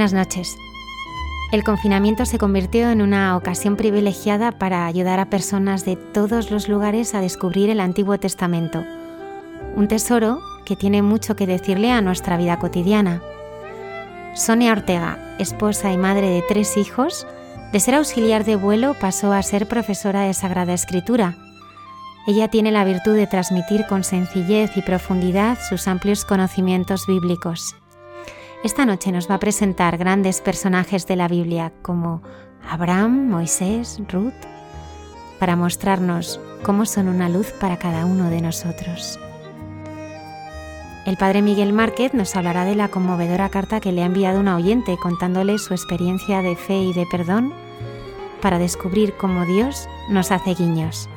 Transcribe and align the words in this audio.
Buenas 0.00 0.14
noches. 0.14 0.56
El 1.52 1.62
confinamiento 1.62 2.24
se 2.24 2.38
convirtió 2.38 2.88
en 2.88 3.02
una 3.02 3.36
ocasión 3.36 3.76
privilegiada 3.76 4.50
para 4.50 4.86
ayudar 4.86 5.20
a 5.20 5.28
personas 5.28 5.84
de 5.84 5.96
todos 5.96 6.50
los 6.50 6.70
lugares 6.70 7.14
a 7.14 7.20
descubrir 7.20 7.68
el 7.68 7.80
Antiguo 7.80 8.18
Testamento, 8.18 8.82
un 9.76 9.88
tesoro 9.88 10.40
que 10.64 10.74
tiene 10.74 11.02
mucho 11.02 11.36
que 11.36 11.46
decirle 11.46 11.90
a 11.90 12.00
nuestra 12.00 12.38
vida 12.38 12.58
cotidiana. 12.58 13.20
Sonia 14.34 14.72
Ortega, 14.72 15.18
esposa 15.38 15.92
y 15.92 15.98
madre 15.98 16.30
de 16.30 16.44
tres 16.48 16.78
hijos, 16.78 17.26
de 17.70 17.78
ser 17.78 17.96
auxiliar 17.96 18.46
de 18.46 18.56
vuelo 18.56 18.96
pasó 18.98 19.34
a 19.34 19.42
ser 19.42 19.68
profesora 19.68 20.22
de 20.22 20.32
Sagrada 20.32 20.72
Escritura. 20.72 21.36
Ella 22.26 22.48
tiene 22.48 22.72
la 22.72 22.86
virtud 22.86 23.16
de 23.16 23.26
transmitir 23.26 23.84
con 23.86 24.02
sencillez 24.02 24.78
y 24.78 24.80
profundidad 24.80 25.58
sus 25.68 25.86
amplios 25.86 26.24
conocimientos 26.24 27.06
bíblicos. 27.06 27.76
Esta 28.62 28.84
noche 28.84 29.10
nos 29.10 29.30
va 29.30 29.36
a 29.36 29.40
presentar 29.40 29.96
grandes 29.96 30.42
personajes 30.42 31.06
de 31.06 31.16
la 31.16 31.28
Biblia 31.28 31.72
como 31.80 32.20
Abraham, 32.68 33.30
Moisés, 33.30 33.98
Ruth, 34.12 34.34
para 35.38 35.56
mostrarnos 35.56 36.38
cómo 36.62 36.84
son 36.84 37.08
una 37.08 37.30
luz 37.30 37.52
para 37.58 37.78
cada 37.78 38.04
uno 38.04 38.28
de 38.28 38.42
nosotros. 38.42 39.18
El 41.06 41.16
padre 41.16 41.40
Miguel 41.40 41.72
Márquez 41.72 42.12
nos 42.12 42.36
hablará 42.36 42.66
de 42.66 42.74
la 42.74 42.88
conmovedora 42.88 43.48
carta 43.48 43.80
que 43.80 43.92
le 43.92 44.02
ha 44.02 44.06
enviado 44.06 44.38
una 44.38 44.56
oyente 44.56 44.98
contándole 44.98 45.56
su 45.56 45.72
experiencia 45.72 46.42
de 46.42 46.54
fe 46.54 46.80
y 46.80 46.92
de 46.92 47.06
perdón 47.10 47.54
para 48.42 48.58
descubrir 48.58 49.14
cómo 49.16 49.46
Dios 49.46 49.88
nos 50.10 50.30
hace 50.30 50.52
guiños. 50.52 51.08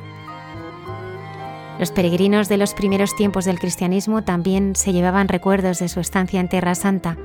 Los 1.78 1.90
peregrinos 1.90 2.48
de 2.48 2.56
los 2.56 2.72
primeros 2.72 3.14
tiempos 3.14 3.44
del 3.44 3.58
cristianismo 3.58 4.24
también 4.24 4.74
se 4.76 4.94
llevaban 4.94 5.28
recuerdos 5.28 5.78
de 5.80 5.90
su 5.90 6.00
estancia 6.00 6.40
en 6.40 6.48
Tierra 6.48 6.74
Santa 6.74 7.18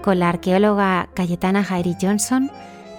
con 0.00 0.18
la 0.18 0.28
arqueóloga 0.28 1.08
Cayetana 1.14 1.64
Jairi 1.64 1.96
Johnson 2.00 2.50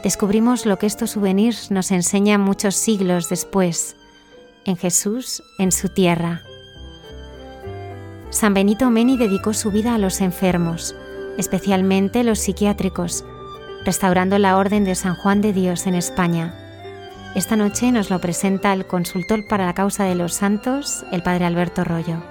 descubrimos 0.03 0.66
lo 0.66 0.78
que 0.78 0.88
estos 0.88 1.12
souvenirs 1.12 1.72
nos 1.72 1.91
enseñan 1.91 2.41
muchos 2.41 2.75
siglos 2.75 3.29
después, 3.29 3.95
en 4.66 4.78
Jesús, 4.78 5.44
en 5.59 5.72
su 5.72 5.90
tierra. 5.90 6.41
San 8.29 8.53
Benito 8.53 8.90
Meni 8.90 9.17
dedicó 9.17 9.53
su 9.53 9.72
vida 9.72 9.94
a 9.94 9.97
los 9.97 10.22
enfermos, 10.22 10.95
especialmente 11.38 12.23
los 12.23 12.40
psiquiátricos, 12.40 13.25
restaurando 13.85 14.38
la 14.38 14.57
Orden 14.57 14.85
de 14.85 14.95
San 14.95 15.16
Juan 15.16 15.41
de 15.41 15.53
Dios 15.53 15.88
en 15.88 15.95
España. 15.95 16.56
Esta 17.35 17.56
noche 17.56 17.91
nos 17.91 18.09
lo 18.09 18.19
presenta 18.19 18.73
el 18.73 18.85
consultor 18.85 19.47
para 19.47 19.66
la 19.66 19.73
causa 19.73 20.06
de 20.06 20.16
los 20.16 20.34
santos, 20.34 21.06
el 21.11 21.23
padre 21.23 21.45
Alberto 21.45 21.84
Rollo. 21.84 22.23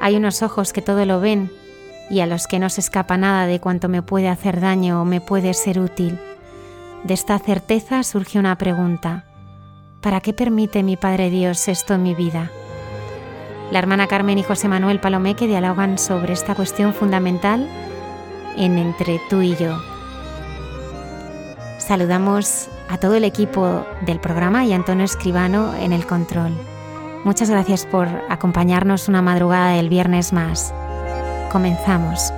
Hay 0.00 0.16
unos 0.16 0.42
ojos 0.42 0.72
que 0.72 0.82
todo 0.82 1.04
lo 1.04 1.20
ven 1.20 1.50
y 2.10 2.20
a 2.20 2.26
los 2.26 2.46
que 2.46 2.58
no 2.58 2.68
se 2.68 2.80
escapa 2.80 3.16
nada 3.16 3.46
de 3.46 3.60
cuanto 3.60 3.88
me 3.88 4.02
puede 4.02 4.28
hacer 4.28 4.60
daño 4.60 5.00
o 5.00 5.04
me 5.04 5.20
puede 5.20 5.54
ser 5.54 5.78
útil. 5.78 6.18
De 7.04 7.14
esta 7.14 7.38
certeza 7.38 8.02
surge 8.02 8.38
una 8.38 8.58
pregunta. 8.58 9.24
¿Para 10.00 10.20
qué 10.20 10.32
permite 10.32 10.82
mi 10.82 10.96
Padre 10.96 11.30
Dios 11.30 11.68
esto 11.68 11.94
en 11.94 12.02
mi 12.02 12.14
vida? 12.14 12.50
La 13.70 13.78
hermana 13.78 14.08
Carmen 14.08 14.38
y 14.38 14.42
José 14.42 14.66
Manuel 14.68 14.98
Palomeque 14.98 15.46
dialogan 15.46 15.96
sobre 15.96 16.32
esta 16.32 16.54
cuestión 16.54 16.92
fundamental 16.92 17.68
en 18.56 18.78
Entre 18.78 19.20
tú 19.30 19.40
y 19.42 19.54
yo. 19.56 19.78
Saludamos 21.78 22.68
a 22.88 22.98
todo 22.98 23.14
el 23.14 23.24
equipo 23.24 23.86
del 24.04 24.18
programa 24.18 24.64
y 24.64 24.72
a 24.72 24.76
Antonio 24.76 25.04
Escribano 25.04 25.74
en 25.76 25.92
el 25.92 26.06
control. 26.06 26.52
Muchas 27.24 27.50
gracias 27.50 27.86
por 27.86 28.08
acompañarnos 28.28 29.08
una 29.08 29.22
madrugada 29.22 29.74
del 29.74 29.88
viernes 29.88 30.32
más. 30.32 30.74
Comenzamos. 31.50 32.32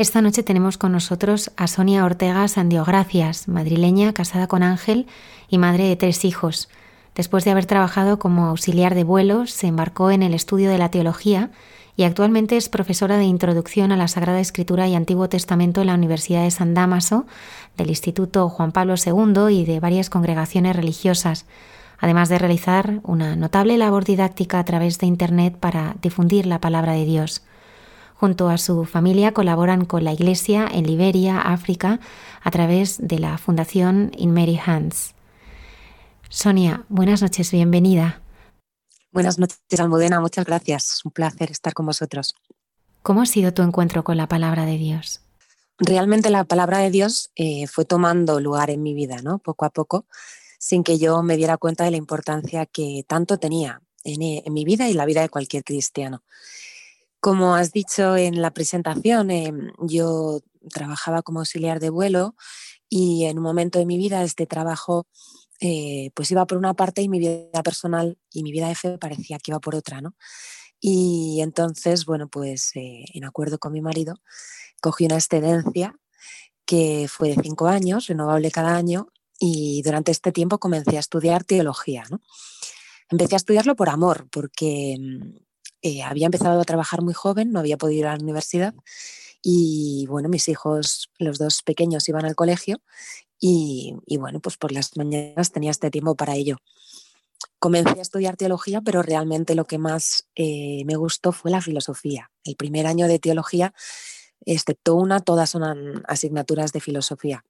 Esta 0.00 0.22
noche 0.22 0.42
tenemos 0.42 0.78
con 0.78 0.92
nosotros 0.92 1.52
a 1.58 1.66
Sonia 1.66 2.06
Ortega 2.06 2.48
Sandiogracias, 2.48 3.48
madrileña, 3.48 4.14
casada 4.14 4.46
con 4.46 4.62
Ángel 4.62 5.06
y 5.46 5.58
madre 5.58 5.88
de 5.88 5.96
tres 5.96 6.24
hijos. 6.24 6.70
Después 7.14 7.44
de 7.44 7.50
haber 7.50 7.66
trabajado 7.66 8.18
como 8.18 8.46
auxiliar 8.46 8.94
de 8.94 9.04
vuelos, 9.04 9.50
se 9.50 9.66
embarcó 9.66 10.10
en 10.10 10.22
el 10.22 10.32
estudio 10.32 10.70
de 10.70 10.78
la 10.78 10.90
teología 10.90 11.50
y 11.96 12.04
actualmente 12.04 12.56
es 12.56 12.70
profesora 12.70 13.18
de 13.18 13.24
introducción 13.24 13.92
a 13.92 13.98
la 13.98 14.08
Sagrada 14.08 14.40
Escritura 14.40 14.88
y 14.88 14.94
Antiguo 14.94 15.28
Testamento 15.28 15.82
en 15.82 15.88
la 15.88 15.96
Universidad 15.96 16.44
de 16.44 16.50
San 16.50 16.72
Damaso, 16.72 17.26
del 17.76 17.90
Instituto 17.90 18.48
Juan 18.48 18.72
Pablo 18.72 18.94
II 18.96 19.54
y 19.54 19.66
de 19.66 19.80
varias 19.80 20.08
congregaciones 20.08 20.76
religiosas, 20.76 21.44
además 21.98 22.30
de 22.30 22.38
realizar 22.38 23.00
una 23.02 23.36
notable 23.36 23.76
labor 23.76 24.06
didáctica 24.06 24.60
a 24.60 24.64
través 24.64 24.98
de 24.98 25.08
Internet 25.08 25.58
para 25.60 25.96
difundir 26.00 26.46
la 26.46 26.58
palabra 26.58 26.94
de 26.94 27.04
Dios. 27.04 27.42
Junto 28.20 28.50
a 28.50 28.58
su 28.58 28.84
familia 28.84 29.32
colaboran 29.32 29.86
con 29.86 30.04
la 30.04 30.12
Iglesia 30.12 30.68
en 30.70 30.86
Liberia, 30.86 31.40
África, 31.40 32.00
a 32.42 32.50
través 32.50 32.98
de 33.00 33.18
la 33.18 33.38
Fundación 33.38 34.12
In 34.14 34.34
Mary 34.34 34.60
Hands. 34.62 35.14
Sonia, 36.28 36.84
buenas 36.90 37.22
noches, 37.22 37.50
bienvenida. 37.50 38.20
Buenas 39.10 39.38
noches, 39.38 39.58
Almudena, 39.78 40.20
muchas 40.20 40.44
gracias. 40.44 40.96
Es 40.96 41.04
un 41.06 41.12
placer 41.12 41.50
estar 41.50 41.72
con 41.72 41.86
vosotros. 41.86 42.34
¿Cómo 43.02 43.22
ha 43.22 43.26
sido 43.26 43.54
tu 43.54 43.62
encuentro 43.62 44.04
con 44.04 44.18
la 44.18 44.28
palabra 44.28 44.66
de 44.66 44.76
Dios? 44.76 45.22
Realmente 45.78 46.28
la 46.28 46.44
palabra 46.44 46.76
de 46.80 46.90
Dios 46.90 47.30
eh, 47.36 47.68
fue 47.68 47.86
tomando 47.86 48.38
lugar 48.38 48.68
en 48.68 48.82
mi 48.82 48.92
vida, 48.92 49.22
¿no? 49.22 49.38
Poco 49.38 49.64
a 49.64 49.70
poco, 49.70 50.04
sin 50.58 50.84
que 50.84 50.98
yo 50.98 51.22
me 51.22 51.38
diera 51.38 51.56
cuenta 51.56 51.84
de 51.84 51.92
la 51.92 51.96
importancia 51.96 52.66
que 52.66 53.02
tanto 53.08 53.38
tenía 53.38 53.80
en 54.04 54.52
mi 54.52 54.64
vida 54.66 54.90
y 54.90 54.92
la 54.92 55.06
vida 55.06 55.22
de 55.22 55.30
cualquier 55.30 55.64
cristiano. 55.64 56.22
Como 57.20 57.54
has 57.54 57.72
dicho 57.72 58.16
en 58.16 58.40
la 58.40 58.52
presentación, 58.52 59.30
em, 59.30 59.72
yo 59.80 60.40
trabajaba 60.70 61.22
como 61.22 61.40
auxiliar 61.40 61.80
de 61.80 61.90
vuelo 61.90 62.34
y 62.88 63.24
en 63.26 63.38
un 63.38 63.44
momento 63.44 63.78
de 63.78 63.86
mi 63.86 63.98
vida 63.98 64.22
este 64.22 64.46
trabajo 64.46 65.06
eh, 65.60 66.10
pues 66.14 66.30
iba 66.30 66.46
por 66.46 66.56
una 66.58 66.74
parte 66.74 67.02
y 67.02 67.08
mi 67.08 67.18
vida 67.18 67.62
personal 67.62 68.18
y 68.32 68.42
mi 68.42 68.52
vida 68.52 68.74
fe 68.74 68.96
parecía 68.98 69.38
que 69.38 69.50
iba 69.52 69.60
por 69.60 69.74
otra, 69.74 70.00
¿no? 70.00 70.14
Y 70.80 71.40
entonces, 71.42 72.06
bueno, 72.06 72.28
pues 72.28 72.74
eh, 72.76 73.04
en 73.12 73.24
acuerdo 73.24 73.58
con 73.58 73.72
mi 73.72 73.82
marido, 73.82 74.14
cogí 74.80 75.04
una 75.04 75.16
excedencia 75.16 75.94
que 76.64 77.06
fue 77.10 77.30
de 77.30 77.42
cinco 77.42 77.68
años, 77.68 78.06
renovable 78.06 78.50
cada 78.50 78.76
año, 78.76 79.08
y 79.38 79.82
durante 79.82 80.12
este 80.12 80.32
tiempo 80.32 80.58
comencé 80.58 80.96
a 80.96 81.00
estudiar 81.00 81.44
teología, 81.44 82.04
¿no? 82.10 82.20
Empecé 83.10 83.34
a 83.34 83.38
estudiarlo 83.38 83.76
por 83.76 83.90
amor, 83.90 84.28
porque 84.30 84.96
mm, 84.98 85.49
eh, 85.82 86.02
había 86.02 86.26
empezado 86.26 86.60
a 86.60 86.64
trabajar 86.64 87.02
muy 87.02 87.14
joven, 87.14 87.52
no 87.52 87.60
había 87.60 87.76
podido 87.76 88.00
ir 88.00 88.06
a 88.06 88.16
la 88.16 88.22
universidad 88.22 88.74
Y 89.42 90.06
bueno, 90.08 90.28
mis 90.28 90.48
hijos, 90.48 91.10
los 91.18 91.38
dos 91.38 91.62
pequeños, 91.62 92.08
iban 92.08 92.24
al 92.24 92.34
colegio 92.34 92.82
y, 93.42 93.96
bueno, 94.18 94.40
pues 94.40 94.58
por 94.58 94.70
las 94.70 94.96
mañanas 94.98 95.50
tenía 95.50 95.70
este 95.70 95.90
tiempo 95.90 96.14
para 96.14 96.34
ello. 96.34 96.58
Comencé 97.58 97.98
a 97.98 98.02
estudiar 98.02 98.36
teología, 98.36 98.82
pero 98.82 99.02
realmente 99.02 99.54
lo 99.54 99.66
que 99.66 99.78
más 99.78 100.28
eh, 100.34 100.82
me 100.84 100.96
gustó 100.96 101.32
fue 101.32 101.50
la 101.50 101.62
filosofía. 101.62 102.30
El 102.44 102.56
primer 102.56 102.86
año 102.86 103.08
de 103.08 103.18
teología, 103.18 103.72
excepto 104.44 104.94
una, 104.94 105.20
todas 105.20 105.48
son 105.48 106.02
asignaturas 106.06 106.72
de 106.72 106.80
filosofía. 106.80 107.44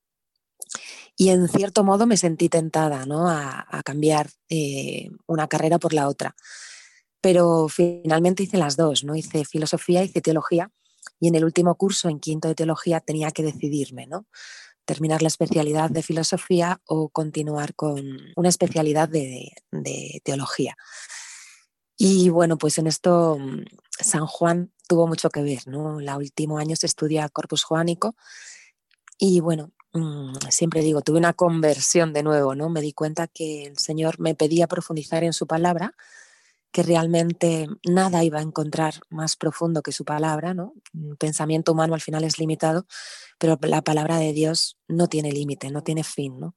Y 1.16 1.30
en 1.30 1.48
cierto 1.48 1.82
modo 1.82 2.06
me 2.06 2.16
sentí 2.16 2.48
tentada 2.48 3.04
¿no? 3.04 3.28
a, 3.28 3.82
cambiar 3.84 4.30
eh, 4.48 5.10
una 5.26 5.48
carrera 5.48 5.78
por 5.78 5.92
la 5.92 6.08
otra. 6.08 6.36
Pero 7.20 7.68
finalmente 7.68 8.42
hice 8.42 8.56
las 8.56 8.76
dos, 8.76 9.04
¿no? 9.04 9.14
Hice 9.14 9.44
filosofía, 9.44 10.02
hice 10.02 10.20
teología 10.20 10.70
y 11.20 11.28
en 11.28 11.34
el 11.34 11.44
último 11.44 11.74
curso, 11.74 12.08
en 12.08 12.18
quinto 12.18 12.48
de 12.48 12.54
teología, 12.54 13.00
tenía 13.00 13.30
que 13.30 13.42
decidirme, 13.42 14.06
¿no? 14.06 14.26
Terminar 14.86 15.22
la 15.22 15.28
especialidad 15.28 15.90
de 15.90 16.02
filosofía 16.02 16.80
o 16.86 17.10
continuar 17.10 17.74
con 17.74 18.18
una 18.36 18.48
especialidad 18.48 19.08
de, 19.08 19.52
teología. 20.24 20.76
Y 21.96 22.30
bueno, 22.30 22.56
pues 22.56 22.78
en 22.78 22.86
esto 22.86 23.36
mm, 23.38 23.64
San 23.90 24.26
Juan 24.26 24.72
tuvo 24.88 25.06
mucho 25.06 25.28
que 25.28 25.42
ver, 25.42 25.66
¿no? 25.66 26.00
El 26.00 26.08
último 26.08 26.58
año 26.58 26.74
se 26.74 26.86
estudia 26.86 27.28
Corpus 27.28 27.62
Juanico 27.62 28.16
y 29.18 29.40
bueno, 29.40 29.72
mm, 29.92 30.32
siempre 30.48 30.80
digo, 30.80 31.02
tuve 31.02 31.18
una 31.18 31.34
conversión 31.34 32.14
de 32.14 32.22
nuevo, 32.22 32.54
¿no? 32.54 32.70
Me 32.70 32.80
di 32.80 32.94
cuenta 32.94 33.26
que 33.28 33.64
el 33.66 33.78
Señor 33.78 34.18
me 34.18 34.34
pedía 34.34 34.66
profundizar 34.66 35.22
en 35.24 35.34
su 35.34 35.46
palabra 35.46 35.94
que 36.72 36.82
realmente 36.82 37.66
nada 37.88 38.22
iba 38.24 38.38
a 38.38 38.42
encontrar 38.42 38.94
más 39.10 39.36
profundo 39.36 39.82
que 39.82 39.92
su 39.92 40.04
palabra, 40.04 40.54
¿no? 40.54 40.74
El 40.94 41.16
pensamiento 41.16 41.72
humano 41.72 41.94
al 41.94 42.00
final 42.00 42.24
es 42.24 42.38
limitado, 42.38 42.86
pero 43.38 43.58
la 43.62 43.82
palabra 43.82 44.18
de 44.18 44.32
Dios 44.32 44.76
no 44.88 45.08
tiene 45.08 45.32
límite, 45.32 45.70
no 45.70 45.82
tiene 45.82 46.04
fin, 46.04 46.38
¿no? 46.38 46.54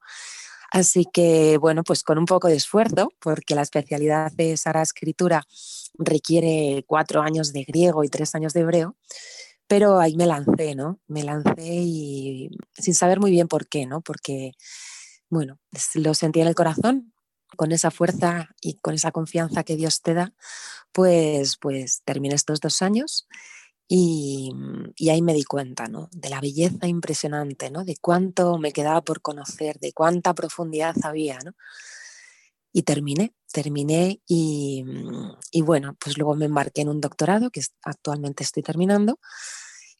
Así 0.72 1.06
que, 1.14 1.58
bueno, 1.60 1.84
pues 1.84 2.02
con 2.04 2.18
un 2.18 2.26
poco 2.26 2.48
de 2.48 2.56
esfuerzo, 2.56 3.10
porque 3.20 3.54
la 3.54 3.62
especialidad 3.62 4.32
de 4.32 4.58
Sara 4.58 4.82
Escritura 4.82 5.44
requiere 6.00 6.84
cuatro 6.88 7.22
años 7.22 7.54
de 7.54 7.64
griego 7.64 8.04
y 8.04 8.10
tres 8.10 8.34
años 8.34 8.54
de 8.54 8.62
hebreo, 8.62 8.98
pero 9.68 10.00
ahí 10.00 10.16
me 10.16 10.26
lancé, 10.26 10.76
¿no? 10.76 11.00
Me 11.08 11.24
lancé 11.24 11.64
y 11.64 12.50
sin 12.74 12.96
saber 12.96 13.20
muy 13.20 13.32
bien 13.32 13.48
por 13.48 13.68
qué, 13.68 13.86
¿no? 13.86 14.02
Porque, 14.02 14.54
bueno, 15.30 15.60
lo 15.96 16.14
sentí 16.16 16.42
en 16.42 16.48
el 16.48 16.56
corazón, 16.56 17.13
con 17.56 17.72
esa 17.72 17.92
fuerza 17.92 18.50
y 18.62 18.76
con 18.76 18.94
esa 18.94 19.12
confianza 19.12 19.64
que 19.64 19.76
Dios 19.76 20.02
te 20.02 20.14
da, 20.14 20.34
pues, 20.92 21.58
pues 21.58 22.02
terminé 22.06 22.36
estos 22.36 22.60
dos 22.60 22.82
años 22.82 23.28
y, 23.88 24.52
ahí 25.10 25.22
me 25.22 25.34
di 25.34 25.44
cuenta 25.44 25.88
¿no? 25.88 26.10
de 26.12 26.30
la 26.30 26.42
belleza 26.42 26.88
impresionante, 26.88 27.70
¿no? 27.70 27.84
de 27.84 27.96
cuánto 28.00 28.58
me 28.58 28.72
quedaba 28.72 29.02
por 29.02 29.22
conocer, 29.22 29.80
de 29.80 29.94
cuánta 29.94 30.34
profundidad 30.34 30.96
había. 31.04 31.40
¿no? 31.44 31.52
Y 32.72 32.84
terminé, 32.84 33.34
terminé 33.52 34.22
y, 34.28 34.84
y, 35.52 35.62
bueno, 35.62 35.96
pues 36.00 36.18
luego 36.18 36.36
me 36.36 36.46
embarqué 36.46 36.82
en 36.82 36.90
un 36.90 37.02
doctorado 37.02 37.52
que 37.52 37.62
actualmente 37.84 38.44
estoy 38.44 38.64
terminando 38.64 39.20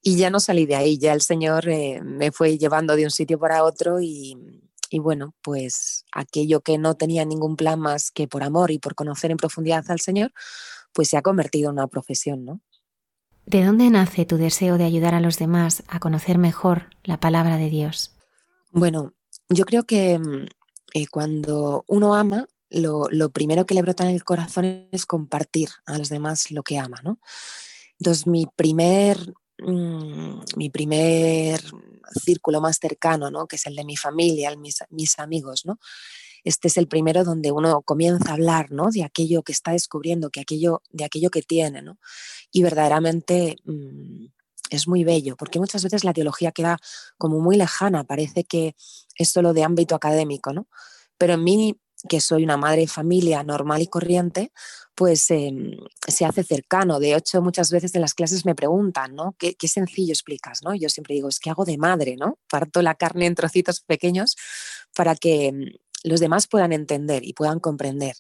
y 0.02 0.18
ya 0.18 0.30
no 0.30 0.40
salí 0.40 0.66
de 0.66 0.76
ahí, 0.76 0.98
ya 0.98 1.14
el 1.14 1.22
Señor 1.22 1.70
eh, 1.70 2.02
me 2.04 2.32
fue 2.32 2.58
llevando 2.58 2.96
de 2.96 3.06
un 3.06 3.12
sitio 3.12 3.40
para 3.40 3.64
otro 3.64 4.02
y, 4.02 4.38
y 4.94 5.00
bueno, 5.00 5.34
pues 5.42 6.06
aquello 6.12 6.62
que 6.62 6.78
no 6.78 6.94
tenía 6.94 7.26
ningún 7.26 7.56
plan 7.56 7.80
más 7.80 8.12
que 8.12 8.28
por 8.28 8.44
amor 8.44 8.70
y 8.70 8.78
por 8.78 8.94
conocer 8.94 9.32
en 9.32 9.38
profundidad 9.38 9.84
al 9.90 10.00
Señor, 10.00 10.32
pues 10.94 11.10
se 11.10 11.18
ha 11.18 11.24
convertido 11.24 11.72
en 11.72 11.78
una 11.78 11.88
profesión, 11.88 12.46
¿no? 12.46 12.62
¿De 13.48 13.66
dónde 13.66 13.90
nace 13.90 14.26
tu 14.26 14.38
deseo 14.38 14.78
de 14.78 14.84
ayudar 14.84 15.16
a 15.16 15.20
los 15.20 15.40
demás 15.40 15.82
a 15.88 16.00
conocer 16.00 16.38
mejor 16.38 16.92
la 17.04 17.20
palabra 17.20 17.58
de 17.58 17.72
Dios? 17.72 18.16
Bueno, 18.70 19.16
yo 19.50 19.66
creo 19.66 19.84
que 19.86 20.20
mm, 20.20 20.46
eh, 20.94 21.08
cuando 21.08 21.86
uno 21.88 22.14
ama, 22.14 22.46
lo, 22.70 23.08
lo, 23.10 23.32
primero 23.32 23.66
que 23.66 23.74
le 23.74 23.82
brota 23.82 24.04
en 24.04 24.14
el 24.14 24.24
corazón 24.24 24.88
es 24.92 25.08
compartir 25.08 25.70
a 25.88 25.98
los 25.98 26.10
demás 26.10 26.52
lo 26.52 26.62
que 26.62 26.78
ama, 26.78 27.02
¿no? 27.04 27.20
Entonces, 27.98 28.28
mi 28.28 28.46
primer 28.46 29.34
Mm, 29.60 30.40
mi 30.58 30.70
primer 30.70 31.62
círculo 32.24 32.62
más 32.62 32.78
cercano, 32.80 33.32
¿no? 33.32 33.48
que 33.48 33.56
es 33.56 33.66
el 33.66 33.76
de 33.76 33.86
mi 33.86 33.98
familia, 33.98 34.56
mis, 34.56 34.84
mis, 34.90 35.20
amigos. 35.20 35.66
¿no? 35.66 35.80
Este 36.44 36.68
es 36.68 36.78
el 36.78 36.88
primero 36.88 37.24
donde 37.24 37.52
uno 37.52 37.82
comienza 37.82 38.32
a 38.32 38.34
hablar 38.34 38.72
¿no? 38.72 38.90
de 38.90 39.04
aquello 39.04 39.44
que 39.44 39.52
está 39.52 39.72
descubriendo, 39.72 40.30
que 40.30 40.42
aquello, 40.42 40.82
de 40.92 41.06
aquello 41.06 41.30
que 41.30 41.42
tiene. 41.42 41.82
¿no? 41.82 42.00
Y 42.52 42.64
verdaderamente 42.64 43.58
mm, 43.66 44.26
es 44.70 44.88
muy 44.88 45.04
bello, 45.04 45.36
porque 45.38 45.60
muchas 45.60 45.84
veces 45.84 46.04
la 46.04 46.14
teología 46.14 46.52
queda 46.52 46.78
como 47.18 47.40
muy 47.40 47.58
lejana, 47.58 48.04
parece 48.04 48.44
que 48.44 48.76
es 49.16 49.30
solo 49.30 49.54
de 49.54 49.64
ámbito 49.64 49.96
académico, 49.96 50.52
¿no? 50.52 50.68
Pero 51.18 51.34
en 51.34 51.44
mí 51.44 51.80
que 52.08 52.20
soy 52.20 52.44
una 52.44 52.58
madre 52.58 52.82
de 52.82 52.88
familia 52.88 53.44
normal 53.44 53.82
y 53.82 53.88
corriente, 53.88 54.52
pues 54.96 55.32
em, 55.32 55.78
se 56.08 56.26
hace 56.26 56.44
cercano. 56.44 57.00
De 57.00 57.16
hecho, 57.16 57.42
muchas 57.42 57.72
veces 57.72 57.96
en 57.96 58.02
las 58.02 58.14
clases 58.14 58.46
me 58.46 58.56
preguntan, 58.56 59.16
¿no? 59.16 59.36
¿Qué, 59.38 59.56
sencillo 59.68 60.12
explicas, 60.12 60.62
¿no? 60.64 60.76
Yo 60.76 60.90
siempre 60.90 61.16
digo, 61.16 61.30
es 61.30 61.40
que 61.40 61.50
hago 61.50 61.66
de 61.66 61.78
madre, 61.78 62.16
¿no? 62.18 62.40
Parto 62.50 62.82
la 62.82 62.96
carne 62.96 63.26
en 63.26 63.36
trocitos 63.36 63.82
pequeños 63.82 64.36
para 64.96 65.16
que 65.16 65.48
em, 65.48 65.66
los 66.04 66.20
demás 66.20 66.48
puedan 66.48 66.74
entender 66.74 67.24
y 67.26 67.34
puedan 67.34 67.60
comprender. 67.60 68.16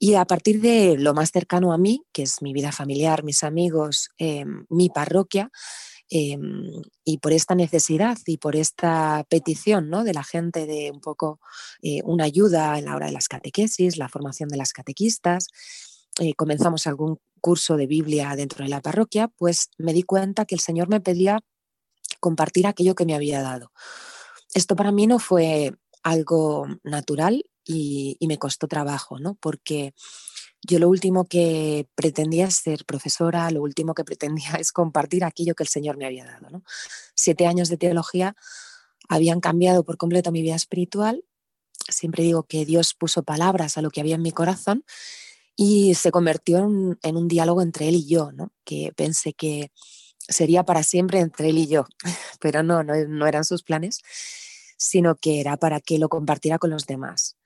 Y 0.00 0.14
a 0.14 0.24
partir 0.24 0.60
de 0.60 0.96
lo 0.96 1.12
más 1.12 1.30
cercano 1.32 1.72
a 1.72 1.78
mí, 1.78 2.04
que 2.12 2.22
es 2.22 2.40
mi 2.40 2.52
vida 2.52 2.72
familiar, 2.72 3.24
mis 3.24 3.42
amigos, 3.42 4.10
em, 4.18 4.64
mi 4.70 4.88
parroquia, 4.88 5.50
Em, 6.10 6.82
y 7.04 7.18
por 7.18 7.34
esta 7.34 7.54
necesidad 7.54 8.16
y 8.24 8.38
por 8.38 8.56
esta 8.56 9.26
petición 9.28 9.90
¿no? 9.90 10.04
de 10.04 10.14
la 10.14 10.24
gente 10.24 10.66
de 10.66 10.90
un 10.90 11.00
poco 11.00 11.38
eh, 11.82 12.00
una 12.02 12.24
ayuda 12.24 12.78
en 12.78 12.86
la 12.86 12.96
hora 12.96 13.06
de 13.06 13.12
las 13.12 13.28
catequesis, 13.28 13.98
la 13.98 14.08
formación 14.08 14.48
de 14.48 14.56
las 14.56 14.72
catequistas, 14.72 15.48
eh, 16.18 16.32
comenzamos 16.34 16.86
algún 16.86 17.18
curso 17.42 17.76
de 17.76 17.86
Biblia 17.86 18.34
dentro 18.36 18.64
de 18.64 18.70
la 18.70 18.80
parroquia, 18.80 19.28
pues 19.28 19.68
me 19.76 19.92
di 19.92 20.02
cuenta 20.02 20.46
que 20.46 20.54
el 20.54 20.62
Señor 20.62 20.88
me 20.88 21.00
pedía 21.00 21.40
compartir 22.20 22.66
aquello 22.66 22.94
que 22.94 23.04
me 23.04 23.14
había 23.14 23.42
dado. 23.42 23.70
Esto 24.54 24.76
para 24.76 24.92
mí 24.92 25.06
no 25.06 25.18
fue 25.18 25.74
algo 26.02 26.66
natural 26.84 27.44
y, 27.66 28.16
y 28.18 28.26
me 28.28 28.38
costó 28.38 28.66
trabajo, 28.66 29.18
¿no? 29.18 29.34
porque 29.34 29.92
yo 30.62 30.78
lo 30.78 30.88
último 30.88 31.24
que 31.24 31.86
pretendía 31.94 32.50
ser 32.50 32.84
profesora, 32.84 33.50
lo 33.50 33.62
último 33.62 33.94
que 33.94 34.04
pretendía 34.04 34.52
es 34.60 34.72
compartir 34.72 35.24
aquello 35.24 35.54
que 35.54 35.64
el 35.64 35.68
Señor 35.68 35.96
me 35.96 36.06
había 36.06 36.24
dado. 36.24 36.62
Siete 37.14 37.46
años 37.46 37.68
de 37.68 37.76
teología 37.76 38.36
habían 39.08 39.40
cambiado 39.40 39.84
por 39.84 39.96
completo 39.96 40.32
mi 40.32 40.42
vida 40.42 40.56
espiritual. 40.56 41.24
Siempre 41.88 42.24
digo 42.24 42.42
que 42.42 42.66
Dios 42.66 42.94
puso 42.94 43.22
palabras 43.22 43.78
a 43.78 43.82
lo 43.82 43.90
que 43.90 44.00
había 44.00 44.16
en 44.16 44.22
mi 44.22 44.32
corazón 44.32 44.84
y 45.56 45.94
se 45.94 46.10
convirtió 46.10 46.58
en, 46.58 47.16
un 47.16 47.28
diálogo 47.28 47.62
entre 47.62 47.88
Él 47.88 47.96
y 47.96 48.06
yo, 48.06 48.30
que 48.64 48.92
pensé 48.94 49.32
que 49.32 49.72
sería 50.18 50.64
para 50.64 50.82
siempre 50.82 51.20
entre 51.20 51.48
Él 51.48 51.58
y 51.58 51.66
yo, 51.66 51.86
pero 52.40 52.62
no, 52.62 52.84
no 52.84 53.26
eran 53.26 53.44
sus 53.44 53.62
planes, 53.62 54.00
sino 54.76 55.16
que 55.16 55.40
era 55.40 55.56
para 55.56 55.80
que 55.80 55.98
lo 55.98 56.08
compartiera 56.08 56.58
con 56.58 56.70
los 56.70 56.86
demás. 56.86 57.36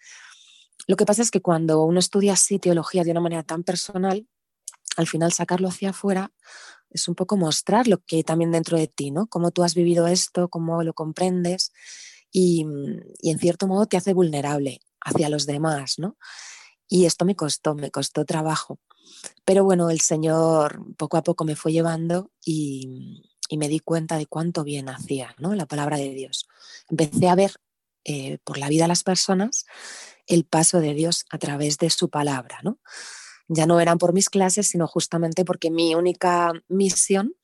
Lo 0.86 0.96
que 0.96 1.06
pasa 1.06 1.22
es 1.22 1.30
que 1.30 1.40
cuando 1.40 1.82
uno 1.84 1.98
estudia 1.98 2.32
así 2.32 2.58
teología 2.58 3.04
de 3.04 3.10
una 3.10 3.20
manera 3.20 3.42
tan 3.42 3.62
personal, 3.62 4.26
al 4.96 5.06
final 5.06 5.32
sacarlo 5.32 5.68
hacia 5.68 5.90
afuera 5.90 6.32
es 6.90 7.08
un 7.08 7.14
poco 7.14 7.36
mostrar 7.36 7.88
lo 7.88 7.98
que 8.04 8.22
también 8.22 8.52
dentro 8.52 8.76
de 8.76 8.86
ti, 8.86 9.10
¿no? 9.10 9.26
Cómo 9.26 9.50
tú 9.50 9.62
has 9.62 9.74
vivido 9.74 10.06
esto, 10.06 10.48
cómo 10.48 10.82
lo 10.82 10.92
comprendes 10.92 11.72
y, 12.30 12.66
en 13.22 13.38
cierto 13.38 13.66
modo 13.66 13.86
te 13.86 13.96
hace 13.96 14.12
vulnerable 14.12 14.80
hacia 15.00 15.28
los 15.28 15.46
demás, 15.46 15.98
¿no? 15.98 16.16
Y 16.88 17.06
esto 17.06 17.24
me 17.24 17.34
costó, 17.34 17.74
me 17.74 17.90
costó 17.90 18.24
trabajo. 18.24 18.78
Pero 19.44 19.64
bueno, 19.64 19.90
el 19.90 20.00
Señor 20.00 20.94
poco 20.96 21.16
a 21.16 21.22
poco 21.22 21.44
me 21.44 21.56
fue 21.56 21.72
llevando 21.72 22.30
y, 22.44 23.22
me 23.54 23.68
di 23.68 23.80
cuenta 23.80 24.16
de 24.16 24.24
cuánto 24.24 24.64
bien 24.64 24.88
hacía 24.88 25.34
¿no? 25.38 25.54
la 25.54 25.66
palabra 25.66 25.98
de 25.98 26.14
Dios. 26.14 26.48
Empecé 26.88 27.28
a 27.28 27.34
ver 27.34 27.56
eh, 28.04 28.38
por 28.44 28.56
la 28.56 28.70
vida 28.70 28.84
de 28.84 28.88
las 28.88 29.02
personas 29.02 29.66
el 30.26 30.45
paso 30.45 30.81
de 30.81 30.95
Dios 30.95 31.25
a 31.31 31.38
través 31.38 31.79
de 31.79 31.91
su 31.91 32.09
palabra, 32.09 32.59
¿no? 32.62 32.79
Ya 33.49 33.67
no 33.67 33.81
eran 33.81 33.99
por 33.99 34.12
mis 34.12 34.31
clases, 34.31 34.69
sino 34.69 34.87
justamente 34.87 35.45
porque 35.45 35.71
mi 35.71 35.95
única 35.95 36.52
misión 36.69 37.35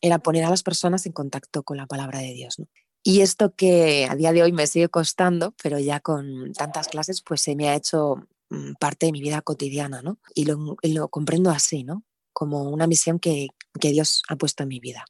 era 0.00 0.18
poner 0.18 0.44
a 0.44 0.50
las 0.50 0.62
personas 0.62 1.06
en 1.06 1.12
contacto 1.12 1.62
con 1.62 1.76
la 1.76 1.86
palabra 1.86 2.18
de 2.18 2.34
Dios. 2.34 2.56
Y 3.02 3.20
esto 3.20 3.54
que 3.54 4.06
a 4.10 4.16
día 4.16 4.32
de 4.32 4.42
hoy 4.42 4.52
me 4.52 4.66
sigue 4.66 4.88
costando, 4.88 5.54
pero 5.62 5.78
ya 5.78 6.00
con 6.00 6.52
tantas 6.52 6.88
clases, 6.88 7.22
pues 7.22 7.40
se 7.40 7.54
me 7.54 7.68
ha 7.68 7.76
hecho 7.76 8.26
mm, 8.50 8.72
parte 8.80 9.06
de 9.06 9.12
mi 9.12 9.20
vida 9.20 9.40
cotidiana, 9.42 10.02
¿no? 10.02 10.18
Y 10.34 10.44
lo, 10.44 10.76
lo 10.82 11.08
comprendo 11.08 11.50
así, 11.50 11.84
¿no? 11.84 12.02
Como 12.32 12.64
una 12.64 12.86
misión 12.86 13.18
que, 13.18 13.48
que 13.80 13.90
Dios 13.90 14.22
ha 14.28 14.36
puesto 14.36 14.64
en 14.64 14.70
mi 14.70 14.80
vida. 14.80 15.04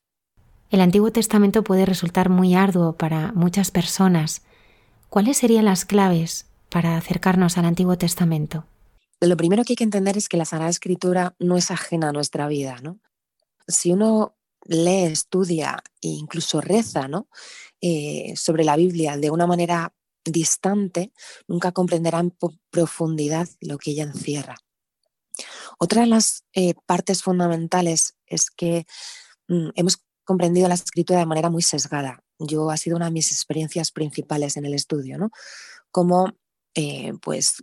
El 0.71 0.81
Antiguo 0.81 1.11
Testamento 1.11 1.65
puede 1.65 1.87
resultar 1.87 2.29
muy 2.29 2.55
arduo 2.55 2.97
para 2.97 3.33
muchas 3.33 3.71
personas. 3.71 4.43
¿Cuáles 5.09 5.39
serían 5.39 5.65
las 5.65 5.85
claves 5.85 6.46
para 6.71 6.97
acercarnos 6.97 7.59
al 7.59 7.65
Antiguo 7.65 7.97
Testamento? 7.97 8.67
Lo 9.21 9.37
primero 9.37 9.65
que 9.65 9.73
hay 9.73 9.77
que 9.77 9.85
entender 9.85 10.17
es 10.17 10.29
que 10.29 10.37
la 10.37 10.45
Sagrada 10.45 10.71
Escritura 10.71 11.35
no 11.39 11.57
es 11.57 11.71
ajena 11.71 12.11
a 12.11 12.13
nuestra 12.13 12.49
vida. 12.49 12.79
¿no? 12.83 13.01
Si 13.67 13.93
uno 13.93 14.37
lee, 14.65 15.05
estudia 15.05 15.83
e 16.03 16.09
incluso 16.09 16.61
reza 16.61 17.09
¿no? 17.09 17.29
Eh, 17.81 18.35
sobre 18.37 18.65
la 18.65 18.77
Biblia 18.77 19.17
de 19.17 19.31
una 19.31 19.47
manera 19.47 19.95
distante, 20.25 21.13
nunca 21.47 21.73
comprenderá 21.73 22.19
en 22.19 22.37
profundidad 22.71 23.49
lo 23.61 23.79
que 23.79 23.93
ella 23.93 24.03
encierra. 24.03 24.57
Otra 25.79 26.03
de 26.03 26.09
las 26.09 26.45
eh, 26.53 26.75
partes 26.87 27.23
fundamentales 27.23 28.17
es 28.27 28.51
que 28.51 28.87
mm, 29.49 29.69
hemos 29.75 30.03
comprendido 30.25 30.69
la 30.69 30.75
escritura 30.75 31.21
de 31.21 31.27
manera 31.27 31.51
muy 31.51 31.63
sesgada. 31.63 32.23
Yo 32.39 32.71
ha 32.71 32.77
sido 32.77 32.97
una 32.97 33.07
de 33.07 33.13
mis 33.13 33.31
experiencias 33.31 33.93
principales 33.93 34.57
en 34.57 34.67
el 34.67 34.75
estudio, 34.75 35.19
¿no? 35.19 35.31
Como 35.91 36.35
eh, 36.77 37.13
pues 37.21 37.57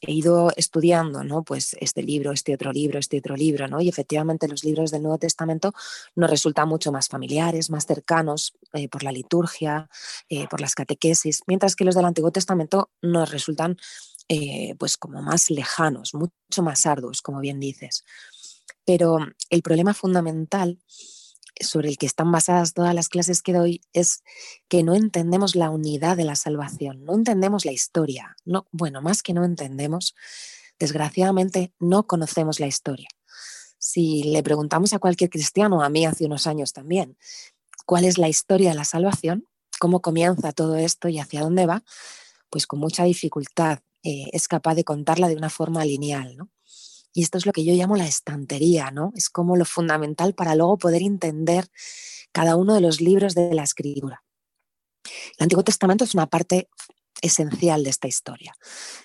he 0.00 0.12
ido 0.12 0.50
estudiando, 0.56 1.22
¿no? 1.22 1.44
Pues 1.44 1.76
este 1.80 2.02
libro, 2.02 2.32
este 2.32 2.54
otro 2.54 2.72
libro, 2.72 2.98
este 2.98 3.18
otro 3.18 3.36
libro, 3.36 3.68
¿no? 3.68 3.80
Y 3.80 3.88
efectivamente 3.88 4.48
los 4.48 4.64
libros 4.64 4.90
del 4.90 5.02
Nuevo 5.02 5.18
Testamento 5.18 5.72
nos 6.16 6.30
resultan 6.30 6.68
mucho 6.68 6.90
más 6.90 7.08
familiares, 7.08 7.70
más 7.70 7.86
cercanos 7.86 8.54
eh, 8.72 8.88
por 8.88 9.02
la 9.04 9.12
liturgia, 9.12 9.88
eh, 10.28 10.48
por 10.48 10.60
las 10.60 10.74
catequesis, 10.74 11.42
mientras 11.46 11.76
que 11.76 11.84
los 11.84 11.94
del 11.94 12.06
Antiguo 12.06 12.32
Testamento 12.32 12.90
nos 13.02 13.30
resultan 13.30 13.76
pues 14.78 14.96
como 14.96 15.20
más 15.20 15.50
lejanos, 15.50 16.14
mucho 16.14 16.62
más 16.62 16.86
arduos, 16.86 17.20
como 17.20 17.40
bien 17.40 17.60
dices. 17.60 18.02
Pero 18.86 19.18
el 19.50 19.60
problema 19.60 19.92
fundamental 19.92 20.78
sobre 21.60 21.88
el 21.88 21.98
que 21.98 22.06
están 22.06 22.32
basadas 22.32 22.74
todas 22.74 22.94
las 22.94 23.08
clases 23.08 23.42
que 23.42 23.52
doy 23.52 23.80
es 23.92 24.22
que 24.68 24.82
no 24.82 24.94
entendemos 24.94 25.54
la 25.54 25.70
unidad 25.70 26.16
de 26.16 26.24
la 26.24 26.36
salvación, 26.36 27.04
no 27.04 27.14
entendemos 27.14 27.64
la 27.64 27.72
historia. 27.72 28.36
No, 28.44 28.66
bueno, 28.72 29.02
más 29.02 29.22
que 29.22 29.34
no 29.34 29.44
entendemos, 29.44 30.14
desgraciadamente 30.78 31.72
no 31.78 32.06
conocemos 32.06 32.60
la 32.60 32.66
historia. 32.66 33.08
Si 33.78 34.22
le 34.24 34.42
preguntamos 34.42 34.92
a 34.92 34.98
cualquier 34.98 35.30
cristiano, 35.30 35.82
a 35.82 35.88
mí 35.88 36.06
hace 36.06 36.26
unos 36.26 36.46
años 36.46 36.72
también, 36.72 37.16
cuál 37.84 38.04
es 38.04 38.18
la 38.18 38.28
historia 38.28 38.70
de 38.70 38.76
la 38.76 38.84
salvación, 38.84 39.46
cómo 39.78 40.00
comienza 40.00 40.52
todo 40.52 40.76
esto 40.76 41.08
y 41.08 41.18
hacia 41.18 41.40
dónde 41.40 41.66
va, 41.66 41.82
pues 42.50 42.66
con 42.66 42.78
mucha 42.78 43.04
dificultad 43.04 43.80
eh, 44.04 44.26
es 44.32 44.48
capaz 44.48 44.74
de 44.74 44.84
contarla 44.84 45.28
de 45.28 45.36
una 45.36 45.50
forma 45.50 45.84
lineal. 45.84 46.36
¿no? 46.36 46.50
Y 47.12 47.22
esto 47.22 47.38
es 47.38 47.46
lo 47.46 47.52
que 47.52 47.64
yo 47.64 47.74
llamo 47.74 47.96
la 47.96 48.06
estantería, 48.06 48.90
¿no? 48.90 49.12
Es 49.14 49.28
como 49.28 49.56
lo 49.56 49.64
fundamental 49.64 50.34
para 50.34 50.54
luego 50.54 50.78
poder 50.78 51.02
entender 51.02 51.68
cada 52.32 52.56
uno 52.56 52.74
de 52.74 52.80
los 52.80 53.00
libros 53.00 53.34
de 53.34 53.54
la 53.54 53.62
escritura. 53.62 54.24
El 55.38 55.44
Antiguo 55.44 55.64
Testamento 55.64 56.04
es 56.04 56.14
una 56.14 56.26
parte 56.26 56.68
esencial 57.20 57.84
de 57.84 57.90
esta 57.90 58.08
historia. 58.08 58.54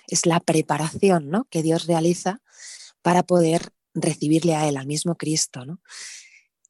Es 0.06 0.26
la 0.26 0.40
preparación 0.40 1.30
¿no? 1.30 1.46
que 1.50 1.62
Dios 1.62 1.86
realiza 1.86 2.40
para 3.02 3.22
poder 3.22 3.72
recibirle 3.94 4.54
a 4.54 4.68
Él, 4.68 4.76
al 4.76 4.86
mismo 4.86 5.16
Cristo. 5.16 5.64
¿no? 5.64 5.80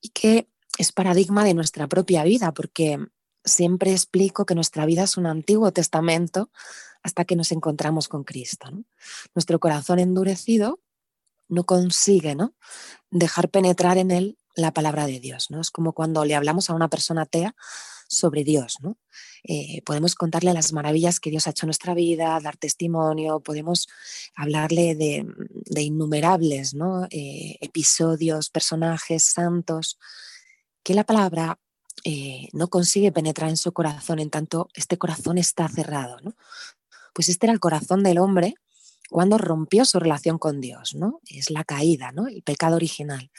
Y 0.00 0.10
que 0.10 0.48
es 0.78 0.92
paradigma 0.92 1.44
de 1.44 1.54
nuestra 1.54 1.86
propia 1.86 2.24
vida, 2.24 2.52
porque 2.52 2.98
siempre 3.44 3.92
explico 3.92 4.46
que 4.46 4.54
nuestra 4.54 4.86
vida 4.86 5.04
es 5.04 5.16
un 5.16 5.26
Antiguo 5.26 5.72
Testamento 5.72 6.50
hasta 7.02 7.24
que 7.24 7.36
nos 7.36 7.52
encontramos 7.52 8.08
con 8.08 8.24
Cristo. 8.24 8.68
Nuestro 9.34 9.58
corazón 9.60 9.98
endurecido 9.98 10.80
no 11.48 11.64
consigue 11.64 12.34
¿no? 12.34 12.54
dejar 13.10 13.48
penetrar 13.48 13.98
en 13.98 14.10
él 14.10 14.38
la 14.54 14.72
palabra 14.72 15.06
de 15.06 15.20
Dios. 15.20 15.50
¿no? 15.50 15.60
Es 15.60 15.70
como 15.70 15.92
cuando 15.92 16.24
le 16.24 16.34
hablamos 16.34 16.70
a 16.70 16.74
una 16.74 16.88
persona 16.88 17.22
atea 17.22 17.54
sobre 18.08 18.44
Dios. 18.44 18.78
¿no? 18.80 18.98
Eh, 19.44 19.82
podemos 19.84 20.14
contarle 20.14 20.52
las 20.52 20.72
maravillas 20.72 21.20
que 21.20 21.30
Dios 21.30 21.46
ha 21.46 21.50
hecho 21.50 21.66
en 21.66 21.68
nuestra 21.68 21.94
vida, 21.94 22.38
dar 22.40 22.56
testimonio, 22.56 23.40
podemos 23.40 23.88
hablarle 24.34 24.94
de, 24.94 25.82
innumerables 25.82 26.74
¿no? 26.74 27.06
Eh, 27.10 27.56
episodios, 27.60 28.50
personajes 28.50 29.24
santos, 29.24 29.98
que 30.82 30.94
la 30.94 31.04
palabra 31.04 31.58
eh, 32.04 32.48
no 32.52 32.68
consigue 32.68 33.12
penetrar 33.12 33.50
en 33.50 33.56
su 33.56 33.72
corazón, 33.72 34.18
en 34.18 34.30
tanto 34.30 34.68
este 34.74 34.98
corazón 34.98 35.38
está 35.38 35.68
cerrado. 35.68 36.18
¿no? 36.22 36.34
Pues 37.12 37.28
este 37.28 37.46
era 37.46 37.52
el 37.52 37.60
corazón 37.60 38.02
del 38.02 38.18
hombre 38.18 38.54
cuando 39.10 39.38
rompió 39.38 39.84
su 39.84 39.98
relación 39.98 40.38
con 40.38 40.60
Dios, 40.60 40.94
¿no? 40.94 41.20
Es 41.28 41.50
la 41.50 41.64
caída, 41.64 42.12
¿no? 42.12 42.26
El 42.26 42.42
pecado 42.42 42.76
original. 42.76 43.30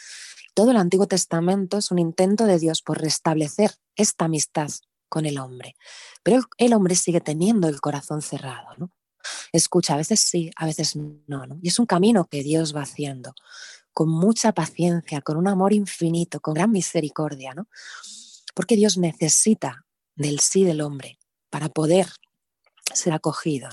Todo 0.53 0.71
el 0.71 0.77
Antiguo 0.77 1.07
Testamento 1.07 1.77
es 1.77 1.91
un 1.91 1.99
intento 1.99 2.45
de 2.45 2.59
Dios 2.59 2.81
por 2.81 2.99
restablecer 2.99 3.71
esta 3.95 4.25
amistad 4.25 4.69
con 5.07 5.25
el 5.25 5.39
hombre. 5.39 5.75
Pero 6.23 6.41
el 6.57 6.73
hombre 6.73 6.95
sigue 6.95 7.21
teniendo 7.21 7.67
el 7.67 7.81
corazón 7.81 8.21
cerrado, 8.21 8.67
¿no? 8.77 8.91
Escucha, 9.51 9.95
a 9.95 9.97
veces 9.97 10.19
sí, 10.19 10.51
a 10.55 10.65
veces 10.65 10.95
no, 10.95 11.45
¿no? 11.45 11.59
Y 11.61 11.67
es 11.67 11.79
un 11.79 11.85
camino 11.85 12.25
que 12.25 12.43
Dios 12.43 12.75
va 12.75 12.81
haciendo 12.81 13.33
con 13.91 14.09
mucha 14.09 14.53
paciencia, 14.53 15.21
con 15.21 15.37
un 15.37 15.47
amor 15.47 15.73
infinito, 15.73 16.39
con 16.39 16.53
gran 16.53 16.71
misericordia, 16.71 17.53
¿no? 17.53 17.67
Porque 18.55 18.75
Dios 18.75 18.97
necesita 18.97 19.85
del 20.15 20.39
sí 20.39 20.63
del 20.63 20.81
hombre 20.81 21.19
para 21.49 21.69
poder 21.69 22.07
ser 22.93 23.13
acogido. 23.13 23.69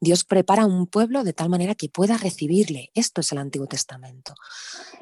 Dios 0.00 0.24
prepara 0.24 0.66
un 0.66 0.86
pueblo 0.86 1.24
de 1.24 1.32
tal 1.32 1.48
manera 1.48 1.74
que 1.74 1.88
pueda 1.88 2.16
recibirle. 2.16 2.90
Esto 2.94 3.20
es 3.20 3.32
el 3.32 3.38
Antiguo 3.38 3.66
Testamento. 3.66 4.34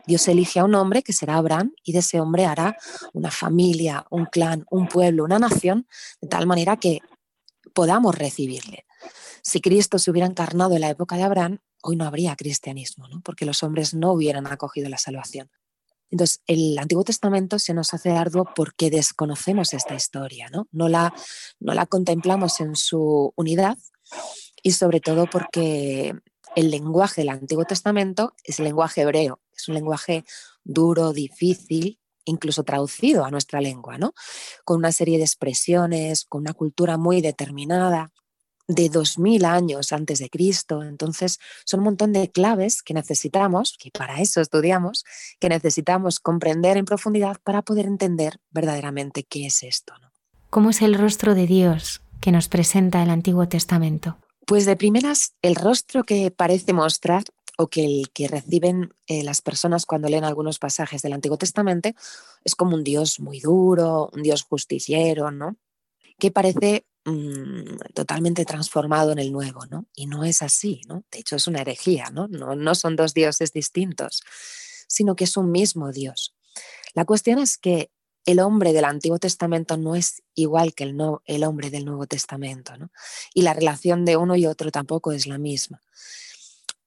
Dios 0.06 0.26
elige 0.28 0.60
a 0.60 0.64
un 0.64 0.74
hombre 0.74 1.02
que 1.02 1.12
será 1.12 1.36
Abraham 1.36 1.72
y 1.82 1.92
de 1.92 1.98
ese 1.98 2.20
hombre 2.20 2.46
hará 2.46 2.76
una 3.12 3.30
familia, 3.30 4.06
un 4.10 4.26
clan, 4.26 4.64
un 4.70 4.88
pueblo, 4.88 5.24
una 5.24 5.38
nación, 5.38 5.86
de 6.20 6.28
tal 6.28 6.46
manera 6.46 6.76
que 6.76 7.00
podamos 7.72 8.14
recibirle. 8.14 8.86
Si 9.42 9.60
Cristo 9.60 9.98
se 9.98 10.10
hubiera 10.10 10.26
encarnado 10.26 10.74
en 10.74 10.80
la 10.80 10.90
época 10.90 11.16
de 11.16 11.24
Abraham, 11.24 11.58
hoy 11.82 11.96
no 11.96 12.04
habría 12.04 12.34
cristianismo, 12.36 13.08
¿no? 13.08 13.20
porque 13.20 13.44
los 13.44 13.62
hombres 13.62 13.92
no 13.94 14.12
hubieran 14.12 14.46
acogido 14.46 14.88
la 14.88 14.98
salvación. 14.98 15.50
Entonces, 16.14 16.42
el 16.46 16.78
Antiguo 16.78 17.02
Testamento 17.02 17.58
se 17.58 17.74
nos 17.74 17.92
hace 17.92 18.12
arduo 18.12 18.48
porque 18.54 18.88
desconocemos 18.88 19.74
esta 19.74 19.96
historia, 19.96 20.48
¿no? 20.48 20.68
No 20.70 20.88
la, 20.88 21.12
no 21.58 21.74
la 21.74 21.86
contemplamos 21.86 22.60
en 22.60 22.76
su 22.76 23.32
unidad 23.34 23.76
y 24.62 24.70
sobre 24.70 25.00
todo 25.00 25.26
porque 25.28 26.14
el 26.54 26.70
lenguaje 26.70 27.22
del 27.22 27.30
Antiguo 27.30 27.64
Testamento 27.64 28.32
es 28.44 28.60
el 28.60 28.66
lenguaje 28.66 29.00
hebreo, 29.00 29.40
es 29.56 29.66
un 29.66 29.74
lenguaje 29.74 30.24
duro, 30.62 31.12
difícil, 31.12 31.98
incluso 32.24 32.62
traducido 32.62 33.24
a 33.24 33.32
nuestra 33.32 33.60
lengua, 33.60 33.98
¿no? 33.98 34.14
Con 34.64 34.76
una 34.76 34.92
serie 34.92 35.18
de 35.18 35.24
expresiones, 35.24 36.26
con 36.26 36.42
una 36.42 36.52
cultura 36.52 36.96
muy 36.96 37.22
determinada 37.22 38.12
de 38.66 38.88
2000 38.88 39.44
años 39.44 39.92
antes 39.92 40.18
de 40.18 40.30
Cristo. 40.30 40.82
Entonces, 40.82 41.38
son 41.64 41.80
un 41.80 41.84
montón 41.84 42.12
de 42.12 42.30
claves 42.30 42.82
que 42.82 42.94
necesitamos, 42.94 43.76
que 43.78 43.90
para 43.90 44.20
eso 44.20 44.40
estudiamos, 44.40 45.04
que 45.40 45.48
necesitamos 45.48 46.20
comprender 46.20 46.76
en 46.76 46.84
profundidad 46.84 47.38
para 47.42 47.62
poder 47.62 47.86
entender 47.86 48.38
verdaderamente 48.50 49.24
qué 49.24 49.46
es 49.46 49.62
esto. 49.62 49.94
¿no? 50.00 50.12
¿Cómo 50.50 50.70
es 50.70 50.82
el 50.82 50.94
rostro 50.94 51.34
de 51.34 51.46
Dios 51.46 52.02
que 52.20 52.32
nos 52.32 52.48
presenta 52.48 53.02
el 53.02 53.10
Antiguo 53.10 53.48
Testamento? 53.48 54.18
Pues 54.46 54.66
de 54.66 54.76
primeras, 54.76 55.34
el 55.42 55.56
rostro 55.56 56.04
que 56.04 56.30
parece 56.30 56.72
mostrar 56.72 57.24
o 57.56 57.68
que 57.68 57.84
el 57.84 58.10
que 58.12 58.28
reciben 58.28 58.94
eh, 59.06 59.22
las 59.22 59.40
personas 59.40 59.86
cuando 59.86 60.08
leen 60.08 60.24
algunos 60.24 60.58
pasajes 60.58 61.02
del 61.02 61.12
Antiguo 61.12 61.38
Testamento 61.38 61.90
es 62.44 62.54
como 62.54 62.74
un 62.74 62.84
Dios 62.84 63.20
muy 63.20 63.40
duro, 63.40 64.10
un 64.12 64.22
Dios 64.22 64.42
justiciero, 64.42 65.30
¿no? 65.30 65.56
Que 66.18 66.30
parece 66.30 66.86
Mm, 67.06 67.76
totalmente 67.92 68.46
transformado 68.46 69.12
en 69.12 69.18
el 69.18 69.30
nuevo, 69.30 69.66
¿no? 69.66 69.86
Y 69.94 70.06
no 70.06 70.24
es 70.24 70.40
así, 70.40 70.80
¿no? 70.88 71.04
De 71.10 71.18
hecho, 71.18 71.36
es 71.36 71.46
una 71.46 71.60
herejía, 71.60 72.08
¿no? 72.10 72.28
¿no? 72.28 72.56
No 72.56 72.74
son 72.74 72.96
dos 72.96 73.12
dioses 73.12 73.52
distintos, 73.52 74.22
sino 74.88 75.14
que 75.14 75.24
es 75.24 75.36
un 75.36 75.50
mismo 75.50 75.92
Dios. 75.92 76.34
La 76.94 77.04
cuestión 77.04 77.38
es 77.38 77.58
que 77.58 77.90
el 78.24 78.40
hombre 78.40 78.72
del 78.72 78.86
Antiguo 78.86 79.18
Testamento 79.18 79.76
no 79.76 79.96
es 79.96 80.22
igual 80.34 80.74
que 80.74 80.84
el, 80.84 80.96
no, 80.96 81.22
el 81.26 81.44
hombre 81.44 81.68
del 81.68 81.84
Nuevo 81.84 82.06
Testamento, 82.06 82.74
¿no? 82.78 82.90
Y 83.34 83.42
la 83.42 83.52
relación 83.52 84.06
de 84.06 84.16
uno 84.16 84.34
y 84.34 84.46
otro 84.46 84.70
tampoco 84.70 85.12
es 85.12 85.26
la 85.26 85.36
misma. 85.36 85.82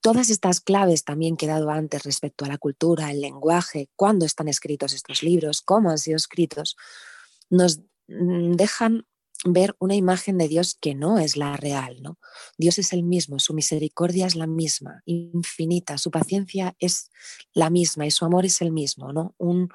Todas 0.01 0.31
estas 0.31 0.61
claves 0.61 1.03
también 1.03 1.37
que 1.37 1.47
antes 1.51 2.03
respecto 2.03 2.43
a 2.43 2.47
la 2.47 2.57
cultura, 2.57 3.11
el 3.11 3.21
lenguaje, 3.21 3.89
cuándo 3.95 4.25
están 4.25 4.47
escritos 4.47 4.93
estos 4.93 5.21
libros, 5.21 5.61
cómo 5.61 5.91
han 5.91 5.99
sido 5.99 6.17
escritos, 6.17 6.75
nos 7.51 7.81
mm, 8.07 8.53
dejan 8.53 9.05
ver 9.45 9.75
una 9.79 9.95
imagen 9.95 10.37
de 10.37 10.47
Dios 10.47 10.77
que 10.79 10.95
no 10.95 11.19
es 11.19 11.37
la 11.37 11.55
real, 11.57 12.01
¿no? 12.01 12.17
Dios 12.57 12.79
es 12.79 12.93
el 12.93 13.03
mismo, 13.03 13.39
su 13.39 13.53
misericordia 13.53 14.25
es 14.25 14.35
la 14.35 14.47
misma, 14.47 15.03
infinita, 15.05 15.97
su 15.97 16.11
paciencia 16.11 16.75
es 16.79 17.11
la 17.53 17.69
misma 17.69 18.05
y 18.05 18.11
su 18.11 18.25
amor 18.25 18.45
es 18.45 18.61
el 18.61 18.71
mismo, 18.71 19.13
¿no? 19.13 19.35
Un, 19.37 19.69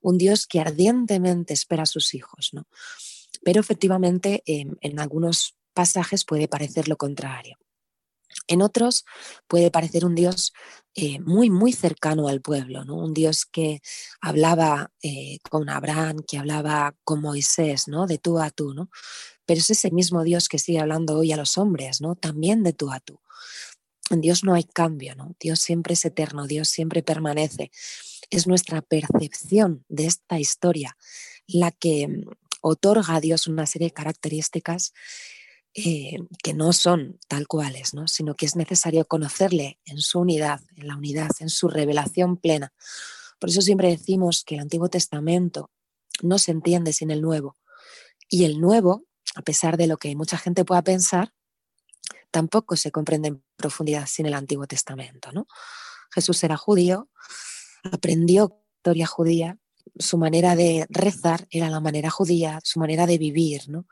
un 0.00 0.18
Dios 0.18 0.46
que 0.46 0.60
ardientemente 0.60 1.54
espera 1.54 1.82
a 1.82 1.86
sus 1.86 2.14
hijos, 2.14 2.50
¿no? 2.52 2.66
Pero 3.42 3.60
efectivamente 3.60 4.42
em, 4.46 4.76
en 4.80 5.00
algunos 5.00 5.56
pasajes 5.74 6.24
puede 6.24 6.48
parecer 6.48 6.88
lo 6.88 6.96
contrario. 6.96 7.58
En 8.46 8.62
otros 8.62 9.04
puede 9.46 9.70
parecer 9.70 10.04
un 10.04 10.14
Dios 10.14 10.52
eh, 10.94 11.20
muy, 11.20 11.48
muy 11.48 11.72
cercano 11.72 12.28
al 12.28 12.42
pueblo, 12.42 12.84
¿no? 12.84 12.96
un 12.96 13.14
Dios 13.14 13.46
que 13.46 13.80
hablaba 14.20 14.90
eh, 15.02 15.38
con 15.48 15.70
Abraham, 15.70 16.18
que 16.26 16.38
hablaba 16.38 16.94
con 17.04 17.20
Moisés, 17.20 17.88
¿no? 17.88 18.06
de 18.06 18.18
tú 18.18 18.38
a 18.38 18.50
tú, 18.50 18.74
¿no? 18.74 18.90
pero 19.46 19.60
es 19.60 19.70
ese 19.70 19.90
mismo 19.90 20.22
Dios 20.22 20.48
que 20.48 20.58
sigue 20.58 20.80
hablando 20.80 21.18
hoy 21.18 21.32
a 21.32 21.36
los 21.36 21.56
hombres, 21.56 22.00
¿no? 22.00 22.14
también 22.14 22.62
de 22.62 22.72
tú 22.72 22.92
a 22.92 23.00
tú. 23.00 23.20
En 24.10 24.20
Dios 24.20 24.44
no 24.44 24.52
hay 24.54 24.64
cambio, 24.64 25.14
¿no? 25.14 25.34
Dios 25.40 25.60
siempre 25.60 25.94
es 25.94 26.04
eterno, 26.04 26.46
Dios 26.46 26.68
siempre 26.68 27.02
permanece. 27.02 27.70
Es 28.28 28.46
nuestra 28.46 28.82
percepción 28.82 29.86
de 29.88 30.06
esta 30.06 30.38
historia 30.38 30.98
la 31.46 31.70
que 31.70 32.08
mm, 32.08 32.24
otorga 32.60 33.16
a 33.16 33.20
Dios 33.20 33.46
una 33.46 33.66
serie 33.66 33.88
de 33.88 33.94
características 33.94 34.92
eh, 35.74 36.18
que 36.42 36.54
no 36.54 36.72
son 36.72 37.18
tal 37.28 37.46
cuales, 37.46 37.94
¿no? 37.94 38.06
sino 38.08 38.34
que 38.34 38.46
es 38.46 38.56
necesario 38.56 39.06
conocerle 39.06 39.78
en 39.84 39.98
su 39.98 40.20
unidad, 40.20 40.60
en 40.76 40.88
la 40.88 40.96
unidad, 40.96 41.30
en 41.40 41.48
su 41.48 41.68
revelación 41.68 42.36
plena. 42.36 42.72
Por 43.38 43.50
eso 43.50 43.62
siempre 43.62 43.88
decimos 43.88 44.44
que 44.44 44.56
el 44.56 44.60
Antiguo 44.60 44.88
Testamento 44.88 45.70
no 46.22 46.38
se 46.38 46.50
entiende 46.50 46.92
sin 46.92 47.10
el 47.10 47.22
Nuevo. 47.22 47.56
Y 48.28 48.44
el 48.44 48.60
Nuevo, 48.60 49.04
a 49.34 49.42
pesar 49.42 49.76
de 49.76 49.86
lo 49.86 49.96
que 49.96 50.14
mucha 50.14 50.38
gente 50.38 50.64
pueda 50.64 50.82
pensar, 50.82 51.32
tampoco 52.30 52.76
se 52.76 52.90
comprende 52.90 53.28
en 53.28 53.44
profundidad 53.56 54.06
sin 54.06 54.26
el 54.26 54.34
Antiguo 54.34 54.66
Testamento. 54.66 55.32
¿no? 55.32 55.46
Jesús 56.10 56.42
era 56.44 56.56
judío, 56.56 57.08
aprendió 57.82 58.62
historia 58.82 59.06
judía, 59.06 59.58
su 59.96 60.18
manera 60.18 60.56
de 60.56 60.86
rezar 60.88 61.46
era 61.50 61.70
la 61.70 61.80
manera 61.80 62.10
judía, 62.10 62.60
su 62.64 62.80
manera 62.80 63.06
de 63.06 63.16
vivir, 63.16 63.68
¿no? 63.68 63.86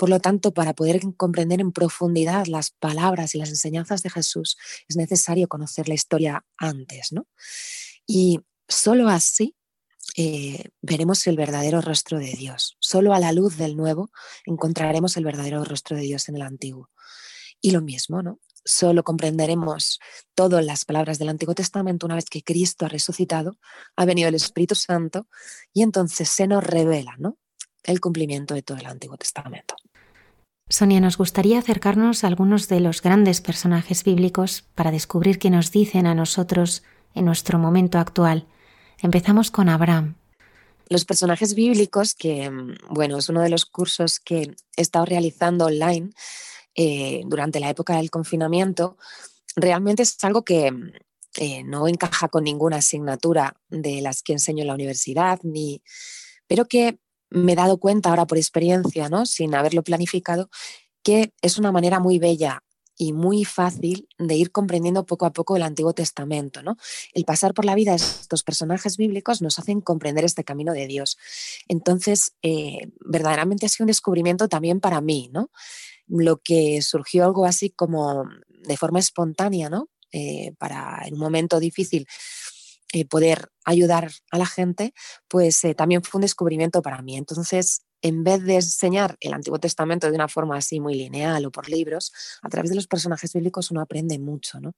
Por 0.00 0.08
lo 0.08 0.18
tanto, 0.18 0.54
para 0.54 0.72
poder 0.72 1.02
comprender 1.18 1.60
en 1.60 1.72
profundidad 1.72 2.46
las 2.46 2.70
palabras 2.70 3.34
y 3.34 3.38
las 3.38 3.50
enseñanzas 3.50 4.02
de 4.02 4.08
Jesús, 4.08 4.56
es 4.88 4.96
necesario 4.96 5.46
conocer 5.46 5.88
la 5.88 5.94
historia 5.94 6.42
antes, 6.56 7.12
¿no? 7.12 7.26
Y 8.06 8.40
solo 8.66 9.10
así 9.10 9.58
eh, 10.16 10.70
veremos 10.80 11.26
el 11.26 11.36
verdadero 11.36 11.82
rostro 11.82 12.18
de 12.18 12.32
Dios. 12.32 12.78
Solo 12.80 13.12
a 13.12 13.20
la 13.20 13.32
luz 13.32 13.58
del 13.58 13.76
nuevo 13.76 14.10
encontraremos 14.46 15.18
el 15.18 15.24
verdadero 15.24 15.62
rostro 15.66 15.98
de 15.98 16.04
Dios 16.04 16.30
en 16.30 16.36
el 16.36 16.42
antiguo. 16.42 16.88
Y 17.60 17.72
lo 17.72 17.82
mismo, 17.82 18.22
¿no? 18.22 18.40
Solo 18.64 19.04
comprenderemos 19.04 20.00
todas 20.34 20.64
las 20.64 20.86
palabras 20.86 21.18
del 21.18 21.28
Antiguo 21.28 21.54
Testamento 21.54 22.06
una 22.06 22.14
vez 22.14 22.30
que 22.30 22.42
Cristo 22.42 22.86
ha 22.86 22.88
resucitado, 22.88 23.58
ha 23.96 24.06
venido 24.06 24.30
el 24.30 24.34
Espíritu 24.34 24.74
Santo 24.74 25.28
y 25.74 25.82
entonces 25.82 26.30
se 26.30 26.46
nos 26.46 26.64
revela 26.64 27.16
¿no? 27.18 27.36
el 27.84 28.00
cumplimiento 28.00 28.54
de 28.54 28.62
todo 28.62 28.78
el 28.78 28.86
Antiguo 28.86 29.18
Testamento. 29.18 29.76
Sonia, 30.70 31.00
nos 31.00 31.18
gustaría 31.18 31.58
acercarnos 31.58 32.22
a 32.22 32.28
algunos 32.28 32.68
de 32.68 32.78
los 32.78 33.02
grandes 33.02 33.40
personajes 33.40 34.04
bíblicos 34.04 34.62
para 34.76 34.92
descubrir 34.92 35.40
qué 35.40 35.50
nos 35.50 35.72
dicen 35.72 36.06
a 36.06 36.14
nosotros 36.14 36.84
en 37.12 37.24
nuestro 37.24 37.58
momento 37.58 37.98
actual. 37.98 38.46
Empezamos 39.02 39.50
con 39.50 39.68
Abraham. 39.68 40.14
Los 40.88 41.04
personajes 41.04 41.56
bíblicos, 41.56 42.14
que 42.14 42.48
mm, 42.48 42.76
bueno, 42.88 43.18
es 43.18 43.28
uno 43.28 43.42
de 43.42 43.48
los 43.48 43.66
cursos 43.66 44.20
que 44.20 44.54
he 44.76 44.80
estado 44.80 45.06
realizando 45.06 45.66
online, 45.66 46.10
eh, 46.76 47.22
durante 47.26 47.58
la 47.58 47.68
época 47.68 47.96
del 47.96 48.12
confinamiento, 48.12 48.96
realmente 49.56 50.04
es 50.04 50.22
algo 50.22 50.44
que 50.44 50.70
mm, 50.70 50.92
eh, 51.38 51.64
no 51.64 51.88
encaja 51.88 52.28
con 52.28 52.44
ninguna 52.44 52.76
asignatura 52.76 53.56
de 53.70 54.02
las 54.02 54.22
que 54.22 54.34
enseño 54.34 54.62
en 54.62 54.68
la 54.68 54.74
universidad, 54.74 55.40
ni, 55.42 55.82
pero 56.46 56.66
que 56.66 57.00
me 57.30 57.52
he 57.52 57.56
dado 57.56 57.78
cuenta 57.78 58.10
ahora 58.10 58.26
por 58.26 58.38
experiencia, 58.38 59.08
¿no? 59.08 59.26
sin 59.26 59.54
haberlo 59.54 59.82
planificado, 59.82 60.50
que 61.02 61.32
es 61.42 61.58
una 61.58 61.72
manera 61.72 62.00
muy 62.00 62.18
bella 62.18 62.62
y 62.96 63.14
muy 63.14 63.46
fácil 63.46 64.08
de 64.18 64.34
ir 64.34 64.52
comprendiendo 64.52 65.06
poco 65.06 65.24
a 65.24 65.32
poco 65.32 65.56
el 65.56 65.62
Antiguo 65.62 65.94
Testamento. 65.94 66.62
¿no? 66.62 66.76
El 67.14 67.24
pasar 67.24 67.54
por 67.54 67.64
la 67.64 67.74
vida 67.74 67.92
de 67.92 67.96
estos 67.96 68.42
personajes 68.42 68.98
bíblicos 68.98 69.40
nos 69.40 69.58
hacen 69.58 69.80
comprender 69.80 70.24
este 70.24 70.44
camino 70.44 70.74
de 70.74 70.86
Dios. 70.86 71.16
Entonces, 71.66 72.34
eh, 72.42 72.88
verdaderamente 73.00 73.64
ha 73.64 73.68
sido 73.70 73.84
un 73.84 73.88
descubrimiento 73.88 74.48
también 74.48 74.80
para 74.80 75.00
mí. 75.00 75.30
¿no? 75.32 75.50
lo 76.10 76.38
que 76.38 76.82
surgió 76.82 77.24
algo 77.24 77.46
así 77.46 77.70
como 77.70 78.28
de 78.48 78.76
forma 78.76 78.98
espontánea, 78.98 79.70
¿no? 79.70 79.88
Eh, 80.12 80.54
para 80.58 81.02
en 81.06 81.14
un 81.14 81.20
momento 81.20 81.60
difícil 81.60 82.04
eh, 82.92 83.04
poder 83.04 83.50
ayudar 83.64 84.10
a 84.30 84.38
la 84.38 84.46
gente, 84.46 84.92
pues 85.28 85.62
eh, 85.64 85.74
también 85.74 86.02
fue 86.02 86.18
un 86.18 86.22
descubrimiento 86.22 86.82
para 86.82 87.02
mí. 87.02 87.16
Entonces, 87.16 87.82
en 88.02 88.24
vez 88.24 88.42
de 88.44 88.56
enseñar 88.56 89.16
el 89.20 89.34
Antiguo 89.34 89.60
Testamento 89.60 90.08
de 90.08 90.16
una 90.16 90.28
forma 90.28 90.56
así 90.56 90.80
muy 90.80 90.94
lineal 90.94 91.44
o 91.46 91.50
por 91.50 91.68
libros, 91.68 92.12
a 92.42 92.48
través 92.48 92.70
de 92.70 92.76
los 92.76 92.86
personajes 92.86 93.32
bíblicos 93.32 93.70
uno 93.70 93.80
aprende 93.80 94.18
mucho, 94.18 94.58
¿no? 94.60 94.74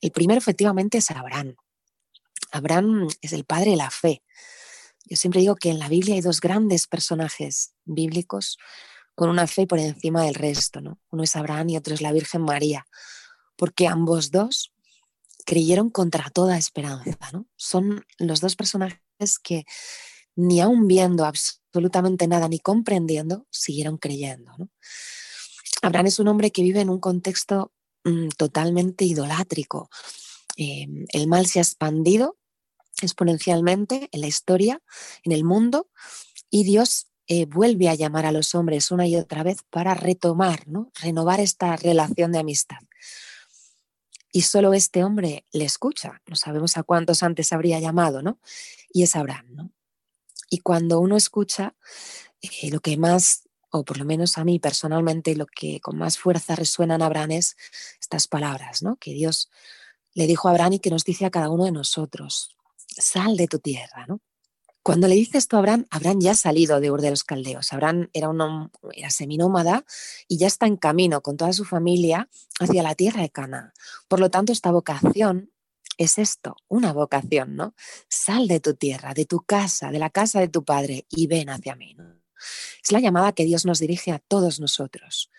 El 0.00 0.10
primero 0.10 0.38
efectivamente 0.38 0.98
es 0.98 1.10
Abraham. 1.10 1.56
Abraham 2.52 3.08
es 3.20 3.32
el 3.32 3.44
padre 3.44 3.70
de 3.70 3.76
la 3.76 3.90
fe. 3.90 4.22
Yo 5.06 5.16
siempre 5.16 5.40
digo 5.40 5.56
que 5.56 5.70
en 5.70 5.78
la 5.78 5.88
Biblia 5.88 6.14
hay 6.14 6.20
dos 6.20 6.40
grandes 6.40 6.86
personajes 6.86 7.72
bíblicos 7.84 8.58
con 9.14 9.28
una 9.28 9.46
fe 9.46 9.66
por 9.66 9.78
encima 9.78 10.24
del 10.24 10.34
resto. 10.34 10.80
¿no? 10.80 10.98
Uno 11.10 11.22
es 11.22 11.36
Abraham 11.36 11.70
y 11.70 11.76
otro 11.76 11.94
es 11.94 12.00
la 12.00 12.12
Virgen 12.12 12.42
María, 12.42 12.86
porque 13.56 13.86
ambos 13.86 14.30
dos 14.30 14.72
creyeron 15.44 15.90
contra 15.90 16.30
toda 16.30 16.58
esperanza. 16.58 17.30
¿no? 17.32 17.46
Son 17.56 18.04
los 18.18 18.40
dos 18.40 18.56
personajes 18.56 19.38
que 19.42 19.64
ni 20.36 20.60
aún 20.60 20.86
viendo 20.86 21.24
absolutamente 21.24 22.26
nada 22.26 22.48
ni 22.48 22.58
comprendiendo, 22.58 23.46
siguieron 23.50 23.98
creyendo. 23.98 24.52
Abraham 25.82 26.06
es 26.06 26.18
un 26.18 26.28
hombre 26.28 26.50
que 26.50 26.62
vive 26.62 26.80
en 26.80 26.90
un 26.90 27.00
contexto 27.00 27.72
mm, 28.04 28.28
totalmente 28.36 29.04
idolátrico. 29.04 29.90
Em, 30.56 31.06
el 31.12 31.26
mal 31.26 31.46
se 31.46 31.58
ha 31.58 31.62
expandido 31.62 32.36
exponencialmente 33.02 34.08
en 34.12 34.20
la 34.20 34.26
historia, 34.26 34.82
en 35.22 35.32
el 35.32 35.44
mundo, 35.44 35.88
y 36.50 36.64
Dios 36.64 37.06
eh, 37.28 37.46
vuelve 37.46 37.88
a 37.88 37.94
llamar 37.94 38.26
a 38.26 38.32
los 38.32 38.54
hombres 38.54 38.90
una 38.90 39.06
y 39.06 39.16
otra 39.16 39.42
vez 39.42 39.58
para 39.70 39.94
retomar, 39.94 40.66
¿no? 40.66 40.90
renovar 41.00 41.40
esta 41.40 41.76
relación 41.76 42.32
de 42.32 42.40
amistad. 42.40 42.78
Y 44.32 44.42
solo 44.42 44.72
este 44.72 45.02
hombre 45.04 45.46
le 45.52 45.64
escucha, 45.64 46.22
no 46.26 46.36
sabemos 46.36 46.76
a 46.76 46.82
cuántos 46.82 47.22
antes 47.22 47.52
habría 47.52 47.80
llamado, 47.80 48.22
¿no? 48.22 48.38
Y 48.92 49.02
es 49.02 49.16
Abraham, 49.16 49.46
¿no? 49.50 49.72
Y 50.48 50.58
cuando 50.58 51.00
uno 51.00 51.16
escucha, 51.16 51.74
eh, 52.42 52.70
lo 52.70 52.80
que 52.80 52.96
más, 52.96 53.48
o 53.70 53.84
por 53.84 53.98
lo 53.98 54.04
menos 54.04 54.38
a 54.38 54.44
mí 54.44 54.58
personalmente, 54.58 55.34
lo 55.34 55.46
que 55.46 55.80
con 55.80 55.98
más 55.98 56.18
fuerza 56.18 56.56
resuena 56.56 56.96
en 56.96 57.02
Abraham 57.02 57.32
es 57.32 57.56
estas 58.00 58.28
palabras, 58.28 58.82
¿no? 58.82 58.96
Que 58.96 59.12
Dios 59.12 59.50
le 60.12 60.26
dijo 60.26 60.48
a 60.48 60.52
Abraham 60.52 60.74
y 60.74 60.78
que 60.80 60.90
nos 60.90 61.04
dice 61.04 61.24
a 61.24 61.30
cada 61.30 61.50
uno 61.50 61.64
de 61.64 61.72
nosotros, 61.72 62.56
sal 62.88 63.36
de 63.36 63.46
tu 63.46 63.58
tierra, 63.58 64.06
¿no? 64.06 64.20
Cuando 64.90 65.06
le 65.06 65.14
dice 65.14 65.38
esto 65.38 65.54
a 65.54 65.60
Abraham, 65.60 65.86
Abraham 65.90 66.18
ya 66.20 66.32
ha 66.32 66.34
salido 66.34 66.80
de 66.80 66.90
Ur 66.90 67.00
de 67.00 67.10
los 67.10 67.22
Caldeos. 67.22 67.72
Abraham 67.72 68.10
era, 68.12 68.28
un, 68.28 68.72
era 68.92 69.08
seminómada 69.10 69.84
y 70.26 70.36
ya 70.36 70.48
está 70.48 70.66
en 70.66 70.76
camino 70.76 71.20
con 71.20 71.36
toda 71.36 71.52
su 71.52 71.64
familia 71.64 72.28
hacia 72.58 72.82
la 72.82 72.96
tierra 72.96 73.22
de 73.22 73.30
Cana. 73.30 73.72
Por 74.08 74.18
lo 74.18 74.32
tanto, 74.32 74.52
esta 74.52 74.72
vocación 74.72 75.52
es 75.96 76.18
esto, 76.18 76.56
una 76.66 76.92
vocación, 76.92 77.54
¿no? 77.54 77.72
Sal 78.08 78.48
de 78.48 78.58
tu 78.58 78.74
tierra, 78.74 79.14
de 79.14 79.26
tu 79.26 79.42
casa, 79.42 79.92
de 79.92 80.00
la 80.00 80.10
casa 80.10 80.40
de 80.40 80.48
tu 80.48 80.64
padre 80.64 81.06
y 81.08 81.28
ven 81.28 81.50
hacia 81.50 81.76
mí. 81.76 81.96
Es 82.82 82.90
la 82.90 82.98
llamada 82.98 83.30
que 83.30 83.44
Dios 83.44 83.64
nos 83.64 83.78
dirige 83.78 84.10
a 84.10 84.18
todos 84.18 84.58
nosotros. 84.58 85.30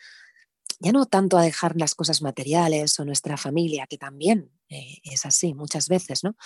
Ya 0.80 0.94
no 0.94 1.08
tanto 1.08 1.38
a 1.38 1.42
dejar 1.42 1.76
las 1.76 1.94
cosas 1.94 2.22
materiales 2.22 2.98
o 3.02 3.04
nuestra 3.04 3.36
familia, 3.36 3.86
que 3.86 3.98
también 3.98 4.50
eh, 4.70 5.00
es 5.04 5.26
así 5.26 5.54
muchas 5.54 5.90
veces, 5.90 6.24
¿no? 6.24 6.38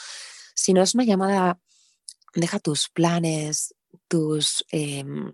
Sino 0.56 0.82
es 0.82 0.96
una 0.96 1.04
llamada 1.04 1.60
deja 2.36 2.60
tus 2.60 2.89
planes, 2.89 3.74
tus 4.08 4.65
em, 4.69 5.34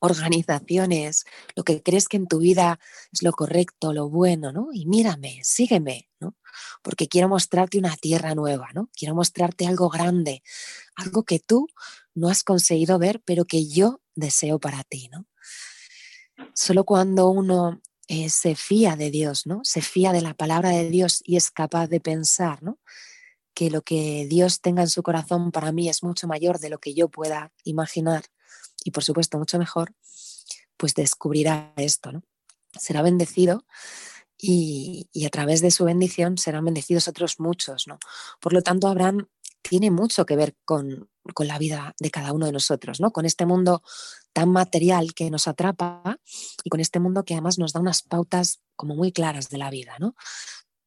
organizaciones, 0.00 1.24
lo 1.54 1.64
que 1.64 1.82
crees 1.82 2.08
que 2.08 2.16
en 2.16 2.26
tu 2.26 2.38
vida 2.38 2.78
es 3.12 3.22
lo 3.22 3.32
correcto, 3.32 3.92
lo 3.92 4.08
bueno, 4.08 4.52
¿no? 4.52 4.68
Y 4.72 4.86
mírame, 4.86 5.40
sígueme, 5.42 6.08
¿no? 6.20 6.36
Porque 6.82 7.08
quiero 7.08 7.28
mostrarte 7.28 7.78
una 7.78 7.96
tierra 7.96 8.34
nueva, 8.34 8.68
¿no? 8.74 8.90
Quiero 8.96 9.14
mostrarte 9.14 9.66
algo 9.66 9.88
grande, 9.88 10.42
algo 10.94 11.24
que 11.24 11.38
tú 11.38 11.66
no 12.14 12.28
has 12.28 12.44
conseguido 12.44 12.98
ver, 12.98 13.22
pero 13.24 13.44
que 13.44 13.66
yo 13.66 14.00
deseo 14.14 14.58
para 14.58 14.84
ti, 14.84 15.08
¿no? 15.08 15.26
Solo 16.54 16.84
cuando 16.84 17.28
uno 17.28 17.80
eh, 18.08 18.28
se 18.28 18.54
fía 18.54 18.96
de 18.96 19.10
Dios, 19.10 19.46
¿no? 19.46 19.60
Se 19.64 19.80
fía 19.80 20.12
de 20.12 20.20
la 20.20 20.34
palabra 20.34 20.70
de 20.70 20.90
Dios 20.90 21.22
y 21.24 21.36
es 21.36 21.50
capaz 21.50 21.88
de 21.88 22.00
pensar, 22.00 22.62
¿no? 22.62 22.78
Que 23.56 23.70
lo 23.70 23.80
que 23.80 24.26
Dios 24.28 24.60
tenga 24.60 24.82
en 24.82 24.90
su 24.90 25.02
corazón 25.02 25.50
para 25.50 25.72
mí 25.72 25.88
es 25.88 26.02
mucho 26.02 26.28
mayor 26.28 26.58
de 26.58 26.68
lo 26.68 26.78
que 26.78 26.92
yo 26.92 27.08
pueda 27.08 27.54
imaginar 27.64 28.26
y 28.84 28.90
por 28.90 29.02
supuesto 29.02 29.38
mucho 29.38 29.58
mejor, 29.58 29.94
pues 30.76 30.92
descubrirá 30.92 31.72
esto, 31.76 32.12
¿no? 32.12 32.22
Será 32.78 33.00
bendecido 33.00 33.64
y, 34.36 35.08
a 35.24 35.30
través 35.30 35.62
de 35.62 35.70
su 35.70 35.84
bendición 35.84 36.36
serán 36.36 36.66
bendecidos 36.66 37.08
otros 37.08 37.40
muchos, 37.40 37.86
¿no? 37.86 37.98
Por 38.42 38.52
lo 38.52 38.60
tanto, 38.60 38.88
Abraham 38.88 39.26
tiene 39.62 39.90
mucho 39.90 40.26
que 40.26 40.36
ver 40.36 40.54
con, 40.66 41.08
con, 41.32 41.48
la 41.48 41.58
vida 41.58 41.94
de 41.98 42.10
cada 42.10 42.34
uno 42.34 42.44
de 42.44 42.52
nosotros, 42.52 43.00
¿no? 43.00 43.10
Con 43.10 43.24
este 43.24 43.46
mundo 43.46 43.82
tan 44.34 44.50
material 44.50 45.14
que 45.14 45.30
nos 45.30 45.48
atrapa 45.48 46.20
y 46.62 46.68
con 46.68 46.80
este 46.80 47.00
mundo 47.00 47.24
que 47.24 47.32
además 47.32 47.58
nos 47.58 47.72
da 47.72 47.80
unas 47.80 48.02
pautas 48.02 48.60
como 48.76 48.94
muy 48.94 49.12
claras 49.12 49.48
de 49.48 49.56
la 49.56 49.70
vida, 49.70 49.96
¿no? 49.98 50.14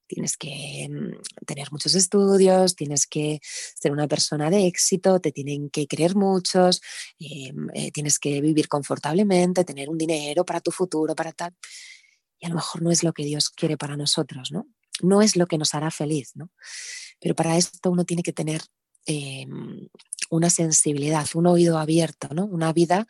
Tienes 0.09 0.35
que 0.35 0.89
mm, 0.89 1.45
tener 1.45 1.71
muchos 1.71 1.95
estudios, 1.95 2.75
tienes 2.75 3.07
que 3.07 3.39
ser 3.43 3.91
una 3.91 4.07
persona 4.07 4.49
de 4.49 4.67
éxito, 4.67 5.21
te 5.21 5.31
tienen 5.31 5.69
que 5.69 5.87
creer 5.87 6.15
muchos, 6.15 6.81
eh, 7.19 7.53
eh, 7.73 7.91
tienes 7.91 8.19
que 8.19 8.41
vivir 8.41 8.67
confortablemente, 8.67 9.63
tener 9.63 9.89
un 9.89 9.97
dinero 9.97 10.43
para 10.43 10.59
tu 10.59 10.71
futuro, 10.71 11.15
para 11.15 11.31
tal. 11.31 11.55
Y 12.39 12.45
a 12.45 12.49
lo 12.49 12.55
mejor 12.55 12.81
no 12.81 12.91
es 12.91 13.03
lo 13.03 13.13
que 13.13 13.23
Dios 13.23 13.49
quiere 13.49 13.77
para 13.77 13.95
nosotros, 13.95 14.51
¿no? 14.51 14.67
no 15.01 15.21
es 15.21 15.35
lo 15.35 15.47
que 15.47 15.57
nos 15.57 15.73
hará 15.73 15.91
feliz, 15.91 16.31
¿no? 16.35 16.51
Pero 17.19 17.35
para 17.35 17.57
esto 17.57 17.91
uno 17.91 18.05
tiene 18.05 18.23
que 18.23 18.33
tener 18.33 18.61
em, 19.05 19.87
una 20.29 20.49
sensibilidad, 20.49 21.27
un 21.33 21.47
oído 21.47 21.77
abierto, 21.77 22.29
¿no? 22.33 22.45
Una 22.45 22.73
vida 22.73 23.07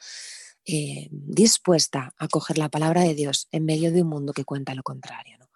eh, 0.66 1.08
dispuesta 1.12 2.14
a 2.18 2.28
coger 2.28 2.58
la 2.58 2.70
palabra 2.70 3.02
de 3.02 3.16
Dios 3.16 3.48
en 3.52 3.66
medio 3.66 3.92
de 3.92 4.02
un 4.02 4.10
mundo 4.10 4.34
que 4.34 4.46
cuenta 4.46 4.76
lo 4.76 4.84
contrario. 4.84 5.38
¿no? 5.40 5.49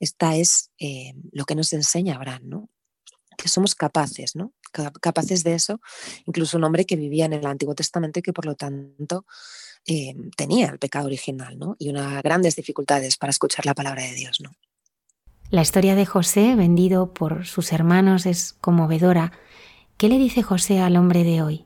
Esta 0.00 0.36
es 0.36 0.70
eh, 0.78 1.14
lo 1.32 1.44
que 1.44 1.54
nos 1.54 1.72
enseña 1.72 2.16
Abraham, 2.16 2.42
¿no? 2.44 2.68
que 3.38 3.48
somos 3.48 3.74
capaces, 3.74 4.34
¿no? 4.34 4.52
capaces 5.00 5.44
de 5.44 5.54
eso, 5.54 5.80
incluso 6.26 6.58
un 6.58 6.64
hombre 6.64 6.84
que 6.84 6.96
vivía 6.96 7.24
en 7.24 7.32
el 7.32 7.46
Antiguo 7.46 7.74
Testamento 7.74 8.18
y 8.18 8.22
que 8.22 8.32
por 8.32 8.44
lo 8.44 8.54
tanto 8.56 9.24
eh, 9.86 10.14
tenía 10.36 10.66
el 10.66 10.78
pecado 10.78 11.06
original 11.06 11.58
¿no? 11.58 11.76
y 11.78 11.88
unas 11.88 12.22
grandes 12.22 12.56
dificultades 12.56 13.16
para 13.16 13.30
escuchar 13.30 13.64
la 13.64 13.74
palabra 13.74 14.02
de 14.02 14.14
Dios. 14.14 14.40
¿no? 14.40 14.50
La 15.50 15.62
historia 15.62 15.94
de 15.94 16.04
José, 16.04 16.56
vendido 16.56 17.14
por 17.14 17.46
sus 17.46 17.72
hermanos, 17.72 18.26
es 18.26 18.54
conmovedora. 18.60 19.32
¿Qué 19.96 20.08
le 20.08 20.18
dice 20.18 20.42
José 20.42 20.80
al 20.80 20.96
hombre 20.96 21.24
de 21.24 21.40
hoy? 21.40 21.64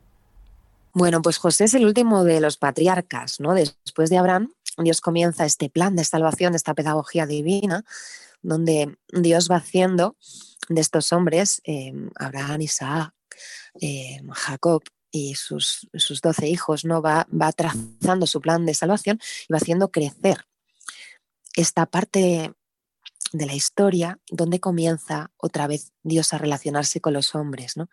Bueno, 0.93 1.23
pues 1.23 1.39
José 1.39 1.65
es 1.65 1.75
el 1.75 1.87
último 1.87 2.23
de 2.23 2.41
los 2.41 2.59
patriarcas, 2.59 3.41
¿no? 3.41 3.55
Después 3.55 4.11
de 4.11 4.19
Abraham, 4.19 4.53
Dios 4.79 5.01
comienza 5.01 5.45
este 5.45 5.69
plan 5.71 5.97
de 5.97 6.05
salvación, 6.05 6.55
esta 6.55 6.75
pedagogía 6.75 7.27
divina, 7.27 7.85
donde 8.43 8.97
Dios 9.09 9.51
va 9.51 9.57
haciendo 9.57 10.17
de 10.69 10.81
estos 10.81 11.13
hombres, 11.13 11.61
em, 11.65 12.11
Abraham, 12.17 12.63
Isaac, 12.63 13.15
em, 13.81 14.29
Jacob 14.31 14.83
y 15.11 15.35
sus, 15.35 15.89
sus 15.95 16.21
doce 16.21 16.49
hijos, 16.49 16.85
¿no? 16.85 17.03
Va, 17.03 17.27
va 17.31 17.53
trazando 17.53 18.27
su 18.27 18.41
plan 18.41 18.65
de 18.67 18.75
salvación 18.75 19.21
y 19.49 19.53
va 19.53 19.59
haciendo 19.59 19.91
crecer 19.91 20.47
esta 21.55 21.87
parte 21.87 22.53
de 23.33 23.47
la 23.47 23.55
historia 23.55 24.19
donde 24.31 24.61
comienza 24.61 25.31
otra 25.37 25.67
vez 25.67 25.93
Dios 26.03 26.33
a 26.33 26.39
relacionarse 26.39 27.01
con 27.01 27.13
los 27.13 27.35
hombres. 27.35 27.77
¿no? 27.77 27.89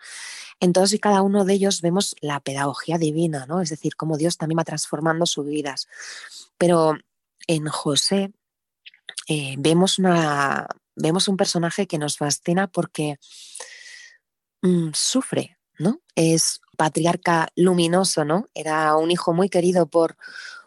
En 0.60 0.74
todos 0.74 0.94
y 0.94 1.00
cada 1.00 1.22
uno 1.22 1.46
de 1.46 1.54
ellos 1.54 1.82
vemos 1.82 2.16
la 2.22 2.40
pedagogía 2.40 2.98
divina, 2.98 3.46
¿no? 3.46 3.62
es 3.62 3.70
decir, 3.70 3.96
cómo 3.96 4.18
Dios 4.18 4.38
también 4.38 4.60
va 4.60 4.64
transformando 4.64 5.26
sus 5.26 5.46
vidas. 5.46 5.88
Pero 6.58 6.98
en 7.48 7.68
José 7.68 8.32
eh, 9.28 9.56
vemos, 9.58 10.00
una, 10.00 10.68
vemos 10.96 11.28
un 11.28 11.38
personaje 11.38 11.88
que 11.88 11.98
nos 11.98 12.18
fascina 12.18 12.68
porque 12.68 13.20
mm, 14.62 14.90
sufre, 14.94 15.58
¿no? 15.78 16.02
Es 16.16 16.62
patriarca 16.78 17.50
luminoso, 17.56 18.26
¿no? 18.26 18.48
Era 18.54 18.96
un 18.96 19.12
hijo 19.12 19.34
muy 19.34 19.50
querido 19.50 19.88
por, 19.88 20.18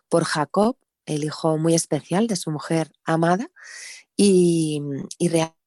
por 0.09 0.25
Jacob, 0.25 0.77
el 1.07 1.25
hijo 1.25 1.59
muy 1.59 1.75
especial 1.75 2.27
de 2.27 2.37
su 2.37 2.51
mujer 2.51 2.93
amada, 3.05 3.51
y, 4.17 4.83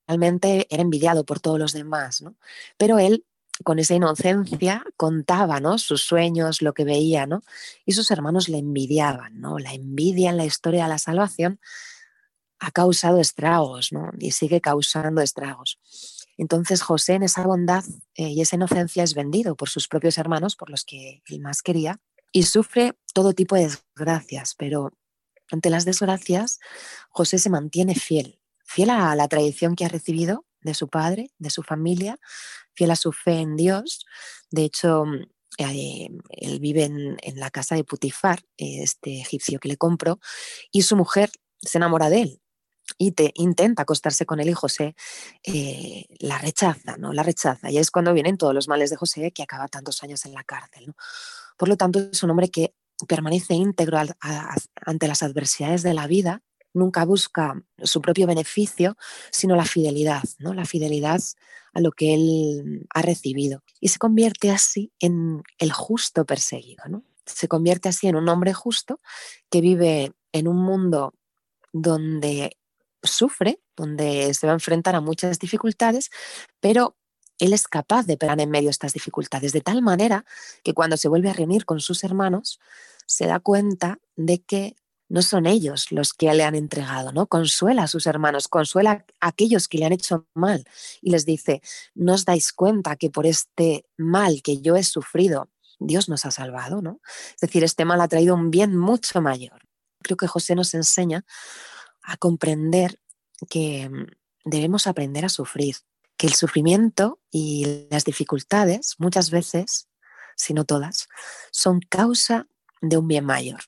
realmente 0.07 0.67
era 0.69 0.81
envidiado 0.81 1.25
por 1.25 1.39
todos 1.39 1.59
los 1.59 1.73
demás, 1.73 2.21
¿no? 2.21 2.35
Pero 2.77 2.99
él 2.99 3.25
con 3.63 3.79
esa 3.79 3.95
inocencia 3.95 4.83
contaba 4.97 5.59
¿no? 5.59 5.77
sus 5.77 6.01
sueños, 6.01 6.61
lo 6.61 6.73
que 6.73 6.83
veía, 6.83 7.25
¿no? 7.25 7.41
y 7.85 7.93
sus 7.93 8.11
hermanos 8.11 8.49
le 8.49 8.57
envidiaban. 8.57 9.39
¿no? 9.39 9.59
La 9.59 9.73
envidia 9.73 10.29
en 10.29 10.37
la 10.37 10.45
historia 10.45 10.83
de 10.83 10.89
la 10.89 10.97
salvación 10.97 11.59
ha 12.59 12.71
causado 12.71 13.19
estragos 13.19 13.93
¿no? 13.93 14.11
y 14.19 14.31
sigue 14.31 14.59
causando 14.59 15.21
estragos. 15.21 15.79
Entonces 16.37 16.81
José 16.81 17.13
en 17.13 17.23
esa 17.23 17.43
bondad 17.43 17.85
eh, 18.15 18.29
y 18.29 18.41
esa 18.41 18.57
inocencia 18.57 19.03
es 19.03 19.13
vendido 19.13 19.55
por 19.55 19.69
sus 19.69 19.87
propios 19.87 20.17
hermanos, 20.17 20.57
por 20.57 20.69
los 20.69 20.83
que 20.83 21.21
él 21.27 21.39
más 21.39 21.61
quería, 21.61 22.01
y 22.31 22.43
sufre 22.43 22.97
todo 23.13 23.31
tipo 23.31 23.55
de 23.55 23.69
desgracias, 23.69 24.55
pero 24.57 24.91
ante 25.51 25.69
las 25.69 25.85
desgracias, 25.85 26.59
José 27.09 27.37
se 27.37 27.49
mantiene 27.49 27.95
fiel, 27.95 28.39
fiel 28.63 28.89
a 28.89 29.15
la 29.15 29.27
tradición 29.27 29.75
que 29.75 29.85
ha 29.85 29.89
recibido 29.89 30.45
de 30.61 30.73
su 30.73 30.87
padre, 30.87 31.31
de 31.37 31.49
su 31.49 31.63
familia, 31.63 32.19
fiel 32.73 32.91
a 32.91 32.95
su 32.95 33.11
fe 33.11 33.39
en 33.39 33.55
Dios. 33.55 34.05
De 34.49 34.63
hecho, 34.63 35.05
eh, 35.57 36.09
él 36.29 36.59
vive 36.59 36.83
en, 36.83 37.17
la 37.35 37.51
casa 37.51 37.75
de 37.75 37.83
Putifar, 37.83 38.43
este 38.57 39.21
egipcio 39.21 39.59
que 39.59 39.69
le 39.69 39.77
compró, 39.77 40.19
y 40.71 40.81
su 40.81 40.95
mujer 40.95 41.31
se 41.59 41.77
enamora 41.77 42.09
de 42.09 42.21
él 42.21 42.41
y 42.97 43.11
te, 43.11 43.31
intenta 43.35 43.83
acostarse 43.83 44.25
con 44.25 44.39
él 44.39 44.49
y 44.49 44.53
José 44.53 44.95
eh, 45.43 46.05
la 46.19 46.37
rechaza, 46.37 46.97
¿no? 46.97 47.13
La 47.13 47.23
rechaza. 47.23 47.71
Y 47.71 47.77
es 47.77 47.91
cuando 47.91 48.13
vienen 48.13 48.37
todos 48.37 48.53
los 48.53 48.67
males 48.67 48.89
de 48.89 48.95
José 48.95 49.31
que 49.31 49.43
acaba 49.43 49.67
tantos 49.67 50.03
años 50.03 50.25
en 50.25 50.33
la 50.33 50.43
cárcel. 50.43 50.93
Por 51.57 51.69
lo 51.69 51.77
tanto, 51.77 51.99
es 51.99 52.21
un 52.23 52.29
hombre 52.29 52.49
que 52.49 52.75
permanece 53.07 53.53
íntegro 53.53 53.99
ante 54.85 55.07
las 55.07 55.23
adversidades 55.23 55.83
de 55.83 55.93
la 55.93 56.07
vida, 56.07 56.41
nunca 56.73 57.05
busca 57.05 57.61
su 57.81 58.01
propio 58.01 58.27
beneficio, 58.27 58.97
sino 59.31 59.55
la 59.55 59.65
fidelidad, 59.65 60.23
¿no? 60.39 60.53
la 60.53 60.65
fidelidad 60.65 61.21
a 61.73 61.81
lo 61.81 61.91
que 61.91 62.13
él 62.13 62.85
ha 62.93 63.01
recibido. 63.01 63.63
Y 63.79 63.89
se 63.89 63.97
convierte 63.97 64.51
así 64.51 64.91
en 64.99 65.41
el 65.57 65.71
justo 65.71 66.25
perseguido. 66.25 66.83
¿no? 66.87 67.03
Se 67.25 67.47
convierte 67.47 67.89
así 67.89 68.07
en 68.07 68.15
un 68.15 68.29
hombre 68.29 68.53
justo 68.53 68.99
que 69.49 69.61
vive 69.61 70.13
en 70.31 70.47
un 70.47 70.57
mundo 70.57 71.13
donde 71.71 72.57
sufre, 73.03 73.61
donde 73.75 74.33
se 74.33 74.47
va 74.47 74.53
a 74.53 74.55
enfrentar 74.55 74.95
a 74.95 75.01
muchas 75.01 75.39
dificultades, 75.39 76.09
pero 76.59 76.97
él 77.39 77.53
es 77.53 77.67
capaz 77.67 78.05
de 78.05 78.17
pegar 78.17 78.39
en 78.39 78.49
medio 78.49 78.69
estas 78.69 78.93
dificultades, 78.93 79.51
de 79.51 79.61
tal 79.61 79.81
manera 79.81 80.25
que 80.63 80.73
cuando 80.73 80.97
se 80.97 81.07
vuelve 81.07 81.29
a 81.29 81.33
reunir 81.33 81.65
con 81.65 81.79
sus 81.79 82.03
hermanos, 82.03 82.59
se 83.05 83.27
da 83.27 83.39
cuenta 83.39 83.99
de 84.15 84.41
que 84.41 84.75
no 85.07 85.21
son 85.21 85.45
ellos 85.45 85.91
los 85.91 86.13
que 86.13 86.33
le 86.33 86.43
han 86.43 86.55
entregado, 86.55 87.11
¿no? 87.11 87.27
Consuela 87.27 87.83
a 87.83 87.87
sus 87.87 88.07
hermanos, 88.07 88.47
consuela 88.47 89.05
a 89.19 89.27
aquellos 89.27 89.67
que 89.67 89.77
le 89.77 89.85
han 89.85 89.93
hecho 89.93 90.27
mal 90.33 90.65
y 91.01 91.11
les 91.11 91.25
dice, 91.25 91.61
no 91.93 92.13
os 92.13 92.25
dais 92.25 92.51
cuenta 92.53 92.95
que 92.95 93.09
por 93.09 93.25
este 93.25 93.85
mal 93.97 94.41
que 94.41 94.61
yo 94.61 94.75
he 94.75 94.83
sufrido, 94.83 95.49
Dios 95.79 96.09
nos 96.09 96.25
ha 96.25 96.31
salvado, 96.31 96.81
¿no? 96.81 97.01
Es 97.35 97.41
decir, 97.41 97.63
este 97.63 97.85
mal 97.85 98.01
ha 98.01 98.07
traído 98.07 98.33
un 98.33 98.49
bien 98.49 98.75
mucho 98.75 99.21
mayor. 99.21 99.61
Creo 100.01 100.17
que 100.17 100.27
José 100.27 100.55
nos 100.55 100.73
enseña 100.73 101.25
a 102.01 102.17
comprender 102.17 102.99
que 103.49 103.89
mm, 103.89 104.05
debemos 104.45 104.87
aprender 104.87 105.25
a 105.25 105.29
sufrir, 105.29 105.75
que 106.17 106.27
el 106.27 106.33
sufrimiento 106.33 107.19
y 107.31 107.87
las 107.89 108.05
dificultades 108.05 108.95
muchas 108.97 109.31
veces, 109.31 109.87
si 110.35 110.53
no 110.53 110.65
todas, 110.65 111.07
son 111.51 111.79
causa 111.79 112.47
de 112.81 112.97
un 112.97 113.07
bien 113.07 113.25
mayor. 113.25 113.61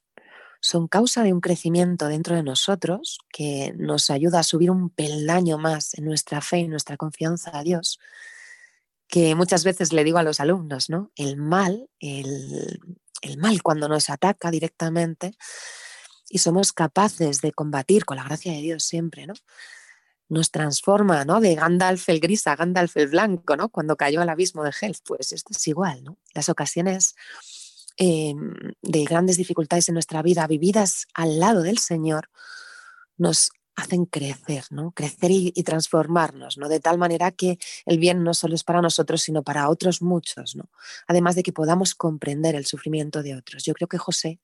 Son 0.59 0.87
causa 0.87 1.23
de 1.23 1.33
un 1.33 1.41
crecimiento 1.41 2.07
dentro 2.07 2.35
de 2.35 2.43
nosotros 2.43 3.19
que 3.29 3.73
nos 3.77 4.09
ayuda 4.09 4.39
a 4.39 4.43
subir 4.43 4.71
un 4.71 4.89
peldaño 4.89 5.57
más 5.57 5.93
en 5.93 6.05
nuestra 6.05 6.41
fe 6.41 6.59
y 6.59 6.67
nuestra 6.67 6.97
confianza 6.97 7.57
a 7.57 7.63
Dios, 7.63 7.99
que 9.07 9.35
muchas 9.35 9.63
veces 9.63 9.93
le 9.93 10.03
digo 10.03 10.17
a 10.17 10.23
los 10.23 10.39
alumnos, 10.39 10.89
¿no? 10.89 11.11
El 11.15 11.37
mal, 11.37 11.89
el, 11.99 12.79
el 13.21 13.37
mal 13.37 13.61
cuando 13.61 13.87
nos 13.87 14.09
ataca 14.09 14.51
directamente 14.51 15.37
y 16.29 16.39
somos 16.39 16.73
capaces 16.73 17.41
de 17.41 17.51
combatir 17.53 18.05
con 18.05 18.17
la 18.17 18.23
gracia 18.23 18.51
de 18.51 18.61
Dios 18.61 18.83
siempre, 18.83 19.27
¿no? 19.27 19.33
Nos 20.29 20.51
transforma, 20.51 21.25
¿no? 21.25 21.39
De 21.39 21.55
Gandalf 21.55 22.09
el 22.09 22.19
gris 22.19 22.47
a 22.47 22.55
Gandalf 22.55 22.97
el 22.97 23.07
blanco, 23.07 23.55
¿no? 23.55 23.69
Cuando 23.69 23.95
cayó 23.95 24.21
al 24.21 24.29
abismo 24.29 24.63
de 24.63 24.71
Helf, 24.79 24.99
pues 25.05 25.31
esto 25.31 25.53
es 25.55 25.67
igual, 25.67 26.03
¿no? 26.03 26.17
Las 26.33 26.49
ocasiones 26.49 27.15
em, 27.97 28.53
de 28.81 29.03
grandes 29.05 29.37
dificultades 29.37 29.87
en 29.89 29.93
nuestra 29.93 30.21
vida, 30.21 30.45
vividas 30.47 31.07
al 31.13 31.39
lado 31.39 31.61
del 31.61 31.77
Señor, 31.77 32.29
nos 33.17 33.51
hacen 33.75 34.05
crecer, 34.05 34.65
¿no? 34.71 34.91
Crecer 34.91 35.31
y, 35.31 35.53
y, 35.55 35.63
transformarnos, 35.63 36.57
¿no? 36.57 36.67
De 36.67 36.79
tal 36.79 36.97
manera 36.97 37.31
que 37.31 37.59
el 37.85 37.99
bien 37.99 38.23
no 38.23 38.33
solo 38.33 38.55
es 38.55 38.63
para 38.63 38.81
nosotros, 38.81 39.21
sino 39.21 39.43
para 39.43 39.69
otros 39.69 40.01
muchos, 40.01 40.55
¿no? 40.55 40.69
Además 41.07 41.35
de 41.35 41.43
que 41.43 41.53
podamos 41.53 41.93
comprender 41.93 42.55
el 42.55 42.65
sufrimiento 42.65 43.21
de 43.21 43.35
otros. 43.35 43.63
Yo 43.63 43.73
creo 43.73 43.87
que 43.87 43.99
José 43.99 44.39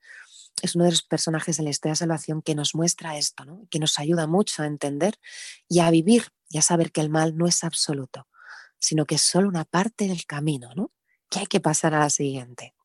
es 0.61 0.75
uno 0.75 0.85
de 0.85 0.91
los 0.91 1.03
personajes 1.03 1.59
en 1.59 1.65
la 1.65 1.71
historia 1.71 1.93
de 1.93 1.97
salvación 1.97 2.41
que 2.41 2.55
nos 2.55 2.75
muestra 2.75 3.17
esto, 3.17 3.43
que 3.69 3.79
nos 3.79 3.99
ayuda 3.99 4.27
mucho 4.27 4.63
a 4.63 4.67
entender 4.67 5.19
y 5.67 5.79
a 5.79 5.89
vivir 5.89 6.31
y 6.49 6.57
a 6.57 6.61
saber 6.61 6.91
que 6.91 7.01
el 7.01 7.09
mal 7.09 7.37
no 7.37 7.47
es 7.47 7.63
absoluto, 7.63 8.27
sino 8.79 9.05
que 9.05 9.15
es 9.15 9.21
solo 9.21 9.49
una 9.49 9.65
parte 9.65 10.07
del 10.07 10.25
camino, 10.25 10.69
¿no? 10.75 10.91
que 11.33 11.39
hay 11.39 11.47
que 11.47 11.59
pasar 11.59 11.95
a 11.95 11.99
la 11.99 12.09
siguiente. 12.09 12.75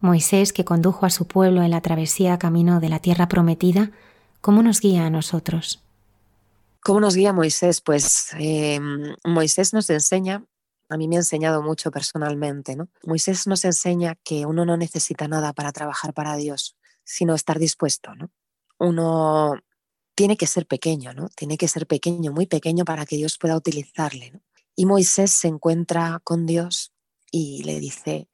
Moisés, 0.00 0.52
que 0.52 0.64
condujo 0.64 1.06
a 1.06 1.10
su 1.10 1.28
pueblo 1.28 1.62
en 1.62 1.70
la 1.70 1.80
travesía 1.80 2.38
camino 2.38 2.80
de 2.80 2.88
la 2.88 2.98
tierra 2.98 3.28
prometida, 3.28 3.92
¿cómo 4.40 4.64
nos 4.64 4.80
guía 4.80 5.06
a 5.06 5.10
nosotros? 5.10 5.80
¿Cómo 6.80 6.98
nos 6.98 7.14
guía 7.14 7.32
Moisés? 7.32 7.80
Pues 7.80 8.30
em, 8.36 9.14
Moisés 9.24 9.72
nos 9.72 9.88
enseña 9.90 10.44
a 10.92 10.98
mí 10.98 11.08
me 11.08 11.16
ha 11.16 11.20
enseñado 11.20 11.62
mucho 11.62 11.90
personalmente. 11.90 12.76
¿no? 12.76 12.88
Moisés 13.04 13.46
nos 13.46 13.64
enseña 13.64 14.14
que 14.22 14.44
uno 14.44 14.66
no 14.66 14.76
necesita 14.76 15.26
nada 15.26 15.54
para 15.54 15.72
trabajar 15.72 16.12
para 16.12 16.36
Dios, 16.36 16.76
sino 17.02 17.34
estar 17.34 17.58
dispuesto. 17.58 18.14
¿no? 18.14 18.30
Uno 18.78 19.54
tiene 20.14 20.36
que 20.36 20.46
ser 20.46 20.66
pequeño, 20.66 21.14
¿no? 21.14 21.30
tiene 21.30 21.56
que 21.56 21.68
ser 21.68 21.86
pequeño, 21.86 22.30
muy 22.30 22.46
pequeño 22.46 22.84
para 22.84 23.06
que 23.06 23.16
Dios 23.16 23.38
pueda 23.38 23.56
utilizarle. 23.56 24.32
¿no? 24.32 24.40
Y 24.76 24.84
Moisés 24.84 25.30
se 25.30 25.48
encuentra 25.48 26.20
con 26.24 26.44
Dios 26.44 26.92
y 27.30 27.62
le 27.64 27.80
dice, 27.80 28.28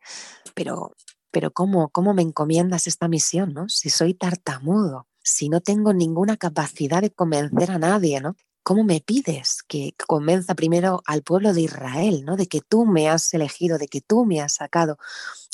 pero, 0.55 0.97
pero 1.31 1.53
¿cómo, 1.53 1.91
¿cómo 1.91 2.13
me 2.13 2.23
encomiendas 2.23 2.89
esta 2.89 3.07
misión? 3.07 3.55
¿no? 3.55 3.69
Si 3.69 3.89
soy 3.89 4.15
tartamudo, 4.15 5.07
si 5.23 5.49
no 5.49 5.61
tengo 5.61 5.93
ninguna 5.93 6.37
capacidad 6.37 7.03
de 7.03 7.13
convencer 7.13 7.71
a 7.71 7.79
nadie, 7.79 8.21
¿no? 8.21 8.35
¿Cómo 8.69 8.85
me 8.85 9.01
pides 9.01 9.63
que 9.67 9.95
convenza 10.07 10.55
primero 10.55 11.03
al 11.07 11.23
pueblo 11.23 11.55
de 11.55 11.63
Israel, 11.63 12.27
¿no? 12.27 12.37
de 12.37 12.49
que 12.49 12.61
tú 12.61 12.85
me 12.85 13.09
has 13.09 13.33
elegido, 13.33 13.79
de 13.79 13.89
que 13.89 14.03
tú 14.03 14.27
me 14.27 14.43
has 14.43 14.57
sacado, 14.57 14.99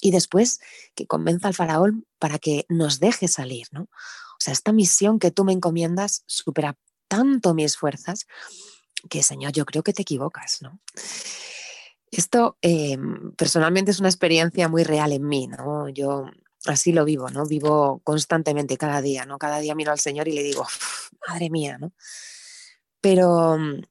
y 0.01 0.11
después 0.11 0.59
que 0.97 1.07
convenza 1.07 1.47
al 1.47 1.55
faraón 1.55 2.09
para 2.19 2.41
que 2.41 2.67
nos 2.69 2.99
deje 2.99 3.29
salir? 3.29 3.69
¿no? 3.71 3.83
O 3.83 4.41
sea, 4.41 4.53
esta 4.53 4.73
misión 4.73 5.21
que 5.21 5.31
tú 5.31 5.45
me 5.45 5.53
encomiendas 5.53 6.25
supera 6.27 6.77
tanto 7.07 7.55
mis 7.55 7.77
fuerzas 7.77 8.27
que, 9.09 9.23
Señor, 9.23 9.53
yo 9.53 9.65
creo 9.65 9.85
que 9.85 9.93
te 9.93 10.03
equivocas. 10.03 10.61
¿no? 10.61 10.81
Esto 12.11 12.59
em, 12.63 13.31
personalmente 13.37 13.93
es 13.93 14.01
una 14.01 14.09
experiencia 14.09 14.67
muy 14.69 14.83
real 14.83 15.13
en 15.13 15.29
mí, 15.29 15.47
¿no? 15.47 15.89
Yo 15.89 16.27
así 16.67 16.91
lo 16.91 17.05
vivo, 17.05 17.31
¿no? 17.31 17.47
Vivo 17.47 18.01
constantemente 18.03 18.77
cada 18.77 19.01
día, 19.01 19.25
¿no? 19.25 19.39
Cada 19.39 19.61
día 19.61 19.77
miro 19.77 19.93
al 19.93 20.01
Señor 20.01 20.27
y 20.27 20.33
le 20.33 20.43
digo, 20.43 20.67
madre 21.29 21.49
mía, 21.49 21.79
¿no? 21.79 21.93
Pero 23.05 23.59
mm, 23.59 23.83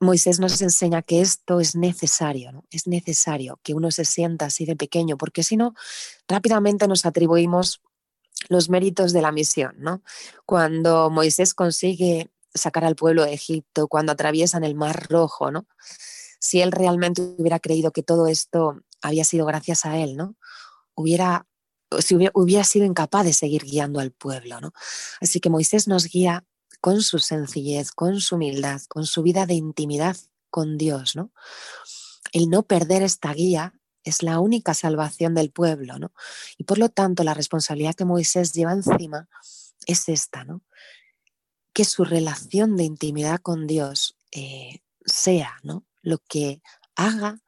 Moisés 0.00 0.40
nos 0.40 0.60
enseña 0.60 1.00
que 1.00 1.20
esto 1.20 1.60
es 1.60 1.76
necesario, 1.76 2.50
¿no? 2.50 2.64
Es 2.72 2.88
necesario 2.88 3.60
que 3.62 3.74
uno 3.74 3.92
se 3.92 4.04
sienta 4.04 4.46
así 4.46 4.66
de 4.66 4.74
pequeño, 4.74 5.16
porque 5.16 5.44
si 5.44 5.56
no, 5.56 5.74
rápidamente 6.26 6.88
nos 6.88 7.06
atribuimos 7.06 7.80
los 8.48 8.68
méritos 8.68 9.12
de 9.12 9.22
la 9.22 9.30
misión, 9.30 9.76
¿no? 9.78 10.02
Cuando 10.46 11.10
Moisés 11.10 11.54
consigue 11.54 12.28
sacar 12.52 12.84
al 12.84 12.96
pueblo 12.96 13.24
de 13.24 13.34
Egipto, 13.34 13.86
cuando 13.86 14.10
atraviesan 14.10 14.64
el 14.64 14.74
Mar 14.74 15.06
Rojo, 15.08 15.52
¿no? 15.52 15.68
Si 16.40 16.60
él 16.60 16.72
realmente 16.72 17.22
hubiera 17.38 17.60
creído 17.60 17.92
que 17.92 18.02
todo 18.02 18.26
esto 18.26 18.80
había 19.00 19.22
sido 19.22 19.46
gracias 19.46 19.86
a 19.86 19.96
él, 19.96 20.16
¿no? 20.16 20.34
Hubiera, 20.96 21.46
si 22.00 22.16
hubiera, 22.16 22.32
hubiera 22.34 22.64
sido 22.64 22.84
incapaz 22.84 23.24
de 23.24 23.32
seguir 23.32 23.62
guiando 23.62 24.00
al 24.00 24.10
pueblo, 24.10 24.60
¿no? 24.60 24.72
Así 25.20 25.38
que 25.38 25.50
Moisés 25.50 25.86
nos 25.86 26.06
guía 26.06 26.44
con 26.86 27.02
su 27.02 27.18
sencillez, 27.18 27.90
con 27.90 28.20
su 28.20 28.36
humildad, 28.36 28.80
con 28.88 29.06
su 29.06 29.24
vida 29.24 29.44
de 29.44 29.54
intimidad 29.54 30.16
con 30.50 30.78
Dios, 30.78 31.16
¿no? 31.16 31.32
El 32.30 32.48
no 32.48 32.62
perder 32.62 33.02
esta 33.02 33.34
guía 33.34 33.74
es 34.04 34.22
la 34.22 34.38
única 34.38 34.72
salvación 34.72 35.34
del 35.34 35.50
pueblo, 35.50 35.98
¿no? 35.98 36.12
Y 36.56 36.62
por 36.62 36.78
lo 36.78 36.88
tanto, 36.88 37.24
la 37.24 37.34
responsabilidad 37.34 37.96
que 37.96 38.04
Moisés 38.04 38.52
lleva 38.52 38.70
encima 38.70 39.28
es 39.84 40.08
esta, 40.08 40.44
¿no? 40.44 40.62
Que 41.72 41.84
su 41.84 42.04
relación 42.04 42.76
de 42.76 42.84
intimidad 42.84 43.40
con 43.40 43.66
Dios 43.66 44.16
eh, 44.30 44.78
sea, 45.04 45.56
¿no? 45.64 45.84
Lo 46.02 46.18
que 46.18 46.62
haga 46.94 47.42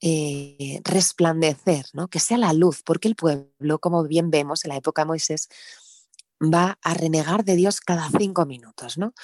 eh, 0.00 0.80
resplandecer, 0.82 1.86
¿no? 1.92 2.08
Que 2.08 2.18
sea 2.18 2.38
la 2.38 2.52
luz, 2.52 2.82
porque 2.82 3.06
el 3.06 3.14
pueblo, 3.14 3.78
como 3.78 4.02
bien 4.02 4.32
vemos 4.32 4.64
en 4.64 4.70
la 4.70 4.78
época 4.78 5.02
de 5.02 5.06
Moisés, 5.06 5.48
va 6.40 6.78
a 6.82 6.94
renegar 6.94 7.44
de 7.44 7.56
Dios 7.56 7.80
cada 7.80 8.08
cinco 8.18 8.46
minutos, 8.46 8.98
¿no? 8.98 9.14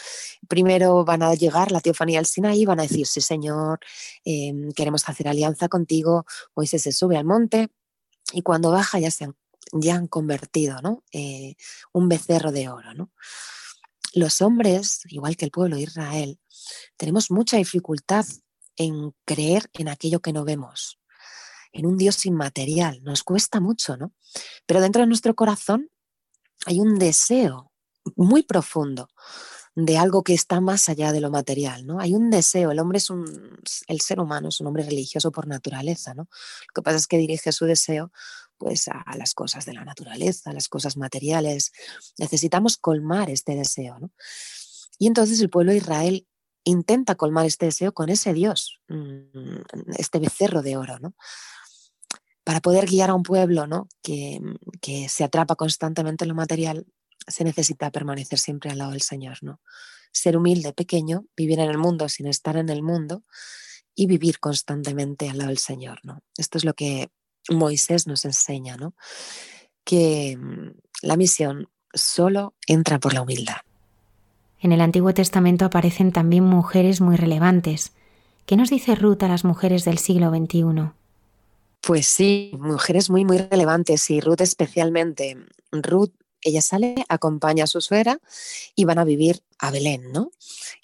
Primero 0.49 1.05
van 1.05 1.23
a 1.23 1.35
llegar 1.35 1.73
la 1.73 1.81
teofanía 1.81 2.18
al 2.18 2.27
Sinaí 2.27 2.62
y 2.62 2.66
van 2.66 2.81
a 2.81 2.85
decir, 2.85 3.07
sí 3.07 3.20
Señor, 3.20 3.81
em, 4.25 4.73
queremos 4.73 5.09
hacer 5.09 5.29
alianza 5.29 5.68
contigo. 5.68 6.25
Moisés 6.55 6.83
se 6.83 6.92
sube 6.92 7.16
al 7.16 7.25
monte 7.25 7.68
y 8.33 8.42
cuando 8.42 8.70
baja 8.70 8.99
ya 8.99 9.11
se 9.11 9.25
han, 9.25 9.37
ya 9.73 9.96
han 9.96 10.07
convertido, 10.07 10.81
¿no? 10.83 11.05
Eh, 11.12 11.57
un 11.92 12.09
becerro 12.09 12.53
de 12.53 12.68
oro. 12.68 13.11
Los 14.14 14.40
hombres, 14.40 15.03
igual 15.09 15.37
que 15.37 15.44
el 15.44 15.51
pueblo 15.51 15.77
de 15.77 15.83
Israel, 15.83 16.40
tenemos 16.96 17.31
mucha 17.31 17.57
dificultad 17.57 18.27
en 18.77 19.14
creer 19.25 19.70
en 19.75 19.88
aquello 19.88 20.20
que 20.20 20.33
no 20.33 20.44
vemos, 20.44 20.99
en 21.73 21.87
un 21.87 21.96
Dios 21.96 22.27
inmaterial. 22.27 23.03
Nos 23.03 23.23
cuesta 23.23 23.61
mucho, 23.61 23.96
¿no? 23.96 24.12
Pero 24.66 24.81
dentro 24.81 25.03
de 25.03 25.07
nuestro 25.07 25.35
corazón 25.35 25.90
hay 26.66 26.81
un 26.81 26.99
deseo 26.99 27.73
muy 28.16 28.42
profundo 28.42 29.09
de 29.75 29.99
algo 29.99 30.23
que 30.23 30.35
está 30.35 30.61
más 30.61 30.88
allá 30.88 31.12
de 31.12 31.20
lo 31.20 31.31
material, 31.31 31.87
¿no? 31.87 32.01
Hay 32.01 32.14
un 32.14 32.31
deseo, 32.31 32.70
el 32.70 32.81
hombre 32.81 32.99
es 32.99 33.09
un, 33.09 33.25
el 33.87 34.01
ser 34.01 34.20
humano 34.20 34.49
es 34.49 34.61
un 34.61 34.66
hombre 34.66 34.83
religioso 34.83 35.31
por 35.31 35.46
naturaleza, 35.46 36.12
¿no? 36.14 36.25
Lo 36.25 36.73
que 36.75 36.83
pasa 36.83 36.96
es 36.96 37.07
que 37.07 37.18
dirige 37.18 37.53
su 37.53 37.66
deseo 37.66 38.11
pues 38.59 38.88
a, 38.88 39.05
las 39.16 39.33
cosas 39.33 39.64
de 39.64 39.73
la 39.73 39.85
naturaleza, 39.85 40.51
a 40.51 40.53
las 40.53 40.68
cosas 40.68 40.99
materiales. 40.99 41.73
Necesitamos 42.18 42.77
colmar 42.77 43.31
este 43.31 43.55
deseo, 43.55 43.99
¿no? 43.99 44.11
Y 44.99 45.07
entonces 45.07 45.40
el 45.40 45.49
pueblo 45.49 45.73
de 45.73 45.79
Israel 45.79 46.27
intenta 46.64 47.14
colmar 47.14 47.46
este 47.46 47.66
deseo 47.66 47.94
con 47.94 48.11
ese 48.11 48.35
Dios, 48.35 48.81
mm, 48.88 49.62
este 49.96 50.18
becerro 50.18 50.61
de 50.61 50.77
oro, 50.77 50.99
¿no? 50.99 51.14
Para 52.51 52.61
poder 52.61 52.87
guiar 52.87 53.11
a 53.11 53.15
un 53.15 53.23
pueblo 53.23 53.69
¿no? 53.69 53.87
que, 54.03 54.41
que, 54.81 55.09
se 55.09 55.23
atrapa 55.23 55.55
constantemente 55.55 56.25
en 56.25 56.31
lo 56.31 56.35
material, 56.35 56.85
se 57.29 57.45
necesita 57.45 57.93
permanecer 57.93 58.41
siempre 58.41 58.73
al 58.73 58.79
lado 58.79 58.91
del 58.91 59.03
Señor. 59.03 59.39
¿no? 59.43 59.61
Ser 60.11 60.37
humilde, 60.37 60.73
pequeño, 60.73 61.27
vivir 61.37 61.61
en 61.61 61.71
el 61.71 61.79
mundo 61.79 62.09
sin 62.09 62.27
estar 62.27 62.57
en 62.57 62.69
el 62.69 62.83
mundo 62.83 63.23
y 63.95 64.09
vivir 64.09 64.41
constantemente 64.41 65.29
al 65.29 65.39
lado 65.39 65.51
del 65.51 65.59
Señor. 65.59 66.01
¿no? 66.03 66.25
Esto 66.37 66.59
es 66.59 66.65
lo 66.65 66.75
que 66.75 67.13
Moisés 67.49 68.09
nos 68.09 68.25
enseña, 68.25 68.77
¿no? 68.77 68.97
que 69.85 70.37
mm, 70.37 70.73
la 71.03 71.17
misión 71.17 71.69
solo 71.95 72.57
entra 72.67 72.99
por 72.99 73.15
la 73.15 73.23
humildad. 73.23 73.59
En 74.59 74.73
el 74.73 74.81
Antiguo 74.81 75.15
Testamento 75.15 75.67
aparecen 75.67 76.11
también 76.11 76.43
mujeres 76.43 77.01
muy 77.01 77.15
relevantes. 77.15 77.93
¿Qué 78.45 78.57
nos 78.57 78.71
dice 78.71 78.97
Ruth 78.97 79.23
a 79.23 79.29
las 79.29 79.45
mujeres 79.45 79.85
del 79.85 79.99
siglo 79.99 80.31
XXI? 80.31 81.00
Pues 81.83 82.07
sí, 82.07 82.53
mujeres 82.59 83.09
muy, 83.11 83.25
muy 83.25 83.38
relevantes 83.38 84.11
y 84.11 84.21
Ruth 84.21 84.40
especialmente. 84.43 85.37
Ruth, 85.73 86.12
ella 86.43 86.62
sale, 86.62 86.95
acompaña 87.09 87.64
a 87.64 87.66
su 87.66 87.81
suegra 87.81 88.21
y 88.75 88.85
van 88.85 88.99
a 88.99 89.05
vivir 89.05 89.43
a 89.59 89.71
Belén, 89.71 90.12
¿no? 90.12 90.31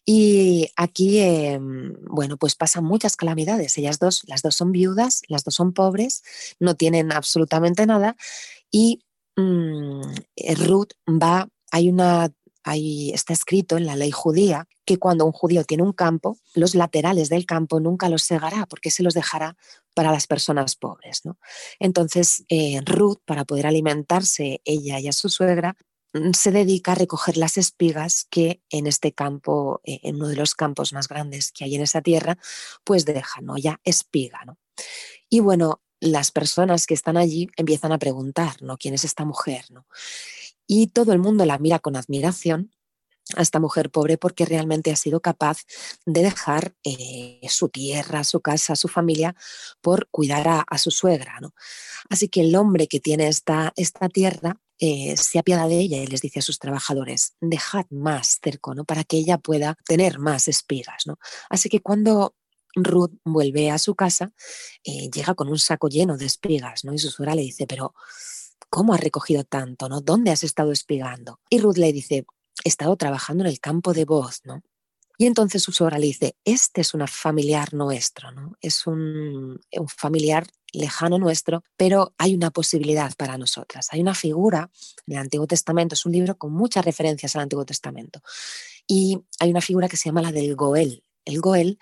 Y 0.06 0.68
aquí, 0.76 1.18
em, 1.20 1.94
bueno, 2.08 2.36
pues 2.38 2.54
pasan 2.54 2.84
muchas 2.84 3.16
calamidades. 3.16 3.76
Ellas 3.78 3.98
dos, 3.98 4.22
las 4.26 4.42
dos 4.42 4.54
son 4.54 4.72
viudas, 4.72 5.22
las 5.28 5.44
dos 5.44 5.54
son 5.54 5.72
pobres, 5.72 6.22
no 6.60 6.76
tienen 6.76 7.12
absolutamente 7.12 7.86
nada 7.86 8.16
y 8.70 9.00
mm, 9.36 10.02
Ruth 10.66 10.92
va, 11.08 11.48
hay 11.70 11.88
una 11.90 12.32
Ahí 12.66 13.12
está 13.12 13.32
escrito 13.32 13.76
en 13.76 13.86
la 13.86 13.94
ley 13.94 14.10
judía 14.10 14.66
que 14.84 14.98
cuando 14.98 15.24
un 15.24 15.30
judío 15.30 15.62
tiene 15.62 15.84
un 15.84 15.92
campo, 15.92 16.36
los 16.52 16.74
laterales 16.74 17.28
del 17.28 17.46
campo 17.46 17.78
nunca 17.78 18.08
los 18.08 18.24
segará 18.24 18.66
porque 18.66 18.90
se 18.90 19.04
los 19.04 19.14
dejará 19.14 19.56
para 19.94 20.10
las 20.10 20.26
personas 20.26 20.74
pobres. 20.74 21.22
Entonces, 21.78 22.44
eh, 22.48 22.80
Ruth, 22.84 23.18
para 23.24 23.44
poder 23.44 23.68
alimentarse 23.68 24.62
ella 24.64 24.98
y 24.98 25.06
a 25.06 25.12
su 25.12 25.28
suegra, 25.28 25.76
mm, 26.12 26.32
se 26.32 26.50
dedica 26.50 26.90
a 26.90 26.96
recoger 26.96 27.36
las 27.36 27.56
espigas 27.56 28.26
que 28.30 28.60
en 28.68 28.88
este 28.88 29.12
campo, 29.12 29.80
eh, 29.84 30.00
en 30.02 30.16
uno 30.16 30.26
de 30.26 30.34
los 30.34 30.56
campos 30.56 30.92
más 30.92 31.06
grandes 31.06 31.52
que 31.52 31.62
hay 31.62 31.76
en 31.76 31.82
esa 31.82 32.02
tierra, 32.02 32.36
pues 32.82 33.04
deja, 33.04 33.42
¿no? 33.42 33.56
Ya 33.58 33.80
espiga. 33.84 34.40
Y 35.30 35.38
bueno, 35.38 35.82
las 36.00 36.32
personas 36.32 36.86
que 36.86 36.94
están 36.94 37.16
allí 37.16 37.48
empiezan 37.56 37.92
a 37.92 37.98
preguntar, 37.98 38.60
¿no? 38.60 38.76
¿Quién 38.76 38.94
es 38.94 39.04
esta 39.04 39.24
mujer? 39.24 39.66
¿no? 39.70 39.86
Y 40.66 40.88
todo 40.88 41.12
el 41.12 41.18
mundo 41.18 41.44
la 41.44 41.58
mira 41.58 41.78
con 41.78 41.96
admiración 41.96 42.72
a 43.34 43.42
esta 43.42 43.58
mujer 43.58 43.90
pobre 43.90 44.18
porque 44.18 44.44
realmente 44.44 44.92
ha 44.92 44.96
sido 44.96 45.20
capaz 45.20 45.62
de 46.04 46.22
dejar 46.22 46.74
eh, 46.84 47.40
su 47.48 47.68
tierra, 47.68 48.22
su 48.24 48.40
casa, 48.40 48.76
su 48.76 48.88
familia 48.88 49.34
por 49.80 50.08
cuidar 50.10 50.46
a, 50.68 50.78
su 50.78 50.90
suegra. 50.90 51.40
¿no? 51.40 51.52
Así 52.08 52.28
que 52.28 52.42
el 52.42 52.54
hombre 52.54 52.86
que 52.86 53.00
tiene 53.00 53.26
esta, 53.26 53.72
esta 53.76 54.08
tierra 54.08 54.60
eh, 54.78 55.16
se 55.16 55.38
apiada 55.38 55.66
de 55.66 55.78
ella 55.78 55.98
y 55.98 56.06
les 56.06 56.20
dice 56.20 56.38
a 56.38 56.42
sus 56.42 56.58
trabajadores, 56.58 57.34
dejad 57.40 57.86
más 57.90 58.38
cerco 58.42 58.74
¿no? 58.74 58.84
para 58.84 59.04
que 59.04 59.16
ella 59.16 59.38
pueda 59.38 59.76
tener 59.86 60.18
más 60.18 60.46
espigas. 60.46 61.06
¿no? 61.06 61.18
Así 61.50 61.68
que 61.68 61.80
cuando 61.80 62.36
Ruth 62.76 63.12
vuelve 63.24 63.70
a 63.70 63.78
su 63.78 63.94
casa, 63.94 64.32
eh, 64.84 65.10
llega 65.10 65.34
con 65.34 65.48
un 65.48 65.58
saco 65.58 65.88
lleno 65.88 66.16
de 66.16 66.26
espigas 66.26 66.84
¿no? 66.84 66.92
y 66.92 66.98
su 66.98 67.10
suegra 67.10 67.34
le 67.34 67.42
dice, 67.42 67.66
pero 67.66 67.94
¿cómo 68.70 68.94
has 68.94 69.00
recogido 69.00 69.44
tanto? 69.44 69.88
¿no? 69.88 70.00
¿Dónde 70.00 70.30
has 70.30 70.44
estado 70.44 70.72
espigando? 70.72 71.40
Y 71.50 71.60
Ruth 71.60 71.76
le 71.76 71.92
dice, 71.92 72.26
he 72.64 72.68
estado 72.68 72.96
trabajando 72.96 73.44
en 73.44 73.50
el 73.50 73.60
campo 73.60 73.92
de 73.92 74.04
voz, 74.04 74.40
¿no? 74.44 74.62
Y 75.18 75.24
entonces 75.24 75.62
su 75.62 75.72
suegra 75.72 75.98
le 75.98 76.06
dice, 76.06 76.36
este 76.44 76.82
es 76.82 76.92
un 76.92 77.06
familiar 77.08 77.72
nuestro, 77.72 78.32
¿no? 78.32 78.52
Es 78.60 78.86
un, 78.86 79.58
un, 79.72 79.88
familiar 79.88 80.46
lejano 80.72 81.18
nuestro, 81.18 81.64
pero 81.76 82.14
hay 82.18 82.34
una 82.34 82.50
posibilidad 82.50 83.14
para 83.16 83.38
nosotras. 83.38 83.88
Hay 83.92 84.02
una 84.02 84.14
figura 84.14 84.70
en 85.06 85.14
el 85.14 85.20
Antiguo 85.20 85.46
Testamento, 85.46 85.94
es 85.94 86.04
un 86.04 86.12
libro 86.12 86.36
con 86.36 86.52
muchas 86.52 86.84
referencias 86.84 87.34
al 87.34 87.42
Antiguo 87.42 87.64
Testamento, 87.64 88.20
y 88.86 89.18
hay 89.40 89.50
una 89.50 89.62
figura 89.62 89.88
que 89.88 89.96
se 89.96 90.10
llama 90.10 90.20
la 90.20 90.32
del 90.32 90.54
Goel. 90.54 91.02
El 91.24 91.40
Goel 91.40 91.78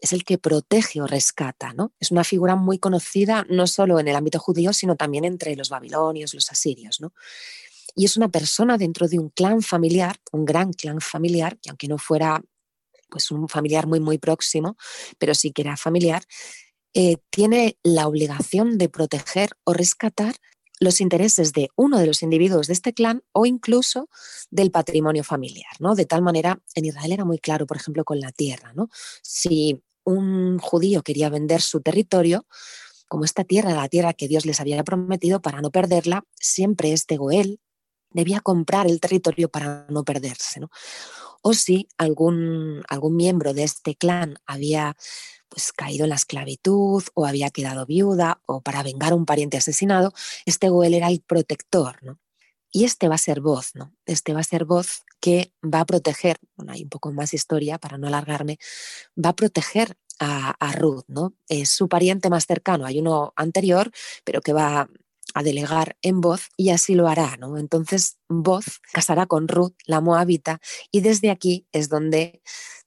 es 0.00 0.12
el 0.12 0.24
que 0.24 0.38
protege 0.38 1.00
o 1.00 1.06
rescata. 1.06 1.72
¿no? 1.72 1.92
Es 2.00 2.10
una 2.10 2.24
figura 2.24 2.56
muy 2.56 2.78
conocida 2.78 3.46
no 3.48 3.66
solo 3.66 3.98
en 3.98 4.08
el 4.08 4.16
ámbito 4.16 4.38
judío, 4.38 4.72
sino 4.72 4.96
también 4.96 5.24
entre 5.24 5.56
los 5.56 5.68
babilonios, 5.70 6.34
los 6.34 6.50
asirios. 6.50 7.00
¿no? 7.00 7.12
Y 7.94 8.04
es 8.04 8.16
una 8.16 8.28
persona 8.28 8.78
dentro 8.78 9.08
de 9.08 9.18
un 9.18 9.30
clan 9.30 9.62
familiar, 9.62 10.16
un 10.32 10.44
gran 10.44 10.72
clan 10.72 11.00
familiar, 11.00 11.58
que 11.60 11.70
aunque 11.70 11.88
no 11.88 11.98
fuera 11.98 12.42
pues 13.08 13.30
un 13.30 13.48
familiar 13.48 13.86
muy, 13.86 14.00
muy 14.00 14.18
próximo, 14.18 14.76
pero 15.18 15.34
sí 15.34 15.52
que 15.52 15.62
era 15.62 15.76
familiar, 15.76 16.24
eh, 16.92 17.18
tiene 17.30 17.78
la 17.82 18.08
obligación 18.08 18.78
de 18.78 18.88
proteger 18.88 19.50
o 19.64 19.72
rescatar 19.72 20.34
los 20.80 21.00
intereses 21.00 21.52
de 21.52 21.70
uno 21.76 21.98
de 21.98 22.06
los 22.06 22.22
individuos 22.22 22.66
de 22.66 22.74
este 22.74 22.92
clan 22.92 23.22
o 23.32 23.46
incluso 23.46 24.08
del 24.50 24.70
patrimonio 24.70 25.24
familiar, 25.24 25.72
¿no? 25.78 25.94
De 25.94 26.04
tal 26.04 26.22
manera, 26.22 26.60
en 26.74 26.84
Israel 26.84 27.12
era 27.12 27.24
muy 27.24 27.38
claro, 27.38 27.66
por 27.66 27.78
ejemplo, 27.78 28.04
con 28.04 28.20
la 28.20 28.32
tierra, 28.32 28.72
¿no? 28.74 28.90
Si 29.22 29.82
un 30.06 30.58
judío 30.58 31.02
quería 31.02 31.28
vender 31.28 31.60
su 31.60 31.80
territorio, 31.80 32.46
como 33.08 33.24
esta 33.24 33.44
tierra 33.44 33.74
la 33.74 33.88
tierra 33.88 34.14
que 34.14 34.28
Dios 34.28 34.46
les 34.46 34.60
había 34.60 34.82
prometido, 34.84 35.42
para 35.42 35.60
no 35.60 35.70
perderla, 35.70 36.24
siempre 36.34 36.92
este 36.92 37.16
Goel 37.16 37.60
debía 38.10 38.40
comprar 38.40 38.86
el 38.86 39.00
territorio 39.00 39.48
para 39.48 39.86
no 39.90 40.04
perderse, 40.04 40.60
¿no? 40.60 40.70
O 41.42 41.52
si 41.52 41.88
algún, 41.98 42.82
algún 42.88 43.16
miembro 43.16 43.52
de 43.52 43.64
este 43.64 43.94
clan 43.94 44.38
había 44.46 44.96
pues 45.48 45.72
caído 45.72 46.04
en 46.04 46.10
la 46.10 46.16
esclavitud 46.16 47.04
o 47.14 47.26
había 47.26 47.50
quedado 47.50 47.86
viuda 47.86 48.40
o 48.46 48.62
para 48.62 48.82
vengar 48.82 49.12
a 49.12 49.16
un 49.16 49.26
pariente 49.26 49.56
asesinado, 49.56 50.12
este 50.44 50.68
Goel 50.68 50.94
era 50.94 51.08
el 51.08 51.20
protector, 51.20 52.02
¿no? 52.02 52.18
Y 52.72 52.84
este 52.84 53.08
va 53.08 53.14
a 53.14 53.18
ser 53.18 53.40
voz, 53.40 53.74
¿no? 53.74 53.94
Este 54.06 54.34
va 54.34 54.40
a 54.40 54.44
ser 54.44 54.64
voz 54.64 55.04
que 55.26 55.52
va 55.60 55.80
a 55.80 55.84
proteger, 55.84 56.36
bueno, 56.54 56.70
hay 56.70 56.84
un 56.84 56.88
poco 56.88 57.10
más 57.10 57.34
historia 57.34 57.78
para 57.78 57.98
no 57.98 58.06
alargarme, 58.06 58.58
va 59.16 59.30
a 59.30 59.34
proteger 59.34 59.98
a, 60.20 60.54
Ruth, 60.76 61.02
¿no? 61.08 61.34
Es 61.48 61.70
su 61.70 61.88
pariente 61.88 62.30
más 62.30 62.46
cercano, 62.46 62.86
hay 62.86 63.00
uno 63.00 63.32
anterior, 63.34 63.90
pero 64.22 64.40
que 64.40 64.52
va 64.52 64.88
a 65.34 65.42
delegar 65.42 65.96
en 66.00 66.20
voz 66.20 66.42
y 66.56 66.70
así 66.70 66.94
lo 66.94 67.08
hará, 67.08 67.36
¿no? 67.38 67.58
Entonces, 67.58 68.18
voz 68.28 68.80
casará 68.92 69.26
con 69.26 69.48
Ruth, 69.48 69.74
la 69.84 70.00
moabita, 70.00 70.60
y 70.92 71.00
desde 71.00 71.30
aquí 71.30 71.66
es 71.72 71.88
donde 71.88 72.40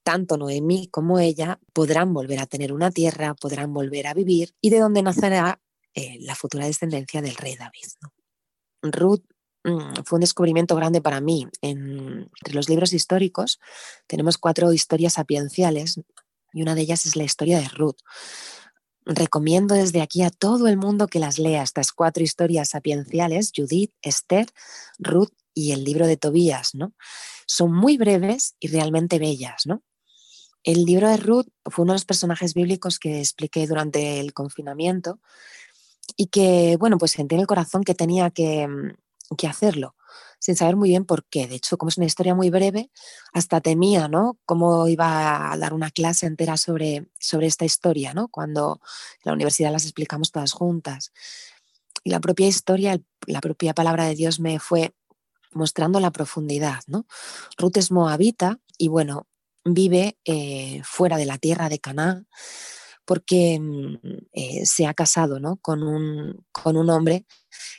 tanto 0.04 0.38
Noemí 0.38 0.88
como 0.88 1.20
ella 1.20 1.60
podrán 1.74 2.14
volver 2.14 2.40
a 2.40 2.46
tener 2.46 2.72
una 2.72 2.90
tierra, 2.90 3.36
podrán 3.36 3.74
volver 3.74 4.08
a 4.08 4.14
vivir 4.14 4.56
y 4.62 4.70
de 4.70 4.80
donde 4.80 5.04
nacerá 5.04 5.62
eh, 5.94 6.20
la 6.22 6.36
futura 6.36 6.66
descendencia 6.68 7.22
del 7.22 7.36
rey 7.36 7.58
David. 7.58 7.90
Ruth 8.82 9.26
fue 9.64 10.18
un 10.18 10.22
descubrimiento 10.22 10.76
grande 10.76 11.02
para 11.02 11.22
mí. 11.22 11.48
entre 11.62 12.54
los 12.54 12.70
libros 12.70 12.94
históricos 12.94 13.60
tenemos 14.08 14.38
cuatro 14.38 14.72
historias 14.74 15.14
sapienciales 15.14 16.00
y 16.54 16.62
una 16.62 16.76
de 16.76 16.82
ellas 16.82 17.06
es 17.06 17.16
la 17.16 17.24
historia 17.24 17.60
de 17.60 17.68
Ruth. 17.68 17.98
Recomiendo 19.06 19.76
desde 19.76 20.02
aquí 20.02 20.24
a 20.24 20.30
todo 20.30 20.68
el 20.68 20.78
mundo 20.78 21.08
que 21.08 21.20
las 21.20 21.40
lea, 21.40 21.64
estas 21.64 21.92
cuatro 21.92 22.24
historias 22.24 22.70
sapienciales, 22.70 23.52
Judith, 23.56 23.92
Esther, 24.02 24.48
Ruth 24.98 25.32
y 25.54 25.72
el 25.72 25.84
libro 25.84 26.06
de 26.08 26.18
Tobías, 26.18 26.76
¿no? 26.76 26.94
Son 27.48 27.74
muy 27.74 27.98
breves 27.98 28.56
y 28.60 28.68
realmente 28.68 29.20
bellas, 29.20 29.66
¿no? 29.66 29.84
El 30.64 30.86
libro 30.86 31.10
de 31.10 31.18
Ruth 31.18 31.48
fue 31.66 31.84
uno 31.84 31.94
de 31.94 31.96
los 31.96 32.06
personajes 32.06 32.54
bíblicos 32.54 33.00
que 33.00 33.20
expliqué 33.20 33.66
durante 33.66 34.20
el 34.20 34.34
confinamiento 34.34 35.20
y 36.18 36.28
que, 36.28 36.78
bueno, 36.78 36.98
pues 36.98 37.12
sentí 37.12 37.36
en 37.36 37.42
el 37.42 37.48
corazón 37.48 37.84
que 37.84 37.96
tenía 37.96 38.30
que, 38.30 38.68
mm, 38.68 38.94
que 39.38 39.48
hacerlo, 39.48 39.96
sin 40.40 40.56
saber 40.56 40.76
muy 40.76 40.90
bien 40.90 41.06
por 41.06 41.26
qué. 41.26 41.48
De 41.48 41.56
hecho, 41.56 41.78
como 41.78 41.90
es 41.90 41.98
una 41.98 42.06
historia 42.06 42.36
muy 42.36 42.50
breve, 42.50 42.92
hasta 43.34 43.62
temía, 43.62 44.08
¿no? 44.08 44.40
Cómo 44.46 44.88
iba 44.88 45.52
a 45.52 45.58
dar 45.58 45.74
una 45.74 45.92
clase 45.92 46.26
entera 46.26 46.58
sobre, 46.58 47.08
sobre 47.20 47.48
esta 47.48 47.66
historia, 47.66 48.14
¿no? 48.14 48.28
Cuando 48.28 48.82
en 49.24 49.30
la 49.30 49.34
universidad 49.34 49.72
las 49.72 49.84
explicamos 49.84 50.32
todas 50.32 50.54
juntas. 50.54 51.12
Y 52.04 52.12
la 52.12 52.20
propia 52.20 52.48
historia, 52.48 53.00
la 53.28 53.42
propia 53.42 53.74
palabra 53.74 54.06
de 54.06 54.16
Dios 54.16 54.40
me 54.40 54.60
fue 54.60 54.94
mostrando 55.52 56.00
la 56.00 56.12
profundidad, 56.12 56.82
¿no? 56.88 57.06
Ruth 57.58 57.78
es 57.78 57.92
moabita 57.92 58.60
y 58.78 58.88
bueno, 58.88 59.28
vive 59.66 60.18
eh, 60.26 60.82
fuera 60.84 61.18
de 61.18 61.26
la 61.26 61.38
tierra 61.38 61.70
de 61.70 61.80
Canaán 61.80 62.28
porque 63.10 63.60
mm, 63.60 63.96
eh, 64.34 64.66
se 64.68 64.86
ha 64.86 64.94
casado 64.94 65.40
¿no? 65.40 65.58
con, 65.58 65.82
un, 65.82 66.46
con 66.52 66.78
un 66.78 66.92
hombre 66.92 67.26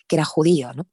que 0.08 0.16
era 0.16 0.24
judío. 0.24 0.72
¿no? 0.72 0.88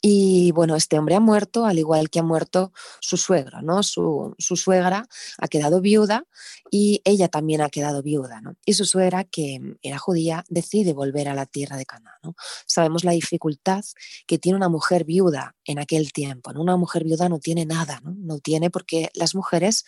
Y 0.00 0.52
bueno, 0.52 0.76
este 0.76 0.96
hombre 0.96 1.16
ha 1.16 1.20
muerto, 1.20 1.66
al 1.66 1.78
igual 1.78 2.08
que 2.08 2.20
ha 2.20 2.22
muerto 2.22 2.72
su 3.00 3.16
suegra, 3.16 3.62
¿no? 3.62 3.82
Su, 3.82 4.34
suegra 4.38 5.08
ha 5.38 5.48
quedado 5.48 5.80
viuda 5.80 6.24
y 6.70 7.02
ella 7.04 7.26
también 7.26 7.62
ha 7.62 7.68
quedado 7.68 8.00
viuda, 8.02 8.40
¿no? 8.40 8.54
Y 8.64 8.74
su 8.74 8.84
suegra, 8.84 9.24
que 9.24 9.60
era 9.82 9.98
judía, 9.98 10.44
decide 10.48 10.92
volver 10.92 11.28
a 11.28 11.34
la 11.34 11.46
tierra 11.46 11.76
de 11.76 11.84
Canaán, 11.84 12.18
¿no? 12.22 12.34
Sabemos 12.66 13.02
la 13.02 13.10
dificultad 13.10 13.84
que 14.28 14.38
tiene 14.38 14.56
una 14.56 14.68
mujer 14.68 15.04
viuda 15.04 15.56
en 15.64 15.80
aquel 15.80 16.12
tiempo, 16.12 16.52
¿no? 16.52 16.62
Una 16.62 16.76
mujer 16.76 17.02
viuda 17.02 17.28
no 17.28 17.40
tiene 17.40 17.66
nada, 17.66 18.00
¿no? 18.04 18.14
No 18.16 18.38
tiene 18.38 18.70
porque 18.70 19.10
las 19.14 19.34
mujeres 19.34 19.84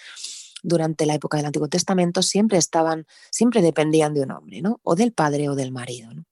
durante 0.64 1.06
la 1.06 1.14
época 1.14 1.36
del 1.36 1.46
Antiguo 1.46 1.68
Testamento 1.68 2.22
siempre 2.22 2.58
estaban, 2.58 3.06
siempre 3.30 3.62
dependían 3.62 4.12
de 4.14 4.22
un 4.22 4.32
hombre, 4.32 4.60
¿no? 4.60 4.80
O 4.82 4.96
del 4.96 5.12
padre 5.12 5.48
o 5.48 5.54
del 5.54 5.70
marido, 5.70 6.12
¿no? 6.12 6.24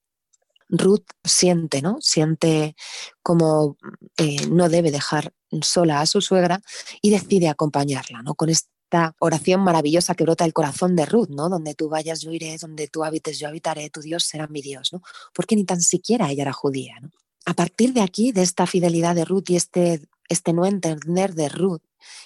Ruth 0.69 1.07
siente, 1.25 1.83
¿no? 1.83 1.99
Siente 2.01 2.77
como 3.23 3.77
eh, 4.17 4.47
no 4.49 4.69
debe 4.69 4.91
dejar 4.91 5.33
sola 5.63 6.01
a 6.01 6.07
su 6.07 6.21
suegra 6.21 6.61
y 7.01 7.11
decide 7.11 7.49
acompañarla, 7.49 8.23
¿no? 8.23 8.35
Con 8.35 8.51
esta 8.51 9.15
oración 9.19 9.63
maravillosa 9.63 10.15
que 10.15 10.25
brota 10.25 10.45
el 10.45 10.53
corazón 10.53 10.97
de 10.97 11.07
Ruth, 11.07 11.29
¿no? 11.31 11.49
Donde 11.49 11.75
tú 11.75 11.89
vayas 11.89 12.21
yo 12.21 12.33
iré, 12.33 12.57
donde 12.59 12.89
tú 12.89 13.05
habites 13.05 13.39
yo 13.39 13.49
habitaré, 13.49 13.91
tu 13.91 14.01
Dios 14.01 14.25
será 14.25 14.47
mi 14.47 14.63
Dios, 14.63 14.93
¿no? 14.93 15.03
Porque 15.35 15.57
ni 15.57 15.65
tan 15.65 15.81
siquiera 15.81 16.31
ella 16.31 16.43
era 16.43 16.53
judía, 16.53 16.95
¿no? 17.01 17.11
A 17.47 17.55
partir 17.55 17.95
de 17.95 18.03
aquí, 18.03 18.33
de 18.33 18.43
esta 18.43 18.67
fidelidad 18.67 19.15
de 19.15 19.25
Ruth 19.25 19.49
y 19.49 19.57
este, 19.57 20.03
este 20.29 20.53
no 20.53 20.67
entender 20.67 21.35
de 21.35 21.49
Ruth 21.49 21.83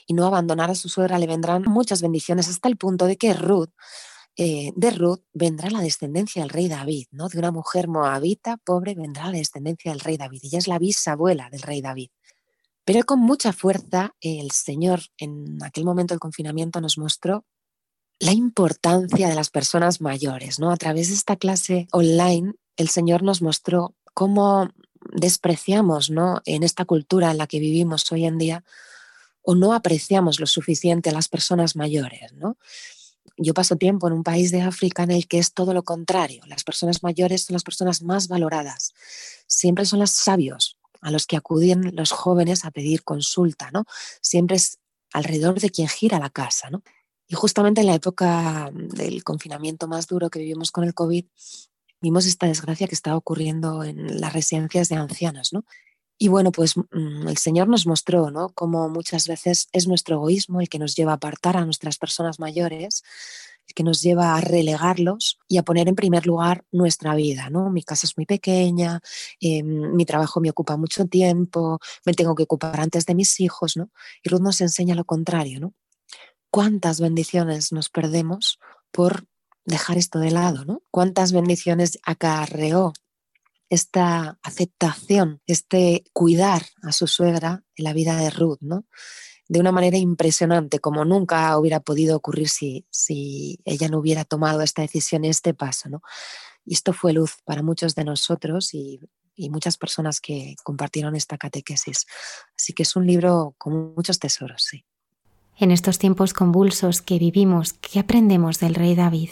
y 0.06 0.14
no 0.14 0.26
abandonar 0.26 0.70
a 0.70 0.74
su 0.74 0.88
suegra, 0.88 1.18
le 1.18 1.28
vendrán 1.28 1.62
muchas 1.62 2.02
bendiciones 2.02 2.48
hasta 2.48 2.68
el 2.68 2.76
punto 2.76 3.06
de 3.06 3.16
que 3.16 3.32
Ruth 3.32 3.70
eh, 4.36 4.72
de 4.76 4.90
Ruth 4.90 5.22
vendrá 5.34 5.68
la 5.70 5.80
descendencia 5.80 6.42
del 6.42 6.50
rey 6.50 6.68
David, 6.68 7.06
¿no? 7.10 7.28
De 7.28 7.38
una 7.38 7.50
mujer 7.50 7.88
moabita 7.88 8.56
pobre 8.56 8.94
vendrá 8.94 9.26
la 9.26 9.32
descendencia 9.32 9.90
del 9.92 10.00
rey 10.00 10.16
David. 10.16 10.40
Ella 10.44 10.58
es 10.58 10.68
la 10.68 10.78
bisabuela 10.78 11.50
del 11.50 11.62
rey 11.62 11.82
David. 11.82 12.10
Pero 12.84 13.04
con 13.04 13.20
mucha 13.20 13.52
fuerza 13.52 14.14
el 14.20 14.50
Señor 14.50 15.00
en 15.18 15.62
aquel 15.62 15.84
momento 15.84 16.14
del 16.14 16.20
confinamiento 16.20 16.80
nos 16.80 16.98
mostró 16.98 17.44
la 18.18 18.32
importancia 18.32 19.28
de 19.28 19.34
las 19.34 19.50
personas 19.50 20.00
mayores, 20.00 20.58
¿no? 20.58 20.70
A 20.70 20.76
través 20.76 21.08
de 21.08 21.14
esta 21.14 21.36
clase 21.36 21.88
online, 21.92 22.54
el 22.76 22.88
Señor 22.88 23.22
nos 23.22 23.42
mostró 23.42 23.94
cómo 24.14 24.68
despreciamos, 25.12 26.10
¿no? 26.10 26.40
En 26.44 26.62
esta 26.62 26.84
cultura 26.84 27.30
en 27.30 27.38
la 27.38 27.46
que 27.46 27.58
vivimos 27.58 28.10
hoy 28.12 28.24
en 28.24 28.38
día, 28.38 28.64
o 29.42 29.54
no 29.54 29.74
apreciamos 29.74 30.40
lo 30.40 30.46
suficiente 30.46 31.10
a 31.10 31.12
las 31.12 31.28
personas 31.28 31.76
mayores, 31.76 32.32
¿no? 32.34 32.56
Yo 33.36 33.54
paso 33.54 33.76
tiempo 33.76 34.06
en 34.06 34.12
un 34.12 34.22
país 34.22 34.50
de 34.50 34.62
África 34.62 35.02
en 35.02 35.10
el 35.10 35.26
que 35.26 35.38
es 35.38 35.52
todo 35.52 35.74
lo 35.74 35.82
contrario. 35.82 36.42
Las 36.46 36.64
personas 36.64 37.02
mayores 37.02 37.44
son 37.44 37.54
las 37.54 37.62
personas 37.62 38.02
más 38.02 38.28
valoradas. 38.28 38.92
Siempre 39.46 39.84
son 39.84 40.00
los 40.00 40.10
sabios 40.10 40.78
a 41.00 41.10
los 41.10 41.26
que 41.26 41.36
acuden 41.36 41.94
los 41.96 42.12
jóvenes 42.12 42.64
a 42.64 42.70
pedir 42.70 43.02
consulta, 43.02 43.70
¿no? 43.72 43.84
Siempre 44.20 44.56
es 44.56 44.78
alrededor 45.12 45.60
de 45.60 45.70
quien 45.70 45.88
gira 45.88 46.18
la 46.18 46.30
casa, 46.30 46.70
¿no? 46.70 46.82
Y 47.28 47.34
justamente 47.34 47.80
en 47.80 47.86
la 47.86 47.94
época 47.94 48.70
del 48.72 49.24
confinamiento 49.24 49.88
más 49.88 50.06
duro 50.06 50.30
que 50.30 50.38
vivimos 50.38 50.70
con 50.70 50.84
el 50.84 50.94
COVID, 50.94 51.24
vimos 52.00 52.26
esta 52.26 52.46
desgracia 52.46 52.86
que 52.86 52.94
estaba 52.94 53.16
ocurriendo 53.16 53.84
en 53.84 54.20
las 54.20 54.32
residencias 54.32 54.88
de 54.88 54.96
ancianos, 54.96 55.52
¿no? 55.52 55.64
Y 56.22 56.28
bueno, 56.28 56.52
pues 56.52 56.76
mm, 56.76 57.26
el 57.26 57.36
Señor 57.36 57.66
nos 57.66 57.84
mostró, 57.84 58.30
¿no? 58.30 58.50
Cómo 58.50 58.88
muchas 58.88 59.26
veces 59.26 59.68
es 59.72 59.88
nuestro 59.88 60.14
egoísmo 60.14 60.60
el 60.60 60.68
que 60.68 60.78
nos 60.78 60.94
lleva 60.94 61.10
a 61.10 61.14
apartar 61.16 61.56
a 61.56 61.64
nuestras 61.64 61.98
personas 61.98 62.38
mayores, 62.38 63.02
el 63.66 63.74
que 63.74 63.82
nos 63.82 64.02
lleva 64.02 64.36
a 64.36 64.40
relegarlos 64.40 65.40
y 65.48 65.56
a 65.56 65.64
poner 65.64 65.88
en 65.88 65.96
primer 65.96 66.24
lugar 66.24 66.64
nuestra 66.70 67.16
vida, 67.16 67.50
¿no? 67.50 67.70
Mi 67.70 67.82
casa 67.82 68.06
es 68.06 68.16
muy 68.16 68.24
pequeña, 68.24 69.00
em, 69.40 69.96
mi 69.96 70.04
trabajo 70.04 70.40
me 70.40 70.50
ocupa 70.50 70.76
mucho 70.76 71.06
tiempo, 71.06 71.80
me 72.06 72.14
tengo 72.14 72.36
que 72.36 72.44
ocupar 72.44 72.78
antes 72.78 73.04
de 73.04 73.16
mis 73.16 73.40
hijos, 73.40 73.76
¿no? 73.76 73.90
Y 74.22 74.28
Ruth 74.28 74.42
nos 74.42 74.60
enseña 74.60 74.94
lo 74.94 75.04
contrario, 75.04 75.58
¿no? 75.58 75.74
¿Cuántas 76.52 77.00
bendiciones 77.00 77.72
nos 77.72 77.88
perdemos 77.88 78.60
por 78.92 79.26
dejar 79.64 79.98
esto 79.98 80.20
de 80.20 80.30
lado, 80.30 80.64
¿no? 80.64 80.82
¿Cuántas 80.92 81.32
bendiciones 81.32 81.98
acarreó 82.04 82.92
esta 83.72 84.38
aceptación, 84.42 85.40
este 85.46 86.04
cuidar 86.12 86.62
a 86.82 86.92
su 86.92 87.06
suegra 87.06 87.64
en 87.74 87.84
la 87.84 87.94
vida 87.94 88.16
de 88.16 88.28
Ruth, 88.28 88.58
¿no? 88.60 88.84
De 89.48 89.60
una 89.60 89.72
manera 89.72 89.96
impresionante, 89.96 90.78
como 90.78 91.06
nunca 91.06 91.56
hubiera 91.56 91.80
podido 91.80 92.14
ocurrir 92.14 92.50
si, 92.50 92.86
si 92.90 93.60
ella 93.64 93.88
no 93.88 93.98
hubiera 93.98 94.26
tomado 94.26 94.60
esta 94.60 94.82
decisión, 94.82 95.24
este 95.24 95.54
paso, 95.54 95.88
¿no? 95.88 96.02
Y 96.66 96.74
esto 96.74 96.92
fue 96.92 97.14
luz 97.14 97.36
para 97.44 97.62
muchos 97.62 97.94
de 97.94 98.04
nosotros 98.04 98.74
y, 98.74 99.00
y 99.34 99.48
muchas 99.48 99.78
personas 99.78 100.20
que 100.20 100.54
compartieron 100.62 101.16
esta 101.16 101.38
catequesis. 101.38 102.04
Así 102.54 102.74
que 102.74 102.82
es 102.82 102.94
un 102.94 103.06
libro 103.06 103.54
con 103.56 103.94
muchos 103.94 104.18
tesoros, 104.18 104.64
sí. 104.64 104.84
En 105.56 105.70
estos 105.70 105.98
tiempos 105.98 106.34
convulsos 106.34 107.00
que 107.00 107.18
vivimos, 107.18 107.72
¿qué 107.72 108.00
aprendemos 108.00 108.60
del 108.60 108.74
rey 108.74 108.94
David? 108.94 109.30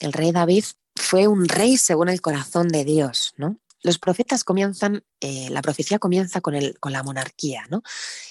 El 0.00 0.12
rey 0.12 0.32
David 0.32 0.64
fue 0.96 1.28
un 1.28 1.46
rey 1.46 1.76
según 1.76 2.08
el 2.08 2.20
corazón 2.20 2.66
de 2.66 2.84
Dios, 2.84 3.34
¿no? 3.36 3.60
Los 3.86 3.98
profetas 3.98 4.42
comienzan, 4.42 5.04
eh, 5.20 5.48
la 5.50 5.62
profecía 5.62 6.00
comienza 6.00 6.40
con, 6.40 6.56
el, 6.56 6.76
con 6.80 6.90
la 6.90 7.04
monarquía. 7.04 7.64
¿no? 7.70 7.82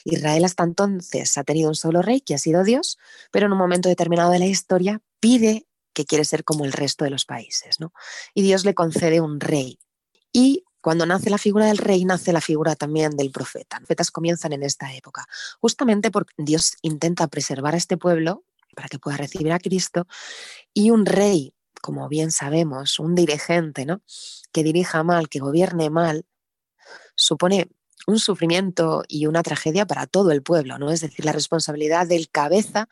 Israel 0.03 0.43
hasta 0.43 0.65
entonces 0.65 1.37
ha 1.37 1.45
tenido 1.45 1.69
un 1.69 1.75
solo 1.75 2.01
rey 2.01 2.19
que 2.19 2.35
ha 2.35 2.37
sido 2.37 2.65
Dios, 2.65 2.97
pero 3.31 3.45
en 3.45 3.53
un 3.53 3.57
momento 3.57 3.87
determinado 3.87 4.31
de 4.31 4.39
la 4.39 4.47
historia 4.47 5.01
pide 5.21 5.65
que 5.93 6.03
quiere 6.03 6.25
ser 6.25 6.43
como 6.43 6.65
el 6.65 6.73
resto 6.73 7.05
de 7.05 7.11
los 7.11 7.23
países. 7.23 7.79
¿no? 7.79 7.93
Y 8.33 8.41
Dios 8.41 8.65
le 8.65 8.73
concede 8.73 9.21
un 9.21 9.39
rey. 9.39 9.79
Y 10.33 10.65
Cuando 10.85 11.07
nace 11.07 11.31
la 11.31 11.39
figura 11.39 11.65
del 11.65 11.79
rey, 11.79 12.05
nace 12.05 12.31
la 12.31 12.41
figura 12.41 12.75
también 12.75 13.17
del 13.17 13.31
profeta. 13.31 13.77
Los 13.79 13.87
profetas 13.87 14.11
comienzan 14.11 14.53
en 14.53 14.61
esta 14.61 14.93
época, 14.93 15.25
justamente 15.59 16.11
porque 16.11 16.35
Dios 16.37 16.75
intenta 16.83 17.25
preservar 17.27 17.73
a 17.73 17.77
este 17.77 17.97
pueblo 17.97 18.43
para 18.75 18.87
que 18.87 18.99
pueda 18.99 19.17
recibir 19.17 19.51
a 19.51 19.57
Cristo 19.57 20.05
y 20.75 20.91
un 20.91 21.07
rey, 21.07 21.54
como 21.85 22.09
bien 22.09 22.31
sabemos, 22.31 22.97
un 22.97 23.13
dirigente, 23.13 23.85
¿no? 23.85 24.01
que 24.51 24.63
dirija 24.63 25.03
mal, 25.03 25.29
que 25.29 25.37
gobierne 25.37 25.91
mal, 25.91 26.25
supone 27.15 27.69
un 28.07 28.17
sufrimiento 28.17 29.03
y 29.07 29.27
una 29.27 29.43
tragedia 29.43 29.85
para 29.85 30.07
todo 30.07 30.31
el 30.31 30.41
pueblo, 30.41 30.79
¿no? 30.79 30.89
Es 30.91 31.01
decir, 31.01 31.23
la 31.25 31.31
responsabilidad 31.31 32.07
del 32.07 32.27
cabeza, 32.31 32.89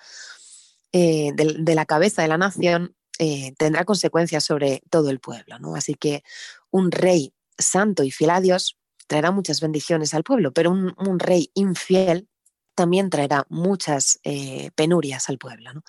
eh, 0.92 1.32
de, 1.34 1.74
la 1.74 1.86
cabeza 1.86 2.22
de 2.22 2.28
la 2.28 2.38
nación 2.38 2.96
eh, 3.18 3.56
tendrá 3.58 3.84
consecuencias 3.84 4.44
sobre 4.44 4.84
todo 4.92 5.10
el 5.10 5.20
pueblo, 5.20 5.58
¿no? 5.58 5.76
Así 5.76 5.96
que 5.96 6.24
un 6.70 6.92
rey 6.92 7.34
santo 7.58 8.04
y 8.04 8.12
fiel 8.12 8.30
a 8.30 8.42
Dios 8.42 8.78
traerá 9.08 9.32
muchas 9.32 9.60
bendiciones 9.60 10.14
al 10.14 10.24
pueblo, 10.24 10.54
pero 10.54 10.70
un, 10.70 11.20
rey 11.20 11.50
infiel 11.56 12.28
también 12.76 13.10
traerá 13.10 13.48
muchas 13.50 14.20
eh, 14.24 14.70
penurias 14.76 15.30
al 15.30 15.40
pueblo, 15.40 15.74
¿no? 15.74 15.84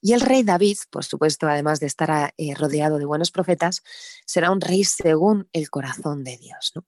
Y 0.00 0.12
el 0.12 0.20
rey 0.20 0.42
David, 0.42 0.78
por 0.90 1.04
supuesto, 1.04 1.48
además 1.48 1.80
de 1.80 1.86
estar 1.86 2.32
eh, 2.36 2.54
rodeado 2.54 2.98
de 2.98 3.04
buenos 3.04 3.30
profetas, 3.30 3.82
será 4.26 4.50
un 4.50 4.60
rey 4.60 4.84
según 4.84 5.48
el 5.52 5.70
corazón 5.70 6.24
de 6.24 6.36
Dios. 6.36 6.72
¿no? 6.74 6.86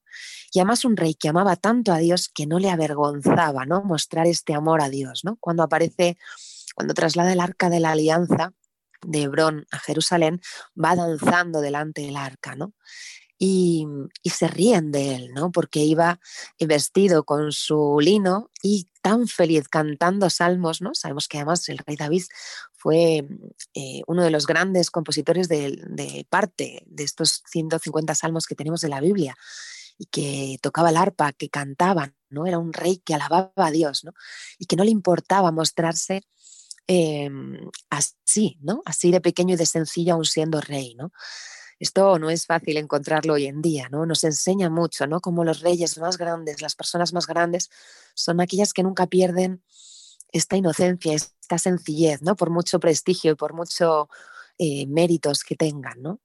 Y 0.53 0.61
además 0.61 0.85
un 0.85 0.97
rey 0.97 1.15
que 1.15 1.29
amaba 1.29 1.57
tanto 1.57 1.93
a 1.93 1.99
Dios 1.99 2.29
que 2.29 2.47
no 2.47 2.59
le 2.59 2.71
avergonzaba 2.71 3.67
¿no? 3.67 3.83
mostrar 3.83 4.27
este 4.27 4.55
amor 4.55 4.81
a 4.81 4.89
Dios. 4.89 5.25
¿no? 5.25 5.37
Cuando 5.37 5.63
aparece, 5.63 6.19
cuando 6.75 6.95
traslada 6.95 7.33
el 7.33 7.41
arca 7.41 7.69
de 7.69 7.81
la 7.81 7.93
alianza 7.93 8.53
de 9.03 9.23
Hebrón 9.23 9.67
a 9.71 9.79
Jerusalén, 9.79 10.41
va 10.83 10.95
danzando 10.95 11.61
delante 11.61 12.03
del 12.03 12.17
arca. 12.17 12.55
¿no? 12.55 12.75
Y, 13.43 13.87
se 14.23 14.49
ríen 14.49 14.93
de 14.93 15.15
él, 15.15 15.33
¿no? 15.33 15.51
Porque 15.51 15.81
iba 15.81 16.21
vestido 16.59 17.25
con 17.25 17.53
su 17.53 17.97
lino 17.99 18.51
y 18.63 18.87
tan 19.01 19.29
feliz 19.29 19.67
cantando 19.67 20.29
salmos, 20.29 20.83
¿no? 20.83 20.95
Sabemos 20.95 21.27
que 21.27 21.39
además 21.39 21.67
el 21.71 21.79
rey 21.79 21.97
David 21.97 22.25
fue 22.73 23.27
eh, 23.73 24.03
uno 24.07 24.23
de 24.23 24.31
los 24.31 24.47
grandes 24.47 24.91
compositores 24.91 25.49
de, 25.49 26.27
parte 26.29 26.83
de 26.87 27.03
estos 27.03 27.43
150 27.51 28.15
salmos 28.15 28.47
que 28.47 28.55
tenemos 28.55 28.83
de 28.83 28.91
la 28.91 29.01
Biblia 29.01 29.35
y 29.97 30.05
que 30.05 30.59
tocaba 30.61 30.91
el 30.91 30.99
arpa, 30.99 31.33
que 31.33 31.49
cantaban, 31.49 32.15
¿no? 32.29 32.47
Era 32.47 32.59
un 32.59 32.75
rey 32.75 32.99
que 32.99 33.15
alababa 33.15 33.53
a 33.57 33.71
Dios, 33.71 34.05
¿no? 34.05 34.13
Y 34.59 34.67
que 34.67 34.77
no 34.77 34.85
le 34.85 34.91
importaba 34.91 35.51
mostrarse 35.51 36.25
em, 36.87 37.71
así, 37.89 38.59
¿no? 38.61 38.83
Así 38.85 39.11
de 39.11 39.23
pequeño 39.23 39.55
y 39.55 39.57
de 39.57 39.67
sencillo 39.67 40.13
aún 40.13 40.27
siendo 40.27 40.61
rey, 40.61 40.95
¿no? 40.95 41.11
Esto 41.81 42.19
no 42.19 42.29
es 42.29 42.45
fácil 42.45 42.77
encontrarlo 42.77 43.33
hoy 43.33 43.47
en 43.47 43.63
día, 43.63 43.89
¿no? 43.91 44.05
Nos 44.05 44.23
enseña 44.23 44.69
mucho, 44.69 45.07
¿no? 45.07 45.21
Como 45.21 45.45
los 45.45 45.61
reyes 45.61 45.97
más 45.99 46.19
grandes, 46.19 46.61
las 46.61 46.75
personas 46.77 47.15
más 47.15 47.27
grandes, 47.27 47.71
son 48.15 48.41
aquellas 48.41 48.75
que 48.75 48.83
nunca 48.83 49.07
pierden 49.07 49.63
esta 50.31 50.57
inocencia, 50.57 51.15
esta 51.15 51.59
sencillez, 51.59 52.21
¿no? 52.21 52.37
Por 52.37 52.51
mucho 52.51 52.79
prestigio 52.79 53.33
y 53.33 53.35
por 53.35 53.55
muchos 53.55 54.09
eh, 54.59 54.87
méritos 54.87 55.43
que 55.43 55.57
tengan, 55.57 56.03
¿no? 56.03 56.21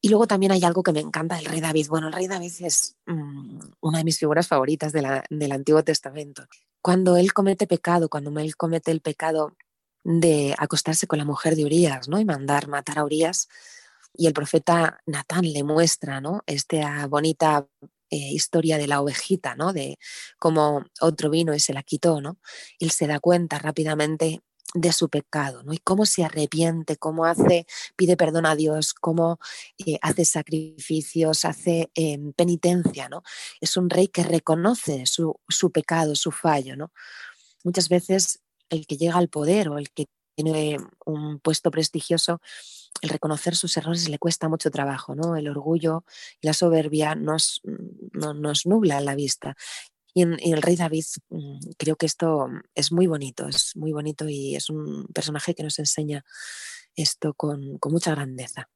Y 0.00 0.08
luego 0.08 0.26
también 0.26 0.52
hay 0.52 0.64
algo 0.64 0.82
que 0.82 0.94
me 0.94 1.00
encanta 1.00 1.36
del 1.36 1.44
rey 1.44 1.60
David. 1.60 1.88
Bueno, 1.88 2.06
el 2.06 2.14
rey 2.14 2.26
David 2.26 2.52
es 2.60 2.96
mm, 3.04 3.60
una 3.80 3.98
de 3.98 4.04
mis 4.04 4.18
figuras 4.18 4.48
favoritas 4.48 4.92
del 4.92 5.52
Antiguo 5.52 5.84
Testamento. 5.84 6.46
Cuando 6.80 7.18
él 7.18 7.34
comete 7.34 7.66
pecado, 7.66 8.08
cuando 8.08 8.36
él 8.40 8.56
comete 8.56 8.90
el 8.92 9.02
pecado 9.02 9.56
de 10.02 10.54
acostarse 10.56 11.06
con 11.06 11.18
la 11.18 11.26
mujer 11.26 11.54
de 11.54 11.66
Urias, 11.66 12.08
¿no? 12.08 12.18
Y 12.18 12.24
mandar 12.24 12.66
matar 12.66 12.98
a 12.98 13.04
Urias, 13.04 13.48
y 14.14 14.26
el 14.26 14.32
profeta 14.32 15.00
Natán 15.06 15.50
le 15.52 15.62
muestra, 15.62 16.20
¿no? 16.20 16.42
Esta 16.46 17.06
bonita 17.06 17.66
eh, 18.10 18.16
historia 18.16 18.76
de 18.76 18.88
la 18.88 19.00
ovejita, 19.00 19.54
¿no? 19.54 19.72
De 19.72 19.98
cómo 20.38 20.84
otro 21.00 21.30
vino 21.30 21.54
y 21.54 21.60
se 21.60 21.72
la 21.72 21.82
quitó, 21.82 22.20
¿no? 22.20 22.38
Él 22.78 22.90
se 22.90 23.06
da 23.06 23.20
cuenta 23.20 23.58
rápidamente 23.58 24.40
de 24.74 24.92
su 24.92 25.08
pecado, 25.08 25.62
¿no? 25.62 25.72
Y 25.72 25.78
cómo 25.78 26.06
se 26.06 26.24
arrepiente, 26.24 26.96
cómo 26.96 27.24
hace, 27.24 27.66
pide 27.96 28.16
perdón 28.16 28.46
a 28.46 28.56
Dios, 28.56 28.94
cómo 28.94 29.38
eh, 29.84 29.98
hace 30.02 30.24
sacrificios, 30.24 31.44
hace 31.44 31.90
em, 31.94 32.32
penitencia, 32.32 33.08
¿no? 33.08 33.22
Es 33.60 33.76
un 33.76 33.90
rey 33.90 34.08
que 34.08 34.22
reconoce 34.22 35.06
su, 35.06 35.36
su, 35.48 35.72
pecado, 35.72 36.14
su 36.14 36.30
fallo, 36.30 36.76
¿no? 36.76 36.92
Muchas 37.64 37.88
veces 37.88 38.40
el 38.70 38.86
que 38.86 38.96
llega 38.96 39.16
al 39.16 39.28
poder 39.28 39.68
o 39.68 39.78
el 39.78 39.90
que 39.90 40.06
tiene 40.42 40.78
un 41.04 41.38
puesto 41.40 41.70
prestigioso 41.70 42.40
el 43.00 43.08
reconocer 43.08 43.56
sus 43.56 43.76
errores 43.76 44.08
le 44.08 44.18
cuesta 44.18 44.48
mucho 44.48 44.70
trabajo, 44.70 45.14
¿no? 45.14 45.36
El 45.36 45.48
orgullo 45.48 46.04
y 46.40 46.46
la 46.46 46.52
soberbia 46.52 47.14
nos, 47.14 47.62
nos 48.12 48.66
nubla 48.66 49.00
la 49.00 49.14
vista. 49.14 49.56
Y 50.12 50.22
en, 50.22 50.36
el 50.40 50.60
rey 50.60 50.76
David 50.76 51.04
mm, 51.30 51.58
creo 51.78 51.96
que 51.96 52.06
esto 52.06 52.48
es 52.74 52.92
muy 52.92 53.06
bonito, 53.06 53.48
es 53.48 53.74
muy 53.76 53.92
bonito 53.92 54.28
y 54.28 54.56
es 54.56 54.68
un 54.68 55.06
personaje 55.14 55.54
que 55.54 55.62
nos 55.62 55.78
enseña 55.78 56.24
esto 56.96 57.32
con, 57.34 57.78
con 57.78 57.92
mucha 57.92 58.10
grandeza. 58.10 58.68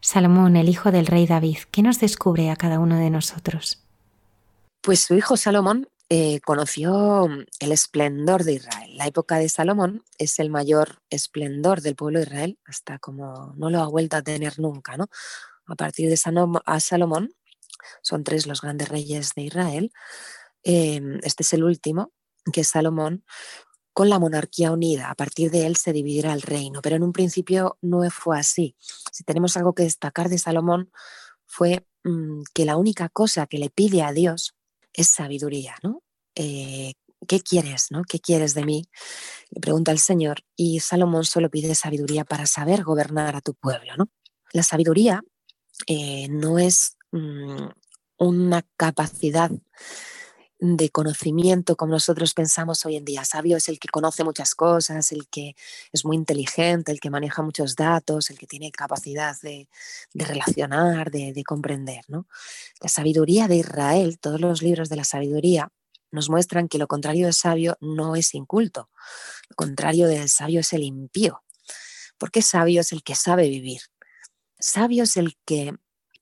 Salomón, 0.00 0.56
el 0.56 0.68
hijo 0.68 0.92
del 0.92 1.06
rey 1.06 1.26
David, 1.26 1.58
¿qué 1.70 1.82
nos 1.82 2.00
descubre 2.00 2.50
a 2.50 2.56
cada 2.56 2.78
uno 2.78 2.98
de 2.98 3.10
nosotros? 3.10 3.84
Pues 4.80 5.00
su 5.00 5.14
hijo 5.14 5.36
Salomón 5.36 5.88
eh, 6.10 6.40
conoció 6.40 7.28
mm, 7.28 7.44
el 7.60 7.72
esplendor 7.72 8.44
de 8.44 8.54
Israel. 8.54 8.96
La 8.96 9.06
época 9.06 9.36
de 9.38 9.48
Salomón 9.48 10.04
es 10.18 10.38
el 10.38 10.50
mayor 10.50 11.02
esplendor 11.10 11.82
del 11.82 11.96
pueblo 11.96 12.18
de 12.18 12.26
Israel, 12.26 12.58
hasta 12.64 12.98
como 12.98 13.52
no 13.56 13.70
lo 13.70 13.80
ha 13.80 13.88
vuelto 13.88 14.16
a 14.16 14.22
tener 14.22 14.58
nunca. 14.58 14.96
¿no? 14.96 15.08
A 15.66 15.74
partir 15.76 16.08
de 16.08 16.16
Salomón, 16.16 17.34
son 18.02 18.24
tres 18.24 18.46
los 18.46 18.60
grandes 18.62 18.88
reyes 18.88 19.32
de 19.36 19.42
Israel. 19.42 19.92
Em, 20.62 21.20
este 21.22 21.42
es 21.42 21.52
el 21.52 21.64
último, 21.64 22.12
que 22.52 22.62
es 22.62 22.68
Salomón, 22.68 23.24
con 23.92 24.08
la 24.08 24.18
monarquía 24.18 24.72
unida. 24.72 25.10
A 25.10 25.14
partir 25.14 25.50
de 25.50 25.66
él 25.66 25.76
se 25.76 25.92
dividirá 25.92 26.32
el 26.32 26.42
reino, 26.42 26.80
pero 26.82 26.96
en 26.96 27.02
un 27.02 27.12
principio 27.12 27.78
no 27.82 28.08
fue 28.10 28.38
así. 28.38 28.76
Si 29.12 29.24
tenemos 29.24 29.56
algo 29.56 29.74
que 29.74 29.82
destacar 29.84 30.28
de 30.28 30.38
Salomón, 30.38 30.90
fue 31.46 31.86
mm, 32.04 32.42
que 32.54 32.64
la 32.64 32.76
única 32.76 33.08
cosa 33.08 33.46
que 33.46 33.58
le 33.58 33.70
pide 33.70 34.02
a 34.02 34.12
Dios 34.12 34.57
es 34.98 35.08
sabiduría, 35.08 35.76
¿no? 35.82 36.02
Eh, 36.34 36.94
¿Qué 37.26 37.40
quieres, 37.40 37.86
no? 37.90 38.02
¿Qué 38.02 38.20
quieres 38.20 38.54
de 38.54 38.64
mí? 38.64 38.84
Le 39.50 39.60
pregunta 39.60 39.92
el 39.92 39.98
Señor 39.98 40.40
y 40.56 40.80
Salomón 40.80 41.24
solo 41.24 41.50
pide 41.50 41.74
sabiduría 41.74 42.24
para 42.24 42.46
saber 42.46 42.82
gobernar 42.82 43.36
a 43.36 43.40
tu 43.40 43.54
pueblo, 43.54 43.92
¿no? 43.96 44.08
La 44.52 44.62
sabiduría 44.62 45.22
eh, 45.86 46.28
no 46.28 46.58
es 46.58 46.96
mm, 47.12 47.68
una 48.18 48.66
capacidad 48.76 49.50
de 50.60 50.90
conocimiento 50.90 51.76
como 51.76 51.92
nosotros 51.92 52.34
pensamos 52.34 52.84
hoy 52.84 52.96
en 52.96 53.04
día. 53.04 53.24
Sabio 53.24 53.56
es 53.56 53.68
el 53.68 53.78
que 53.78 53.88
conoce 53.88 54.24
muchas 54.24 54.54
cosas, 54.54 55.12
el 55.12 55.28
que 55.28 55.54
es 55.92 56.04
muy 56.04 56.16
inteligente, 56.16 56.90
el 56.90 57.00
que 57.00 57.10
maneja 57.10 57.42
muchos 57.42 57.76
datos, 57.76 58.30
el 58.30 58.38
que 58.38 58.46
tiene 58.46 58.72
capacidad 58.72 59.36
de, 59.42 59.68
relacionar, 60.14 61.10
de, 61.10 61.32
de 61.32 61.44
comprender. 61.44 62.04
¿no? 62.08 62.26
La 62.80 62.88
sabiduría 62.88 63.46
de 63.46 63.56
Israel, 63.56 64.18
todos 64.18 64.40
los 64.40 64.62
libros 64.62 64.88
de 64.88 64.96
la 64.96 65.04
sabiduría, 65.04 65.70
nos 66.10 66.30
muestran 66.30 66.68
que 66.68 66.78
lo 66.78 66.86
contrario 66.86 67.26
del 67.26 67.34
sabio 67.34 67.76
no 67.80 68.16
es 68.16 68.34
inculto, 68.34 68.90
lo 69.48 69.56
contrario 69.56 70.08
del 70.08 70.28
sabio 70.28 70.60
es 70.60 70.72
el 70.72 70.82
impío, 70.82 71.42
porque 72.16 72.42
sabio 72.42 72.80
es 72.80 72.92
el 72.92 73.02
que 73.02 73.14
sabe 73.14 73.48
vivir. 73.48 73.82
Sabio 74.58 75.04
es 75.04 75.16
el 75.16 75.36
que 75.44 75.74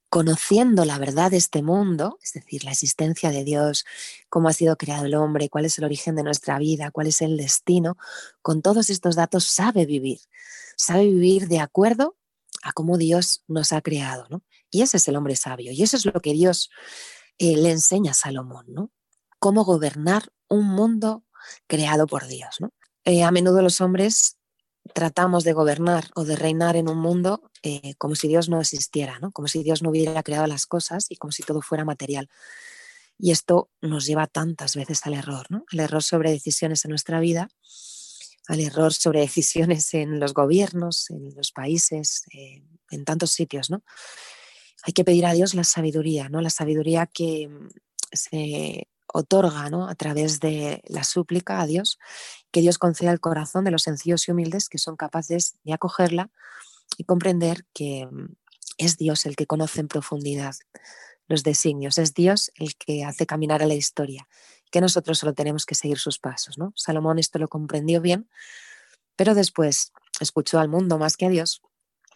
conociendo 0.09 0.85
la 0.85 0.99
verdad 0.99 1.31
de 1.31 1.37
este 1.37 1.63
mundo, 1.63 2.19
es 2.23 2.33
decir, 2.33 2.65
la 2.65 2.71
existencia 2.71 3.31
de 3.31 3.45
Dios, 3.45 3.85
cómo 4.29 4.49
ha 4.49 4.53
sido 4.53 4.77
creado 4.77 5.07
el 5.07 5.15
hombre, 5.15 5.49
cuál 5.49 5.65
es 5.65 5.79
el 5.79 5.85
origen 5.85 6.15
de 6.17 6.23
nuestra 6.23 6.59
vida, 6.59 6.91
cuál 6.91 7.09
es 7.09 7.23
el 7.23 7.37
destino, 7.37 7.97
con 8.43 8.63
todos 8.63 8.91
estos 8.91 9.17
datos 9.17 9.45
sabe 9.45 9.85
vivir, 9.87 10.21
sabe 10.77 11.07
vivir 11.07 11.49
de 11.49 11.61
acuerdo 11.61 12.17
a 12.63 12.73
cómo 12.73 12.99
Dios 12.99 13.43
nos 13.49 13.73
ha 13.73 13.81
creado, 13.81 14.27
¿no? 14.31 14.43
Y 14.71 14.83
ese 14.83 14.97
es 14.97 15.09
el 15.09 15.17
hombre 15.17 15.37
sabio, 15.37 15.73
y 15.73 15.83
eso 15.83 15.97
es 15.97 16.05
lo 16.05 16.21
que 16.21 16.33
Dios 16.33 16.71
eh, 17.39 17.57
le 17.57 17.71
enseña 17.71 18.13
a 18.13 18.15
Salomón, 18.15 18.67
¿no? 18.69 18.91
Cómo 19.39 19.65
gobernar 19.65 20.33
un 20.49 20.67
mundo 20.67 21.25
creado 21.67 22.07
por 22.07 22.27
Dios, 22.27 22.57
¿no? 22.61 22.73
Eh, 23.05 23.23
a 23.23 23.31
menudo 23.31 23.63
los 23.63 23.81
hombres 23.81 24.37
tratamos 24.95 25.45
de 25.45 25.53
gobernar 25.53 26.11
o 26.15 26.25
de 26.25 26.37
reinar 26.37 26.77
en 26.77 26.89
un 26.89 26.99
mundo 26.99 27.51
eh, 27.63 27.95
como 27.99 28.15
si 28.15 28.29
Dios 28.29 28.49
no 28.49 28.61
existiera, 28.61 29.19
¿no? 29.19 29.33
como 29.33 29.49
si 29.49 29.63
Dios 29.63 29.83
no 29.83 29.91
hubiera 29.91 30.23
creado 30.23 30.47
las 30.47 30.67
cosas 30.67 31.07
y 31.09 31.17
como 31.17 31.33
si 31.33 31.43
todo 31.43 31.63
fuera 31.63 31.85
material. 31.85 32.29
Y 33.19 33.31
esto 33.31 33.71
nos 33.81 34.07
lleva 34.07 34.27
tantas 34.27 34.77
veces 34.77 35.07
al 35.07 35.15
error, 35.15 35.47
al 35.51 35.81
error 35.81 36.03
sobre 36.03 36.31
decisiones 36.31 36.85
en 36.85 36.91
nuestra 36.91 37.21
vida, 37.21 37.49
al 38.49 38.61
error 38.61 38.93
sobre 38.93 39.21
decisiones 39.21 39.93
en 39.95 40.21
los 40.21 40.35
gobiernos, 40.35 41.11
en 41.11 41.35
los 41.35 41.53
países, 41.53 42.25
eh, 42.33 42.63
en 42.91 43.05
tantos 43.05 43.31
sitios. 43.33 43.71
¿no? 43.71 43.83
Hay 44.85 44.93
que 44.93 45.05
pedir 45.05 45.27
a 45.27 45.33
Dios 45.33 45.55
la 45.55 45.65
sabiduría, 45.65 46.29
¿no? 46.29 46.41
la 46.41 46.51
sabiduría 46.51 47.07
que 47.07 47.49
mm, 47.49 47.69
se 48.13 48.89
otorga 49.07 49.71
¿no? 49.71 49.89
a 49.89 49.95
través 49.95 50.41
de 50.41 50.83
la 50.87 51.05
súplica 51.05 51.61
a 51.61 51.67
Dios, 51.67 51.99
que 52.57 52.63
Dios 52.63 52.79
conceda 52.79 53.13
el 53.13 53.21
corazón 53.21 53.67
de 53.67 53.71
los 53.71 53.83
sencillos 53.83 54.27
y 54.27 54.31
humildes 54.31 54.71
que 54.71 54.79
son 54.79 54.97
capaces 54.97 55.57
de 55.65 55.75
acogerla 55.75 56.31
y 56.97 57.05
comprender 57.05 57.67
que 57.75 58.09
mm, 58.11 58.35
es 58.79 58.97
Dios 58.97 59.27
el 59.27 59.37
que 59.37 59.47
conoce 59.47 59.81
en 59.81 59.89
profundidad 59.89 60.55
los 61.29 61.43
designios, 61.43 61.99
es 61.99 62.15
Dios 62.15 62.51
el 62.55 62.75
que 62.77 63.05
hace 63.05 63.27
caminar 63.27 63.63
a 63.63 63.67
la 63.67 63.75
historia, 63.75 64.27
que 64.71 64.81
nosotros 64.81 65.19
solo 65.19 65.35
tenemos 65.35 65.67
que 65.67 65.75
seguir 65.75 65.99
sus 65.99 66.19
pasos. 66.19 66.57
¿no? 66.57 66.73
Salomón 66.77 67.19
esto 67.19 67.39
lo 67.39 67.49
comprendió 67.49 68.01
bien, 68.01 68.27
pero 69.17 69.35
después 69.35 69.93
escuchó 70.19 70.59
al 70.59 70.71
mundo 70.71 70.97
más 70.97 71.19
que 71.19 71.27
a 71.27 71.29
Dios 71.29 71.61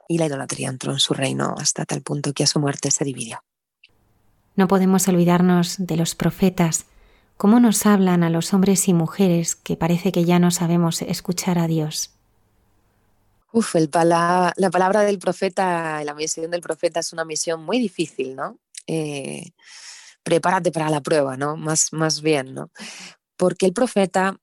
y 0.09 0.16
la 0.16 0.24
idolatría 0.24 0.70
entró 0.70 0.93
en 0.93 1.01
su 1.01 1.12
reino 1.12 1.55
hasta 1.59 1.84
tal 1.84 2.01
punto 2.01 2.32
que 2.32 2.45
a 2.45 2.47
su 2.47 2.61
muerte 2.61 2.91
se 2.91 3.05
dividió. 3.05 3.45
No 4.57 4.68
podemos 4.68 5.07
olvidarnos 5.07 5.74
de 5.76 5.99
los 5.99 6.14
profetas, 6.14 6.86
cómo 7.41 7.59
nos 7.59 7.86
hablan 7.86 8.22
a 8.22 8.28
los 8.28 8.53
hombres 8.53 8.86
y 8.86 8.93
mujeres 8.93 9.57
que 9.57 9.74
parece 9.74 10.12
que 10.12 10.26
ya 10.26 10.38
no 10.38 10.51
sabemos 10.51 11.01
escuchar 11.01 11.59
a 11.59 11.68
Dios. 11.68 12.11
Uf, 13.51 13.76
la 13.76 14.53
palabra 14.70 15.01
del 15.01 15.18
profeta, 15.18 16.05
la 16.05 16.12
misión 16.12 16.51
del 16.51 16.61
profeta 16.61 17.01
es 17.01 17.14
una 17.14 17.24
misión 17.24 17.64
muy 17.64 17.78
difícil, 17.78 18.36
¿no? 18.36 18.59
Eh, 18.86 19.53
prepárate 20.22 20.70
para 20.70 20.91
la 20.91 21.01
prueba, 21.01 21.38
¿no? 21.38 21.57
Más, 21.57 21.95
más 21.95 22.20
bien, 22.20 22.53
¿no? 22.53 22.70
Porque 23.38 23.64
el 23.64 23.72
profeta 23.72 24.36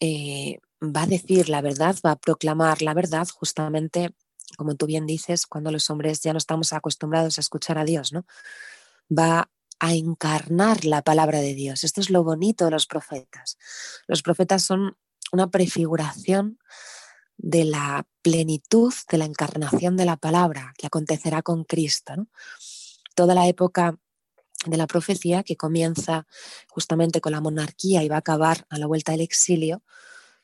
eh, 0.00 0.58
va 0.80 1.02
a 1.02 1.06
decir 1.06 1.50
la 1.50 1.60
verdad, 1.60 1.96
va 2.04 2.12
a 2.12 2.16
proclamar 2.18 2.80
la 2.80 2.94
verdad 2.94 3.28
justamente, 3.28 4.14
como 4.56 4.74
tú 4.74 4.86
bien 4.86 5.04
dices, 5.04 5.46
cuando 5.46 5.70
los 5.70 5.90
hombres 5.90 6.22
ya 6.22 6.32
no 6.32 6.38
estamos 6.38 6.72
acostumbrados 6.72 7.36
a 7.36 7.42
escuchar 7.42 7.76
a 7.76 7.84
Dios, 7.84 8.14
¿no? 8.14 8.24
Va 9.10 9.50
a 9.80 9.94
encarnar 9.94 10.84
la 10.84 11.02
palabra 11.02 11.40
de 11.40 11.54
Dios. 11.54 11.84
Esto 11.84 12.00
es 12.00 12.10
lo 12.10 12.24
bonito 12.24 12.64
de 12.64 12.70
los 12.70 12.86
profetas. 12.86 13.58
Los 14.06 14.22
profetas 14.22 14.62
son 14.62 14.96
una 15.32 15.50
prefiguración 15.50 16.58
de 17.36 17.64
la 17.64 18.06
plenitud 18.22 18.92
de 19.10 19.18
la 19.18 19.24
encarnación 19.24 19.96
de 19.96 20.04
la 20.04 20.16
palabra 20.16 20.74
que 20.76 20.88
acontecerá 20.88 21.42
con 21.42 21.64
Cristo. 21.64 22.14
Toda 23.14 23.34
la 23.34 23.46
época 23.46 23.98
de 24.66 24.76
la 24.76 24.88
profecía 24.88 25.44
que 25.44 25.56
comienza 25.56 26.26
justamente 26.68 27.20
con 27.20 27.32
la 27.32 27.40
monarquía 27.40 28.02
y 28.02 28.08
va 28.08 28.16
a 28.16 28.20
acabar 28.20 28.66
a 28.70 28.78
la 28.78 28.86
vuelta 28.86 29.12
del 29.12 29.20
exilio, 29.20 29.82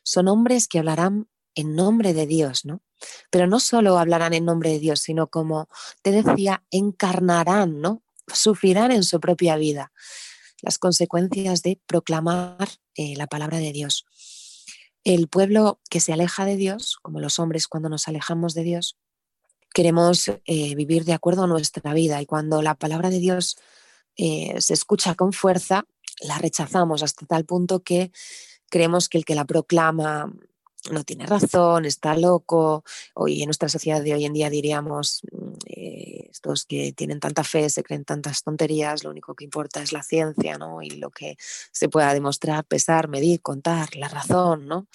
son 0.05 0.28
hombres 0.28 0.68
que 0.68 0.78
hablarán 0.78 1.28
en 1.57 1.74
nombre 1.74 2.14
de 2.14 2.26
Dios, 2.26 2.64
¿no? 2.64 2.80
Pero 3.30 3.47
no 3.49 3.59
solo 3.59 3.99
hablarán 3.99 4.32
en 4.32 4.45
nombre 4.45 4.70
de 4.70 4.78
Dios, 4.78 5.01
sino 5.01 5.28
como 5.28 5.68
te 6.03 6.12
decía, 6.12 6.64
encarnarán, 6.70 7.80
¿no? 7.80 8.03
Sufrirán 8.33 8.93
en 8.93 9.05
su 9.05 9.20
propia 9.20 9.57
vida 9.57 9.93
las 10.62 10.79
consecuencias 10.79 11.62
de 11.62 11.81
proclamar 11.87 12.68
eh, 12.95 13.14
la 13.16 13.27
palabra 13.27 13.59
de 13.59 13.72
Dios. 13.72 14.07
El 15.05 15.29
pueblo 15.29 15.81
que 15.91 16.01
se 16.01 16.12
aleja 16.12 16.47
de 16.47 16.57
Dios, 16.57 16.97
como 17.03 17.20
los 17.20 17.39
hombres 17.39 17.68
cuando 17.68 17.91
nos 17.91 18.09
alejamos 18.09 18.55
de 18.55 18.62
Dios, 18.62 18.97
queremos 19.75 20.29
eh, 20.29 20.75
vivir 20.75 21.05
de 21.05 21.12
acuerdo 21.12 21.45
a 21.45 21.47
nuestra 21.47 21.93
vida 21.93 22.22
y 22.22 22.27
cuando 22.27 22.62
la 22.62 22.75
palabra 22.75 23.11
de 23.11 23.18
Dios 23.18 23.57
eh, 24.16 24.55
se 24.61 24.72
escucha 24.72 25.14
con 25.14 25.33
fuerza, 25.33 25.85
la 26.20 26.39
rechazamos 26.39 27.03
hasta 27.03 27.27
tal 27.27 27.45
punto 27.45 27.83
que 27.83 28.12
creemos 28.70 29.09
que 29.09 29.18
el 29.18 29.25
que 29.25 29.35
la 29.35 29.45
proclama 29.45 30.33
no 30.91 31.05
tiene 31.05 31.26
razón, 31.26 31.85
está 31.85 32.16
loco. 32.16 32.85
Hoy 33.14 33.43
en 33.43 33.47
nuestra 33.47 33.68
sociedad 33.68 34.03
de 34.03 34.14
hoy 34.14 34.24
en 34.24 34.32
día 34.32 34.51
diríamos, 34.51 35.22
mm, 35.32 35.53
eh, 35.66 36.28
estos 36.30 36.64
que 36.64 36.93
tienen 36.93 37.20
tanta 37.20 37.45
fe, 37.45 37.68
se 37.70 37.82
creen 37.82 38.05
tantas 38.05 38.43
tonterías, 38.43 39.05
lo 39.05 39.11
único 39.11 39.35
que 39.35 39.45
importa 39.45 39.82
es 39.82 39.93
la 39.93 40.03
ciencia, 40.03 40.59
¿no? 40.59 40.82
Y 40.82 40.91
lo 40.91 41.11
que 41.11 41.37
se 41.72 41.89
pueda 41.89 42.12
demostrar, 42.14 42.64
pesar, 42.64 43.09
medir, 43.09 43.41
contar, 43.43 43.97
la 43.97 44.09
razón, 44.09 44.66
¿no? 44.66 44.87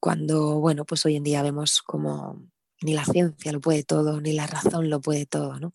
Cuando, 0.00 0.60
bueno, 0.60 0.84
pues 0.84 1.04
hoy 1.06 1.16
en 1.16 1.24
día 1.24 1.42
vemos 1.42 1.82
como 1.82 2.42
ni 2.82 2.94
la 2.94 3.04
ciencia 3.04 3.52
lo 3.52 3.60
puede 3.60 3.82
todo, 3.84 4.20
ni 4.20 4.32
la 4.32 4.46
razón 4.46 4.90
lo 4.90 5.00
puede 5.00 5.26
todo, 5.26 5.58
¿no? 5.60 5.74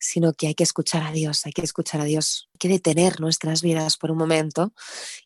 Sino 0.00 0.32
que 0.32 0.48
hay 0.48 0.54
que 0.54 0.64
escuchar 0.64 1.02
a 1.02 1.12
Dios, 1.12 1.46
hay 1.46 1.52
que 1.52 1.62
escuchar 1.62 2.00
a 2.00 2.04
Dios, 2.04 2.48
hay 2.54 2.58
que 2.58 2.68
detener 2.68 3.20
nuestras 3.20 3.62
vidas 3.62 3.98
por 3.98 4.10
un 4.10 4.18
momento 4.18 4.72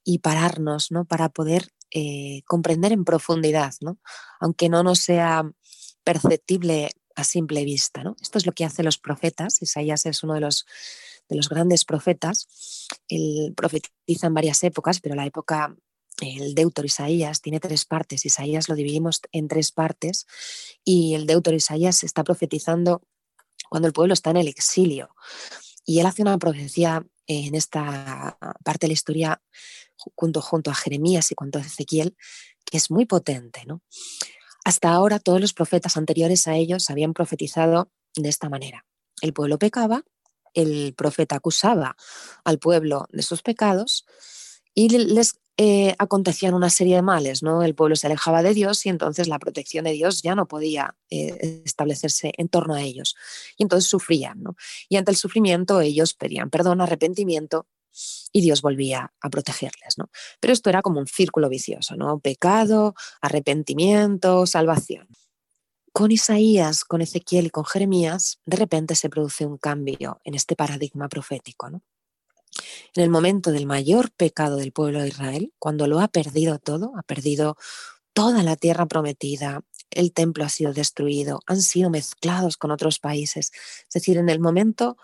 y 0.02 0.18
pararnos, 0.18 0.90
¿no? 0.90 1.04
Para 1.04 1.28
poder 1.28 1.68
eh, 1.92 2.42
comprender 2.46 2.92
en 2.92 3.04
profundidad, 3.04 3.72
¿no? 3.80 3.98
Aunque 4.40 4.68
no 4.68 4.82
nos 4.82 4.98
sea 4.98 5.48
perceptible 6.02 6.90
a 7.14 7.22
simple 7.22 7.64
vista, 7.64 8.02
¿no? 8.02 8.16
Esto 8.20 8.38
es 8.38 8.46
lo 8.46 8.52
que 8.52 8.64
hacen 8.64 8.84
los 8.84 8.98
profetas. 8.98 9.62
Isaías 9.62 10.04
es 10.06 10.24
uno 10.24 10.34
de 10.34 10.40
los, 10.40 10.66
de 11.28 11.36
los 11.36 11.48
grandes 11.48 11.84
profetas. 11.84 12.88
Él 13.08 13.54
profetiza 13.56 14.26
en 14.26 14.34
varias 14.34 14.64
épocas, 14.64 15.00
pero 15.00 15.14
la 15.14 15.24
época 15.24 15.76
el 16.20 16.54
Deutor 16.54 16.84
Isaías 16.84 17.40
tiene 17.40 17.60
tres 17.60 17.84
partes. 17.84 18.24
Isaías 18.24 18.68
lo 18.68 18.74
dividimos 18.74 19.20
en 19.32 19.48
tres 19.48 19.72
partes 19.72 20.26
y 20.84 21.14
el 21.14 21.26
Deutor 21.26 21.54
Isaías 21.54 22.02
está 22.04 22.24
profetizando 22.24 23.02
cuando 23.74 23.88
el 23.88 23.92
pueblo 23.92 24.14
está 24.14 24.30
en 24.30 24.36
el 24.36 24.46
exilio. 24.46 25.16
Y 25.84 25.98
él 25.98 26.06
hace 26.06 26.22
una 26.22 26.38
profecía 26.38 27.04
en 27.26 27.56
esta 27.56 28.38
parte 28.62 28.86
de 28.86 28.90
la 28.90 28.92
historia 28.92 29.42
junto, 30.14 30.40
junto 30.40 30.70
a 30.70 30.76
Jeremías 30.76 31.32
y 31.32 31.34
junto 31.36 31.58
a 31.58 31.62
Ezequiel, 31.62 32.16
que 32.64 32.76
es 32.76 32.92
muy 32.92 33.04
potente. 33.04 33.64
¿no? 33.66 33.82
Hasta 34.64 34.92
ahora 34.92 35.18
todos 35.18 35.40
los 35.40 35.54
profetas 35.54 35.96
anteriores 35.96 36.46
a 36.46 36.54
ellos 36.54 36.88
habían 36.88 37.14
profetizado 37.14 37.90
de 38.14 38.28
esta 38.28 38.48
manera. 38.48 38.86
El 39.20 39.32
pueblo 39.32 39.58
pecaba, 39.58 40.04
el 40.52 40.94
profeta 40.96 41.34
acusaba 41.34 41.96
al 42.44 42.60
pueblo 42.60 43.08
de 43.10 43.22
sus 43.22 43.42
pecados 43.42 44.06
y 44.72 44.88
les 44.88 45.40
eh, 45.56 45.94
acontecían 45.98 46.54
una 46.54 46.68
serie 46.68 46.96
de 46.96 47.02
males, 47.02 47.42
¿no? 47.42 47.62
El 47.62 47.76
pueblo 47.76 47.94
se 47.94 48.08
alejaba 48.08 48.42
de 48.42 48.54
Dios 48.54 48.84
y 48.86 48.88
entonces 48.88 49.28
la 49.28 49.38
protección 49.38 49.84
de 49.84 49.92
Dios 49.92 50.22
ya 50.22 50.34
no 50.34 50.48
podía 50.48 50.96
eh, 51.10 51.62
establecerse 51.64 52.32
en 52.36 52.48
torno 52.48 52.74
a 52.74 52.82
ellos. 52.82 53.14
Y 53.56 53.62
entonces 53.62 53.88
sufrían, 53.88 54.42
¿no? 54.42 54.56
Y 54.88 54.96
ante 54.96 55.12
el 55.12 55.16
sufrimiento 55.16 55.80
ellos 55.80 56.14
pedían 56.14 56.50
perdón, 56.50 56.80
arrepentimiento 56.80 57.68
y 58.32 58.40
Dios 58.40 58.62
volvía 58.62 59.12
a 59.20 59.30
protegerles, 59.30 59.96
¿no? 59.96 60.10
Pero 60.40 60.52
esto 60.52 60.70
era 60.70 60.82
como 60.82 60.98
un 60.98 61.06
círculo 61.06 61.48
vicioso, 61.48 61.94
¿no? 61.96 62.18
Pecado, 62.18 62.94
arrepentimiento, 63.20 64.46
salvación. 64.46 65.06
Con 65.92 66.10
Isaías, 66.10 66.84
con 66.84 67.00
Ezequiel 67.00 67.46
y 67.46 67.50
con 67.50 67.64
Jeremías, 67.64 68.40
de 68.44 68.56
repente 68.56 68.96
se 68.96 69.08
produce 69.08 69.46
un 69.46 69.58
cambio 69.58 70.20
en 70.24 70.34
este 70.34 70.56
paradigma 70.56 71.08
profético, 71.08 71.70
¿no? 71.70 71.82
En 72.94 73.02
el 73.02 73.10
momento 73.10 73.50
del 73.50 73.66
mayor 73.66 74.10
pecado 74.12 74.56
del 74.56 74.72
pueblo 74.72 75.00
de 75.00 75.08
Israel, 75.08 75.52
cuando 75.58 75.86
lo 75.86 76.00
ha 76.00 76.08
perdido 76.08 76.58
todo, 76.58 76.92
ha 76.96 77.02
perdido 77.02 77.56
toda 78.12 78.42
la 78.42 78.56
tierra 78.56 78.86
prometida, 78.86 79.62
el 79.90 80.12
templo 80.12 80.44
ha 80.44 80.48
sido 80.48 80.72
destruido, 80.72 81.40
han 81.46 81.60
sido 81.60 81.90
mezclados 81.90 82.56
con 82.56 82.70
otros 82.70 82.98
países. 82.98 83.50
Es 83.82 83.94
decir, 83.94 84.16
en 84.18 84.28
el 84.28 84.40
momento 84.40 84.96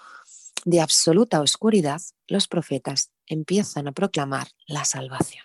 de 0.65 0.81
absoluta 0.81 1.41
oscuridad, 1.41 2.01
los 2.27 2.49
profetas 2.49 3.11
empiezan 3.27 3.89
a 3.89 3.93
proclamar 3.93 4.49
la 4.67 4.85
salvación. 4.85 5.45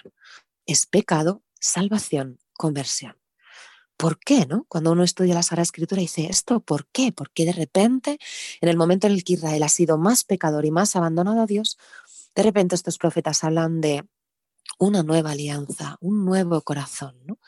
Es 0.66 0.86
pecado, 0.86 1.44
salvación, 1.60 2.40
conversión. 2.54 3.16
¿Por 3.98 4.20
qué? 4.20 4.46
No? 4.46 4.66
Cuando 4.68 4.92
uno 4.92 5.04
estudia 5.04 5.34
la 5.34 5.44
Sagrada 5.44 5.64
Escritura 5.64 6.02
dice 6.02 6.28
esto, 6.30 6.60
¿por 6.60 6.88
qué? 6.88 7.12
Porque 7.12 7.46
de 7.46 7.54
repente, 7.54 8.20
en 8.60 8.70
el 8.70 8.78
momento 8.78 9.08
en 9.08 9.14
el 9.14 9.24
que 9.24 9.34
Israel 9.34 9.64
ha 9.64 9.70
sido 9.70 9.98
más 9.98 10.24
pecador 10.24 10.66
y 10.66 10.72
más 10.72 10.96
abandonado 10.96 11.42
a 11.42 11.46
Dios, 11.46 11.78
de 12.36 12.44
repente 12.44 12.76
estos 12.76 12.98
profetas 12.98 13.44
hablan 13.44 13.80
de 13.80 14.06
una 14.78 15.04
nueva 15.04 15.32
alianza, 15.32 15.98
un 16.02 16.26
nuevo 16.26 16.62
corazón. 16.62 17.16
¿no? 17.26 17.40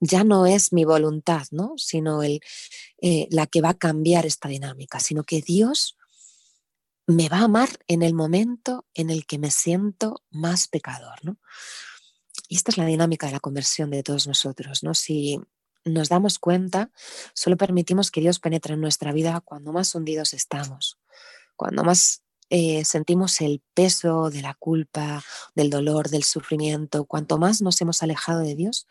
Ya 0.00 0.24
no 0.24 0.46
es 0.46 0.72
mi 0.72 0.84
voluntad, 0.84 1.46
¿no? 1.50 1.74
sino 1.76 2.22
el, 2.22 2.40
eh, 2.98 3.28
la 3.30 3.46
que 3.46 3.60
va 3.60 3.70
a 3.70 3.78
cambiar 3.78 4.24
esta 4.26 4.48
dinámica, 4.48 5.00
sino 5.00 5.24
que 5.24 5.42
Dios 5.42 5.96
me 7.06 7.28
va 7.28 7.38
a 7.38 7.44
amar 7.44 7.68
en 7.86 8.02
el 8.02 8.14
momento 8.14 8.86
en 8.94 9.10
el 9.10 9.26
que 9.26 9.38
me 9.38 9.50
siento 9.50 10.22
más 10.30 10.68
pecador. 10.68 11.22
¿no? 11.22 11.38
Y 12.48 12.56
esta 12.56 12.70
es 12.70 12.78
la 12.78 12.86
dinámica 12.86 13.26
de 13.26 13.32
la 13.32 13.40
conversión 13.40 13.90
de 13.90 14.02
todos 14.02 14.26
nosotros. 14.26 14.82
¿no? 14.82 14.94
Si 14.94 15.40
nos 15.86 16.08
damos 16.08 16.38
cuenta, 16.38 16.90
solo 17.32 17.56
permitimos 17.56 18.10
que 18.10 18.20
Dios 18.20 18.38
penetre 18.38 18.74
en 18.74 18.80
nuestra 18.80 19.12
vida 19.12 19.40
cuando 19.40 19.72
más 19.72 19.94
hundidos 19.94 20.34
estamos, 20.34 20.98
cuando 21.56 21.84
más 21.84 22.22
eh, 22.50 22.84
sentimos 22.84 23.40
el 23.40 23.62
peso 23.74 24.30
de 24.30 24.42
la 24.42 24.54
culpa, 24.54 25.22
del 25.54 25.70
dolor, 25.70 26.10
del 26.10 26.24
sufrimiento, 26.24 27.04
cuanto 27.04 27.38
más 27.38 27.62
nos 27.62 27.80
hemos 27.80 28.02
alejado 28.02 28.40
de 28.40 28.54
Dios, 28.54 28.86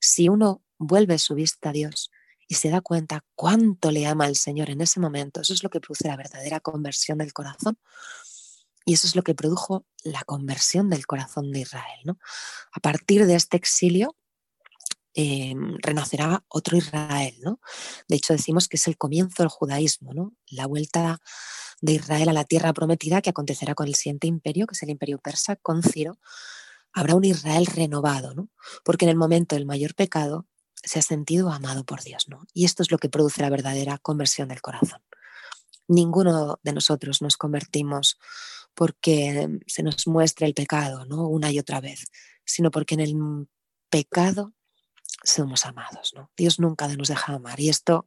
si 0.00 0.28
uno 0.28 0.62
vuelve 0.78 1.18
su 1.18 1.34
vista 1.34 1.70
a 1.70 1.72
Dios 1.72 2.10
y 2.48 2.54
se 2.54 2.70
da 2.70 2.80
cuenta 2.80 3.24
cuánto 3.34 3.90
le 3.90 4.06
ama 4.06 4.26
el 4.26 4.36
Señor 4.36 4.70
en 4.70 4.80
ese 4.80 5.00
momento, 5.00 5.40
eso 5.40 5.52
es 5.52 5.62
lo 5.62 5.70
que 5.70 5.80
produce 5.80 6.08
la 6.08 6.16
verdadera 6.16 6.60
conversión 6.60 7.18
del 7.18 7.32
corazón. 7.32 7.78
Y 8.84 8.94
eso 8.94 9.06
es 9.06 9.14
lo 9.14 9.22
que 9.22 9.34
produjo 9.34 9.84
la 10.02 10.24
conversión 10.24 10.88
del 10.88 11.06
corazón 11.06 11.52
de 11.52 11.60
Israel. 11.60 12.00
¿no? 12.04 12.18
A 12.72 12.80
partir 12.80 13.26
de 13.26 13.34
este 13.34 13.58
exilio, 13.58 14.16
em, 15.20 15.76
renacerá 15.82 16.44
otro 16.46 16.76
Israel. 16.76 17.34
¿no? 17.42 17.60
De 18.06 18.14
hecho, 18.14 18.32
decimos 18.32 18.68
que 18.68 18.76
es 18.76 18.86
el 18.86 18.96
comienzo 18.96 19.42
del 19.42 19.48
judaísmo, 19.48 20.32
la 20.46 20.66
vuelta 20.66 21.20
de 21.80 21.94
Israel 21.94 22.28
a 22.28 22.32
la 22.32 22.44
tierra 22.44 22.72
prometida 22.72 23.20
que 23.20 23.30
acontecerá 23.30 23.74
con 23.74 23.88
el 23.88 23.96
siguiente 23.96 24.28
imperio, 24.28 24.68
que 24.68 24.74
es 24.74 24.82
el 24.84 24.90
imperio 24.90 25.18
persa, 25.18 25.56
con 25.56 25.82
Ciro, 25.82 26.18
habrá 26.92 27.16
un 27.16 27.24
Israel 27.24 27.66
renovado, 27.66 28.32
¿no? 28.34 28.48
Porque 28.84 29.06
en 29.06 29.10
el 29.10 29.16
momento 29.16 29.56
del 29.56 29.66
mayor 29.66 29.96
pecado 29.96 30.46
se 30.74 31.00
ha 31.00 31.02
sentido 31.02 31.50
amado 31.50 31.84
por 31.84 32.02
Dios, 32.04 32.28
¿no? 32.28 32.46
Y 32.54 32.64
esto 32.64 32.84
es 32.84 32.92
lo 32.92 32.98
que 32.98 33.08
produce 33.08 33.42
la 33.42 33.50
verdadera 33.50 33.98
conversión 33.98 34.48
del 34.48 34.60
corazón. 34.60 35.00
ninguno 35.88 36.60
de 36.62 36.72
nosotros 36.74 37.22
nos 37.22 37.36
convertimos 37.36 38.18
porque 38.74 39.48
se 39.66 39.82
nos 39.82 40.06
muestre 40.06 40.46
el 40.46 40.54
pecado, 40.54 41.06
¿no? 41.06 41.26
Una 41.28 41.50
y 41.50 41.58
otra 41.58 41.80
vez, 41.80 42.04
sino 42.44 42.70
porque 42.70 42.94
en 42.94 43.00
el 43.00 43.48
pecado 43.90 44.54
somos 45.22 45.66
amados, 45.66 46.12
¿no? 46.14 46.30
Dios 46.36 46.58
nunca 46.58 46.88
nos 46.88 47.08
deja 47.08 47.34
amar 47.34 47.60
y 47.60 47.68
esto 47.68 48.06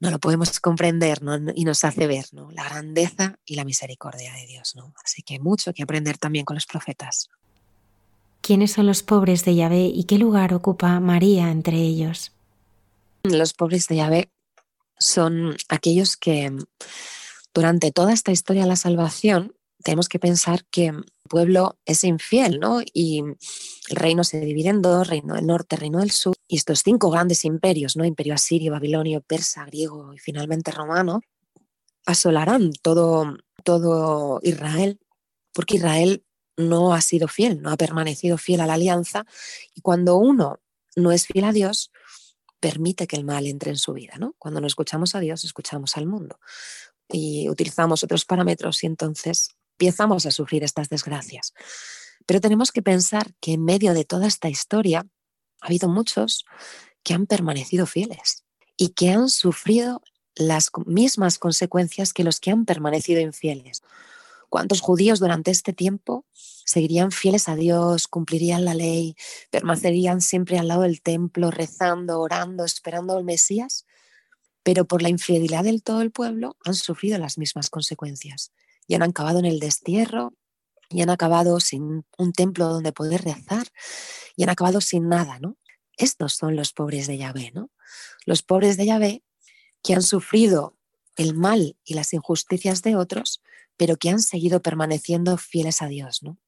no 0.00 0.10
lo 0.10 0.18
podemos 0.18 0.60
comprender 0.60 1.20
y 1.54 1.64
nos 1.64 1.82
hace 1.84 2.06
ver 2.06 2.26
¿no? 2.32 2.50
la 2.50 2.64
grandeza 2.64 3.38
y 3.46 3.54
la 3.54 3.64
misericordia 3.64 4.34
de 4.34 4.46
Dios. 4.46 4.76
¿no? 4.76 4.92
Así 5.02 5.22
que 5.22 5.38
mucho 5.38 5.72
que 5.72 5.82
aprender 5.82 6.18
también 6.18 6.44
con 6.44 6.56
los 6.56 6.66
profetas. 6.66 7.30
¿Quiénes 8.42 8.72
son 8.72 8.86
los 8.86 9.02
pobres 9.02 9.44
de 9.46 9.54
Yahvé 9.54 9.86
y 9.86 10.04
qué 10.04 10.18
lugar 10.18 10.52
ocupa 10.52 11.00
María 11.00 11.50
entre 11.50 11.78
ellos? 11.78 12.32
Los 13.22 13.54
pobres 13.54 13.88
de 13.88 13.96
Yahvé 13.96 14.30
son 14.98 15.56
aquellos 15.70 16.18
que 16.18 16.52
durante 17.54 17.90
toda 17.90 18.12
esta 18.12 18.32
historia 18.32 18.62
de 18.62 18.68
la 18.68 18.76
salvación 18.76 19.54
tenemos 19.84 20.08
que 20.08 20.18
pensar 20.18 20.64
que 20.70 20.86
el 20.86 21.04
pueblo 21.28 21.78
es 21.84 22.04
infiel, 22.04 22.58
¿no? 22.58 22.80
Y 22.92 23.20
el 23.20 23.96
reino 23.96 24.24
se 24.24 24.40
divide 24.40 24.70
en 24.70 24.82
dos, 24.82 25.06
reino 25.06 25.34
del 25.34 25.46
norte, 25.46 25.76
reino 25.76 26.00
del 26.00 26.10
sur, 26.10 26.34
y 26.48 26.56
estos 26.56 26.82
cinco 26.82 27.10
grandes 27.10 27.44
imperios, 27.44 27.94
¿no? 27.96 28.04
Imperio 28.04 28.34
asirio, 28.34 28.72
babilonio, 28.72 29.20
persa, 29.20 29.64
griego 29.66 30.14
y 30.14 30.18
finalmente 30.18 30.70
romano, 30.70 31.20
asolarán 32.06 32.72
todo, 32.82 33.36
todo 33.62 34.40
Israel, 34.42 34.98
porque 35.52 35.76
Israel 35.76 36.24
no 36.56 36.94
ha 36.94 37.02
sido 37.02 37.28
fiel, 37.28 37.60
no 37.60 37.70
ha 37.70 37.76
permanecido 37.76 38.38
fiel 38.38 38.62
a 38.62 38.66
la 38.66 38.74
alianza, 38.74 39.26
y 39.74 39.82
cuando 39.82 40.16
uno 40.16 40.60
no 40.96 41.12
es 41.12 41.26
fiel 41.26 41.44
a 41.44 41.52
Dios, 41.52 41.90
permite 42.58 43.06
que 43.06 43.16
el 43.16 43.24
mal 43.24 43.46
entre 43.46 43.70
en 43.70 43.76
su 43.76 43.92
vida, 43.92 44.14
¿no? 44.18 44.34
Cuando 44.38 44.62
no 44.62 44.66
escuchamos 44.66 45.14
a 45.14 45.20
Dios, 45.20 45.44
escuchamos 45.44 45.98
al 45.98 46.06
mundo 46.06 46.38
y 47.08 47.48
utilizamos 47.50 48.02
otros 48.02 48.24
parámetros 48.24 48.82
y 48.82 48.86
entonces 48.86 49.50
empezamos 49.78 50.26
a 50.26 50.30
sufrir 50.30 50.64
estas 50.64 50.88
desgracias. 50.88 51.52
Pero 52.26 52.40
tenemos 52.40 52.72
que 52.72 52.82
pensar 52.82 53.34
que 53.40 53.52
en 53.52 53.64
medio 53.64 53.94
de 53.94 54.04
toda 54.04 54.26
esta 54.26 54.48
historia 54.48 55.06
ha 55.60 55.66
habido 55.66 55.88
muchos 55.88 56.44
que 57.02 57.14
han 57.14 57.26
permanecido 57.26 57.86
fieles 57.86 58.44
y 58.76 58.90
que 58.90 59.10
han 59.10 59.28
sufrido 59.28 60.02
las 60.34 60.70
mismas 60.86 61.38
consecuencias 61.38 62.12
que 62.12 62.24
los 62.24 62.40
que 62.40 62.50
han 62.50 62.64
permanecido 62.64 63.20
infieles. 63.20 63.82
¿Cuántos 64.48 64.80
judíos 64.80 65.20
durante 65.20 65.50
este 65.50 65.72
tiempo 65.72 66.24
seguirían 66.32 67.10
fieles 67.10 67.48
a 67.48 67.56
Dios, 67.56 68.06
cumplirían 68.06 68.64
la 68.64 68.74
ley, 68.74 69.16
permanecerían 69.50 70.20
siempre 70.20 70.58
al 70.58 70.68
lado 70.68 70.82
del 70.82 71.02
templo, 71.02 71.50
rezando, 71.50 72.20
orando, 72.20 72.64
esperando 72.64 73.16
al 73.16 73.24
Mesías? 73.24 73.84
Pero 74.62 74.86
por 74.86 75.02
la 75.02 75.08
infidelidad 75.08 75.64
del 75.64 75.82
todo 75.82 76.00
el 76.00 76.10
pueblo 76.10 76.56
han 76.64 76.74
sufrido 76.74 77.18
las 77.18 77.36
mismas 77.36 77.68
consecuencias 77.68 78.52
y 78.86 78.94
han 78.94 79.02
acabado 79.02 79.38
en 79.38 79.44
el 79.44 79.60
destierro, 79.60 80.34
y 80.90 81.02
han 81.02 81.10
acabado 81.10 81.60
sin 81.60 82.04
un 82.18 82.32
templo 82.32 82.68
donde 82.68 82.92
poder 82.92 83.22
rezar, 83.22 83.66
y 84.36 84.44
han 84.44 84.50
acabado 84.50 84.80
sin 84.80 85.08
nada, 85.08 85.38
¿no? 85.38 85.56
Estos 85.96 86.34
son 86.34 86.56
los 86.56 86.72
pobres 86.72 87.06
de 87.06 87.18
Yahvé, 87.18 87.52
¿no? 87.54 87.70
Los 88.26 88.42
pobres 88.42 88.76
de 88.76 88.86
Yahvé 88.86 89.22
que 89.82 89.94
han 89.94 90.02
sufrido 90.02 90.76
el 91.16 91.34
mal 91.34 91.76
y 91.84 91.94
las 91.94 92.12
injusticias 92.12 92.82
de 92.82 92.96
otros, 92.96 93.42
pero 93.76 93.96
que 93.96 94.10
han 94.10 94.20
seguido 94.20 94.62
permaneciendo 94.62 95.36
fieles 95.36 95.82
a 95.82 95.86
Dios, 95.86 96.22
¿no? 96.22 96.38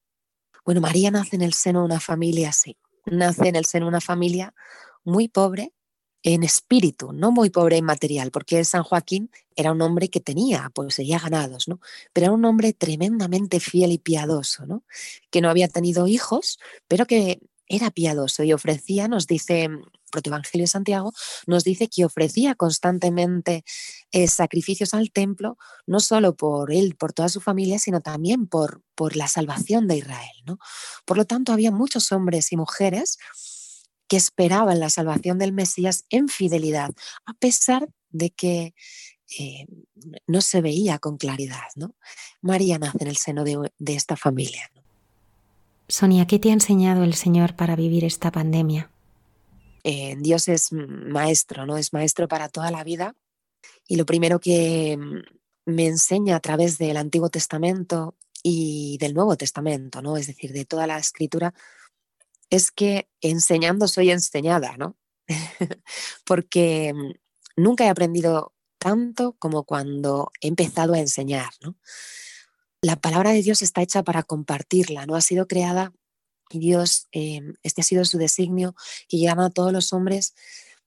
Bueno, 0.65 0.81
María 0.81 1.11
nace 1.11 1.35
en 1.37 1.43
el 1.43 1.53
seno 1.53 1.79
de 1.79 1.85
una 1.85 1.99
familia 1.99 2.49
así. 2.49 2.77
Nace 3.05 3.47
en 3.47 3.55
el 3.55 3.65
seno 3.65 3.85
de 3.85 3.89
una 3.89 4.01
familia 4.01 4.53
muy 5.05 5.29
pobre, 5.29 5.73
en 6.33 6.43
espíritu, 6.43 7.13
no 7.13 7.31
muy 7.31 7.49
pobre 7.49 7.77
en 7.77 7.85
material, 7.85 8.31
porque 8.31 8.65
San 8.65 8.83
Joaquín 8.83 9.31
era 9.55 9.71
un 9.71 9.81
hombre 9.81 10.09
que 10.09 10.19
tenía, 10.19 10.69
pues 10.75 10.95
sería 10.95 11.19
ganados, 11.19 11.69
¿no? 11.69 11.79
Pero 12.11 12.25
era 12.25 12.33
un 12.33 12.43
hombre 12.43 12.73
tremendamente 12.73 13.61
fiel 13.61 13.93
y 13.93 13.97
piadoso, 13.97 14.65
¿no? 14.65 14.83
Que 15.31 15.39
no 15.39 15.49
había 15.49 15.69
tenido 15.69 16.05
hijos, 16.05 16.59
pero 16.89 17.05
que 17.05 17.39
era 17.69 17.91
piadoso 17.91 18.43
y 18.43 18.51
ofrecía, 18.51 19.07
nos 19.07 19.25
dice 19.25 19.69
Protoevangelio 20.11 20.63
de 20.63 20.67
Santiago, 20.67 21.13
nos 21.47 21.63
dice 21.63 21.87
que 21.87 22.03
ofrecía 22.03 22.55
constantemente 22.55 23.63
eh, 24.11 24.27
sacrificios 24.27 24.93
al 24.93 25.11
templo, 25.11 25.57
no 25.85 26.01
solo 26.01 26.35
por 26.35 26.73
él, 26.73 26.95
por 26.95 27.13
toda 27.13 27.29
su 27.29 27.39
familia, 27.39 27.79
sino 27.79 28.01
también 28.01 28.47
por, 28.47 28.81
por 28.95 29.15
la 29.15 29.29
salvación 29.29 29.87
de 29.87 29.97
Israel, 29.97 30.35
¿no? 30.45 30.59
Por 31.05 31.15
lo 31.15 31.23
tanto, 31.23 31.53
había 31.53 31.71
muchos 31.71 32.11
hombres 32.11 32.51
y 32.51 32.57
mujeres 32.57 33.17
que 34.07 34.17
esperaban 34.17 34.79
la 34.79 34.89
salvación 34.89 35.37
del 35.37 35.53
Mesías 35.53 36.05
en 36.09 36.27
fidelidad, 36.27 36.91
a 37.25 37.33
pesar 37.33 37.89
de 38.09 38.29
que 38.29 38.73
eh, 39.37 39.65
no 40.25 40.41
se 40.41 40.61
veía 40.61 40.99
con 40.99 41.17
claridad. 41.17 41.67
¿no? 41.75 41.95
María 42.41 42.79
nace 42.79 42.99
en 43.01 43.07
el 43.07 43.17
seno 43.17 43.43
de, 43.43 43.71
esta 43.85 44.15
familia. 44.15 44.71
Sonia, 45.87 46.27
¿qué 46.27 46.39
te 46.39 46.49
ha 46.49 46.53
enseñado 46.53 47.03
el 47.03 47.13
Señor 47.13 47.55
para 47.55 47.75
vivir 47.75 48.05
esta 48.05 48.31
pandemia? 48.31 48.89
Eh, 49.83 50.15
Dios 50.19 50.47
es 50.47 50.71
maestro, 50.71 51.65
¿no? 51.65 51.77
Es 51.77 51.93
maestro 51.93 52.27
para 52.27 52.49
toda 52.49 52.71
la 52.71 52.83
vida. 52.83 53.15
Y 53.87 53.95
lo 53.95 54.05
primero 54.05 54.39
que 54.39 54.97
mm, 54.97 55.71
me 55.71 55.87
enseña 55.87 56.35
a 56.35 56.39
través 56.41 56.77
del 56.77 56.97
Antiguo 56.97 57.29
Testamento 57.29 58.15
y 58.43 58.97
del 58.99 59.13
Nuevo 59.13 59.35
Testamento, 59.37 60.01
¿no? 60.01 60.17
Es 60.17 60.27
decir, 60.27 60.51
de 60.51 60.65
toda 60.65 60.87
la 60.87 60.97
escritura, 60.97 61.53
es 62.49 62.71
que 62.71 63.09
enseñando 63.21 63.87
soy 63.87 64.11
enseñada, 64.11 64.77
¿no? 64.77 64.97
Porque 66.25 66.93
mm, 66.93 67.61
nunca 67.61 67.85
he 67.85 67.89
aprendido 67.89 68.53
tanto 68.77 69.35
como 69.39 69.63
cuando 69.63 70.31
he 70.41 70.47
empezado 70.47 70.93
a 70.93 70.99
enseñar, 70.99 71.49
¿no? 71.61 71.75
La 72.81 72.95
palabra 72.95 73.31
de 73.31 73.41
Dios 73.41 73.61
está 73.61 73.81
hecha 73.81 74.03
para 74.03 74.23
compartirla, 74.23 75.05
no 75.07 75.15
ha 75.15 75.21
sido 75.21 75.47
creada 75.47 75.93
y 76.49 76.59
Dios, 76.59 77.07
em, 77.11 77.55
este 77.63 77.81
ha 77.81 77.83
sido 77.83 78.05
su 78.05 78.17
designio, 78.17 78.75
que 79.09 79.19
llama 79.19 79.47
a 79.47 79.49
todos 79.49 79.73
los 79.73 79.93
hombres 79.93 80.33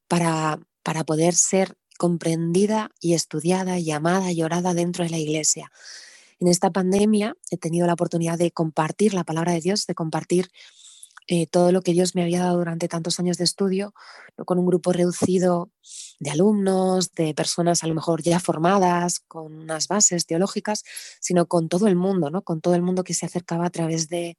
para, 0.08 0.60
para 0.82 1.04
poder 1.04 1.34
ser 1.34 1.76
comprendida 1.98 2.90
y 3.00 3.14
estudiada 3.14 3.78
y 3.78 3.90
amada 3.90 4.32
y 4.32 4.42
orada 4.42 4.72
dentro 4.72 5.04
de 5.04 5.10
la 5.10 5.18
iglesia. 5.18 5.70
En 6.38 6.48
esta 6.48 6.70
pandemia 6.70 7.36
he 7.50 7.58
tenido 7.58 7.86
la 7.86 7.92
oportunidad 7.92 8.38
de 8.38 8.52
compartir 8.52 9.12
la 9.12 9.24
palabra 9.24 9.52
de 9.52 9.60
Dios, 9.60 9.86
de 9.86 9.94
compartir 9.94 10.50
eh, 11.26 11.46
todo 11.46 11.72
lo 11.72 11.82
que 11.82 11.92
Dios 11.92 12.14
me 12.14 12.22
había 12.22 12.40
dado 12.40 12.58
durante 12.58 12.88
tantos 12.88 13.20
años 13.20 13.36
de 13.38 13.44
estudio, 13.44 13.94
con 14.46 14.58
un 14.58 14.66
grupo 14.66 14.92
reducido 14.92 15.70
de 16.18 16.30
alumnos, 16.30 17.12
de 17.12 17.34
personas 17.34 17.84
a 17.84 17.86
lo 17.86 17.94
mejor 17.94 18.22
ya 18.22 18.40
formadas, 18.40 19.20
con 19.20 19.52
unas 19.54 19.88
bases 19.88 20.26
teológicas, 20.26 20.82
sino 21.20 21.46
con 21.46 21.68
todo 21.68 21.86
el 21.86 21.96
mundo, 21.96 22.30
¿no? 22.30 22.42
con 22.42 22.60
todo 22.60 22.74
el 22.74 22.82
mundo 22.82 23.04
que 23.04 23.14
se 23.14 23.26
acercaba 23.26 23.66
a 23.66 23.70
través 23.70 24.08
de, 24.08 24.38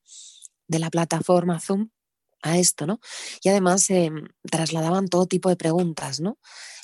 de 0.68 0.80
la 0.80 0.90
plataforma 0.90 1.60
Zoom 1.60 1.90
a 2.42 2.58
esto, 2.58 2.88
¿no? 2.88 3.00
Y 3.44 3.50
además 3.50 3.84
se 3.84 4.06
em, 4.06 4.28
trasladaban 4.50 5.08
todo 5.08 5.26
tipo 5.26 5.50
de 5.50 5.56
preguntas, 5.56 6.20
¿no? 6.20 6.38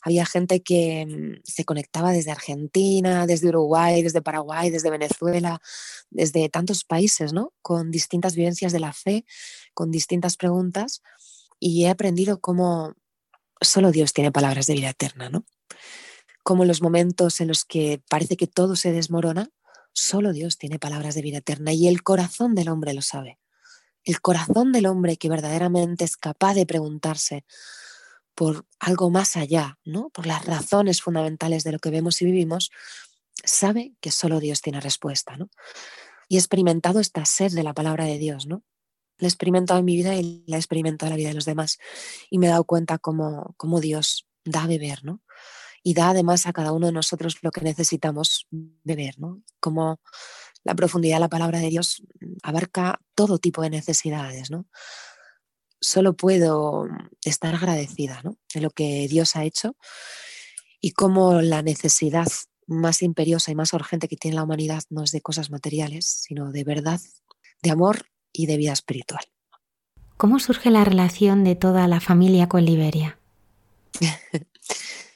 Había 0.03 0.25
gente 0.25 0.61
que 0.61 1.05
mm, 1.05 1.41
se 1.43 1.65
conectaba 1.65 2.11
desde 2.11 2.31
Argentina, 2.31 3.25
desde 3.25 3.49
Uruguay, 3.49 4.01
desde 4.03 4.21
Paraguay, 4.21 4.69
desde 4.69 4.89
Venezuela, 4.89 5.59
desde 6.09 6.49
tantos 6.49 6.83
países, 6.83 7.33
¿no? 7.33 7.53
Con 7.61 7.91
distintas 7.91 8.35
vivencias 8.35 8.71
de 8.71 8.79
la 8.79 8.93
fe, 8.93 9.25
con 9.73 9.91
distintas 9.91 10.37
preguntas, 10.37 11.01
y 11.59 11.85
he 11.85 11.89
aprendido 11.89 12.39
cómo 12.39 12.93
solo 13.61 13.91
Dios 13.91 14.13
tiene 14.13 14.31
palabras 14.31 14.67
de 14.67 14.75
vida 14.75 14.89
eterna, 14.89 15.29
¿no? 15.29 15.45
Como 16.43 16.63
en 16.63 16.69
los 16.69 16.81
momentos 16.81 17.41
en 17.41 17.47
los 17.49 17.65
que 17.65 18.01
parece 18.09 18.37
que 18.37 18.47
todo 18.47 18.75
se 18.75 18.91
desmorona, 18.91 19.49
solo 19.93 20.31
Dios 20.31 20.57
tiene 20.57 20.79
palabras 20.79 21.15
de 21.15 21.23
vida 21.23 21.39
eterna 21.39 21.73
y 21.73 21.87
el 21.87 22.03
corazón 22.03 22.55
del 22.55 22.69
hombre 22.69 22.93
lo 22.93 23.01
sabe 23.01 23.39
el 24.07 24.21
corazón 24.21 24.71
del 24.71 24.85
hombre 24.85 25.17
que 25.17 25.27
verdaderamente 25.27 26.05
es 26.05 26.15
capaz 26.15 26.53
de 26.53 26.65
preguntarse 26.65 27.43
por 28.35 28.65
algo 28.79 29.09
más 29.09 29.35
allá, 29.35 29.79
¿no? 29.83 30.09
por 30.11 30.25
las 30.25 30.45
razones 30.45 31.01
fundamentales 31.01 31.65
de 31.65 31.73
lo 31.73 31.79
que 31.79 31.89
vemos 31.89 32.21
y 32.21 32.25
vivimos, 32.25 32.71
sabe 33.43 33.95
que 33.99 34.11
solo 34.11 34.39
Dios 34.39 34.61
tiene 34.61 34.79
respuesta. 34.79 35.35
¿no? 35.35 35.49
Y 36.29 36.37
he 36.37 36.39
experimentado 36.39 37.01
esta 37.01 37.25
sed 37.25 37.51
de 37.51 37.63
la 37.63 37.73
palabra 37.73 38.05
de 38.05 38.17
Dios. 38.17 38.47
¿no? 38.47 38.63
La 39.17 39.27
he 39.27 39.29
experimentado 39.29 39.79
en 39.79 39.85
mi 39.85 39.97
vida 39.97 40.15
y 40.15 40.45
la 40.47 40.55
he 40.55 40.59
experimentado 40.59 41.07
en 41.07 41.11
la 41.11 41.17
vida 41.17 41.29
de 41.29 41.35
los 41.35 41.45
demás. 41.45 41.77
Y 42.29 42.39
me 42.39 42.45
he 42.47 42.49
dado 42.49 42.63
cuenta 42.63 42.99
cómo, 42.99 43.55
cómo 43.57 43.81
Dios 43.81 44.25
da 44.45 44.63
a 44.63 44.67
beber, 44.67 45.03
¿no? 45.03 45.21
Y 45.83 45.93
da 45.93 46.09
además 46.09 46.47
a 46.47 46.53
cada 46.53 46.71
uno 46.71 46.87
de 46.87 46.93
nosotros 46.93 47.37
lo 47.41 47.51
que 47.51 47.61
necesitamos 47.61 48.47
beber, 48.51 49.19
¿no? 49.19 49.41
Como 49.59 49.99
la 50.67 50.75
profundidad 50.75 51.15
de 51.15 51.21
la 51.21 51.29
palabra 51.29 51.59
de 51.59 51.69
Dios 51.69 52.03
abarca 52.43 52.99
todo 53.15 53.37
tipo 53.37 53.61
de 53.61 53.69
necesidades, 53.69 54.51
¿no? 54.51 54.65
Solo 55.79 56.13
puedo 56.13 56.87
estar 57.23 57.55
agradecida 57.55 58.21
¿no? 58.23 58.37
de 58.53 58.61
lo 58.61 58.69
que 58.69 59.07
Dios 59.07 59.37
ha 59.37 59.45
hecho 59.45 59.77
y 60.81 60.91
cómo 60.91 61.41
la 61.41 61.61
necesidad 61.61 62.27
más 62.65 63.01
imperiosa 63.01 63.51
y 63.51 63.55
más 63.55 63.71
urgente 63.71 64.09
que 64.09 64.17
tiene 64.17 64.35
la 64.35 64.43
humanidad 64.43 64.83
no 64.89 65.03
es 65.03 65.11
de 65.11 65.21
cosas 65.21 65.51
materiales, 65.51 66.05
sino 66.05 66.51
de 66.51 66.65
verdad, 66.65 66.99
de 67.61 67.71
amor 67.71 68.07
y 68.33 68.47
de 68.47 68.57
vida 68.57 68.73
espiritual. 68.73 69.23
¿Cómo 70.17 70.39
surge 70.39 70.69
la 70.69 70.83
relación 70.83 71.45
de 71.45 71.55
toda 71.55 71.87
la 71.87 72.01
familia 72.01 72.49
con 72.49 72.65
Liberia? 72.65 73.19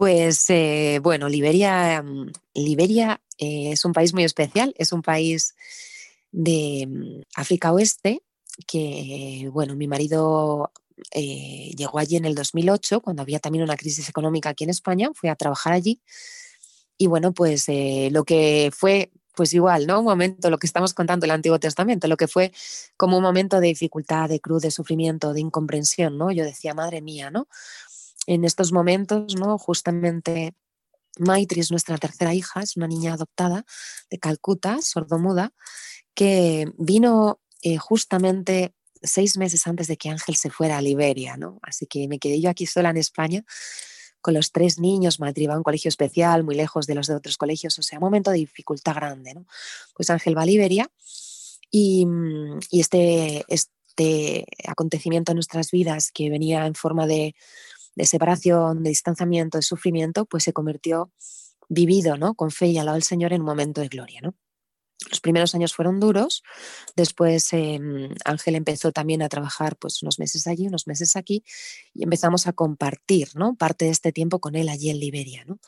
Pues 0.00 0.48
eh, 0.48 0.98
bueno, 1.02 1.28
Liberia, 1.28 2.02
mm, 2.02 2.32
Liberia 2.54 3.20
eh, 3.36 3.72
es 3.72 3.84
un 3.84 3.92
país 3.92 4.14
muy 4.14 4.24
especial, 4.24 4.74
es 4.78 4.92
un 4.94 5.02
país 5.02 5.54
de 6.32 6.86
mm, 6.88 7.20
África 7.34 7.70
Oeste 7.70 8.22
que, 8.66 9.50
bueno, 9.52 9.76
mi 9.76 9.88
marido 9.88 10.72
eh, 11.12 11.72
llegó 11.76 11.98
allí 11.98 12.16
en 12.16 12.24
el 12.24 12.34
2008, 12.34 13.02
cuando 13.02 13.20
había 13.20 13.40
también 13.40 13.62
una 13.62 13.76
crisis 13.76 14.08
económica 14.08 14.48
aquí 14.48 14.64
en 14.64 14.70
España, 14.70 15.10
fui 15.14 15.28
a 15.28 15.36
trabajar 15.36 15.74
allí. 15.74 16.00
Y 16.96 17.06
bueno, 17.06 17.34
pues 17.34 17.66
lo 18.10 18.24
que 18.24 18.70
fue, 18.74 19.10
pues 19.34 19.52
igual, 19.52 19.86
¿no? 19.86 19.98
Un 19.98 20.06
momento, 20.06 20.48
lo 20.48 20.58
que 20.58 20.66
estamos 20.66 20.94
contando 20.94 21.26
el 21.26 21.32
Antiguo 21.32 21.60
Testamento, 21.60 22.08
lo 22.08 22.16
que 22.16 22.28
fue 22.28 22.52
como 22.96 23.18
un 23.18 23.22
momento 23.22 23.60
de 23.60 23.68
dificultad, 23.68 24.30
de 24.30 24.40
cruz, 24.40 24.62
de 24.62 24.70
sufrimiento, 24.70 25.34
de 25.34 25.40
incomprensión, 25.40 26.16
¿no? 26.16 26.30
Yo 26.30 26.44
decía, 26.44 26.72
madre 26.72 27.02
mía, 27.02 27.30
¿no? 27.30 27.48
En 28.30 28.44
estos 28.44 28.70
momentos, 28.70 29.34
¿no? 29.34 29.58
Justamente 29.58 30.54
Maitri 31.18 31.58
es 31.58 31.72
nuestra 31.72 31.98
tercera 31.98 32.32
hija, 32.32 32.62
es 32.62 32.76
una 32.76 32.86
niña 32.86 33.14
adoptada 33.14 33.64
de 34.08 34.18
Calcuta, 34.20 34.78
sordomuda, 34.82 35.52
que 36.14 36.70
vino 36.78 37.40
eh, 37.62 37.76
justamente 37.78 38.72
seis 39.02 39.36
meses 39.36 39.66
antes 39.66 39.88
de 39.88 39.96
que 39.96 40.10
Ángel 40.10 40.36
se 40.36 40.48
fuera 40.48 40.78
a 40.78 40.80
Liberia, 40.80 41.36
¿no? 41.36 41.58
Así 41.62 41.86
que 41.86 42.06
me 42.06 42.20
quedé 42.20 42.40
yo 42.40 42.50
aquí 42.50 42.66
sola 42.66 42.90
en 42.90 42.98
España 42.98 43.44
con 44.20 44.34
los 44.34 44.52
tres 44.52 44.78
niños, 44.78 45.18
Maitri 45.18 45.48
va 45.48 45.54
a 45.54 45.58
un 45.58 45.64
colegio 45.64 45.88
especial, 45.88 46.44
muy 46.44 46.54
lejos 46.54 46.86
de 46.86 46.94
los 46.94 47.08
de 47.08 47.16
otros 47.16 47.36
colegios, 47.36 47.76
o 47.80 47.82
sea, 47.82 47.98
un 47.98 48.04
momento 48.04 48.30
de 48.30 48.36
dificultad 48.36 48.94
grande, 48.94 49.34
¿no? 49.34 49.44
Pues 49.96 50.08
Ángel 50.08 50.38
va 50.38 50.42
a 50.42 50.46
Liberia 50.46 50.88
y, 51.68 52.06
y 52.70 52.80
este, 52.80 53.44
este 53.48 54.46
acontecimiento 54.68 55.32
en 55.32 55.36
nuestras 55.36 55.72
vidas 55.72 56.12
que 56.12 56.30
venía 56.30 56.66
en 56.66 56.76
forma 56.76 57.08
de 57.08 57.34
de 57.94 58.06
separación, 58.06 58.82
de 58.82 58.90
distanciamiento, 58.90 59.58
de 59.58 59.62
sufrimiento, 59.62 60.26
pues 60.26 60.44
se 60.44 60.52
convirtió 60.52 61.10
vivido 61.68 62.16
¿no? 62.16 62.34
con 62.34 62.50
fe 62.50 62.66
y 62.66 62.78
al 62.78 62.86
lado 62.86 62.96
del 62.96 63.02
Señor 63.02 63.32
en 63.32 63.40
un 63.40 63.46
momento 63.46 63.80
de 63.80 63.88
gloria. 63.88 64.20
¿no? 64.22 64.34
Los 65.08 65.20
primeros 65.20 65.54
años 65.54 65.74
fueron 65.74 65.98
duros, 65.98 66.42
después 66.94 67.52
em, 67.52 68.10
Ángel 68.24 68.54
empezó 68.54 68.92
también 68.92 69.22
a 69.22 69.28
trabajar 69.28 69.76
pues 69.76 70.02
unos 70.02 70.18
meses 70.18 70.46
allí, 70.46 70.66
unos 70.66 70.86
meses 70.86 71.16
aquí, 71.16 71.42
y 71.94 72.04
empezamos 72.04 72.46
a 72.46 72.52
compartir 72.52 73.28
¿no? 73.34 73.54
parte 73.54 73.86
de 73.86 73.92
este 73.92 74.12
tiempo 74.12 74.40
con 74.40 74.56
él 74.56 74.68
allí 74.68 74.90
en 74.90 75.00
Liberia. 75.00 75.44
¿no? 75.46 75.58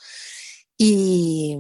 Y, 0.77 1.57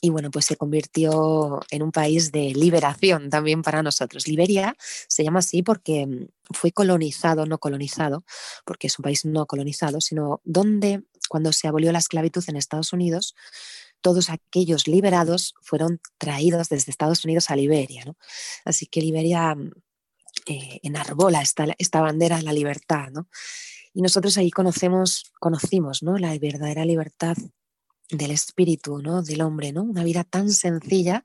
y 0.00 0.10
bueno, 0.10 0.30
pues 0.30 0.44
se 0.44 0.56
convirtió 0.56 1.60
en 1.70 1.82
un 1.82 1.90
país 1.90 2.30
de 2.30 2.52
liberación 2.54 3.30
también 3.30 3.62
para 3.62 3.82
nosotros. 3.82 4.28
Liberia 4.28 4.76
se 5.08 5.24
llama 5.24 5.40
así 5.40 5.62
porque 5.62 6.06
mm, 6.06 6.28
fue 6.52 6.70
colonizado, 6.70 7.46
no 7.46 7.58
colonizado, 7.58 8.24
porque 8.64 8.86
es 8.86 8.98
un 8.98 9.02
país 9.02 9.24
no 9.24 9.46
colonizado, 9.46 10.00
sino 10.00 10.40
donde 10.44 11.02
cuando 11.28 11.52
se 11.52 11.66
abolió 11.66 11.90
la 11.90 11.98
esclavitud 11.98 12.44
en 12.46 12.56
Estados 12.56 12.92
Unidos, 12.92 13.34
todos 14.00 14.30
aquellos 14.30 14.86
liberados 14.86 15.54
fueron 15.62 16.00
traídos 16.16 16.68
desde 16.68 16.92
Estados 16.92 17.24
Unidos 17.24 17.50
a 17.50 17.56
Liberia. 17.56 18.04
Así 18.64 18.86
que 18.86 19.02
Liberia 19.02 19.56
mm, 19.56 19.72
eh, 20.46 20.80
enarbola 20.84 21.42
esta, 21.42 21.66
esta 21.76 22.00
bandera 22.00 22.36
de 22.36 22.44
la 22.44 22.52
libertad. 22.52 23.08
Y 23.92 24.02
nosotros 24.02 24.38
ahí 24.38 24.52
conocemos, 24.52 25.32
conocimos 25.40 26.04
¿no? 26.04 26.18
la 26.18 26.38
verdadera 26.38 26.84
libertad 26.84 27.36
del 28.10 28.30
espíritu, 28.30 28.98
¿no? 28.98 29.22
Del 29.22 29.42
hombre, 29.42 29.72
¿no? 29.72 29.82
Una 29.82 30.04
vida 30.04 30.24
tan 30.24 30.50
sencilla 30.50 31.24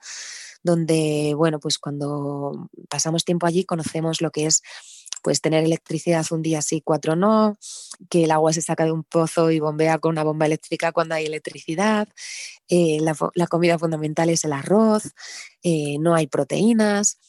donde, 0.64 1.34
bueno, 1.36 1.60
pues 1.60 1.78
cuando 1.78 2.70
pasamos 2.90 3.26
tiempo 3.26 3.46
allí 3.46 3.66
conocemos 3.66 4.22
lo 4.22 4.32
que 4.32 4.46
es 4.46 4.62
pues 5.22 5.40
tener 5.40 5.64
electricidad 5.64 6.26
un 6.32 6.42
día 6.42 6.62
sí, 6.62 6.82
cuatro 6.82 7.16
no, 7.16 7.58
que 8.10 8.26
el 8.26 8.32
agua 8.32 8.52
se 8.52 8.62
saca 8.62 8.84
de 8.84 8.92
un 8.92 9.04
pozo 9.04 9.52
y 9.52 9.60
bombea 9.60 9.98
con 10.00 10.12
una 10.12 10.24
bomba 10.24 10.46
eléctrica 10.46 10.92
cuando 10.92 11.16
hay 11.16 11.26
electricidad, 11.26 12.10
eh, 12.68 13.00
la, 13.00 13.48
comida 13.48 13.80
fundamental 13.80 14.30
es 14.30 14.44
el 14.44 14.52
arroz, 14.52 15.14
eh, 15.64 15.98
no 16.00 16.14
hay 16.14 16.28
proteínas, 16.28 17.20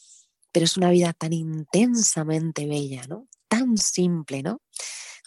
pero 0.51 0.65
es 0.65 0.75
una 0.75 0.89
vida 0.89 1.13
tan 1.13 1.31
intensamente 1.31 2.65
bella, 2.65 3.07
¿no? 3.07 3.27
Tan 3.47 3.77
simple, 3.77 4.43
¿no? 4.43 4.61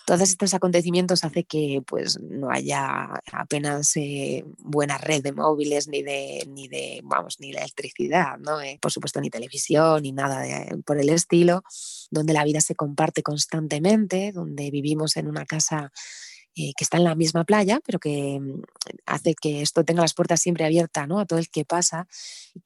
Todos 0.08 0.22
estos 0.22 0.54
acontecimientos 0.54 1.22
hace 1.22 1.44
que 1.44 1.82
pues 1.86 2.18
no 2.18 2.50
haya 2.50 3.20
apenas 3.30 3.94
eh, 3.96 4.42
buena 4.56 4.96
red 4.96 5.22
de 5.22 5.32
móviles 5.32 5.86
ni 5.86 6.02
de 6.02 6.48
ni 6.48 6.66
de 6.66 7.02
vamos 7.04 7.38
ni 7.40 7.50
electricidad 7.50 8.38
no 8.38 8.58
eh, 8.62 8.78
por 8.80 8.90
supuesto 8.90 9.20
ni 9.20 9.28
televisión 9.28 10.02
ni 10.04 10.12
nada 10.12 10.46
por 10.86 10.98
el 10.98 11.10
estilo 11.10 11.62
donde 12.10 12.32
la 12.32 12.44
vida 12.44 12.62
se 12.62 12.74
comparte 12.74 13.22
constantemente 13.22 14.32
donde 14.32 14.70
vivimos 14.70 15.18
en 15.18 15.28
una 15.28 15.44
casa 15.44 15.92
eh, 16.56 16.72
que 16.76 16.82
está 16.82 16.96
en 16.96 17.04
la 17.04 17.14
misma 17.14 17.44
playa, 17.44 17.80
pero 17.86 18.00
que 18.00 18.40
mm, 18.40 18.62
hace 19.06 19.36
que 19.36 19.62
esto 19.62 19.84
tenga 19.84 20.02
las 20.02 20.14
puertas 20.14 20.40
siempre 20.40 20.64
abiertas 20.64 21.06
¿no? 21.06 21.20
a 21.20 21.26
todo 21.26 21.38
el 21.38 21.50
que 21.50 21.64
pasa, 21.64 22.08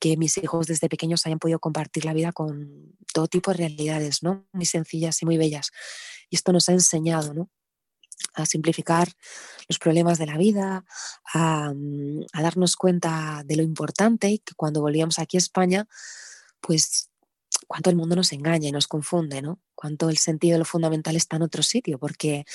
que 0.00 0.16
mis 0.16 0.38
hijos 0.38 0.66
desde 0.66 0.88
pequeños 0.88 1.26
hayan 1.26 1.38
podido 1.38 1.58
compartir 1.58 2.06
la 2.06 2.14
vida 2.14 2.32
con 2.32 2.96
todo 3.12 3.26
tipo 3.26 3.50
de 3.50 3.58
realidades, 3.58 4.22
¿no? 4.22 4.46
muy 4.52 4.64
sencillas 4.64 5.20
y 5.20 5.26
muy 5.26 5.36
bellas. 5.36 5.72
Y 6.32 6.36
esto 6.36 6.50
nos 6.50 6.70
ha 6.70 6.72
enseñado 6.72 7.34
¿no? 7.34 7.50
a 8.34 8.46
simplificar 8.46 9.06
los 9.68 9.78
problemas 9.78 10.18
de 10.18 10.24
la 10.24 10.38
vida, 10.38 10.86
a, 11.34 11.72
mm, 11.74 12.22
a, 12.32 12.42
darnos 12.42 12.76
cuenta 12.76 13.42
de 13.44 13.56
lo 13.56 13.62
importante 13.62 14.40
que 14.42 14.54
cuando 14.54 14.80
volvíamos 14.80 15.18
aquí 15.18 15.36
a 15.36 15.44
España, 15.44 15.86
pues 16.62 17.10
cuánto 17.68 17.90
el 17.90 17.96
mundo 17.96 18.16
nos 18.16 18.32
engaña 18.32 18.68
y 18.68 18.72
nos 18.72 18.88
confunde, 18.88 19.42
¿no? 19.42 19.60
Cuánto 19.74 20.08
el 20.08 20.16
sentido 20.16 20.54
de 20.54 20.60
lo 20.60 20.64
fundamental 20.64 21.16
está 21.16 21.36
en 21.36 21.42
otro 21.42 21.62
sitio, 21.62 21.98
porque 21.98 22.46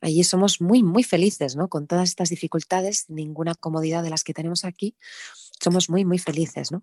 allí 0.00 0.24
somos 0.24 0.60
muy, 0.60 0.82
muy 0.82 1.04
felices, 1.04 1.54
¿no? 1.54 1.68
Con 1.68 1.86
todas 1.86 2.08
estas 2.08 2.30
dificultades, 2.30 3.04
ninguna 3.08 3.54
comodidad 3.54 4.02
de 4.02 4.10
las 4.10 4.24
que 4.24 4.34
tenemos 4.34 4.64
aquí, 4.64 4.96
somos 5.62 5.88
muy, 5.88 6.04
muy 6.04 6.18
felices, 6.18 6.72
¿no? 6.72 6.82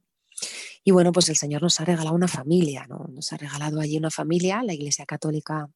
Y 0.86 0.92
bueno, 0.92 1.12
pues 1.12 1.28
el 1.28 1.36
Señor 1.36 1.62
nos 1.62 1.82
ha 1.82 1.86
regalado 1.86 2.16
una 2.16 2.30
familia, 2.30 2.86
¿no? 2.88 3.06
Nos 3.10 3.34
ha 3.34 3.38
regalado 3.38 3.82
allí 3.82 3.98
una 3.98 4.12
familia, 4.12 4.64
la 4.64 4.74
Iglesia 4.74 5.06
Católica 5.06 5.70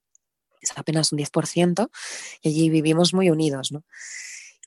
es 0.62 0.72
apenas 0.76 1.12
un 1.12 1.20
10%, 1.20 1.90
y 2.42 2.50
allí 2.50 2.70
vivimos 2.70 3.14
muy 3.14 3.30
unidos, 3.30 3.72
¿no? 3.72 3.84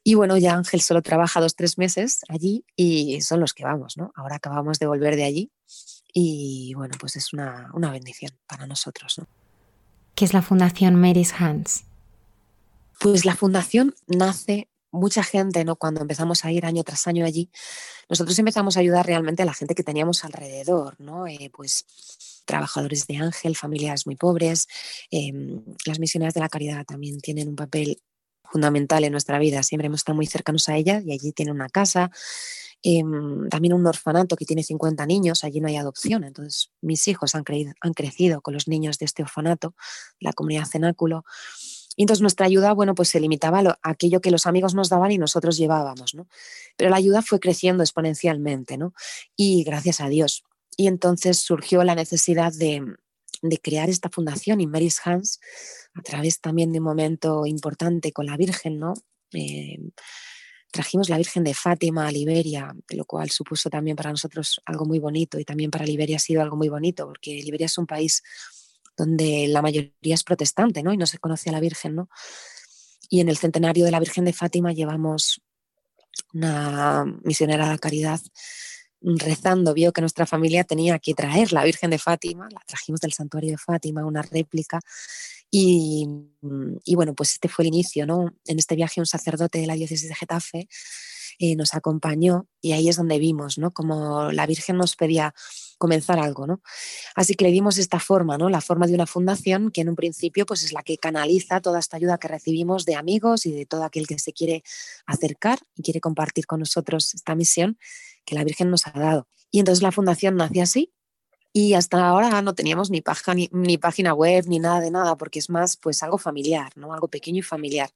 Y 0.06 0.14
bueno, 0.14 0.36
ya 0.36 0.54
Ángel 0.54 0.82
solo 0.82 1.00
trabaja 1.00 1.40
dos, 1.40 1.56
tres 1.56 1.78
meses 1.78 2.20
allí 2.28 2.66
y 2.76 3.22
son 3.22 3.40
los 3.40 3.54
que 3.54 3.64
vamos, 3.64 3.96
¿no? 3.96 4.12
Ahora 4.14 4.36
acabamos 4.36 4.78
de 4.78 4.86
volver 4.86 5.16
de 5.16 5.24
allí 5.24 5.50
y 6.12 6.74
bueno, 6.74 6.94
pues 7.00 7.16
es 7.16 7.32
una, 7.32 7.70
una 7.72 7.90
bendición 7.90 8.32
para 8.46 8.66
nosotros, 8.66 9.18
¿no? 9.18 9.26
¿Qué 10.14 10.26
es 10.26 10.34
la 10.34 10.42
Fundación 10.42 10.94
Mary's 10.94 11.32
Hands? 11.32 11.84
Pues 13.00 13.24
la 13.24 13.34
fundación 13.34 13.94
nace 14.06 14.68
mucha 14.90 15.24
gente, 15.24 15.64
¿no? 15.64 15.76
Cuando 15.76 16.02
empezamos 16.02 16.44
a 16.44 16.52
ir 16.52 16.66
año 16.66 16.84
tras 16.84 17.06
año 17.06 17.24
allí, 17.24 17.50
nosotros 18.08 18.38
empezamos 18.38 18.76
a 18.76 18.80
ayudar 18.80 19.06
realmente 19.06 19.42
a 19.42 19.46
la 19.46 19.54
gente 19.54 19.74
que 19.74 19.82
teníamos 19.82 20.24
alrededor, 20.24 21.00
¿no? 21.00 21.26
Eh, 21.26 21.50
pues 21.52 21.84
trabajadores 22.44 23.06
de 23.06 23.16
Ángel, 23.16 23.56
familias 23.56 24.06
muy 24.06 24.16
pobres, 24.16 24.66
em, 25.10 25.62
las 25.86 25.98
misiones 25.98 26.34
de 26.34 26.40
la 26.40 26.48
caridad 26.48 26.84
también 26.84 27.20
tienen 27.20 27.48
un 27.48 27.56
papel 27.56 28.00
fundamental 28.44 29.04
en 29.04 29.12
nuestra 29.12 29.38
vida. 29.38 29.62
Siempre 29.62 29.86
hemos 29.86 30.00
estado 30.00 30.16
muy 30.16 30.26
cercanos 30.26 30.68
a 30.68 30.76
ella 30.76 31.02
y 31.04 31.12
allí 31.12 31.32
tiene 31.32 31.52
una 31.52 31.68
casa. 31.68 32.10
Em, 32.82 33.48
también 33.48 33.72
un 33.72 33.86
orfanato 33.86 34.36
que 34.36 34.44
tiene 34.44 34.62
50 34.62 35.06
niños, 35.06 35.42
allí 35.42 35.60
no 35.60 35.68
hay 35.68 35.76
adopción. 35.76 36.22
Entonces, 36.22 36.70
mis 36.82 37.08
hijos 37.08 37.34
han, 37.34 37.44
han 37.80 37.94
crecido 37.94 38.42
con 38.42 38.54
los 38.54 38.68
niños 38.68 38.98
de 38.98 39.06
este 39.06 39.22
orfanato, 39.22 39.74
la 40.20 40.32
comunidad 40.32 40.66
cenáculo. 40.66 41.24
Y 41.96 42.02
entonces 42.02 42.20
nuestra 42.20 42.46
ayuda, 42.46 42.72
bueno, 42.72 42.94
pues 42.94 43.08
se 43.08 43.20
limitaba 43.20 43.60
a, 43.60 43.78
aquello 43.82 44.20
que 44.20 44.30
los 44.30 44.46
amigos 44.46 44.74
nos 44.74 44.88
daban 44.88 45.12
y 45.12 45.18
nosotros 45.18 45.56
llevábamos, 45.56 46.14
¿no? 46.14 46.28
Pero 46.76 46.90
la 46.90 46.96
ayuda 46.96 47.22
fue 47.22 47.40
creciendo 47.40 47.82
exponencialmente, 47.82 48.76
¿no? 48.76 48.94
Y 49.36 49.64
gracias 49.64 50.00
a 50.00 50.08
Dios. 50.08 50.44
Y 50.76 50.86
entonces 50.88 51.38
surgió 51.38 51.84
la 51.84 51.94
necesidad 51.94 52.52
de, 52.52 52.82
crear 53.62 53.90
esta 53.90 54.08
fundación 54.08 54.60
in 54.60 54.70
Mary's 54.70 55.00
Hands 55.04 55.38
a 55.94 56.02
través 56.02 56.40
también 56.40 56.72
de 56.72 56.78
un 56.78 56.84
momento 56.84 57.46
importante 57.46 58.12
con 58.12 58.26
la 58.26 58.36
Virgen, 58.36 58.78
¿no? 58.78 58.94
Eh, 59.32 59.78
trajimos 60.72 61.08
la 61.08 61.18
Virgen 61.18 61.44
de 61.44 61.54
Fátima 61.54 62.08
a 62.08 62.10
Liberia, 62.10 62.74
lo 62.88 63.04
cual 63.04 63.30
supuso 63.30 63.70
también 63.70 63.96
para 63.96 64.10
nosotros 64.10 64.60
algo 64.66 64.86
muy 64.86 64.98
bonito 64.98 65.38
y 65.38 65.44
también 65.44 65.70
para 65.70 65.84
Liberia 65.84 66.16
ha 66.16 66.20
sido 66.20 66.42
algo 66.42 66.56
muy 66.56 66.68
bonito, 66.68 67.06
porque 67.06 67.42
Liberia 67.42 67.66
es 67.66 67.78
un 67.78 67.86
país 67.86 68.22
donde 68.96 69.46
la 69.48 69.62
mayoría 69.62 70.14
es 70.14 70.24
protestante, 70.24 70.82
¿no? 70.82 70.92
Y 70.92 70.96
no 70.96 71.06
se 71.06 71.18
conoce 71.18 71.50
a 71.50 71.52
la 71.52 71.60
Virgen, 71.60 71.94
¿no? 71.94 72.08
Y 73.08 73.20
en 73.20 73.28
el 73.28 73.36
centenario 73.36 73.84
de 73.84 73.90
la 73.90 74.00
Virgen 74.00 74.24
de 74.24 74.32
Fátima 74.32 74.72
llevamos 74.72 75.40
una 76.32 77.04
misionera 77.22 77.68
de 77.70 77.78
caridad 77.78 78.20
rezando, 79.04 79.74
vio 79.74 79.92
que 79.92 80.00
nuestra 80.00 80.26
familia 80.26 80.64
tenía 80.64 80.98
que 80.98 81.14
traer 81.14 81.52
la 81.52 81.64
Virgen 81.64 81.90
de 81.90 81.98
Fátima, 81.98 82.48
la 82.50 82.60
trajimos 82.66 83.00
del 83.00 83.12
santuario 83.12 83.50
de 83.50 83.58
Fátima, 83.58 84.04
una 84.06 84.22
réplica, 84.22 84.80
y, 85.56 86.08
bueno, 86.96 87.14
pues 87.14 87.34
este 87.34 87.48
fue 87.48 87.62
el 87.62 87.68
inicio, 87.68 88.06
¿no? 88.06 88.34
En 88.44 88.58
este 88.58 88.74
viaje 88.74 89.00
un 89.00 89.06
sacerdote 89.06 89.60
de 89.60 89.68
la 89.68 89.74
diócesis 89.74 90.08
de 90.08 90.14
Getafe 90.16 90.68
eh, 91.38 91.54
nos 91.54 91.74
acompañó 91.74 92.48
y 92.60 92.72
ahí 92.72 92.88
es 92.88 92.96
donde 92.96 93.20
vimos, 93.20 93.56
¿no? 93.56 93.72
Como 93.72 94.32
la 94.32 94.46
Virgen 94.46 94.76
nos 94.76 94.96
pedía 94.96 95.32
comenzar 95.78 96.18
algo, 96.18 96.48
¿no? 96.48 96.60
Así 97.14 97.34
que 97.34 97.44
le 97.44 97.52
dimos 97.52 97.78
esta 97.78 98.00
forma, 98.00 98.36
¿no? 98.36 98.48
La 98.48 98.60
forma 98.60 98.88
de 98.88 98.94
una 98.94 99.06
fundación 99.06 99.70
que 99.70 99.82
en 99.82 99.90
un 99.90 99.96
principio 99.96 100.44
pues 100.44 100.64
es 100.64 100.72
la 100.72 100.82
que 100.82 100.98
canaliza 100.98 101.60
toda 101.60 101.78
esta 101.78 101.98
ayuda 101.98 102.18
que 102.18 102.28
recibimos 102.28 102.84
de 102.84 102.96
amigos 102.96 103.46
y 103.46 103.52
de 103.52 103.64
todo 103.64 103.84
aquel 103.84 104.08
que 104.08 104.18
se 104.18 104.32
quiere 104.32 104.64
acercar 105.06 105.60
y 105.76 105.82
quiere 105.82 106.00
compartir 106.00 106.46
con 106.46 106.60
nosotros 106.60 107.14
esta 107.14 107.36
misión 107.36 107.78
que 108.24 108.34
la 108.34 108.44
Virgen 108.44 108.70
nos 108.70 108.86
ha 108.86 108.92
dado. 108.92 109.28
Y 109.50 109.60
entonces 109.60 109.82
la 109.82 109.92
fundación 109.92 110.36
nace 110.36 110.62
así 110.62 110.92
y 111.52 111.74
hasta 111.74 112.06
ahora 112.06 112.42
no 112.42 112.54
teníamos 112.54 112.90
ni, 112.90 113.00
página, 113.00 113.48
ni, 113.52 113.78
página 113.78 114.12
web 114.12 114.44
ni 114.48 114.58
nada 114.58 114.80
de 114.80 114.90
nada 114.90 115.16
porque 115.16 115.38
es 115.38 115.50
más 115.50 115.76
pues 115.76 116.02
algo 116.02 116.18
familiar, 116.18 116.72
¿no? 116.76 116.92
Algo 116.92 117.08
pequeño 117.08 117.38
y 117.38 117.42
familiar. 117.42 117.90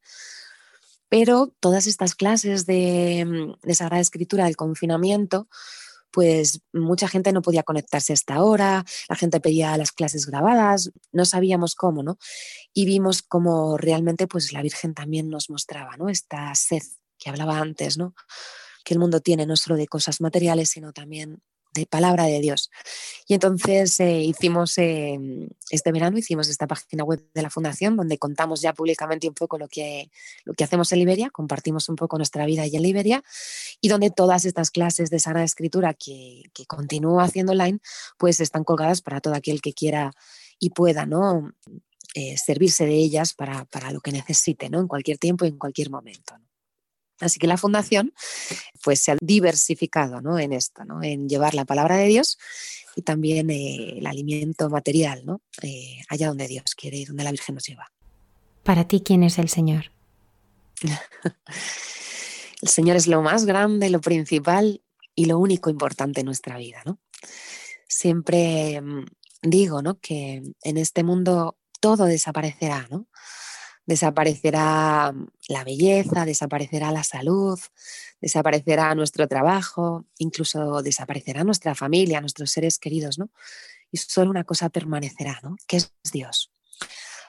Pero 1.08 1.52
todas 1.60 1.86
estas 1.86 2.14
clases 2.14 2.66
de, 2.66 3.56
de 3.62 3.74
Sagrada 3.74 4.00
Escritura 4.00 4.44
del 4.44 4.56
confinamiento 4.56 5.48
pues 6.10 6.60
mucha 6.72 7.08
gente 7.08 7.32
no 7.32 7.42
podía 7.42 7.62
conectarse 7.62 8.12
hasta 8.12 8.34
ahora, 8.34 8.84
la 9.08 9.16
gente 9.16 9.40
pedía 9.40 9.76
las 9.76 9.92
clases 9.92 10.26
grabadas, 10.26 10.90
no 11.12 11.24
sabíamos 11.24 11.74
cómo, 11.74 12.02
¿no? 12.02 12.18
Y 12.72 12.86
vimos 12.86 13.22
cómo 13.22 13.76
realmente 13.76 14.26
pues 14.26 14.52
la 14.52 14.62
Virgen 14.62 14.94
también 14.94 15.28
nos 15.28 15.50
mostraba, 15.50 15.96
¿no? 15.96 16.08
Esta 16.08 16.54
sed 16.54 16.82
que 17.18 17.30
hablaba 17.30 17.58
antes, 17.58 17.98
¿no? 17.98 18.14
Que 18.88 18.94
el 18.94 19.00
mundo 19.00 19.20
tiene 19.20 19.44
no 19.44 19.54
solo 19.54 19.76
de 19.76 19.86
cosas 19.86 20.22
materiales, 20.22 20.70
sino 20.70 20.94
también 20.94 21.42
de 21.74 21.84
palabra 21.84 22.24
de 22.24 22.40
Dios. 22.40 22.70
Y 23.26 23.34
entonces 23.34 24.00
eh, 24.00 24.22
hicimos, 24.22 24.78
em, 24.78 25.50
este 25.68 25.92
verano 25.92 26.16
hicimos 26.16 26.48
esta 26.48 26.66
página 26.66 27.04
web 27.04 27.22
de 27.34 27.42
la 27.42 27.50
Fundación 27.50 27.98
donde 27.98 28.16
contamos 28.16 28.62
ya 28.62 28.72
públicamente 28.72 29.28
un 29.28 29.34
poco 29.34 29.58
lo 29.58 29.68
que, 29.68 30.10
lo 30.46 30.54
que 30.54 30.64
hacemos 30.64 30.90
en 30.92 31.00
Liberia, 31.00 31.28
compartimos 31.28 31.90
un 31.90 31.96
poco 31.96 32.16
nuestra 32.16 32.46
vida 32.46 32.62
ahí 32.62 32.74
en 32.74 32.82
Liberia 32.82 33.22
y 33.82 33.88
donde 33.88 34.10
todas 34.10 34.46
estas 34.46 34.70
clases 34.70 35.10
de 35.10 35.20
Sagrada 35.20 35.44
Escritura 35.44 35.92
que, 35.92 36.44
que 36.54 36.64
continúo 36.64 37.20
haciendo 37.20 37.52
online, 37.52 37.80
pues 38.16 38.40
están 38.40 38.64
colgadas 38.64 39.02
para 39.02 39.20
todo 39.20 39.34
aquel 39.34 39.60
que 39.60 39.74
quiera 39.74 40.12
y 40.58 40.70
pueda, 40.70 41.04
¿no? 41.04 41.52
Eh, 42.14 42.38
servirse 42.38 42.86
de 42.86 42.94
ellas 42.94 43.34
para, 43.34 43.66
para, 43.66 43.92
lo 43.92 44.00
que 44.00 44.12
necesite, 44.12 44.70
¿no? 44.70 44.80
En 44.80 44.88
cualquier 44.88 45.18
tiempo 45.18 45.44
y 45.44 45.48
en 45.48 45.58
cualquier 45.58 45.90
momento. 45.90 46.34
Así 47.20 47.38
que 47.38 47.46
la 47.46 47.56
fundación 47.56 48.12
pues, 48.82 49.00
se 49.00 49.12
ha 49.12 49.16
diversificado 49.20 50.20
¿no? 50.20 50.38
en 50.38 50.52
esto, 50.52 50.84
¿no? 50.84 51.02
en 51.02 51.28
llevar 51.28 51.54
la 51.54 51.64
palabra 51.64 51.96
de 51.96 52.06
Dios 52.06 52.38
y 52.96 53.02
también 53.02 53.50
eh, 53.50 53.98
el 53.98 54.06
alimento 54.06 54.68
material 54.70 55.24
¿no? 55.24 55.40
Eh, 55.62 56.00
allá 56.08 56.28
donde 56.28 56.48
Dios 56.48 56.74
quiere 56.76 56.98
y 56.98 57.04
donde 57.04 57.24
la 57.24 57.30
Virgen 57.30 57.54
nos 57.56 57.64
lleva. 57.64 57.92
Para 58.62 58.86
ti, 58.86 59.00
¿quién 59.00 59.22
es 59.22 59.38
el 59.38 59.48
Señor? 59.48 59.92
el 62.62 62.68
Señor 62.68 62.96
es 62.96 63.06
lo 63.06 63.22
más 63.22 63.46
grande, 63.46 63.90
lo 63.90 64.00
principal 64.00 64.82
y 65.14 65.24
lo 65.24 65.38
único 65.38 65.70
importante 65.70 66.20
en 66.20 66.26
nuestra 66.26 66.56
vida. 66.58 66.82
¿no? 66.84 66.98
Siempre 67.88 68.80
mm, 68.80 69.06
digo 69.42 69.82
¿no? 69.82 69.98
que 69.98 70.42
en 70.62 70.76
este 70.76 71.02
mundo 71.02 71.56
todo 71.80 72.04
desaparecerá, 72.04 72.86
¿no? 72.90 73.06
Desaparecerá 73.88 75.14
la 75.48 75.64
belleza, 75.64 76.26
desaparecerá 76.26 76.92
la 76.92 77.02
salud, 77.02 77.58
desaparecerá 78.20 78.94
nuestro 78.94 79.26
trabajo, 79.26 80.04
incluso 80.18 80.82
desaparecerá 80.82 81.42
nuestra 81.42 81.74
familia, 81.74 82.20
nuestros 82.20 82.50
seres 82.50 82.78
queridos, 82.78 83.18
¿no? 83.18 83.30
Y 83.90 83.96
solo 83.96 84.30
una 84.30 84.44
cosa 84.44 84.68
permanecerá, 84.68 85.40
¿no? 85.42 85.56
Que 85.66 85.78
es 85.78 85.90
Dios. 86.12 86.52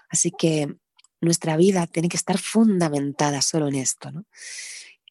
Así 0.09 0.31
que 0.31 0.75
nuestra 1.21 1.55
vida 1.55 1.87
tiene 1.87 2.09
que 2.09 2.17
estar 2.17 2.37
fundamentada 2.37 3.41
solo 3.41 3.69
en 3.69 3.75
esto, 3.75 4.11
¿no? 4.11 4.25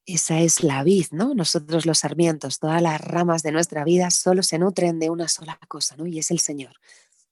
Esa 0.04 0.40
es 0.40 0.62
la 0.62 0.82
vid, 0.82 1.06
¿no? 1.12 1.32
Nosotros 1.34 1.86
los 1.86 2.00
sarmientos, 2.00 2.58
todas 2.58 2.82
las 2.82 3.00
ramas 3.00 3.42
de 3.42 3.52
nuestra 3.52 3.84
vida 3.84 4.10
solo 4.10 4.42
se 4.42 4.58
nutren 4.58 4.98
de 4.98 5.08
una 5.08 5.28
sola 5.28 5.58
cosa, 5.66 5.96
¿no? 5.96 6.06
Y 6.06 6.18
es 6.18 6.30
el 6.30 6.40
Señor. 6.40 6.74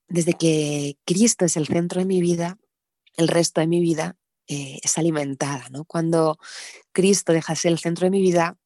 Desde 0.09 0.33
que 0.33 0.97
Cristo 1.05 1.45
es 1.45 1.59
el 1.59 1.67
centro 1.67 1.99
de 2.01 2.07
mi 2.07 2.23
vida, 2.23 2.59
el 3.17 3.29
resto 3.29 3.61
de 3.61 3.67
mi 3.67 3.81
vida 3.81 4.17
eh, 4.49 4.79
es 4.83 4.97
alimentada, 4.99 5.69
¿no? 5.71 5.85
Cuando 5.85 6.39
Cristo 6.93 7.33
deja 7.33 7.53
de 7.53 7.59
ser 7.59 7.73
el 7.73 7.79
centro 7.79 8.07
de 8.07 8.11
mi 8.11 8.21
vida, 8.21 8.57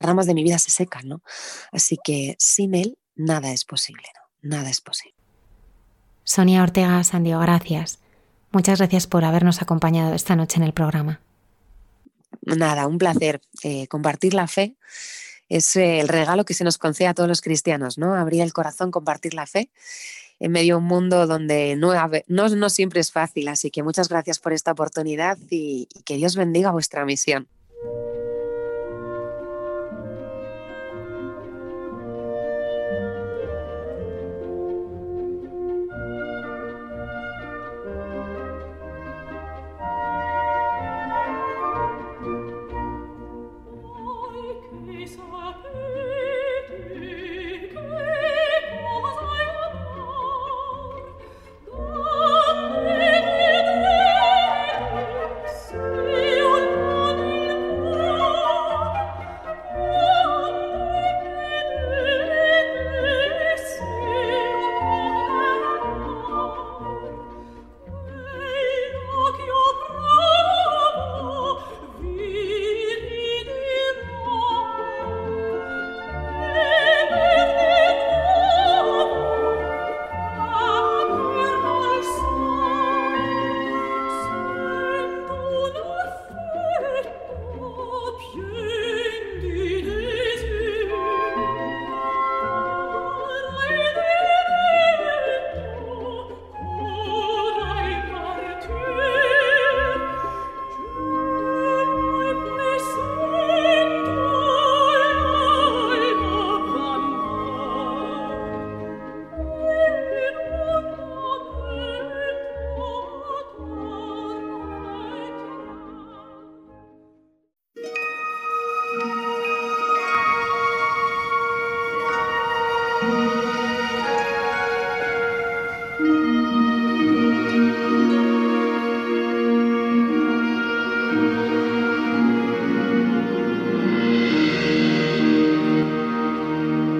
ramas 0.00 0.26
de 0.26 0.34
mi 0.34 0.42
vida 0.42 0.58
se 0.58 0.70
secan, 0.70 1.06
¿no? 1.08 1.22
Así 1.70 1.96
que 2.02 2.34
sin 2.38 2.74
Él 2.74 2.98
nada 3.14 3.52
es 3.52 3.64
posible, 3.64 4.04
¿no? 4.14 4.56
Nada 4.56 4.70
es 4.70 4.80
posible. 4.80 5.14
Sonia 6.24 6.62
Ortega 6.62 7.02
Sandio, 7.04 7.38
gracias. 7.38 8.00
Muchas 8.50 8.78
gracias 8.78 9.06
por 9.06 9.24
habernos 9.24 9.62
acompañado 9.62 10.14
esta 10.14 10.36
noche 10.36 10.56
en 10.56 10.64
el 10.64 10.72
programa. 10.72 11.20
Nada, 12.42 12.86
un 12.86 12.98
placer. 12.98 13.40
Eh, 13.62 13.86
compartir 13.88 14.34
la 14.34 14.46
fe 14.46 14.76
es 15.48 15.76
eh, 15.76 16.00
el 16.00 16.08
regalo 16.08 16.44
que 16.44 16.54
se 16.54 16.64
nos 16.64 16.78
concede 16.78 17.08
a 17.08 17.14
todos 17.14 17.28
los 17.28 17.40
cristianos, 17.40 17.98
¿no? 17.98 18.14
Abrir 18.14 18.42
el 18.42 18.52
corazón, 18.52 18.90
compartir 18.90 19.34
la 19.34 19.46
fe 19.46 19.70
en 20.40 20.52
medio 20.52 20.74
de 20.74 20.78
un 20.78 20.84
mundo 20.84 21.26
donde 21.26 21.76
no, 21.76 21.92
no, 22.28 22.70
siempre 22.70 23.00
es 23.00 23.12
fácil. 23.12 23.48
Así 23.48 23.70
que 23.70 23.82
muchas 23.82 24.08
gracias 24.08 24.38
por 24.38 24.52
esta 24.52 24.72
oportunidad 24.72 25.38
y 25.50 25.88
que 26.04 26.16
Dios 26.16 26.36
bendiga 26.36 26.70
vuestra 26.70 27.04
misión. 27.04 27.48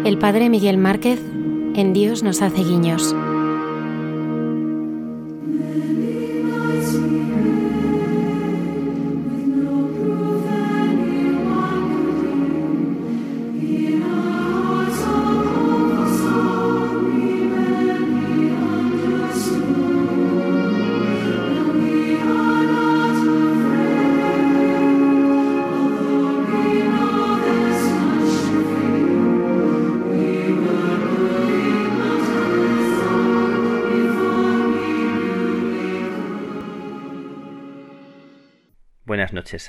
El 0.09 0.17
padre 0.17 0.49
Miguel 0.49 0.79
Márquez 0.79 1.21
en 1.75 1.93
Dios 1.93 2.23
nos 2.23 2.41
hace 2.41 2.65
guiños. 2.65 3.15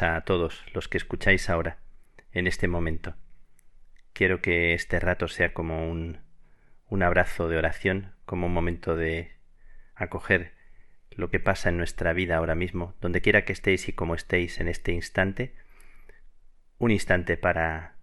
A 0.02 0.22
todos 0.22 0.66
los 0.74 0.88
que 0.88 0.98
escucháis 0.98 1.50
ahora, 1.50 1.80
en 2.32 2.48
este 2.48 2.68
momento. 2.68 3.16
Quiero 4.14 4.42
que 4.42 4.74
este 4.74 5.00
rato 5.00 5.28
sea 5.28 5.54
como 5.54 5.90
un, 5.90 6.20
un 6.88 7.04
abrazo 7.04 7.50
de 7.50 7.58
oración, 7.58 8.14
como 8.26 8.48
un 8.48 8.54
momento 8.54 8.96
de 8.96 9.34
acoger 9.96 10.54
lo 11.12 11.30
que 11.30 11.40
pasa 11.40 11.70
en 11.70 11.78
nuestra 11.78 12.14
vida 12.14 12.38
ahora 12.38 12.56
mismo, 12.56 12.96
donde 13.02 13.22
quiera 13.22 13.44
que 13.44 13.54
estéis 13.54 13.90
y 13.90 13.94
como 13.94 14.16
estéis 14.16 14.60
en 14.60 14.68
este 14.70 14.94
instante, 14.94 15.54
un 16.78 16.92
instante 16.92 17.36
para 17.36 18.00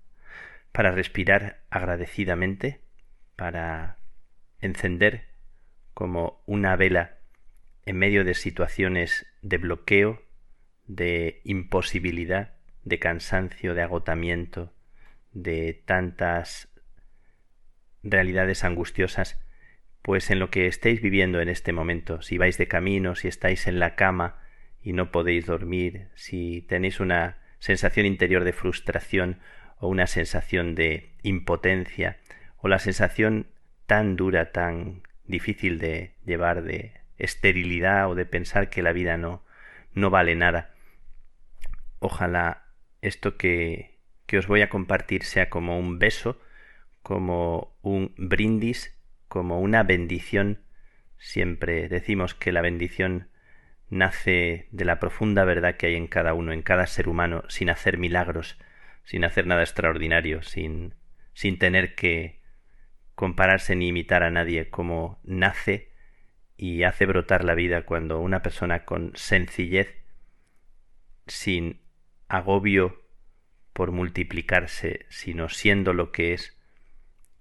para 0.76 0.90
respirar 0.90 1.62
agradecidamente, 1.70 2.82
para 3.34 3.96
encender 4.60 5.24
como 5.94 6.42
una 6.44 6.76
vela 6.76 7.16
en 7.86 7.96
medio 7.96 8.24
de 8.24 8.34
situaciones 8.34 9.24
de 9.40 9.56
bloqueo, 9.56 10.20
de 10.86 11.40
imposibilidad, 11.44 12.54
de 12.84 12.98
cansancio, 12.98 13.74
de 13.74 13.82
agotamiento, 13.82 14.72
de 15.32 15.74
tantas 15.84 16.68
realidades 18.02 18.64
angustiosas, 18.64 19.40
pues 20.02 20.30
en 20.30 20.38
lo 20.38 20.50
que 20.50 20.66
estéis 20.66 21.02
viviendo 21.02 21.40
en 21.40 21.48
este 21.48 21.72
momento, 21.72 22.22
si 22.22 22.38
vais 22.38 22.58
de 22.58 22.68
camino, 22.68 23.16
si 23.16 23.28
estáis 23.28 23.66
en 23.66 23.80
la 23.80 23.96
cama 23.96 24.38
y 24.80 24.92
no 24.92 25.10
podéis 25.10 25.46
dormir, 25.46 26.08
si 26.14 26.62
tenéis 26.62 27.00
una 27.00 27.38
sensación 27.58 28.06
interior 28.06 28.44
de 28.44 28.52
frustración 28.52 29.40
o 29.78 29.88
una 29.88 30.06
sensación 30.06 30.74
de 30.74 31.10
impotencia 31.22 32.18
o 32.58 32.68
la 32.68 32.78
sensación 32.78 33.48
tan 33.86 34.14
dura, 34.14 34.52
tan 34.52 35.02
difícil 35.24 35.78
de 35.78 36.14
llevar 36.24 36.62
de 36.62 36.92
esterilidad 37.18 38.08
o 38.08 38.14
de 38.14 38.26
pensar 38.26 38.70
que 38.70 38.82
la 38.82 38.92
vida 38.92 39.16
no 39.16 39.44
no 39.96 40.10
vale 40.10 40.36
nada. 40.36 40.75
Ojalá 41.98 42.72
esto 43.00 43.36
que, 43.36 44.00
que 44.26 44.38
os 44.38 44.46
voy 44.46 44.62
a 44.62 44.68
compartir 44.68 45.22
sea 45.24 45.48
como 45.48 45.78
un 45.78 45.98
beso, 45.98 46.40
como 47.02 47.78
un 47.82 48.14
brindis, 48.16 48.98
como 49.28 49.60
una 49.60 49.82
bendición. 49.82 50.62
Siempre 51.18 51.88
decimos 51.88 52.34
que 52.34 52.52
la 52.52 52.60
bendición 52.60 53.30
nace 53.88 54.68
de 54.72 54.84
la 54.84 54.98
profunda 54.98 55.44
verdad 55.44 55.76
que 55.76 55.86
hay 55.86 55.94
en 55.94 56.08
cada 56.08 56.34
uno, 56.34 56.52
en 56.52 56.62
cada 56.62 56.86
ser 56.86 57.08
humano, 57.08 57.44
sin 57.48 57.70
hacer 57.70 57.98
milagros, 57.98 58.58
sin 59.04 59.24
hacer 59.24 59.46
nada 59.46 59.62
extraordinario, 59.62 60.42
sin, 60.42 60.94
sin 61.32 61.58
tener 61.58 61.94
que 61.94 62.40
compararse 63.14 63.76
ni 63.76 63.88
imitar 63.88 64.22
a 64.22 64.30
nadie, 64.30 64.68
como 64.68 65.20
nace 65.24 65.92
y 66.56 66.82
hace 66.82 67.06
brotar 67.06 67.44
la 67.44 67.54
vida 67.54 67.82
cuando 67.82 68.20
una 68.20 68.42
persona 68.42 68.84
con 68.84 69.12
sencillez, 69.14 69.94
sin 71.26 71.85
agobio 72.28 73.02
por 73.72 73.92
multiplicarse, 73.92 75.06
sino 75.08 75.48
siendo 75.48 75.92
lo 75.92 76.12
que 76.12 76.32
es, 76.32 76.56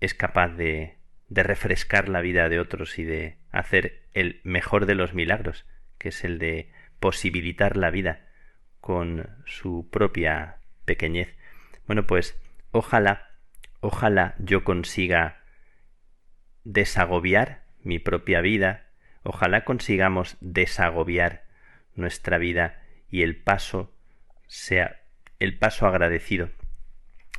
es 0.02 0.14
capaz 0.14 0.50
de, 0.50 0.98
de 1.30 1.44
refrescar 1.44 2.10
la 2.10 2.22
vida 2.22 2.50
de 2.50 2.60
otros 2.60 3.00
y 3.00 3.04
de 3.04 3.38
hacer 3.52 4.04
el 4.14 4.42
mejor 4.44 4.86
de 4.86 4.96
los 4.96 5.14
milagros, 5.14 5.66
que 5.98 6.10
es 6.10 6.24
el 6.24 6.40
de 6.40 6.72
posibilitar 7.00 7.78
la 7.78 7.90
vida 7.90 8.28
con 8.82 9.30
su 9.46 9.90
propia 9.90 10.58
pequeñez. 10.86 11.36
Bueno, 11.88 12.06
pues 12.06 12.40
ojalá, 12.72 13.32
ojalá 13.80 14.36
yo 14.40 14.64
consiga 14.64 15.42
desagobiar 16.64 17.64
mi 17.82 18.00
propia 18.00 18.42
vida, 18.42 18.88
ojalá 19.24 19.64
consigamos 19.64 20.38
desagobiar 20.42 21.46
nuestra 21.96 22.38
vida 22.38 22.82
y 23.10 23.22
el 23.22 23.38
paso 23.38 23.95
sea 24.48 25.02
el 25.40 25.58
paso 25.58 25.88
agradecido 25.88 26.50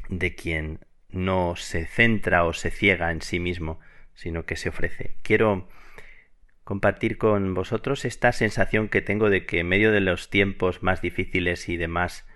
de 0.09 0.35
quien 0.35 0.81
no 1.09 1.57
se 1.57 1.87
centra 1.87 2.45
o 2.45 2.53
se 2.53 2.71
ciega 2.71 3.11
en 3.11 3.23
sí 3.23 3.41
mismo, 3.41 3.81
sino 4.15 4.45
que 4.45 4.57
se 4.57 4.69
ofrece. 4.69 5.17
Quiero 5.23 5.69
compartir 6.65 7.17
con 7.17 7.55
vosotros 7.55 8.05
esta 8.05 8.33
sensación 8.33 8.89
que 8.89 9.03
tengo 9.03 9.31
de 9.31 9.47
que 9.47 9.61
en 9.61 9.69
medio 9.69 9.93
de 9.93 10.01
los 10.01 10.31
tiempos 10.31 10.83
más 10.83 11.01
difíciles 11.01 11.69
y 11.69 11.77
de 11.77 11.89
más 11.89 12.27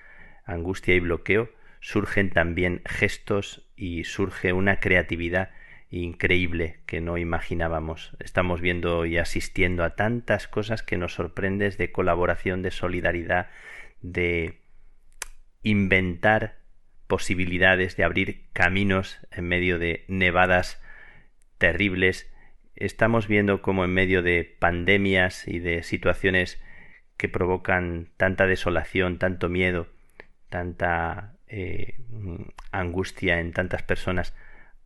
angustia 0.44 0.94
y 0.94 1.00
bloqueo, 1.00 1.50
surgen 1.80 2.30
también 2.30 2.82
gestos 2.86 3.68
y 3.74 4.04
surge 4.04 4.52
una 4.52 4.80
creatividad 4.80 5.50
increíble 5.90 6.80
que 6.86 7.00
no 7.00 7.18
imaginábamos. 7.18 8.16
Estamos 8.20 8.60
viendo 8.60 9.06
y 9.06 9.18
asistiendo 9.18 9.82
a 9.82 9.96
tantas 9.96 10.46
cosas 10.46 10.82
que 10.82 10.96
nos 10.96 11.14
sorprendes 11.14 11.78
de 11.78 11.90
colaboración, 11.90 12.62
de 12.62 12.70
solidaridad, 12.70 13.50
de 14.02 14.60
inventar 15.62 16.58
posibilidades, 17.06 17.96
de 17.96 18.04
abrir 18.04 18.48
caminos 18.52 19.18
en 19.30 19.48
medio 19.48 19.78
de 19.78 20.04
nevadas 20.08 20.80
terribles. 21.58 22.32
Estamos 22.76 23.26
viendo 23.28 23.62
como 23.62 23.84
en 23.84 23.92
medio 23.92 24.22
de 24.22 24.56
pandemias 24.58 25.46
y 25.46 25.58
de 25.58 25.82
situaciones 25.82 26.62
que 27.16 27.28
provocan 27.28 28.10
tanta 28.16 28.46
desolación, 28.46 29.18
tanto 29.18 29.48
miedo, 29.48 29.88
tanta 30.48 31.36
eh, 31.46 32.00
angustia 32.70 33.40
en 33.40 33.52
tantas 33.52 33.82
personas, 33.82 34.34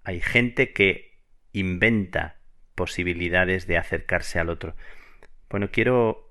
hay 0.03 0.21
gente 0.21 0.73
que 0.73 1.19
inventa 1.53 2.37
posibilidades 2.75 3.67
de 3.67 3.77
acercarse 3.77 4.39
al 4.39 4.49
otro. 4.49 4.75
Bueno, 5.51 5.71
quiero 5.71 6.24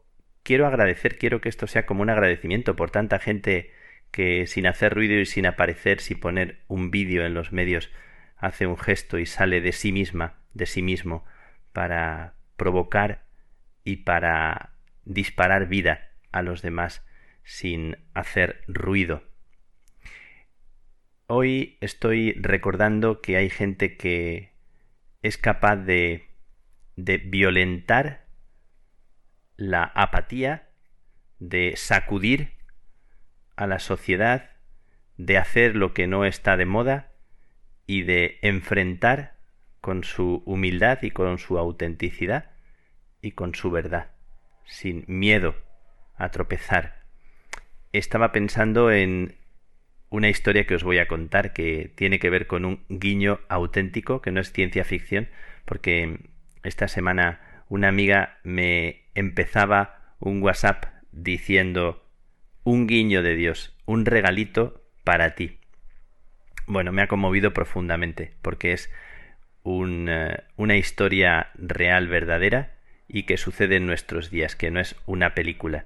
quiero 0.43 0.67
agradecer, 0.67 1.17
quiero 1.17 1.41
que 1.41 1.49
esto 1.49 1.67
sea 1.67 1.85
como 1.85 2.01
un 2.01 2.09
agradecimiento 2.09 2.75
por 2.75 2.91
tanta 2.91 3.19
gente 3.19 3.71
que 4.11 4.45
sin 4.45 4.67
hacer 4.67 4.93
ruido 4.93 5.19
y 5.19 5.25
sin 5.25 5.45
aparecer, 5.45 5.99
sin 5.99 6.19
poner 6.19 6.59
un 6.67 6.91
vídeo 6.91 7.25
en 7.25 7.33
los 7.33 7.51
medios, 7.51 7.89
hace 8.37 8.67
un 8.67 8.77
gesto 8.77 9.17
y 9.17 9.25
sale 9.25 9.61
de 9.61 9.71
sí 9.71 9.91
misma, 9.91 10.35
de 10.53 10.65
sí 10.65 10.81
mismo, 10.81 11.25
para 11.71 12.35
provocar 12.57 13.23
y 13.83 13.97
para 13.97 14.73
disparar 15.05 15.67
vida 15.67 16.11
a 16.31 16.41
los 16.41 16.61
demás 16.61 17.03
sin 17.43 17.97
hacer 18.13 18.61
ruido. 18.67 19.23
Hoy 21.27 21.77
estoy 21.81 22.33
recordando 22.33 23.21
que 23.21 23.37
hay 23.37 23.49
gente 23.49 23.97
que 23.97 24.51
es 25.21 25.37
capaz 25.37 25.77
de, 25.77 26.27
de 26.95 27.17
violentar 27.17 28.22
la 29.57 29.83
apatía, 29.83 30.69
de 31.39 31.73
sacudir 31.75 32.53
a 33.55 33.67
la 33.67 33.79
sociedad, 33.79 34.51
de 35.17 35.37
hacer 35.37 35.75
lo 35.75 35.93
que 35.93 36.07
no 36.07 36.25
está 36.25 36.57
de 36.57 36.65
moda 36.65 37.11
y 37.85 38.03
de 38.03 38.39
enfrentar 38.41 39.37
con 39.81 40.03
su 40.03 40.41
humildad 40.45 40.99
y 41.01 41.11
con 41.11 41.37
su 41.37 41.57
autenticidad 41.57 42.51
y 43.21 43.31
con 43.31 43.53
su 43.53 43.69
verdad, 43.71 44.11
sin 44.65 45.03
miedo 45.07 45.55
a 46.15 46.29
tropezar. 46.29 47.03
Estaba 47.91 48.31
pensando 48.31 48.91
en 48.91 49.37
una 50.09 50.29
historia 50.29 50.65
que 50.65 50.75
os 50.75 50.83
voy 50.83 50.99
a 50.99 51.07
contar 51.07 51.53
que 51.53 51.91
tiene 51.95 52.19
que 52.19 52.29
ver 52.29 52.47
con 52.47 52.65
un 52.65 52.85
guiño 52.87 53.39
auténtico, 53.49 54.21
que 54.21 54.31
no 54.31 54.39
es 54.39 54.51
ciencia 54.51 54.85
ficción, 54.85 55.27
porque 55.65 56.29
esta 56.63 56.87
semana 56.87 57.63
una 57.67 57.87
amiga 57.87 58.39
me 58.43 59.02
empezaba 59.15 60.15
un 60.19 60.41
WhatsApp 60.41 60.85
diciendo 61.11 62.03
un 62.63 62.87
guiño 62.87 63.23
de 63.23 63.35
Dios, 63.35 63.75
un 63.85 64.05
regalito 64.05 64.83
para 65.03 65.35
ti. 65.35 65.59
Bueno, 66.65 66.91
me 66.91 67.01
ha 67.01 67.07
conmovido 67.07 67.53
profundamente, 67.53 68.33
porque 68.41 68.71
es 68.71 68.89
eh, 69.65 70.37
una 70.55 70.77
historia 70.77 71.51
real, 71.55 72.07
verdadera, 72.07 72.73
y 73.07 73.23
que 73.23 73.37
sucede 73.37 73.75
en 73.75 73.85
nuestros 73.85 74.31
días, 74.31 74.55
que 74.55 74.71
no 74.71 74.79
es 74.79 74.95
una 75.05 75.35
película. 75.35 75.85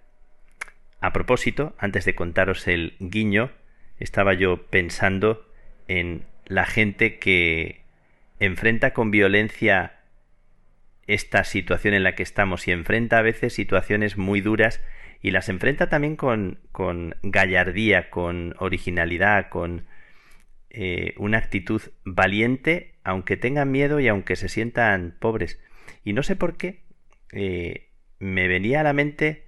A 1.00 1.14
propósito, 1.14 1.76
antes 1.78 2.06
de 2.06 2.16
contaros 2.16 2.68
el 2.68 2.96
guiño, 3.00 3.52
estaba 4.00 4.34
yo 4.34 4.68
pensando 4.68 5.48
en 5.88 6.26
la 6.46 6.66
gente 6.66 7.18
que 7.20 7.82
enfrenta 8.40 8.94
con 8.94 9.12
violencia 9.12 9.97
esta 11.08 11.44
situación 11.44 11.94
en 11.94 12.04
la 12.04 12.16
que 12.16 12.24
estamos 12.24 12.68
y 12.68 12.72
enfrenta 12.72 13.18
a 13.18 13.22
veces 13.22 13.54
situaciones 13.54 14.18
muy 14.18 14.42
duras 14.42 14.82
y 15.22 15.32
las 15.32 15.50
enfrenta 15.50 15.90
también 15.90 16.16
con, 16.16 16.60
con 16.72 17.16
gallardía, 17.24 18.10
con 18.10 18.56
originalidad, 18.60 19.50
con 19.50 19.88
eh, 20.70 21.14
una 21.18 21.40
actitud 21.40 21.82
valiente, 22.04 22.96
aunque 23.04 23.38
tengan 23.38 23.72
miedo 23.72 24.00
y 24.00 24.08
aunque 24.08 24.36
se 24.36 24.50
sientan 24.50 25.16
pobres. 25.20 25.60
Y 26.04 26.14
no 26.14 26.24
sé 26.24 26.36
por 26.36 26.58
qué 26.58 26.84
eh, 27.32 27.90
me 28.20 28.48
venía 28.48 28.82
a 28.82 28.84
la 28.84 28.94
mente 28.94 29.48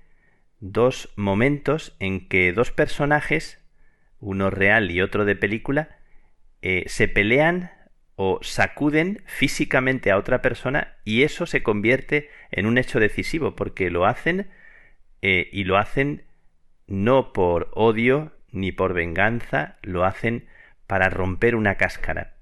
dos 0.59 1.13
momentos 1.15 1.95
en 1.99 2.27
que 2.27 2.51
dos 2.51 2.71
personajes 2.71 3.59
uno 4.19 4.49
real 4.49 4.91
y 4.91 5.01
otro 5.01 5.25
de 5.25 5.35
película, 5.35 5.97
eh, 6.61 6.83
se 6.87 7.07
pelean 7.07 7.71
o 8.21 8.37
sacuden 8.41 9.23
físicamente 9.25 10.11
a 10.11 10.17
otra 10.17 10.41
persona 10.41 10.97
y 11.05 11.23
eso 11.23 11.45
se 11.45 11.63
convierte 11.63 12.29
en 12.51 12.65
un 12.65 12.77
hecho 12.77 12.99
decisivo 12.99 13.55
porque 13.55 13.89
lo 13.89 14.05
hacen 14.05 14.49
eh, 15.21 15.47
y 15.53 15.63
lo 15.63 15.77
hacen 15.77 16.25
no 16.85 17.31
por 17.31 17.71
odio 17.71 18.33
ni 18.51 18.73
por 18.73 18.93
venganza, 18.93 19.77
lo 19.83 20.03
hacen 20.03 20.47
para 20.85 21.07
romper 21.07 21.55
una 21.55 21.75
cáscara. 21.75 22.33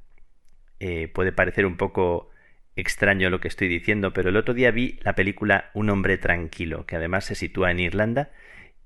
Eh, 0.80 1.10
puede 1.10 1.32
parecer 1.32 1.68
un 1.68 1.78
poco 1.78 2.32
extraño 2.76 3.30
lo 3.30 3.40
que 3.40 3.48
estoy 3.48 3.68
diciendo, 3.68 4.14
pero 4.14 4.30
el 4.30 4.38
otro 4.38 4.56
día 4.56 4.72
vi 4.72 4.98
la 5.04 5.14
película 5.14 5.70
Un 5.76 5.92
hombre 5.92 6.18
tranquilo, 6.18 6.88
que 6.88 6.96
además 6.96 7.26
se 7.26 7.36
sitúa 7.36 7.70
en 7.70 7.82
Irlanda, 7.82 8.32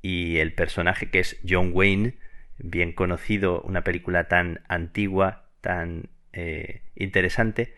y 0.02 0.40
el 0.40 0.52
personaje 0.52 1.10
que 1.10 1.20
es 1.20 1.40
John 1.48 1.72
Wayne, 1.72 2.16
bien 2.58 2.92
conocido, 2.92 3.62
una 3.62 3.86
película 3.86 4.28
tan 4.28 4.60
antigua, 4.68 5.46
tan 5.62 6.10
eh, 6.34 6.82
interesante, 6.96 7.76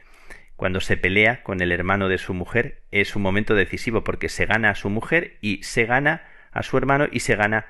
cuando 0.55 0.79
se 0.79 0.97
pelea 0.97 1.43
con 1.43 1.61
el 1.61 1.71
hermano 1.71 2.09
de 2.09 2.17
su 2.17 2.33
mujer, 2.33 2.83
es 2.91 3.15
un 3.15 3.21
momento 3.21 3.55
decisivo 3.55 4.03
porque 4.03 4.29
se 4.29 4.45
gana 4.45 4.69
a 4.69 4.75
su 4.75 4.89
mujer 4.89 5.37
y 5.41 5.63
se 5.63 5.85
gana 5.85 6.23
a 6.51 6.63
su 6.63 6.77
hermano 6.77 7.07
y 7.11 7.21
se 7.21 7.35
gana 7.35 7.65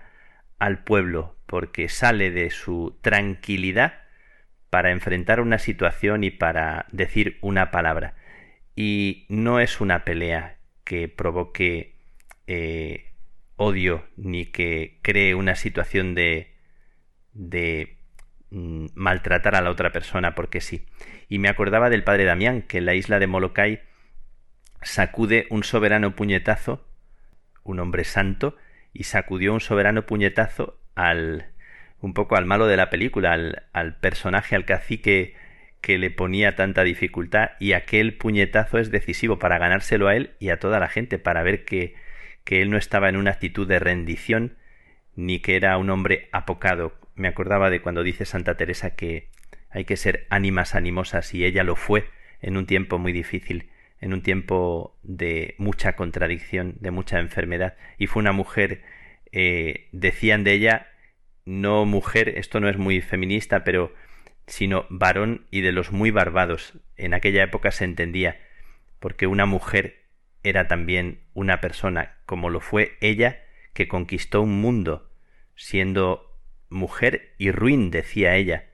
al 0.59 0.84
pueblo, 0.84 1.36
porque 1.45 1.89
sale 1.89 2.31
de 2.31 2.49
su 2.49 2.97
tranquilidad 3.01 4.01
para 4.69 4.91
enfrentar 4.91 5.39
una 5.39 5.59
situación 5.59 6.23
y 6.23 6.31
para 6.31 6.86
decir 6.91 7.38
una 7.41 7.71
palabra. 7.71 8.15
Y 8.75 9.25
no 9.29 9.59
es 9.59 9.81
una 9.81 10.03
pelea 10.03 10.57
que 10.84 11.07
provoque 11.07 11.95
eh, 12.47 13.11
odio 13.55 14.05
ni 14.17 14.47
que 14.47 14.99
cree 15.01 15.36
una 15.36 15.55
situación 15.55 16.15
de 16.15 16.53
de 17.34 17.97
mm, 18.54 18.86
maltratar 18.95 19.56
a 19.56 19.62
la 19.62 19.70
otra 19.70 19.91
persona 19.91 20.36
porque 20.36 20.62
sí. 20.62 20.86
Y 21.28 21.39
me 21.39 21.49
acordaba 21.49 21.89
del 21.89 22.04
padre 22.04 22.26
Damián 22.26 22.62
que 22.62 22.78
en 22.78 22.86
la 22.86 22.95
isla 22.95 23.20
de 23.20 23.28
Molokai 23.28 23.82
sacude 24.82 25.47
un 25.49 25.64
soberano 25.64 26.16
puñetazo, 26.16 26.88
un 27.64 27.80
hombre 27.80 28.04
santo, 28.04 28.56
y 28.93 29.04
sacudió 29.04 29.54
un 29.54 29.62
soberano 29.62 30.06
puñetazo 30.06 30.80
al 30.95 31.49
un 31.99 32.14
poco 32.14 32.36
al 32.36 32.45
malo 32.45 32.68
de 32.68 32.76
la 32.76 32.89
película, 32.89 33.32
al, 33.32 33.64
al 33.72 33.95
personaje, 33.95 34.56
al 34.56 34.66
cacique 34.66 35.36
que 35.80 35.97
le 35.97 36.12
ponía 36.12 36.56
tanta 36.56 36.84
dificultad 36.84 37.51
y 37.60 37.74
aquel 37.74 38.18
puñetazo 38.18 38.78
es 38.78 38.91
decisivo 38.91 39.39
para 39.39 39.58
ganárselo 39.58 40.08
a 40.08 40.16
él 40.16 40.32
y 40.39 40.49
a 40.49 40.60
toda 40.60 40.80
la 40.80 40.89
gente, 40.89 41.18
para 41.18 41.43
ver 41.43 41.66
que, 41.66 41.95
que 42.43 42.62
él 42.62 42.70
no 42.70 42.78
estaba 42.78 43.10
en 43.10 43.18
una 43.18 43.32
actitud 43.32 43.68
de 43.68 43.80
rendición 43.80 44.58
ni 45.16 45.39
que 45.39 45.56
era 45.56 45.78
un 45.78 45.89
hombre 45.89 46.30
apocado. 46.32 46.93
Me 47.16 47.28
acordaba 47.28 47.70
de 47.70 47.82
cuando 47.82 48.03
dice 48.03 48.26
Santa 48.26 48.55
Teresa 48.55 48.95
que 48.95 49.30
hay 49.70 49.86
que 49.86 49.97
ser 49.97 50.28
ánimas 50.30 50.76
animosas 50.76 51.34
y 51.34 51.45
ella 51.45 51.64
lo 51.64 51.76
fue 51.76 52.09
en 52.41 52.57
un 52.57 52.66
tiempo 52.66 52.99
muy 52.99 53.11
difícil, 53.11 53.70
en 53.99 54.14
un 54.14 54.22
tiempo 54.22 54.97
de 55.03 55.55
mucha 55.57 55.95
contradicción, 55.95 56.76
de 56.80 56.91
mucha 56.91 57.20
enfermedad 57.20 57.76
y 57.97 58.07
fue 58.07 58.22
una 58.22 58.32
mujer, 58.32 58.84
eh, 59.32 59.89
decían 59.91 60.43
de 60.43 60.53
ella, 60.53 60.88
no 61.45 61.86
mujer, 61.86 62.30
esto 62.38 62.59
no 62.59 62.70
es 62.70 62.78
muy 62.78 63.01
feminista, 63.01 63.64
pero 63.64 63.93
sino 64.47 64.86
varón 64.89 65.45
y 65.51 65.61
de 65.61 65.72
los 65.72 65.91
muy 65.91 66.11
barbados. 66.11 66.80
En 66.97 67.14
aquella 67.14 67.43
época 67.43 67.72
se 67.72 67.86
entendía, 67.86 68.39
porque 68.99 69.28
una 69.28 69.45
mujer 69.45 70.03
era 70.43 70.68
también 70.68 71.22
una 71.34 71.61
persona, 71.61 72.18
como 72.26 72.49
lo 72.49 72.59
fue 72.59 72.97
ella, 73.01 73.43
que 73.74 73.88
conquistó 73.88 74.41
un 74.41 74.61
mundo, 74.61 75.09
siendo 75.55 76.32
mujer 76.74 77.34
y 77.38 77.51
ruin, 77.51 77.91
decía 77.91 78.36
ella, 78.36 78.65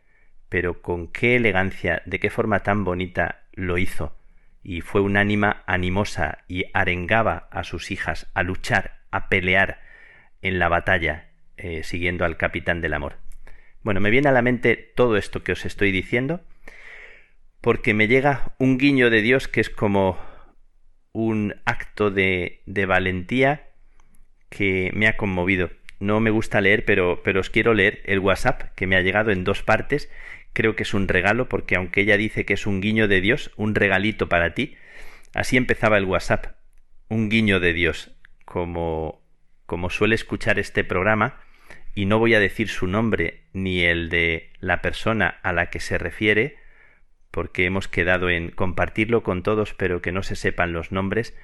pero 0.49 0.81
con 0.81 1.07
qué 1.07 1.35
elegancia, 1.35 2.01
de 2.05 2.19
qué 2.19 2.29
forma 2.29 2.61
tan 2.61 2.83
bonita 2.83 3.43
lo 3.53 3.77
hizo, 3.77 4.15
y 4.63 4.81
fue 4.81 5.01
un 5.01 5.17
ánima 5.17 5.63
animosa 5.67 6.39
y 6.47 6.65
arengaba 6.73 7.47
a 7.51 7.63
sus 7.63 7.91
hijas 7.91 8.27
a 8.33 8.43
luchar, 8.43 9.01
a 9.11 9.29
pelear 9.29 9.81
en 10.41 10.59
la 10.59 10.69
batalla, 10.69 11.29
eh, 11.57 11.83
siguiendo 11.83 12.25
al 12.25 12.37
capitán 12.37 12.81
del 12.81 12.93
amor. 12.93 13.17
Bueno, 13.83 13.99
me 13.99 14.09
viene 14.09 14.29
a 14.29 14.33
la 14.33 14.41
mente 14.41 14.75
todo 14.75 15.17
esto 15.17 15.43
que 15.43 15.51
os 15.51 15.65
estoy 15.65 15.91
diciendo 15.91 16.41
porque 17.61 17.93
me 17.93 18.07
llega 18.07 18.53
un 18.57 18.77
guiño 18.77 19.09
de 19.09 19.21
Dios 19.21 19.47
que 19.47 19.61
es 19.61 19.69
como 19.69 20.17
un 21.11 21.55
acto 21.65 22.11
de, 22.11 22.61
de 22.65 22.85
valentía 22.85 23.69
que 24.49 24.91
me 24.93 25.07
ha 25.07 25.17
conmovido. 25.17 25.69
No 25.99 26.19
me 26.19 26.29
gusta 26.29 26.61
leer, 26.61 26.85
pero, 26.85 27.21
pero 27.23 27.41
os 27.41 27.49
quiero 27.49 27.73
leer 27.73 28.01
el 28.05 28.19
WhatsApp 28.19 28.73
que 28.75 28.87
me 28.87 28.95
ha 28.95 29.01
llegado 29.01 29.31
en 29.31 29.43
dos 29.43 29.63
partes. 29.63 30.09
Creo 30.53 30.75
que 30.75 30.83
es 30.83 30.93
un 30.93 31.07
regalo 31.07 31.49
porque 31.49 31.75
aunque 31.75 32.01
ella 32.01 32.17
dice 32.17 32.45
que 32.45 32.53
es 32.53 32.65
un 32.65 32.81
guiño 32.81 33.07
de 33.07 33.21
Dios, 33.21 33.51
un 33.55 33.75
regalito 33.75 34.29
para 34.29 34.53
ti, 34.53 34.75
así 35.33 35.57
empezaba 35.57 35.97
el 35.97 36.05
WhatsApp. 36.05 36.55
Un 37.09 37.29
guiño 37.29 37.59
de 37.59 37.73
Dios. 37.73 38.15
Como, 38.45 39.21
como 39.65 39.89
suele 39.89 40.15
escuchar 40.15 40.57
este 40.57 40.83
programa, 40.83 41.41
y 41.95 42.05
no 42.05 42.17
voy 42.19 42.33
a 42.33 42.39
decir 42.39 42.69
su 42.69 42.87
nombre 42.87 43.43
ni 43.51 43.81
el 43.81 44.09
de 44.09 44.51
la 44.59 44.81
persona 44.81 45.39
a 45.43 45.51
la 45.53 45.69
que 45.69 45.79
se 45.79 45.97
refiere, 45.97 46.57
porque 47.31 47.65
hemos 47.65 47.87
quedado 47.87 48.29
en 48.29 48.51
compartirlo 48.51 49.21
con 49.21 49.43
todos, 49.43 49.73
pero 49.73 50.01
que 50.01 50.11
no 50.11 50.23
se 50.23 50.35
sepan 50.35 50.71
los 50.71 50.91
nombres, 50.91 51.35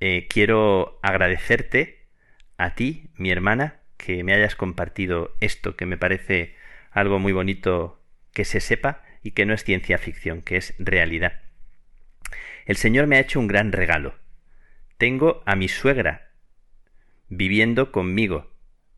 eh, 0.00 0.26
quiero 0.28 0.98
agradecerte 1.02 1.97
a 2.58 2.74
ti, 2.74 3.10
mi 3.16 3.30
hermana, 3.30 3.80
que 3.96 4.22
me 4.24 4.34
hayas 4.34 4.56
compartido 4.56 5.34
esto, 5.40 5.76
que 5.76 5.86
me 5.86 5.96
parece 5.96 6.56
algo 6.90 7.18
muy 7.18 7.32
bonito 7.32 8.02
que 8.32 8.44
se 8.44 8.60
sepa 8.60 9.02
y 9.22 9.30
que 9.30 9.46
no 9.46 9.54
es 9.54 9.64
ciencia 9.64 9.96
ficción, 9.98 10.42
que 10.42 10.56
es 10.56 10.74
realidad. 10.78 11.40
El 12.66 12.76
Señor 12.76 13.06
me 13.06 13.16
ha 13.16 13.20
hecho 13.20 13.40
un 13.40 13.46
gran 13.46 13.72
regalo. 13.72 14.16
Tengo 14.98 15.42
a 15.46 15.56
mi 15.56 15.68
suegra 15.68 16.32
viviendo 17.28 17.92
conmigo 17.92 18.52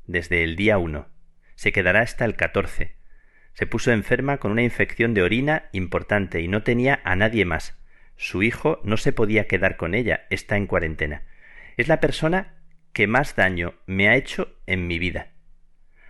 desde 0.07 0.43
el 0.43 0.57
día 0.57 0.79
1. 0.79 1.09
Se 1.55 1.73
quedará 1.73 2.01
hasta 2.01 2.25
el 2.25 2.37
14. 2.37 2.97
Se 3.53 3.67
puso 3.67 3.93
enferma 3.93 4.39
con 4.39 4.53
una 4.53 4.63
infección 4.63 5.13
de 5.15 5.23
orina 5.23 5.69
importante 5.73 6.41
y 6.41 6.49
no 6.49 6.63
tenía 6.63 7.01
a 7.05 7.17
nadie 7.17 7.45
más. 7.45 7.79
Su 8.17 8.43
hijo 8.43 8.81
no 8.85 8.97
se 8.97 9.13
podía 9.13 9.47
quedar 9.47 9.77
con 9.77 9.95
ella, 9.95 10.27
está 10.31 10.57
en 10.57 10.67
cuarentena. 10.67 11.25
Es 11.77 11.89
la 11.89 12.01
persona 12.01 12.60
que 12.93 13.07
más 13.07 13.37
daño 13.37 13.75
me 13.87 14.09
ha 14.09 14.17
hecho 14.17 14.57
en 14.67 14.87
mi 14.87 14.99
vida. 14.99 15.33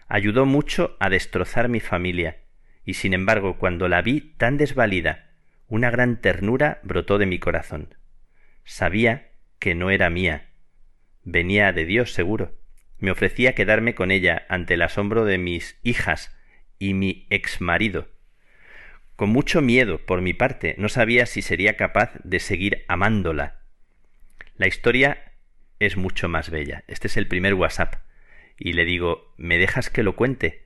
Ayudó 0.09 0.47
mucho 0.47 0.97
a 1.01 1.09
destrozar 1.09 1.69
mi 1.69 1.81
familia, 1.81 2.39
y 2.85 2.95
sin 2.95 3.15
embargo 3.15 3.59
cuando 3.59 3.89
la 3.89 4.03
vi 4.03 4.35
tan 4.39 4.57
desvalida, 4.57 5.31
una 5.69 5.91
gran 5.91 6.21
ternura 6.21 6.81
brotó 6.83 7.19
de 7.19 7.27
mi 7.27 7.39
corazón. 7.39 7.95
Sabía 8.65 9.31
que 9.59 9.75
no 9.75 9.91
era 9.91 10.11
mía. 10.11 10.49
Venía 11.23 11.73
de 11.73 11.85
Dios 11.85 12.13
seguro 12.13 12.61
me 13.01 13.11
ofrecía 13.11 13.55
quedarme 13.55 13.95
con 13.95 14.11
ella 14.11 14.47
ante 14.49 14.75
el 14.75 14.83
asombro 14.83 15.25
de 15.25 15.39
mis 15.39 15.79
hijas 15.83 16.37
y 16.79 16.95
mi 16.95 17.27
ex 17.31 17.61
marido. 17.61 18.09
Con 19.17 19.31
mucho 19.31 19.61
miedo 19.61 19.99
por 19.99 20.21
mi 20.21 20.33
parte, 20.33 20.75
no 20.79 20.89
sabía 20.89 21.27
si 21.27 21.43
sería 21.43 21.77
capaz 21.77 22.13
de 22.25 22.41
seguir 22.41 22.85
amándola. 22.89 23.61
La 24.57 24.67
historia 24.67 25.30
es 25.81 25.97
mucho 25.97 26.29
más 26.29 26.51
bella. 26.51 26.85
Este 26.87 27.09
es 27.09 27.17
el 27.17 27.27
primer 27.27 27.55
WhatsApp. 27.55 27.97
Y 28.57 28.75
le 28.75 28.85
digo, 28.85 29.35
¿me 29.37 29.59
dejas 29.59 29.91
que 29.91 30.05
lo 30.05 30.15
cuente? 30.15 30.63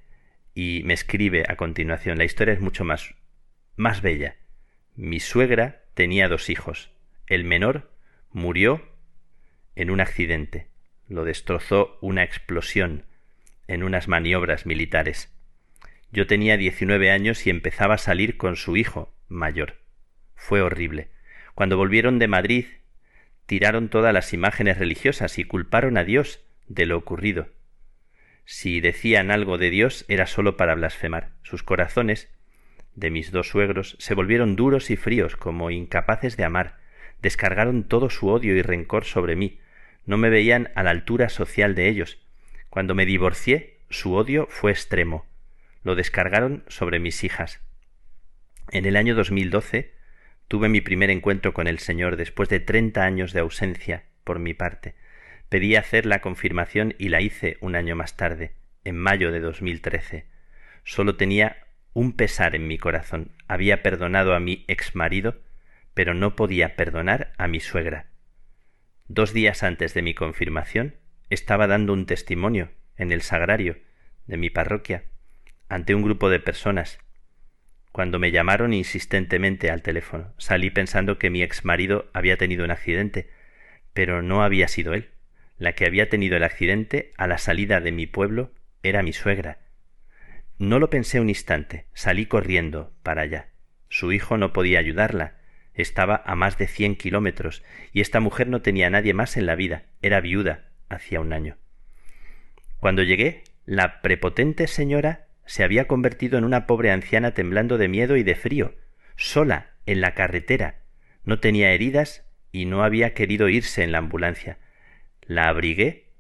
Y 0.55 0.83
me 0.85 0.93
escribe 0.93 1.45
a 1.49 1.57
continuación. 1.57 2.19
La 2.19 2.25
historia 2.25 2.53
es 2.53 2.61
mucho 2.61 2.85
más 2.85 3.15
más 3.77 4.03
bella. 4.03 4.37
Mi 4.95 5.19
suegra 5.19 5.85
tenía 5.95 6.29
dos 6.29 6.51
hijos. 6.51 6.91
El 7.27 7.45
menor 7.45 7.91
murió 8.31 8.87
en 9.75 9.91
un 9.91 10.01
accidente 10.01 10.69
lo 11.09 11.25
destrozó 11.25 11.99
una 12.01 12.23
explosión 12.23 13.05
en 13.69 13.83
unas 13.83 14.09
maniobras 14.09 14.67
militares. 14.67 15.33
Yo 16.13 16.27
tenía 16.27 16.57
diecinueve 16.57 17.11
años 17.11 17.47
y 17.47 17.51
empezaba 17.51 17.95
a 17.95 17.99
salir 17.99 18.37
con 18.37 18.57
su 18.57 18.77
hijo 18.77 19.15
mayor. 19.29 19.81
Fue 20.35 20.61
horrible. 20.61 21.09
Cuando 21.55 21.77
volvieron 21.77 22.19
de 22.19 22.29
Madrid, 22.29 22.67
tiraron 23.47 23.89
todas 23.89 24.13
las 24.13 24.33
imágenes 24.33 24.79
religiosas 24.79 25.39
y 25.39 25.45
culparon 25.45 25.97
a 25.97 26.05
Dios 26.05 26.41
de 26.67 26.87
lo 26.87 26.97
ocurrido. 26.97 27.49
Si 28.45 28.81
decían 28.81 29.31
algo 29.31 29.59
de 29.59 29.71
Dios 29.71 30.05
era 30.09 30.27
sólo 30.27 30.57
para 30.57 30.75
blasfemar. 30.75 31.31
Sus 31.43 31.63
corazones, 31.63 32.31
de 32.95 33.11
mis 33.11 33.31
dos 33.31 33.49
suegros, 33.49 33.97
se 33.99 34.15
volvieron 34.15 34.57
duros 34.57 34.91
y 34.91 34.97
fríos, 34.97 35.37
como 35.37 35.71
incapaces 35.71 36.37
de 36.37 36.45
amar. 36.45 36.79
Descargaron 37.23 37.85
todo 37.85 38.11
su 38.11 38.29
odio 38.29 38.55
y 38.55 38.63
rencor 38.63 39.05
sobre 39.05 39.35
mí, 39.35 39.61
no 40.07 40.19
me 40.19 40.29
veían 40.29 40.71
a 40.75 40.83
la 40.83 40.91
altura 40.91 41.29
social 41.29 41.75
de 41.75 41.89
ellos. 41.89 42.19
Cuando 42.69 42.95
me 42.95 43.07
divorcié, 43.07 43.79
su 43.89 44.15
odio 44.15 44.47
fue 44.51 44.71
extremo. 44.71 45.27
Lo 45.83 45.95
descargaron 45.95 46.65
sobre 46.69 46.99
mis 46.99 47.25
hijas. 47.25 47.61
En 48.71 48.85
el 48.85 48.97
año 48.97 49.15
2012 49.15 49.95
tuve 50.49 50.69
mi 50.69 50.81
primer 50.81 51.11
encuentro 51.11 51.55
con 51.55 51.67
el 51.67 51.79
Señor 51.79 52.17
después 52.17 52.49
de 52.49 52.61
treinta 52.61 53.05
años 53.05 53.33
de 53.33 53.41
ausencia 53.41 54.05
por 54.25 54.39
mi 54.39 54.55
parte. 54.55 54.95
Pedí 55.49 55.77
hacer 55.77 56.07
la 56.07 56.21
confirmación 56.21 56.95
y 56.99 57.09
la 57.09 57.21
hice 57.21 57.59
un 57.61 57.77
año 57.77 57.97
más 57.97 58.17
tarde, 58.17 58.53
en 58.85 58.97
mayo 58.97 59.31
de 59.33 59.41
2013. 59.41 60.27
Solo 60.85 61.17
tenía 61.17 61.59
un 61.93 62.13
pesar 62.13 62.55
en 62.55 62.67
mi 62.67 62.79
corazón. 62.79 63.33
Había 63.49 63.83
perdonado 63.83 64.35
a 64.35 64.41
mi 64.41 64.65
ex 64.69 64.95
marido, 64.95 65.41
pero 65.95 66.13
no 66.13 66.37
podía 66.37 66.77
perdonar 66.77 67.33
a 67.39 67.47
mi 67.47 67.61
suegra. 67.61 68.07
Dos 69.07 69.33
días 69.33 69.63
antes 69.63 69.95
de 69.95 70.03
mi 70.03 70.15
confirmación 70.15 70.97
estaba 71.31 71.67
dando 71.67 71.93
un 71.93 72.07
testimonio 72.07 72.71
en 72.97 73.13
el 73.13 73.23
sagrario 73.23 73.79
de 74.27 74.37
mi 74.37 74.51
parroquia, 74.51 75.05
ante 75.69 75.95
un 75.95 76.03
grupo 76.03 76.31
de 76.31 76.41
personas. 76.41 76.99
Cuando 77.95 78.19
me 78.19 78.33
llamaron 78.33 78.73
insistentemente 78.73 79.71
al 79.71 79.81
teléfono, 79.81 80.35
salí 80.37 80.69
pensando 80.69 81.17
que 81.17 81.31
mi 81.31 81.45
ex 81.45 81.65
marido 81.65 82.11
había 82.13 82.37
tenido 82.37 82.65
un 82.65 82.73
accidente, 82.73 83.31
pero 83.93 84.21
no 84.21 84.43
había 84.43 84.67
sido 84.67 84.95
él. 84.95 85.11
La 85.59 85.77
que 85.77 85.87
había 85.87 86.09
tenido 86.09 86.37
el 86.37 86.43
accidente 86.43 87.13
a 87.17 87.29
la 87.29 87.39
salida 87.39 87.81
de 87.81 87.93
mi 87.93 88.09
pueblo 88.09 88.51
era 88.83 89.05
mi 89.05 89.13
suegra. 89.13 89.59
No 90.59 90.81
lo 90.81 90.91
pensé 90.91 91.21
un 91.21 91.29
instante, 91.29 91.87
salí 91.95 92.27
corriendo 92.27 92.93
para 93.05 93.23
allá. 93.23 93.51
Su 93.89 94.11
hijo 94.11 94.39
no 94.39 94.53
podía 94.53 94.81
ayudarla, 94.81 95.37
estaba 95.73 96.21
a 96.27 96.35
más 96.35 96.59
de 96.59 96.67
cien 96.67 96.97
kilómetros, 96.97 97.63
y 97.93 98.01
esta 98.01 98.19
mujer 98.19 98.49
no 98.49 98.61
tenía 98.61 98.91
nadie 98.91 99.15
más 99.15 99.37
en 99.37 99.47
la 99.47 99.55
vida, 99.55 99.85
era 100.03 100.21
viuda 100.21 100.65
hacía 100.89 101.21
un 101.21 101.33
año. 101.33 101.59
Cuando 102.81 103.05
llegué, 103.05 103.45
la 103.67 104.01
prepotente 104.01 104.67
señora 104.67 105.29
se 105.47 105.65
había 105.65 105.87
convertido 105.87 106.39
en 106.39 106.45
una 106.45 106.67
pobre 106.67 106.91
anciana 106.91 107.33
temblando 107.33 107.79
de 107.79 107.89
miedo 107.89 108.17
y 108.17 108.23
de 108.23 108.35
frío, 108.35 108.75
sola, 109.17 109.75
en 109.87 110.01
la 110.01 110.15
carretera. 110.15 110.83
No 111.25 111.41
tenía 111.41 111.73
heridas 111.73 112.27
y 112.53 112.65
no 112.65 112.83
había 112.83 113.15
querido 113.15 113.49
irse 113.49 113.83
en 113.83 113.93
la 113.93 113.99
ambulancia. 113.99 114.59
La 115.23 115.49
abrigué, 115.49 116.13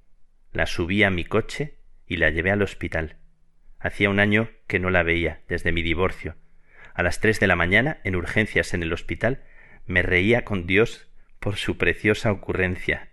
la 0.53 0.67
subí 0.67 1.03
a 1.03 1.11
mi 1.11 1.25
coche 1.25 1.79
y 2.07 2.17
la 2.17 2.31
llevé 2.31 2.51
al 2.51 2.63
hospital. 2.63 3.17
Hacía 3.79 4.11
un 4.11 4.21
año 4.21 4.51
que 4.67 4.79
no 4.79 4.91
la 4.91 5.03
veía, 5.03 5.43
desde 5.49 5.73
mi 5.73 5.83
divorcio. 5.83 6.37
A 6.95 7.03
las 7.03 7.21
tres 7.21 7.41
de 7.41 7.47
la 7.47 7.57
mañana, 7.57 7.99
en 8.05 8.17
urgencias 8.17 8.73
en 8.73 8.83
el 8.83 8.93
hospital, 8.93 9.43
me 9.87 10.03
reía 10.03 10.45
con 10.45 10.67
Dios 10.67 11.09
por 11.39 11.57
su 11.57 11.77
preciosa 11.77 12.33
ocurrencia. 12.33 13.11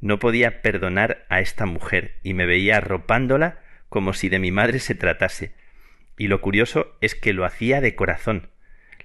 No 0.00 0.18
podía 0.18 0.62
perdonar 0.62 1.24
a 1.28 1.40
esta 1.40 1.66
mujer 1.66 2.20
y 2.22 2.34
me 2.34 2.46
veía 2.46 2.76
arropándola 2.76 3.63
como 3.94 4.12
si 4.12 4.28
de 4.28 4.40
mi 4.40 4.50
madre 4.50 4.80
se 4.80 4.96
tratase. 4.96 5.54
Y 6.18 6.26
lo 6.26 6.40
curioso 6.40 6.98
es 7.00 7.14
que 7.14 7.32
lo 7.32 7.44
hacía 7.44 7.80
de 7.80 7.94
corazón. 7.94 8.50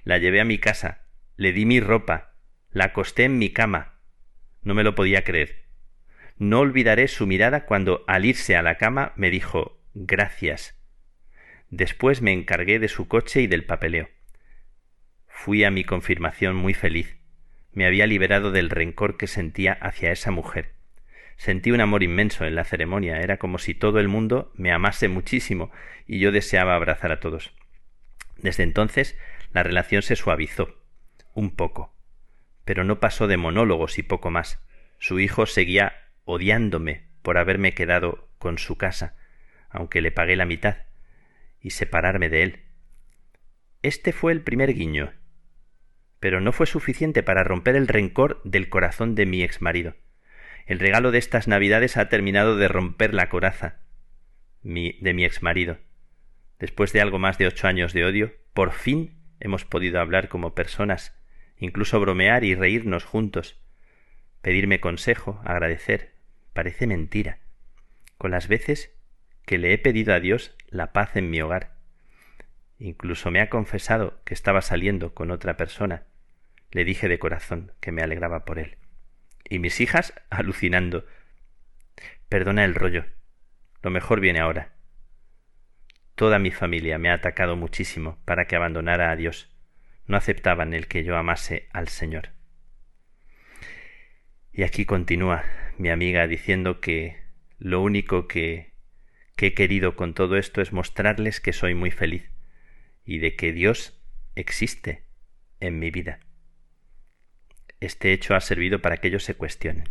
La 0.02 0.18
llevé 0.18 0.40
a 0.40 0.44
mi 0.44 0.58
casa, 0.58 1.04
le 1.36 1.52
di 1.52 1.64
mi 1.64 1.78
ropa, 1.78 2.34
la 2.72 2.86
acosté 2.86 3.22
en 3.22 3.38
mi 3.38 3.52
cama. 3.52 4.00
No 4.62 4.74
me 4.74 4.82
lo 4.82 4.96
podía 4.96 5.22
creer. 5.22 5.66
No 6.38 6.58
olvidaré 6.58 7.06
su 7.06 7.28
mirada 7.28 7.66
cuando 7.66 8.02
al 8.08 8.24
irse 8.24 8.56
a 8.56 8.62
la 8.62 8.78
cama 8.78 9.12
me 9.14 9.30
dijo 9.30 9.80
gracias. 9.94 10.76
Después 11.68 12.20
me 12.20 12.32
encargué 12.32 12.80
de 12.80 12.88
su 12.88 13.06
coche 13.06 13.42
y 13.42 13.46
del 13.46 13.66
papeleo. 13.66 14.08
Fui 15.28 15.62
a 15.62 15.70
mi 15.70 15.84
confirmación 15.84 16.56
muy 16.56 16.74
feliz. 16.74 17.16
Me 17.72 17.86
había 17.86 18.08
liberado 18.08 18.50
del 18.50 18.70
rencor 18.70 19.16
que 19.16 19.28
sentía 19.28 19.72
hacia 19.72 20.10
esa 20.10 20.32
mujer. 20.32 20.74
Sentí 21.40 21.70
un 21.70 21.80
amor 21.80 22.02
inmenso 22.02 22.44
en 22.44 22.54
la 22.54 22.64
ceremonia, 22.64 23.22
era 23.22 23.38
como 23.38 23.56
si 23.56 23.72
todo 23.72 23.98
el 23.98 24.08
mundo 24.08 24.52
me 24.56 24.72
amase 24.72 25.08
muchísimo 25.08 25.70
y 26.06 26.18
yo 26.18 26.32
deseaba 26.32 26.74
abrazar 26.74 27.12
a 27.12 27.18
todos. 27.18 27.54
Desde 28.36 28.62
entonces 28.62 29.16
la 29.50 29.62
relación 29.62 30.02
se 30.02 30.16
suavizó, 30.16 30.84
un 31.32 31.56
poco, 31.56 31.96
pero 32.66 32.84
no 32.84 33.00
pasó 33.00 33.26
de 33.26 33.38
monólogos 33.38 33.98
y 33.98 34.02
poco 34.02 34.30
más. 34.30 34.62
Su 34.98 35.18
hijo 35.18 35.46
seguía 35.46 35.94
odiándome 36.24 37.06
por 37.22 37.38
haberme 37.38 37.72
quedado 37.72 38.28
con 38.38 38.58
su 38.58 38.76
casa, 38.76 39.16
aunque 39.70 40.02
le 40.02 40.12
pagué 40.12 40.36
la 40.36 40.44
mitad, 40.44 40.76
y 41.58 41.70
separarme 41.70 42.28
de 42.28 42.42
él. 42.42 42.64
Este 43.80 44.12
fue 44.12 44.32
el 44.32 44.42
primer 44.42 44.74
guiño, 44.74 45.14
pero 46.18 46.42
no 46.42 46.52
fue 46.52 46.66
suficiente 46.66 47.22
para 47.22 47.44
romper 47.44 47.76
el 47.76 47.88
rencor 47.88 48.42
del 48.44 48.68
corazón 48.68 49.14
de 49.14 49.24
mi 49.24 49.42
ex 49.42 49.62
marido. 49.62 49.94
El 50.66 50.78
regalo 50.78 51.10
de 51.10 51.18
estas 51.18 51.48
navidades 51.48 51.96
ha 51.96 52.08
terminado 52.08 52.56
de 52.56 52.68
romper 52.68 53.14
la 53.14 53.28
coraza 53.28 53.80
mi, 54.62 54.92
de 55.00 55.14
mi 55.14 55.24
ex 55.24 55.42
marido. 55.42 55.78
Después 56.58 56.92
de 56.92 57.00
algo 57.00 57.18
más 57.18 57.38
de 57.38 57.46
ocho 57.46 57.66
años 57.66 57.92
de 57.92 58.04
odio, 58.04 58.34
por 58.52 58.72
fin 58.72 59.18
hemos 59.40 59.64
podido 59.64 60.00
hablar 60.00 60.28
como 60.28 60.54
personas, 60.54 61.16
incluso 61.56 61.98
bromear 62.00 62.44
y 62.44 62.54
reírnos 62.54 63.04
juntos, 63.04 63.60
pedirme 64.42 64.80
consejo, 64.80 65.40
agradecer, 65.44 66.12
parece 66.52 66.86
mentira, 66.86 67.38
con 68.18 68.30
las 68.30 68.48
veces 68.48 68.92
que 69.46 69.58
le 69.58 69.72
he 69.72 69.78
pedido 69.78 70.14
a 70.14 70.20
Dios 70.20 70.54
la 70.68 70.92
paz 70.92 71.16
en 71.16 71.30
mi 71.30 71.40
hogar. 71.40 71.74
Incluso 72.78 73.30
me 73.30 73.40
ha 73.40 73.50
confesado 73.50 74.20
que 74.24 74.34
estaba 74.34 74.62
saliendo 74.62 75.14
con 75.14 75.30
otra 75.30 75.56
persona. 75.56 76.04
Le 76.70 76.84
dije 76.84 77.08
de 77.08 77.18
corazón 77.18 77.72
que 77.80 77.92
me 77.92 78.02
alegraba 78.02 78.44
por 78.44 78.58
él. 78.58 78.76
Y 79.50 79.58
mis 79.58 79.80
hijas 79.80 80.14
alucinando. 80.30 81.04
Perdona 82.30 82.64
el 82.64 82.74
rollo. 82.74 83.04
Lo 83.82 83.90
mejor 83.90 84.20
viene 84.20 84.38
ahora. 84.40 84.72
Toda 86.14 86.38
mi 86.38 86.52
familia 86.52 86.98
me 86.98 87.10
ha 87.10 87.14
atacado 87.14 87.56
muchísimo 87.56 88.18
para 88.24 88.46
que 88.46 88.56
abandonara 88.56 89.10
a 89.10 89.16
Dios. 89.16 89.50
No 90.06 90.16
aceptaban 90.16 90.72
el 90.72 90.86
que 90.86 91.02
yo 91.02 91.16
amase 91.16 91.68
al 91.72 91.88
Señor. 91.88 92.30
Y 94.52 94.62
aquí 94.62 94.86
continúa 94.86 95.44
mi 95.78 95.90
amiga 95.90 96.26
diciendo 96.28 96.80
que 96.80 97.18
lo 97.58 97.82
único 97.82 98.28
que, 98.28 98.72
que 99.34 99.48
he 99.48 99.54
querido 99.54 99.96
con 99.96 100.14
todo 100.14 100.36
esto 100.36 100.60
es 100.60 100.72
mostrarles 100.72 101.40
que 101.40 101.52
soy 101.52 101.74
muy 101.74 101.90
feliz 101.90 102.30
y 103.04 103.18
de 103.18 103.34
que 103.34 103.52
Dios 103.52 104.00
existe 104.36 105.04
en 105.58 105.80
mi 105.80 105.90
vida. 105.90 106.20
Este 107.80 108.12
hecho 108.12 108.34
ha 108.34 108.40
servido 108.40 108.82
para 108.82 108.98
que 108.98 109.08
ellos 109.08 109.24
se 109.24 109.34
cuestionen. 109.34 109.88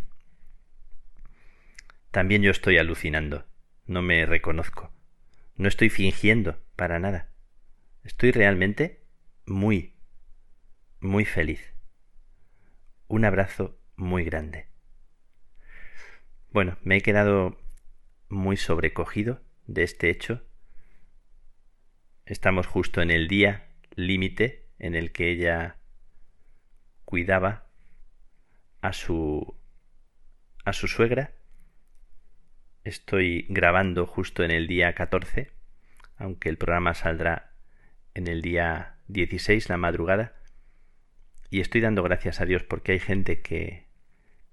También 2.10 2.42
yo 2.42 2.50
estoy 2.50 2.78
alucinando, 2.78 3.46
no 3.86 4.02
me 4.02 4.24
reconozco, 4.26 4.92
no 5.56 5.68
estoy 5.68 5.90
fingiendo 5.90 6.62
para 6.76 6.98
nada. 6.98 7.32
Estoy 8.04 8.30
realmente 8.30 9.04
muy, 9.46 9.96
muy 11.00 11.24
feliz. 11.24 11.74
Un 13.08 13.24
abrazo 13.24 13.78
muy 13.96 14.24
grande. 14.24 14.68
Bueno, 16.50 16.78
me 16.82 16.96
he 16.96 17.00
quedado 17.00 17.60
muy 18.28 18.56
sobrecogido 18.56 19.40
de 19.66 19.82
este 19.82 20.10
hecho. 20.10 20.46
Estamos 22.24 22.66
justo 22.66 23.02
en 23.02 23.10
el 23.10 23.28
día 23.28 23.68
límite 23.94 24.68
en 24.78 24.94
el 24.94 25.12
que 25.12 25.30
ella 25.30 25.76
cuidaba 27.04 27.69
a 28.80 28.92
su 28.92 29.56
a 30.64 30.72
su 30.72 30.88
suegra. 30.88 31.32
Estoy 32.84 33.46
grabando 33.48 34.06
justo 34.06 34.42
en 34.42 34.50
el 34.50 34.66
día 34.66 34.94
14, 34.94 35.50
aunque 36.16 36.48
el 36.48 36.56
programa 36.56 36.94
saldrá 36.94 37.52
en 38.14 38.26
el 38.26 38.42
día 38.42 38.96
16, 39.08 39.68
la 39.68 39.76
madrugada. 39.76 40.34
Y 41.50 41.60
estoy 41.60 41.80
dando 41.80 42.02
gracias 42.02 42.40
a 42.40 42.46
Dios 42.46 42.62
porque 42.62 42.92
hay 42.92 43.00
gente 43.00 43.42
que 43.42 43.86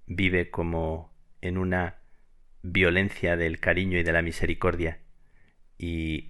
vive 0.05 0.49
como 0.49 1.13
en 1.41 1.57
una 1.57 1.97
violencia 2.63 3.37
del 3.37 3.59
cariño 3.59 3.99
y 3.99 4.03
de 4.03 4.11
la 4.11 4.21
misericordia 4.21 4.99
y 5.77 6.29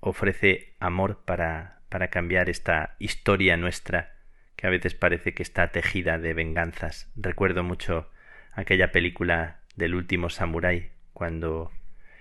ofrece 0.00 0.76
amor 0.78 1.24
para, 1.24 1.82
para 1.88 2.08
cambiar 2.08 2.50
esta 2.50 2.96
historia 2.98 3.56
nuestra 3.56 4.15
que 4.56 4.66
a 4.66 4.70
veces 4.70 4.94
parece 4.94 5.34
que 5.34 5.42
está 5.42 5.70
tejida 5.70 6.18
de 6.18 6.34
venganzas. 6.34 7.10
Recuerdo 7.14 7.62
mucho 7.62 8.10
aquella 8.52 8.90
película 8.90 9.60
del 9.76 9.94
último 9.94 10.30
samurái, 10.30 10.90
cuando 11.12 11.70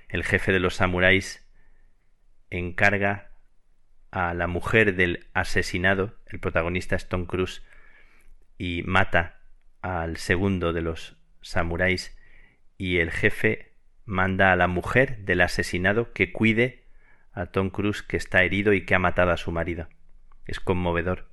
el 0.09 0.23
jefe 0.23 0.51
de 0.51 0.59
los 0.59 0.75
samuráis 0.75 1.47
encarga 2.49 3.31
a 4.11 4.33
la 4.33 4.47
mujer 4.47 4.95
del 4.95 5.27
asesinado, 5.33 6.17
el 6.27 6.39
protagonista 6.39 6.95
es 6.95 7.09
Tom 7.09 7.25
Cruise, 7.25 7.63
y 8.57 8.83
mata 8.83 9.39
al 9.81 10.17
segundo 10.17 10.73
de 10.73 10.81
los 10.81 11.17
samuráis 11.41 12.17
y 12.77 12.97
el 12.97 13.11
jefe 13.11 13.73
manda 14.05 14.51
a 14.51 14.55
la 14.55 14.67
mujer 14.67 15.19
del 15.19 15.41
asesinado 15.41 16.13
que 16.13 16.31
cuide 16.31 16.85
a 17.31 17.47
Tom 17.47 17.69
Cruise 17.69 18.01
que 18.01 18.17
está 18.17 18.43
herido 18.43 18.73
y 18.73 18.85
que 18.85 18.95
ha 18.95 18.99
matado 18.99 19.31
a 19.31 19.37
su 19.37 19.51
marido. 19.51 19.87
Es 20.45 20.59
conmovedor, 20.59 21.27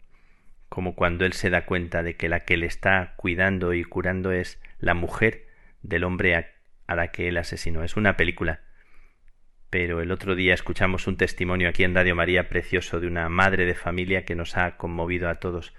como 0.73 0.95
cuando 0.95 1.27
él 1.27 1.35
se 1.35 1.51
da 1.51 1.67
cuenta 1.67 2.03
de 2.03 2.17
que 2.17 2.31
la 2.31 2.47
que 2.47 2.57
le 2.57 2.65
está 2.65 3.13
cuidando 3.17 3.75
y 3.75 3.85
curando 3.85 4.33
es 4.33 4.59
la 4.79 4.95
mujer 4.95 5.47
del 5.83 6.03
hombre 6.03 6.35
a, 6.35 6.95
la 6.97 7.09
que 7.09 7.29
él 7.29 7.37
asesinó. 7.37 7.85
Es 7.85 7.99
una 7.99 8.17
película. 8.17 8.63
Pero 9.69 10.01
el 10.01 10.11
otro 10.11 10.35
día 10.35 10.55
escuchamos 10.55 11.07
un 11.07 11.19
testimonio 11.19 11.69
aquí 11.69 11.85
en 11.85 11.95
Radio 11.95 12.17
María 12.17 12.49
precioso 12.49 13.01
de 13.01 13.07
una 13.07 13.29
madre 13.29 13.67
de 13.67 13.75
familia 13.75 14.25
que 14.25 14.35
nos 14.35 14.57
ha 14.57 14.79
conmovido 14.79 15.29
a 15.29 15.35
todos 15.35 15.75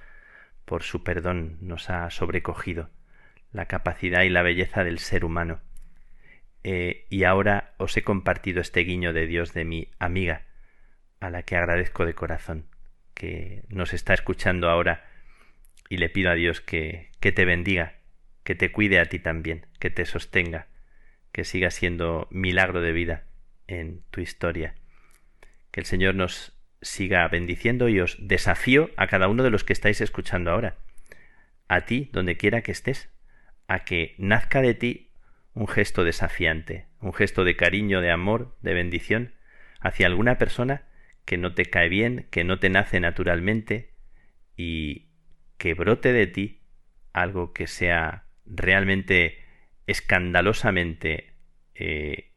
por 0.64 0.84
su 0.84 1.03
perdón, 1.03 1.57
nos 1.61 1.90
ha 1.90 2.07
sobrecogido 2.11 2.91
la 3.52 3.65
capacidad 3.65 4.22
y 4.22 4.30
la 4.30 4.44
belleza 4.44 4.84
del 4.84 4.99
ser 4.99 5.26
humano. 5.26 5.61
Eh, 6.64 7.07
y 7.10 7.24
ahora 7.24 7.74
os 7.78 7.98
he 7.98 8.03
compartido 8.03 8.61
este 8.61 8.82
guiño 8.82 9.11
de 9.11 9.26
Dios 9.26 9.56
de 9.56 9.65
mi 9.65 9.90
amiga, 9.98 10.44
a 11.20 11.32
la 11.32 11.41
que 11.41 11.56
agradezco 11.56 12.06
de 12.06 12.14
corazón, 12.14 12.68
que 13.14 13.64
nos 13.69 13.94
está 13.94 14.14
escuchando 14.14 14.69
ahora 14.69 15.06
y 15.90 15.98
le 15.98 16.10
pido 16.10 16.31
a 16.31 16.35
Dios 16.35 16.61
que, 16.61 17.11
que 17.19 17.31
te 17.31 17.45
bendiga, 17.45 17.94
que 18.44 18.56
te 18.56 18.72
cuide 18.72 18.99
a 18.99 19.06
ti 19.06 19.19
también, 19.19 19.68
que 19.80 19.90
te 19.90 20.06
sostenga, 20.06 20.68
que 21.31 21.44
siga 21.44 21.72
siendo 21.72 22.27
milagro 22.31 22.81
de 22.81 22.91
vida 22.91 23.23
en 23.68 24.02
tu 24.11 24.22
historia. 24.22 24.76
Que 25.72 25.80
el 25.80 25.85
Señor 25.85 26.15
nos 26.15 26.53
siga 26.81 27.27
bendiciendo 27.27 27.90
y 27.90 27.99
os 27.99 28.18
desafío 28.19 28.90
a 28.98 29.07
cada 29.07 29.27
uno 29.27 29.44
de 29.44 29.49
los 29.49 29.64
que 29.64 29.73
estáis 29.73 30.02
escuchando 30.02 30.52
ahora, 30.52 30.77
a 31.68 31.81
ti, 31.81 32.10
donde 32.11 32.38
quiera 32.38 32.61
que 32.61 32.72
estés, 32.72 33.10
a 33.68 33.80
que 33.80 34.15
nazca 34.18 34.61
de 34.61 34.73
ti 34.73 35.10
un 35.53 35.68
gesto 35.68 36.03
desafiante, 36.03 36.88
un 36.99 37.14
gesto 37.14 37.44
de 37.44 37.56
cariño, 37.56 38.02
de 38.02 38.11
amor, 38.11 38.56
de 38.61 38.73
bendición 38.73 39.34
hacia 39.80 40.07
alguna 40.07 40.38
persona 40.38 40.84
que 41.26 41.38
no 41.38 41.54
te 41.54 41.66
cae 41.66 41.90
bien, 41.90 42.28
que 42.32 42.44
no 42.44 42.60
te 42.60 42.70
nace 42.70 43.00
naturalmente 43.00 43.94
y 44.56 45.10
que 45.58 45.74
brote 45.74 46.14
de 46.14 46.28
ti 46.28 46.62
algo 47.14 47.54
que 47.54 47.68
sea 47.68 48.26
realmente 48.45 49.40
escandalosamente 49.88 51.36
eh, 51.76 52.32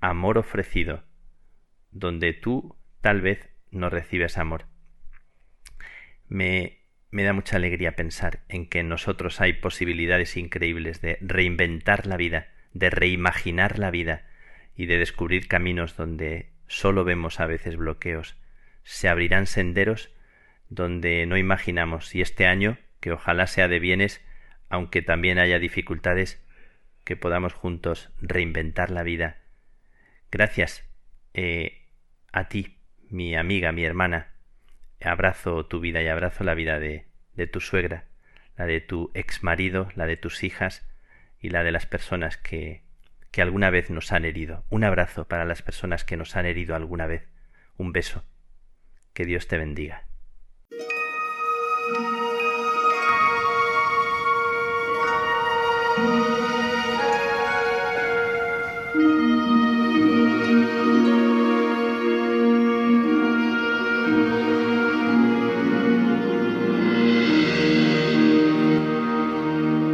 amor 0.00 0.38
ofrecido, 0.38 1.04
donde 1.90 2.32
tú 2.32 2.76
tal 3.00 3.20
vez 3.20 3.50
no 3.70 3.90
recibes 3.90 4.38
amor. 4.38 4.66
Me, 6.28 6.84
me 7.10 7.24
da 7.24 7.32
mucha 7.32 7.56
alegría 7.56 7.96
pensar 7.96 8.44
en 8.48 8.68
que 8.68 8.80
en 8.80 8.88
nosotros 8.88 9.40
hay 9.40 9.54
posibilidades 9.54 10.36
increíbles 10.36 11.00
de 11.00 11.18
reinventar 11.20 12.06
la 12.06 12.16
vida, 12.16 12.48
de 12.72 12.90
reimaginar 12.90 13.78
la 13.78 13.90
vida 13.90 14.26
y 14.76 14.86
de 14.86 14.98
descubrir 14.98 15.48
caminos 15.48 15.96
donde 15.96 16.53
solo 16.66 17.04
vemos 17.04 17.40
a 17.40 17.46
veces 17.46 17.76
bloqueos. 17.76 18.36
Se 18.82 19.08
abrirán 19.08 19.46
senderos 19.46 20.10
donde 20.68 21.26
no 21.26 21.36
imaginamos 21.36 22.14
y 22.14 22.20
este 22.20 22.46
año, 22.46 22.78
que 23.00 23.12
ojalá 23.12 23.46
sea 23.46 23.68
de 23.68 23.78
bienes, 23.78 24.24
aunque 24.68 25.02
también 25.02 25.38
haya 25.38 25.58
dificultades, 25.58 26.42
que 27.04 27.16
podamos 27.16 27.52
juntos 27.52 28.10
reinventar 28.20 28.90
la 28.90 29.02
vida. 29.02 29.38
Gracias 30.30 30.88
eh, 31.34 31.86
a 32.32 32.48
ti, 32.48 32.78
mi 33.10 33.36
amiga, 33.36 33.72
mi 33.72 33.84
hermana. 33.84 34.32
Abrazo 35.02 35.66
tu 35.66 35.80
vida 35.80 36.02
y 36.02 36.08
abrazo 36.08 36.44
la 36.44 36.54
vida 36.54 36.78
de, 36.78 37.06
de 37.34 37.46
tu 37.46 37.60
suegra, 37.60 38.06
la 38.56 38.66
de 38.66 38.80
tu 38.80 39.10
ex 39.14 39.42
marido, 39.42 39.88
la 39.94 40.06
de 40.06 40.16
tus 40.16 40.42
hijas 40.42 40.88
y 41.38 41.50
la 41.50 41.62
de 41.62 41.72
las 41.72 41.84
personas 41.84 42.38
que, 42.38 42.83
que 43.34 43.42
alguna 43.42 43.68
vez 43.68 43.90
nos 43.90 44.12
han 44.12 44.24
herido. 44.24 44.62
Un 44.70 44.84
abrazo 44.84 45.26
para 45.26 45.44
las 45.44 45.60
personas 45.60 46.04
que 46.04 46.16
nos 46.16 46.36
han 46.36 46.46
herido 46.46 46.76
alguna 46.76 47.08
vez. 47.08 47.26
Un 47.76 47.90
beso. 47.92 48.22
Que 49.12 49.24
Dios 49.24 49.48
te 49.48 49.58
bendiga. 49.58 50.06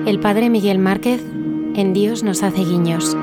El 0.06 0.20
padre 0.20 0.50
Miguel 0.50 0.78
Márquez 0.78 1.22
en 1.74 1.94
Dios 1.94 2.22
nos 2.22 2.42
hace 2.42 2.64
guiños. 2.64 3.16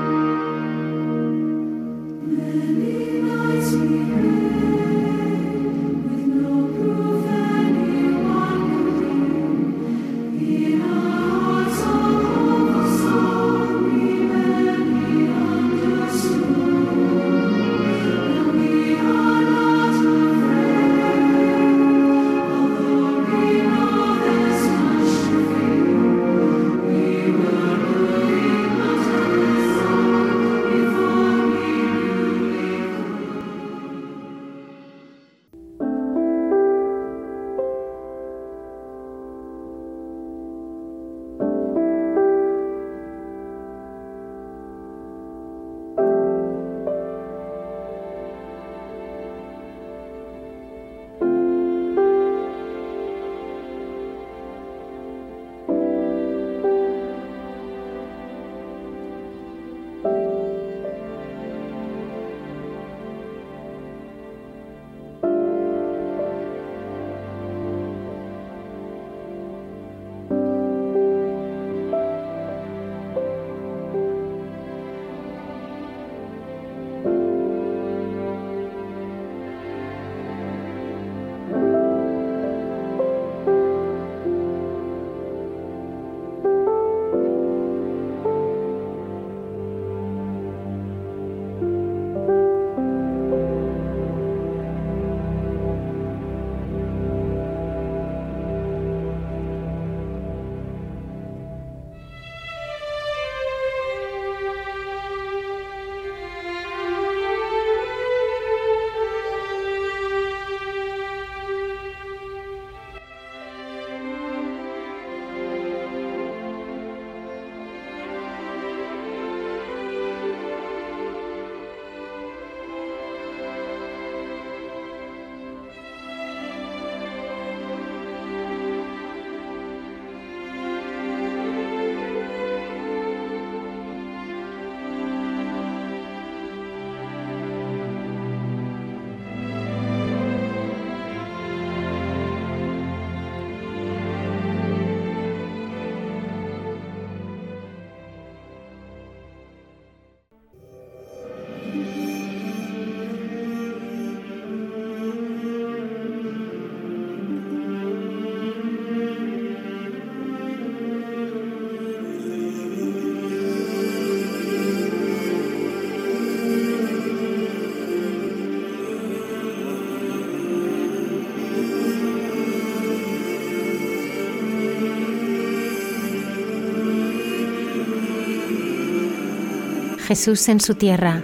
Jesús 180.08 180.48
en 180.48 180.58
su 180.58 180.74
tierra, 180.74 181.22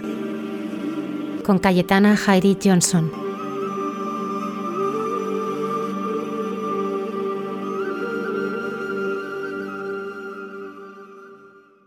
con 1.43 1.57
Cayetana 1.57 2.15
Jairi 2.15 2.55
Johnson. 2.63 3.11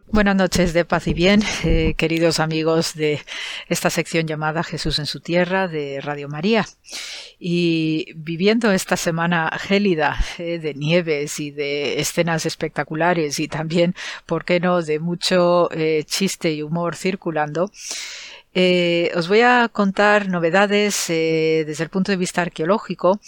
Buenas 0.08 0.34
noches 0.34 0.72
de 0.72 0.84
paz 0.84 1.06
y 1.06 1.14
bien, 1.14 1.40
eh, 1.62 1.94
queridos 1.96 2.40
amigos 2.40 2.94
de 2.94 3.20
esta 3.68 3.90
sección 3.90 4.26
llamada 4.26 4.64
Jesús 4.64 4.98
en 4.98 5.06
su 5.06 5.20
tierra 5.20 5.68
de 5.68 6.00
Radio 6.00 6.28
María. 6.28 6.66
Y 7.38 8.12
viviendo 8.16 8.72
esta 8.72 8.96
semana 8.96 9.50
gélida 9.58 10.16
eh, 10.38 10.58
de 10.58 10.74
nieves 10.74 11.38
y 11.38 11.52
de 11.52 12.00
escenas 12.00 12.46
espectaculares 12.46 13.38
y 13.38 13.46
también, 13.46 13.94
¿por 14.26 14.44
qué 14.44 14.58
no?, 14.58 14.82
de 14.82 14.98
mucho 14.98 15.70
eh, 15.72 16.02
chiste 16.04 16.52
y 16.52 16.62
humor 16.62 16.96
circulando, 16.96 17.70
eh, 18.60 19.12
os 19.14 19.28
voy 19.28 19.42
a 19.42 19.68
contar 19.68 20.26
novedades 20.26 21.08
eh, 21.10 21.62
desde 21.64 21.84
el 21.84 21.90
punto 21.90 22.10
de 22.10 22.16
vista 22.16 22.42
arqueológico 22.42 23.20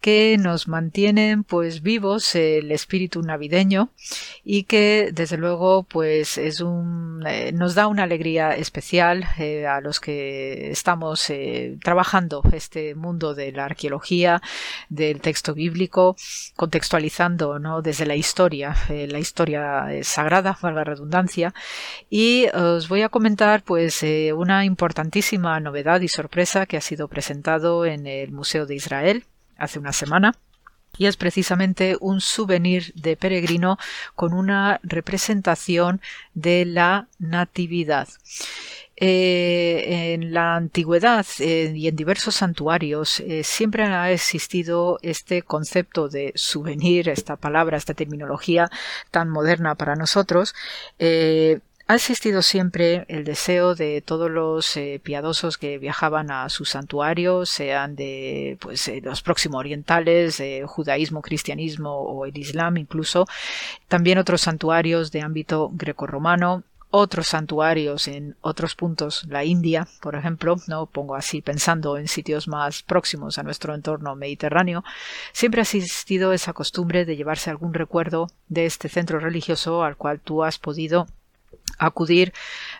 que 0.00 0.38
nos 0.38 0.66
mantienen 0.66 1.44
pues 1.44 1.82
vivos 1.82 2.34
el 2.34 2.72
espíritu 2.72 3.20
navideño 3.20 3.90
y 4.44 4.62
que 4.62 5.10
desde 5.12 5.36
luego 5.36 5.82
pues 5.82 6.38
es 6.38 6.62
un 6.62 7.22
eh, 7.26 7.52
nos 7.52 7.74
da 7.74 7.86
una 7.86 8.04
alegría 8.04 8.52
especial 8.52 9.24
a 9.68 9.82
los 9.82 10.00
que 10.00 10.70
estamos 10.70 11.30
trabajando 11.84 12.42
este 12.52 12.94
mundo 12.94 13.34
de 13.34 13.52
la 13.52 13.66
arqueología 13.66 14.40
del 14.88 15.20
texto 15.20 15.52
bíblico 15.52 16.16
contextualizando 16.56 17.58
no 17.58 17.82
desde 17.82 18.06
la 18.06 18.16
historia 18.16 18.74
la 18.88 19.18
historia 19.18 19.86
sagrada 20.02 20.56
valga 20.62 20.84
redundancia. 20.84 21.52
Y 22.08 22.46
os 22.54 22.88
voy 22.88 23.02
a 23.02 23.08
comentar 23.08 23.62
pues 23.62 24.02
una 24.34 24.64
importantísima 24.78 25.58
novedad 25.58 26.00
y 26.02 26.08
sorpresa 26.08 26.64
que 26.66 26.76
ha 26.76 26.80
sido 26.80 27.08
presentado 27.08 27.84
en 27.84 28.06
el 28.06 28.30
Museo 28.30 28.64
de 28.64 28.76
Israel 28.76 29.24
hace 29.56 29.80
una 29.80 29.92
semana 29.92 30.36
y 30.96 31.06
es 31.06 31.16
precisamente 31.16 31.96
un 32.00 32.20
souvenir 32.20 32.92
de 32.94 33.16
peregrino 33.16 33.76
con 34.14 34.32
una 34.32 34.78
representación 34.84 36.00
de 36.34 36.64
la 36.64 37.08
Natividad. 37.18 38.08
Eh, 39.00 40.14
en 40.14 40.32
la 40.32 40.56
antigüedad 40.56 41.24
eh, 41.38 41.72
y 41.72 41.86
en 41.86 41.94
diversos 41.94 42.34
santuarios 42.36 43.20
eh, 43.20 43.44
siempre 43.44 43.84
ha 43.84 44.10
existido 44.10 44.98
este 45.02 45.42
concepto 45.42 46.08
de 46.08 46.32
souvenir, 46.34 47.08
esta 47.08 47.36
palabra, 47.36 47.76
esta 47.76 47.94
terminología 47.94 48.70
tan 49.12 49.28
moderna 49.28 49.76
para 49.76 49.94
nosotros, 49.94 50.54
ha 51.88 51.94
existido 51.94 52.42
siempre 52.42 53.06
el 53.08 53.24
deseo 53.24 53.74
de 53.74 54.02
todos 54.02 54.30
los 54.30 54.76
eh, 54.76 55.00
piadosos 55.02 55.56
que 55.56 55.78
viajaban 55.78 56.30
a 56.30 56.50
sus 56.50 56.68
santuarios, 56.68 57.48
sean 57.48 57.96
de 57.96 58.58
pues, 58.60 58.88
eh, 58.88 59.00
los 59.02 59.22
próximos 59.22 59.60
orientales, 59.60 60.42
judaísmo, 60.66 61.22
cristianismo 61.22 61.90
o 61.90 62.26
el 62.26 62.36
islam 62.36 62.76
incluso, 62.76 63.26
también 63.88 64.18
otros 64.18 64.42
santuarios 64.42 65.12
de 65.12 65.22
ámbito 65.22 65.70
grecorromano, 65.72 66.62
otros 66.90 67.28
santuarios 67.28 68.06
en 68.06 68.36
otros 68.42 68.74
puntos, 68.74 69.24
la 69.26 69.44
India, 69.44 69.88
por 70.02 70.14
ejemplo, 70.14 70.56
no 70.66 70.86
pongo 70.86 71.14
así 71.14 71.40
pensando 71.40 71.96
en 71.96 72.08
sitios 72.08 72.48
más 72.48 72.82
próximos 72.82 73.38
a 73.38 73.42
nuestro 73.42 73.74
entorno 73.74 74.14
mediterráneo, 74.14 74.84
siempre 75.32 75.60
ha 75.60 75.62
existido 75.62 76.34
esa 76.34 76.52
costumbre 76.52 77.06
de 77.06 77.16
llevarse 77.16 77.48
algún 77.48 77.72
recuerdo 77.72 78.28
de 78.48 78.66
este 78.66 78.90
centro 78.90 79.20
religioso 79.20 79.84
al 79.84 79.96
cual 79.96 80.20
tú 80.20 80.44
has 80.44 80.58
podido 80.58 81.06
acudir 81.78 82.32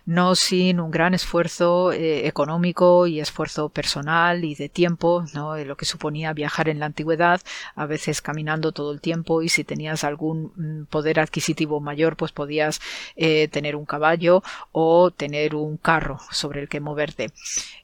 no 0.07 0.35
sin 0.35 0.81
un 0.81 0.91
gran 0.91 1.15
esfuerzo 1.15 1.93
eh, 1.93 2.27
económico 2.27 3.07
y 3.07 3.21
esfuerzo 3.21 3.69
personal 3.69 4.45
y 4.45 4.55
de 4.55 4.69
tiempo, 4.69 5.25
¿no? 5.35 5.57
lo 5.57 5.77
que 5.77 5.85
suponía 5.85 6.33
viajar 6.33 6.69
en 6.69 6.79
la 6.79 6.87
antigüedad, 6.87 7.41
a 7.75 7.87
veces 7.87 8.23
caminando 8.23 8.73
todo 8.73 8.93
el 8.93 9.01
tiempo 9.01 9.43
y 9.43 9.49
si 9.49 9.65
tenías 9.65 10.05
algún 10.05 10.53
mm, 10.57 10.87
poder 10.87 11.21
adquisitivo 11.21 11.81
mayor, 11.81 12.17
pues 12.17 12.33
podías 12.33 12.81
eh, 13.17 13.49
tener 13.49 13.77
un 13.77 13.85
caballo 13.85 14.43
o 14.73 15.11
tener 15.11 15.55
un 15.55 15.77
carro 15.77 16.19
sobre 16.31 16.61
el 16.61 16.69
que 16.69 16.81
moverte. 16.81 17.31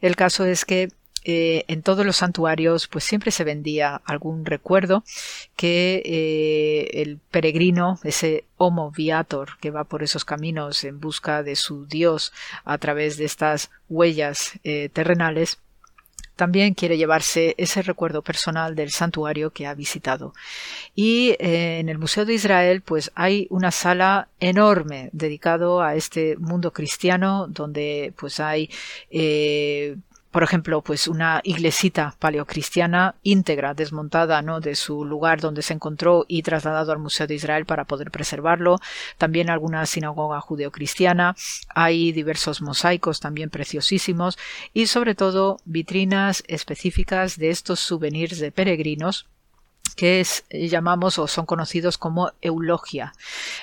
El 0.00 0.16
caso 0.16 0.44
es 0.44 0.64
que 0.64 0.88
eh, 1.24 1.64
en 1.68 1.82
todos 1.82 2.04
los 2.04 2.16
santuarios 2.16 2.86
pues 2.86 3.04
siempre 3.04 3.30
se 3.30 3.44
vendía 3.44 4.02
algún 4.04 4.44
recuerdo 4.44 5.04
que 5.56 6.02
eh, 6.04 7.00
el 7.02 7.18
peregrino, 7.30 7.98
ese 8.04 8.44
homo 8.58 8.90
viator 8.90 9.56
que 9.60 9.70
va 9.70 9.84
por 9.84 10.02
esos 10.02 10.26
caminos 10.26 10.84
en 10.84 11.00
busca 11.00 11.42
de 11.42 11.56
su 11.56 11.86
Dios 11.86 12.32
a 12.64 12.76
través 12.76 13.16
de 13.16 13.24
estas 13.24 13.70
huellas 13.88 14.52
eh, 14.64 14.90
terrenales, 14.92 15.58
también 16.36 16.74
quiere 16.74 16.98
llevarse 16.98 17.54
ese 17.58 17.80
recuerdo 17.80 18.20
personal 18.20 18.74
del 18.74 18.90
santuario 18.90 19.50
que 19.50 19.68
ha 19.68 19.74
visitado. 19.74 20.34
Y 20.94 21.36
en 21.38 21.88
el 21.88 21.98
Museo 21.98 22.24
de 22.24 22.34
Israel, 22.34 22.82
pues 22.82 23.12
hay 23.14 23.46
una 23.50 23.70
sala 23.70 24.26
enorme 24.40 25.10
dedicado 25.12 25.80
a 25.80 25.94
este 25.94 26.36
mundo 26.36 26.72
cristiano, 26.72 27.46
donde 27.48 28.12
pues 28.16 28.40
hay 28.40 28.68
por 30.34 30.42
ejemplo, 30.42 30.82
pues 30.82 31.06
una 31.06 31.40
iglesita 31.44 32.16
paleocristiana 32.18 33.14
íntegra, 33.22 33.72
desmontada, 33.72 34.42
¿no? 34.42 34.58
De 34.58 34.74
su 34.74 35.04
lugar 35.04 35.40
donde 35.40 35.62
se 35.62 35.74
encontró 35.74 36.24
y 36.26 36.42
trasladado 36.42 36.90
al 36.90 36.98
Museo 36.98 37.28
de 37.28 37.36
Israel 37.36 37.66
para 37.66 37.84
poder 37.84 38.10
preservarlo. 38.10 38.80
También 39.16 39.48
alguna 39.48 39.86
sinagoga 39.86 40.40
judeocristiana. 40.40 41.36
Hay 41.72 42.10
diversos 42.10 42.62
mosaicos 42.62 43.20
también 43.20 43.48
preciosísimos 43.48 44.36
y 44.72 44.88
sobre 44.88 45.14
todo 45.14 45.58
vitrinas 45.66 46.42
específicas 46.48 47.38
de 47.38 47.50
estos 47.50 47.78
souvenirs 47.78 48.40
de 48.40 48.50
peregrinos 48.50 49.28
que 49.94 50.20
es, 50.20 50.44
eh, 50.50 50.68
llamamos 50.68 51.18
o 51.18 51.26
son 51.26 51.46
conocidos 51.46 51.98
como 51.98 52.32
eulogia. 52.42 53.12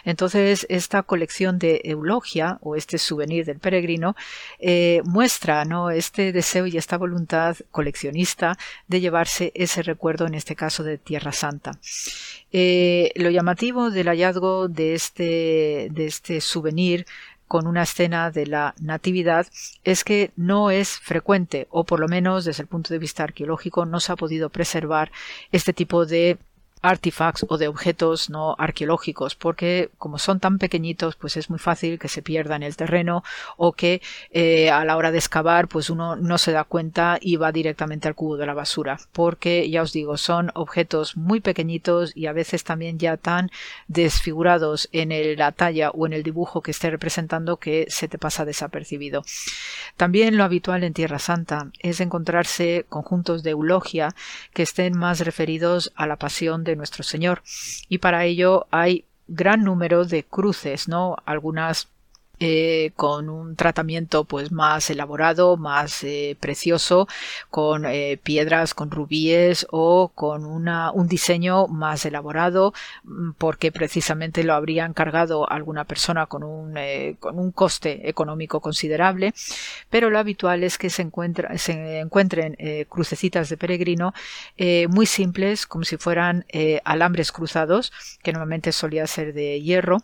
Entonces, 0.03 0.65
esta 0.69 1.03
colección 1.03 1.59
de 1.59 1.81
eulogia 1.83 2.57
o 2.61 2.75
este 2.75 2.97
souvenir 2.97 3.45
del 3.45 3.59
peregrino 3.59 4.15
eh, 4.59 5.01
muestra 5.05 5.65
¿no? 5.65 5.91
este 5.91 6.31
deseo 6.31 6.67
y 6.67 6.77
esta 6.77 6.97
voluntad 6.97 7.57
coleccionista 7.71 8.57
de 8.87 9.01
llevarse 9.01 9.51
ese 9.55 9.83
recuerdo, 9.83 10.25
en 10.25 10.35
este 10.35 10.55
caso 10.55 10.83
de 10.83 10.97
Tierra 10.97 11.31
Santa. 11.31 11.71
Eh, 12.53 13.11
lo 13.15 13.29
llamativo 13.29 13.91
del 13.91 14.07
hallazgo 14.07 14.67
de 14.67 14.93
este, 14.93 15.87
de 15.91 16.05
este 16.05 16.41
souvenir 16.41 17.05
con 17.51 17.67
una 17.67 17.83
escena 17.83 18.31
de 18.31 18.47
la 18.47 18.73
Natividad 18.79 19.45
es 19.83 20.05
que 20.05 20.31
no 20.37 20.71
es 20.71 20.99
frecuente, 20.99 21.67
o 21.69 21.83
por 21.83 21.99
lo 21.99 22.07
menos 22.07 22.45
desde 22.45 22.63
el 22.63 22.69
punto 22.69 22.93
de 22.93 22.97
vista 22.97 23.25
arqueológico 23.25 23.85
no 23.85 23.99
se 23.99 24.13
ha 24.13 24.15
podido 24.15 24.49
preservar 24.49 25.11
este 25.51 25.73
tipo 25.73 26.05
de 26.05 26.37
artifacts 26.81 27.45
o 27.47 27.57
de 27.57 27.67
objetos 27.67 28.29
no 28.29 28.55
arqueológicos, 28.57 29.35
porque 29.35 29.89
como 29.97 30.17
son 30.17 30.39
tan 30.39 30.57
pequeñitos, 30.57 31.15
pues 31.15 31.37
es 31.37 31.49
muy 31.49 31.59
fácil 31.59 31.99
que 31.99 32.07
se 32.07 32.21
pierda 32.21 32.55
en 32.55 32.63
el 32.63 32.75
terreno 32.75 33.23
o 33.57 33.73
que 33.73 34.01
eh, 34.31 34.69
a 34.69 34.83
la 34.85 34.97
hora 34.97 35.11
de 35.11 35.17
excavar, 35.17 35.67
pues 35.67 35.89
uno 35.89 36.15
no 36.15 36.37
se 36.37 36.51
da 36.51 36.63
cuenta 36.63 37.17
y 37.21 37.35
va 37.35 37.51
directamente 37.51 38.07
al 38.07 38.15
cubo 38.15 38.37
de 38.37 38.45
la 38.45 38.53
basura, 38.53 38.99
porque 39.11 39.69
ya 39.69 39.81
os 39.81 39.93
digo, 39.93 40.17
son 40.17 40.51
objetos 40.55 41.17
muy 41.17 41.39
pequeñitos 41.39 42.15
y 42.15 42.25
a 42.27 42.33
veces 42.33 42.63
también 42.63 42.97
ya 42.97 43.17
tan 43.17 43.51
desfigurados 43.87 44.89
en 44.91 45.11
la 45.37 45.51
talla 45.51 45.91
o 45.91 46.05
en 46.05 46.13
el 46.13 46.23
dibujo 46.23 46.61
que 46.61 46.71
esté 46.71 46.89
representando 46.89 47.57
que 47.57 47.85
se 47.89 48.07
te 48.07 48.17
pasa 48.17 48.45
desapercibido. 48.45 49.23
También 49.97 50.37
lo 50.37 50.43
habitual 50.43 50.83
en 50.83 50.93
Tierra 50.93 51.19
Santa 51.19 51.69
es 51.79 51.99
encontrarse 51.99 52.85
conjuntos 52.89 53.43
de 53.43 53.51
eulogia 53.51 54.15
que 54.53 54.63
estén 54.63 54.97
más 54.97 55.19
referidos 55.19 55.91
a 55.95 56.07
la 56.07 56.15
pasión 56.15 56.63
de 56.63 56.70
nuestro 56.75 57.03
Señor. 57.03 57.43
Y 57.89 57.99
para 57.99 58.25
ello 58.25 58.67
hay 58.71 59.05
gran 59.27 59.63
número 59.63 60.05
de 60.05 60.23
cruces, 60.23 60.87
¿no? 60.87 61.17
Algunas 61.25 61.87
eh, 62.43 62.91
con 62.95 63.29
un 63.29 63.55
tratamiento 63.55 64.23
pues 64.23 64.51
más 64.51 64.89
elaborado, 64.89 65.57
más 65.57 66.03
eh, 66.03 66.35
precioso, 66.39 67.07
con 67.51 67.85
eh, 67.85 68.19
piedras, 68.23 68.73
con 68.73 68.89
rubíes 68.89 69.67
o 69.69 70.07
con 70.15 70.45
una, 70.45 70.91
un 70.91 71.07
diseño 71.07 71.67
más 71.67 72.03
elaborado, 72.03 72.73
mm, 73.03 73.33
porque 73.37 73.71
precisamente 73.71 74.43
lo 74.43 74.55
habría 74.55 74.85
encargado 74.85 75.47
alguna 75.51 75.85
persona 75.85 76.25
con 76.25 76.41
un, 76.43 76.73
con 77.19 77.37
un 77.37 77.51
coste 77.51 78.09
económico 78.09 78.59
considerable, 78.59 79.35
pero 79.91 80.09
lo 80.09 80.17
habitual 80.17 80.63
es 80.63 80.79
que 80.79 80.89
se, 80.89 81.03
encuentra, 81.03 81.55
se 81.59 81.99
encuentren 81.99 82.57
crucecitas 82.89 83.49
de 83.49 83.57
peregrino 83.57 84.13
muy 84.89 85.05
simples, 85.05 85.67
como 85.67 85.83
si 85.83 85.97
fueran 85.97 86.45
alambres 86.83 87.31
cruzados, 87.31 87.91
que 88.23 88.31
normalmente 88.31 88.71
solía 88.71 89.05
ser 89.05 89.33
de 89.33 89.61
hierro, 89.61 89.99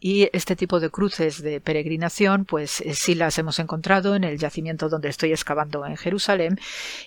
y 0.00 0.28
este 0.32 0.56
tipo 0.56 0.80
de 0.80 0.90
cruces 0.90 1.42
de 1.42 1.60
peregrinación, 1.60 2.44
pues 2.44 2.80
eh, 2.80 2.94
sí 2.94 3.14
las 3.14 3.38
hemos 3.38 3.58
encontrado 3.58 4.14
en 4.14 4.24
el 4.24 4.38
yacimiento 4.38 4.88
donde 4.88 5.08
estoy 5.08 5.32
excavando 5.32 5.86
en 5.86 5.96
Jerusalén 5.96 6.58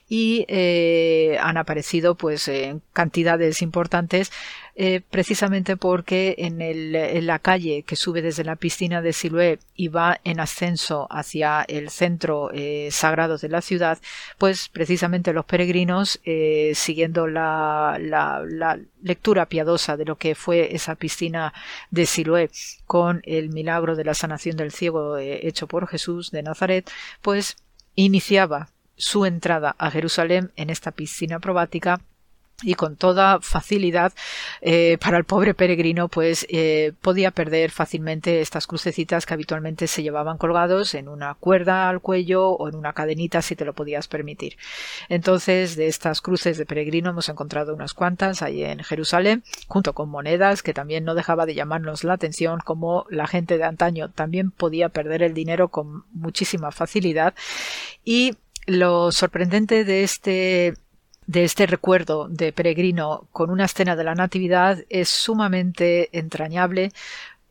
y 0.07 0.45
eh, 0.47 1.37
han 1.41 1.57
aparecido 1.57 2.15
pues 2.15 2.47
en 2.47 2.81
cantidades 2.93 3.61
importantes 3.61 4.31
eh, 4.81 5.01
precisamente 5.01 5.75
porque 5.75 6.35
en, 6.37 6.61
el, 6.61 6.95
en, 6.95 7.27
la 7.27 7.39
calle 7.39 7.83
que 7.83 7.97
sube 7.97 8.21
desde 8.21 8.45
la 8.45 8.55
piscina 8.55 9.01
de 9.01 9.11
Siloé 9.11 9.59
y 9.75 9.89
va 9.89 10.21
en 10.23 10.39
ascenso 10.39 11.05
hacia 11.11 11.63
el 11.63 11.89
centro 11.89 12.49
eh, 12.53 12.87
sagrado 12.89 13.37
de 13.37 13.49
la 13.49 13.59
ciudad, 13.59 13.97
pues 14.37 14.69
precisamente 14.69 15.33
los 15.33 15.43
peregrinos, 15.43 16.21
eh, 16.23 16.71
siguiendo 16.75 17.27
la, 17.27 17.97
la, 17.99 18.41
la, 18.47 18.79
lectura 19.01 19.47
piadosa 19.47 19.97
de 19.97 20.05
lo 20.05 20.15
que 20.15 20.33
fue 20.33 20.73
esa 20.73 20.95
piscina 20.95 21.53
de 21.91 22.05
Siloé 22.05 22.49
con 22.85 23.21
el 23.25 23.49
milagro 23.49 23.97
de 23.97 24.05
la 24.05 24.13
sanación 24.13 24.55
del 24.55 24.71
ciego 24.71 25.17
hecho 25.17 25.67
por 25.67 25.89
Jesús 25.89 26.31
de 26.31 26.41
Nazaret, 26.41 26.89
pues 27.21 27.57
iniciaba 27.95 28.69
su 28.95 29.25
entrada 29.25 29.75
a 29.77 29.91
Jerusalén 29.91 30.53
en 30.55 30.69
esta 30.69 30.91
piscina 30.91 31.39
probática 31.39 31.99
y 32.63 32.73
con 32.75 32.95
toda 32.95 33.39
facilidad 33.41 34.13
eh, 34.61 34.97
para 34.99 35.17
el 35.17 35.23
pobre 35.23 35.53
peregrino 35.53 36.07
pues 36.07 36.45
eh, 36.49 36.93
podía 37.01 37.31
perder 37.31 37.71
fácilmente 37.71 38.41
estas 38.41 38.67
crucecitas 38.67 39.25
que 39.25 39.33
habitualmente 39.33 39.87
se 39.87 40.03
llevaban 40.03 40.37
colgados 40.37 40.93
en 40.95 41.07
una 41.07 41.35
cuerda 41.35 41.89
al 41.89 42.01
cuello 42.01 42.49
o 42.49 42.69
en 42.69 42.75
una 42.75 42.93
cadenita 42.93 43.41
si 43.41 43.55
te 43.55 43.65
lo 43.65 43.73
podías 43.73 44.07
permitir. 44.07 44.57
Entonces 45.07 45.75
de 45.75 45.87
estas 45.87 46.21
cruces 46.21 46.57
de 46.57 46.65
peregrino 46.65 47.09
hemos 47.11 47.29
encontrado 47.29 47.73
unas 47.73 47.93
cuantas 47.93 48.41
ahí 48.41 48.63
en 48.63 48.83
Jerusalén 48.83 49.43
junto 49.67 49.93
con 49.93 50.09
monedas 50.09 50.63
que 50.63 50.73
también 50.73 51.03
no 51.03 51.15
dejaba 51.15 51.45
de 51.45 51.55
llamarnos 51.55 52.03
la 52.03 52.13
atención 52.13 52.59
como 52.63 53.05
la 53.09 53.27
gente 53.27 53.57
de 53.57 53.63
antaño 53.63 54.09
también 54.09 54.51
podía 54.51 54.89
perder 54.89 55.23
el 55.23 55.33
dinero 55.33 55.69
con 55.69 56.03
muchísima 56.13 56.71
facilidad. 56.71 57.33
Y 58.03 58.35
lo 58.65 59.11
sorprendente 59.11 59.83
de 59.83 60.03
este 60.03 60.73
de 61.29 61.43
este 61.43 61.67
recuerdo 61.67 62.27
de 62.27 62.51
peregrino 62.51 63.27
con 63.31 63.51
una 63.51 63.65
escena 63.65 63.95
de 63.95 64.03
la 64.03 64.15
Natividad 64.15 64.83
es 64.89 65.09
sumamente 65.09 66.09
entrañable. 66.17 66.91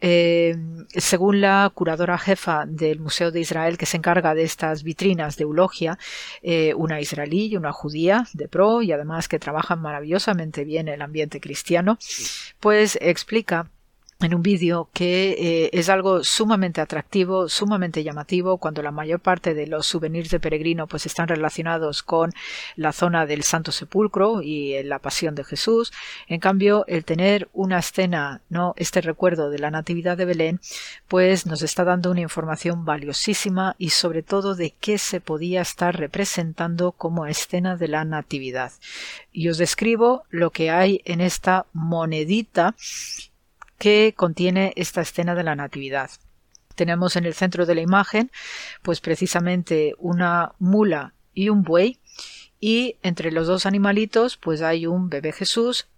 Eh, 0.00 0.56
según 0.96 1.40
la 1.40 1.70
curadora 1.72 2.18
jefa 2.18 2.64
del 2.66 2.98
Museo 2.98 3.30
de 3.30 3.38
Israel 3.38 3.78
que 3.78 3.86
se 3.86 3.96
encarga 3.96 4.34
de 4.34 4.42
estas 4.42 4.82
vitrinas 4.82 5.36
de 5.36 5.44
eulogia, 5.44 5.96
eh, 6.42 6.74
una 6.74 7.00
israelí 7.00 7.46
y 7.46 7.56
una 7.56 7.70
judía 7.70 8.26
de 8.32 8.48
pro 8.48 8.82
y 8.82 8.90
además 8.90 9.28
que 9.28 9.38
trabajan 9.38 9.80
maravillosamente 9.80 10.64
bien 10.64 10.88
el 10.88 11.00
ambiente 11.00 11.40
cristiano, 11.40 11.98
pues 12.58 12.98
explica 13.00 13.70
en 14.20 14.34
un 14.34 14.42
vídeo 14.42 14.88
que 14.92 15.30
eh, 15.38 15.70
es 15.72 15.88
algo 15.88 16.24
sumamente 16.24 16.80
atractivo, 16.80 17.48
sumamente 17.48 18.02
llamativo, 18.02 18.58
cuando 18.58 18.82
la 18.82 18.90
mayor 18.90 19.20
parte 19.20 19.54
de 19.54 19.68
los 19.68 19.86
souvenirs 19.86 20.30
de 20.30 20.40
peregrino 20.40 20.88
pues 20.88 21.06
están 21.06 21.28
relacionados 21.28 22.02
con 22.02 22.32
la 22.74 22.92
zona 22.92 23.26
del 23.26 23.44
Santo 23.44 23.70
Sepulcro 23.70 24.42
y 24.42 24.82
la 24.82 24.98
Pasión 24.98 25.36
de 25.36 25.44
Jesús. 25.44 25.92
En 26.26 26.40
cambio, 26.40 26.84
el 26.88 27.04
tener 27.04 27.48
una 27.52 27.78
escena, 27.78 28.40
no 28.48 28.74
este 28.76 29.02
recuerdo 29.02 29.50
de 29.50 29.60
la 29.60 29.70
Natividad 29.70 30.16
de 30.16 30.24
Belén, 30.24 30.60
pues 31.06 31.46
nos 31.46 31.62
está 31.62 31.84
dando 31.84 32.10
una 32.10 32.20
información 32.20 32.84
valiosísima 32.84 33.76
y 33.78 33.90
sobre 33.90 34.24
todo 34.24 34.56
de 34.56 34.74
qué 34.80 34.98
se 34.98 35.20
podía 35.20 35.60
estar 35.60 35.96
representando 35.96 36.90
como 36.90 37.26
escena 37.26 37.76
de 37.76 37.86
la 37.86 38.04
Natividad. 38.04 38.72
Y 39.32 39.48
os 39.48 39.58
describo 39.58 40.24
lo 40.30 40.50
que 40.50 40.70
hay 40.70 41.02
en 41.04 41.20
esta 41.20 41.66
monedita 41.72 42.74
que 43.78 44.14
contiene 44.16 44.72
esta 44.76 45.00
escena 45.00 45.34
de 45.34 45.44
la 45.44 45.56
Natividad. 45.56 46.10
Tenemos 46.74 47.16
en 47.16 47.24
el 47.24 47.34
centro 47.34 47.66
de 47.66 47.74
la 47.74 47.80
imagen, 47.80 48.30
pues 48.82 49.00
precisamente 49.00 49.94
una 49.98 50.52
mula 50.58 51.14
y 51.34 51.48
un 51.48 51.62
buey, 51.62 51.98
y 52.60 52.96
entre 53.02 53.30
los 53.32 53.46
dos 53.46 53.66
animalitos, 53.66 54.36
pues 54.36 54.62
hay 54.62 54.86
un 54.86 55.08
bebé 55.08 55.32
Jesús 55.32 55.88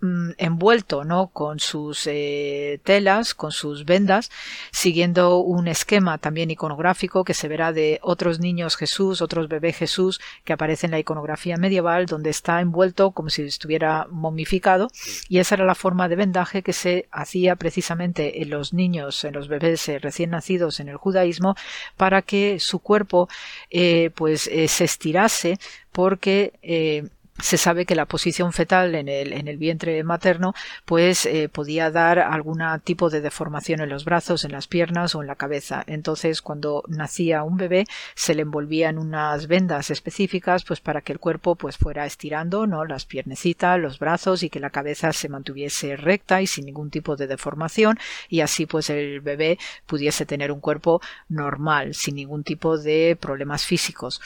Mm, 0.00 0.32
envuelto 0.36 1.04
¿no? 1.04 1.28
con 1.28 1.60
sus 1.60 2.06
eh, 2.06 2.78
telas, 2.84 3.32
con 3.32 3.52
sus 3.52 3.86
vendas, 3.86 4.30
siguiendo 4.70 5.38
un 5.38 5.66
esquema 5.66 6.18
también 6.18 6.50
iconográfico 6.50 7.24
que 7.24 7.32
se 7.32 7.48
verá 7.48 7.72
de 7.72 8.00
otros 8.02 8.38
niños 8.38 8.76
Jesús, 8.76 9.22
otros 9.22 9.48
bebés 9.48 9.78
Jesús 9.78 10.20
que 10.44 10.52
aparecen 10.52 10.88
en 10.88 10.90
la 10.92 10.98
iconografía 10.98 11.56
medieval, 11.56 12.04
donde 12.04 12.28
está 12.28 12.60
envuelto 12.60 13.12
como 13.12 13.30
si 13.30 13.42
estuviera 13.42 14.06
momificado, 14.10 14.90
y 15.30 15.38
esa 15.38 15.54
era 15.54 15.64
la 15.64 15.74
forma 15.74 16.06
de 16.08 16.16
vendaje 16.16 16.62
que 16.62 16.74
se 16.74 17.08
hacía 17.10 17.56
precisamente 17.56 18.42
en 18.42 18.50
los 18.50 18.74
niños, 18.74 19.24
en 19.24 19.32
los 19.32 19.48
bebés 19.48 19.88
eh, 19.88 20.00
recién 20.00 20.30
nacidos 20.30 20.80
en 20.80 20.88
el 20.88 20.96
judaísmo, 20.98 21.56
para 21.96 22.20
que 22.20 22.58
su 22.60 22.80
cuerpo 22.80 23.28
eh, 23.70 24.10
pues 24.14 24.42
se 24.42 24.84
estirase 24.84 25.58
porque 25.92 27.10
se 27.40 27.58
sabe 27.58 27.84
que 27.84 27.96
la 27.96 28.06
posición 28.06 28.52
fetal 28.52 28.94
en 28.94 29.08
el, 29.08 29.32
en 29.32 29.48
el 29.48 29.56
vientre 29.56 30.02
materno 30.04 30.54
pues 30.84 31.26
eh, 31.26 31.48
podía 31.48 31.90
dar 31.90 32.20
algún 32.20 32.62
tipo 32.84 33.10
de 33.10 33.20
deformación 33.20 33.80
en 33.80 33.88
los 33.88 34.04
brazos, 34.04 34.44
en 34.44 34.52
las 34.52 34.68
piernas 34.68 35.14
o 35.14 35.20
en 35.20 35.26
la 35.26 35.34
cabeza. 35.34 35.82
Entonces 35.86 36.42
cuando 36.42 36.84
nacía 36.86 37.42
un 37.42 37.56
bebé 37.56 37.86
se 38.14 38.34
le 38.34 38.42
envolvía 38.42 38.88
en 38.88 38.98
unas 38.98 39.48
vendas 39.48 39.90
específicas 39.90 40.64
pues 40.64 40.80
para 40.80 41.00
que 41.00 41.12
el 41.12 41.18
cuerpo 41.18 41.56
pues 41.56 41.76
fuera 41.76 42.06
estirando, 42.06 42.68
¿no? 42.68 42.84
las 42.84 43.04
piernecitas, 43.04 43.80
los 43.80 43.98
brazos 43.98 44.44
y 44.44 44.50
que 44.50 44.60
la 44.60 44.70
cabeza 44.70 45.12
se 45.12 45.28
mantuviese 45.28 45.96
recta 45.96 46.40
y 46.40 46.46
sin 46.46 46.66
ningún 46.66 46.90
tipo 46.90 47.16
de 47.16 47.26
deformación 47.26 47.98
y 48.28 48.40
así 48.40 48.66
pues 48.66 48.90
el 48.90 49.20
bebé 49.20 49.58
pudiese 49.86 50.24
tener 50.24 50.52
un 50.52 50.60
cuerpo 50.60 51.00
normal 51.28 51.94
sin 51.94 52.14
ningún 52.14 52.44
tipo 52.44 52.78
de 52.78 53.18
problemas 53.20 53.64
físicos. 53.66 54.20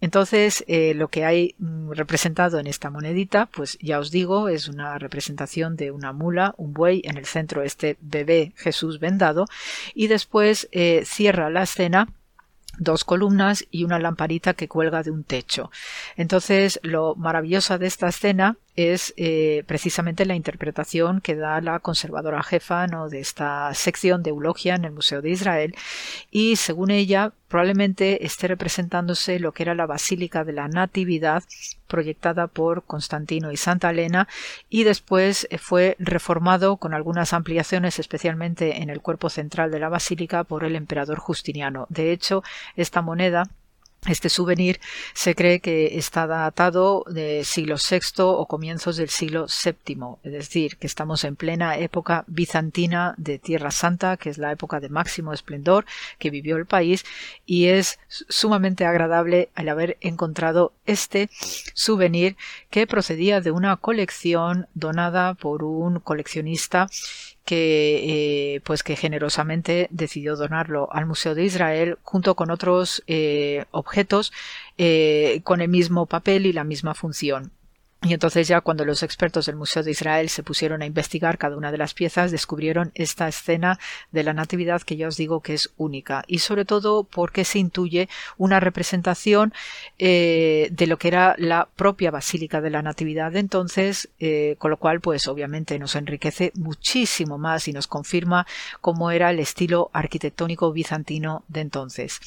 Entonces 0.00 0.64
eh, 0.68 0.94
lo 0.94 1.08
que 1.08 1.24
hay 1.24 1.56
mm, 1.58 1.90
en 2.58 2.66
esta 2.66 2.90
monedita, 2.90 3.46
pues 3.46 3.78
ya 3.80 3.98
os 3.98 4.10
digo, 4.10 4.48
es 4.48 4.68
una 4.68 4.98
representación 4.98 5.76
de 5.76 5.90
una 5.90 6.12
mula, 6.12 6.54
un 6.56 6.72
buey, 6.72 7.02
en 7.04 7.16
el 7.16 7.26
centro 7.26 7.62
este 7.62 7.96
bebé 8.00 8.52
Jesús 8.56 8.98
vendado, 8.98 9.46
y 9.94 10.06
después 10.06 10.68
eh, 10.72 11.02
cierra 11.04 11.50
la 11.50 11.62
escena 11.62 12.08
dos 12.78 13.04
columnas 13.04 13.66
y 13.70 13.84
una 13.84 13.98
lamparita 13.98 14.54
que 14.54 14.68
cuelga 14.68 15.02
de 15.02 15.10
un 15.10 15.24
techo. 15.24 15.70
Entonces, 16.16 16.80
lo 16.82 17.14
maravilloso 17.16 17.78
de 17.78 17.86
esta 17.86 18.08
escena 18.08 18.56
es 18.76 19.12
eh, 19.16 19.64
precisamente 19.66 20.24
la 20.24 20.34
interpretación 20.34 21.20
que 21.20 21.36
da 21.36 21.60
la 21.60 21.78
conservadora 21.78 22.42
jefa 22.42 22.86
de 23.10 23.20
esta 23.20 23.72
sección 23.74 24.22
de 24.22 24.30
eulogia 24.30 24.74
en 24.74 24.84
el 24.84 24.92
Museo 24.92 25.20
de 25.20 25.30
Israel 25.30 25.74
y 26.30 26.56
según 26.56 26.90
ella 26.90 27.32
probablemente 27.48 28.24
esté 28.24 28.48
representándose 28.48 29.38
lo 29.38 29.52
que 29.52 29.64
era 29.64 29.74
la 29.74 29.86
Basílica 29.86 30.42
de 30.44 30.54
la 30.54 30.68
Natividad 30.68 31.44
proyectada 31.86 32.46
por 32.46 32.84
Constantino 32.84 33.52
y 33.52 33.58
Santa 33.58 33.90
Elena 33.90 34.26
y 34.70 34.84
después 34.84 35.46
eh, 35.50 35.58
fue 35.58 35.96
reformado 35.98 36.78
con 36.78 36.94
algunas 36.94 37.34
ampliaciones 37.34 37.98
especialmente 37.98 38.82
en 38.82 38.88
el 38.88 39.02
cuerpo 39.02 39.28
central 39.28 39.70
de 39.70 39.80
la 39.80 39.90
basílica 39.90 40.44
por 40.44 40.64
el 40.64 40.76
emperador 40.76 41.18
Justiniano. 41.18 41.86
De 41.90 42.12
hecho, 42.12 42.42
esta 42.76 43.02
moneda 43.02 43.44
este 44.06 44.28
souvenir 44.28 44.80
se 45.14 45.34
cree 45.34 45.60
que 45.60 45.96
está 45.98 46.26
datado 46.26 47.04
de 47.08 47.44
siglo 47.44 47.76
VI 47.76 48.22
o 48.22 48.46
comienzos 48.46 48.96
del 48.96 49.10
siglo 49.10 49.46
VII, 49.46 50.16
es 50.24 50.32
decir, 50.32 50.76
que 50.76 50.88
estamos 50.88 51.22
en 51.22 51.36
plena 51.36 51.78
época 51.78 52.24
bizantina 52.26 53.14
de 53.16 53.38
Tierra 53.38 53.70
Santa, 53.70 54.16
que 54.16 54.30
es 54.30 54.38
la 54.38 54.50
época 54.50 54.80
de 54.80 54.88
máximo 54.88 55.32
esplendor 55.32 55.84
que 56.18 56.30
vivió 56.30 56.56
el 56.56 56.66
país, 56.66 57.04
y 57.46 57.66
es 57.66 58.00
sumamente 58.08 58.84
agradable 58.86 59.50
el 59.56 59.68
haber 59.68 59.98
encontrado 60.00 60.72
este 60.84 61.30
souvenir 61.74 62.36
que 62.70 62.88
procedía 62.88 63.40
de 63.40 63.52
una 63.52 63.76
colección 63.76 64.66
donada 64.74 65.34
por 65.34 65.62
un 65.62 66.00
coleccionista 66.00 66.88
que 67.44 68.54
eh, 68.54 68.60
pues 68.64 68.82
que 68.82 68.96
generosamente 68.96 69.88
decidió 69.90 70.36
donarlo 70.36 70.88
al 70.92 71.06
Museo 71.06 71.34
de 71.34 71.44
Israel 71.44 71.98
junto 72.02 72.36
con 72.36 72.50
otros 72.50 73.02
eh, 73.06 73.64
objetos 73.70 74.32
eh, 74.78 75.40
con 75.44 75.60
el 75.60 75.68
mismo 75.68 76.06
papel 76.06 76.46
y 76.46 76.52
la 76.52 76.64
misma 76.64 76.94
función. 76.94 77.50
Y 78.04 78.14
entonces 78.14 78.48
ya 78.48 78.60
cuando 78.60 78.84
los 78.84 79.04
expertos 79.04 79.46
del 79.46 79.54
Museo 79.54 79.84
de 79.84 79.92
Israel 79.92 80.28
se 80.28 80.42
pusieron 80.42 80.82
a 80.82 80.86
investigar 80.86 81.38
cada 81.38 81.56
una 81.56 81.70
de 81.70 81.78
las 81.78 81.94
piezas, 81.94 82.32
descubrieron 82.32 82.90
esta 82.96 83.28
escena 83.28 83.78
de 84.10 84.24
la 84.24 84.34
Natividad 84.34 84.82
que 84.82 84.96
ya 84.96 85.06
os 85.06 85.16
digo 85.16 85.40
que 85.40 85.54
es 85.54 85.70
única. 85.76 86.24
Y 86.26 86.40
sobre 86.40 86.64
todo 86.64 87.04
porque 87.04 87.44
se 87.44 87.60
intuye 87.60 88.08
una 88.38 88.58
representación 88.58 89.54
eh, 90.00 90.68
de 90.72 90.86
lo 90.88 90.96
que 90.98 91.08
era 91.08 91.36
la 91.38 91.68
propia 91.76 92.10
Basílica 92.10 92.60
de 92.60 92.70
la 92.70 92.82
Natividad 92.82 93.30
de 93.30 93.38
entonces, 93.38 94.08
eh, 94.18 94.56
con 94.58 94.72
lo 94.72 94.78
cual 94.78 95.00
pues 95.00 95.28
obviamente 95.28 95.78
nos 95.78 95.94
enriquece 95.94 96.50
muchísimo 96.56 97.38
más 97.38 97.68
y 97.68 97.72
nos 97.72 97.86
confirma 97.86 98.48
cómo 98.80 99.12
era 99.12 99.30
el 99.30 99.38
estilo 99.38 99.90
arquitectónico 99.92 100.72
bizantino 100.72 101.44
de 101.46 101.60
entonces. 101.60 102.18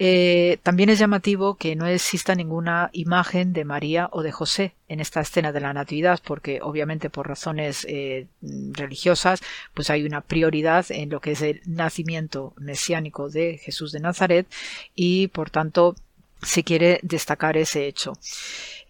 Eh, 0.00 0.58
también 0.64 0.90
es 0.90 0.98
llamativo 0.98 1.54
que 1.54 1.76
no 1.76 1.86
exista 1.86 2.34
ninguna 2.34 2.90
imagen 2.92 3.52
de 3.52 3.64
María 3.64 4.08
o 4.10 4.22
de 4.22 4.32
José 4.32 4.74
en 4.88 5.00
esta 5.00 5.20
escena 5.20 5.52
de 5.52 5.60
la 5.60 5.72
Natividad, 5.72 6.20
porque 6.24 6.60
obviamente 6.62 7.10
por 7.10 7.28
razones 7.28 7.86
eh, 7.88 8.26
religiosas, 8.72 9.40
pues 9.74 9.90
hay 9.90 10.04
una 10.04 10.20
prioridad 10.20 10.86
en 10.90 11.10
lo 11.10 11.20
que 11.20 11.32
es 11.32 11.42
el 11.42 11.60
nacimiento 11.66 12.54
mesiánico 12.56 13.28
de 13.28 13.58
Jesús 13.58 13.92
de 13.92 14.00
Nazaret 14.00 14.46
y 14.94 15.28
por 15.28 15.50
tanto 15.50 15.96
se 16.42 16.62
quiere 16.62 17.00
destacar 17.02 17.56
ese 17.56 17.86
hecho. 17.86 18.12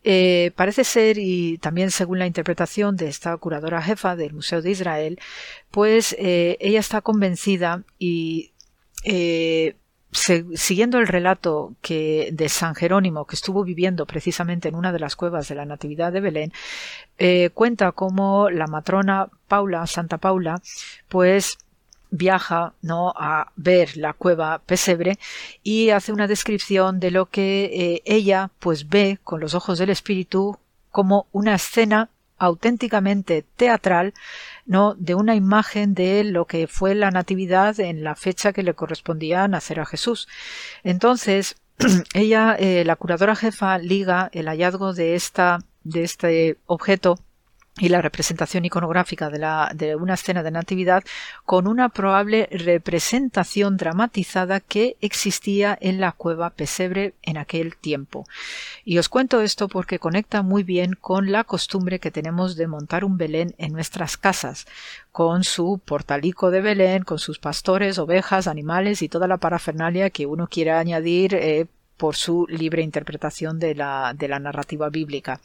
Eh, 0.05 0.52
parece 0.55 0.85
ser, 0.85 1.18
y 1.18 1.59
también 1.59 1.90
según 1.90 2.18
la 2.18 2.27
interpretación 2.27 2.97
de 2.97 3.09
esta 3.09 3.36
curadora 3.39 3.82
jefa 3.82 4.14
del 4.14 4.35
Museo 4.35 4.62
de 4.62 4.70
Israel, 4.70 5.18
pues 5.70 6.14
eh, 6.18 6.56
ella 6.60 6.78
está 6.78 7.01
convencida 7.01 7.82
y 7.98 8.52
siguiendo 10.16 10.98
el 10.98 11.06
relato 11.06 11.74
que 11.82 12.30
de 12.32 12.48
San 12.48 12.74
Jerónimo, 12.74 13.26
que 13.26 13.36
estuvo 13.36 13.64
viviendo 13.64 14.06
precisamente 14.06 14.68
en 14.68 14.74
una 14.74 14.93
de 14.93 14.98
las 14.98 15.16
cuevas 15.16 15.48
de 15.48 15.55
la 15.55 15.64
Natividad 15.64 16.12
de 16.12 16.20
Belén, 16.20 16.52
eh, 17.18 17.51
cuenta 17.55 17.93
cómo 17.93 18.51
la 18.51 18.66
matrona 18.66 19.28
Paula, 19.48 19.86
Santa 19.86 20.18
Paula, 20.18 20.60
pues 21.09 21.59
viaja 22.10 22.72
no 22.82 23.12
a 23.16 23.52
ver 23.56 23.97
la 23.97 24.12
cueva 24.12 24.60
pesebre 24.60 25.18
y 25.62 25.90
hace 25.90 26.12
una 26.12 26.28
descripción 26.28 27.01
de 27.01 27.10
lo 27.10 27.26
que 27.26 27.64
eh, 27.64 28.02
ella 28.05 28.51
pues 28.60 28.88
ve 28.88 29.18
con 29.24 29.40
los 29.40 29.55
ojos 29.55 29.78
del 29.78 29.90
espíritu 29.90 30.59
como 30.90 31.26
una 31.32 31.55
escena 31.56 32.09
auténticamente 32.38 33.44
teatral 33.56 34.14
no 34.64 34.94
de 34.94 35.14
una 35.14 35.34
imagen 35.34 35.94
de 35.94 36.24
lo 36.24 36.46
que 36.46 36.66
fue 36.66 36.94
la 36.94 37.10
natividad 37.10 37.78
en 37.80 38.04
la 38.04 38.14
fecha 38.14 38.52
que 38.52 38.62
le 38.62 38.74
correspondía 38.74 39.46
nacer 39.48 39.80
a 39.80 39.86
Jesús. 39.86 40.28
Entonces, 40.84 41.56
ella, 42.14 42.56
eh, 42.58 42.84
la 42.84 42.96
curadora 42.96 43.36
jefa, 43.36 43.78
liga 43.78 44.30
el 44.32 44.46
hallazgo 44.48 44.92
de 44.92 45.14
esta 45.14 45.60
de 45.84 46.02
este 46.02 46.58
objeto 46.66 47.16
y 47.78 47.90
la 47.90 48.00
representación 48.00 48.64
iconográfica 48.64 49.28
de, 49.28 49.38
la, 49.38 49.70
de, 49.74 49.96
una 49.96 50.14
escena 50.14 50.42
de 50.42 50.50
natividad 50.50 51.04
con 51.44 51.66
una 51.66 51.90
probable 51.90 52.48
representación 52.50 53.76
dramatizada 53.76 54.60
que 54.60 54.96
existía 55.00 55.76
en 55.80 56.00
la 56.00 56.12
cueva 56.12 56.50
pesebre 56.50 57.14
en 57.22 57.36
aquel 57.36 57.76
tiempo. 57.76 58.26
Y 58.84 58.98
os 58.98 59.08
cuento 59.08 59.42
esto 59.42 59.68
porque 59.68 59.98
conecta 59.98 60.42
muy 60.42 60.62
bien 60.62 60.96
con 60.98 61.30
la 61.30 61.44
costumbre 61.44 61.98
que 61.98 62.10
tenemos 62.10 62.56
de 62.56 62.66
montar 62.66 63.04
un 63.04 63.18
Belén 63.18 63.54
en 63.58 63.72
nuestras 63.72 64.16
casas, 64.16 64.66
con 65.12 65.44
su 65.44 65.80
portalico 65.84 66.50
de 66.50 66.62
Belén, 66.62 67.02
con 67.02 67.18
sus 67.18 67.38
pastores, 67.38 67.98
ovejas, 67.98 68.46
animales 68.46 69.02
y 69.02 69.08
toda 69.08 69.28
la 69.28 69.36
parafernalia 69.36 70.10
que 70.10 70.26
uno 70.26 70.46
quiera 70.46 70.78
añadir 70.78 71.34
eh, 71.34 71.66
por 71.96 72.16
su 72.16 72.46
libre 72.48 72.82
interpretación 72.82 73.58
de 73.58 73.74
la, 73.74 74.14
de 74.16 74.28
la 74.28 74.38
narrativa 74.38 74.88
bíblica. 74.88 75.40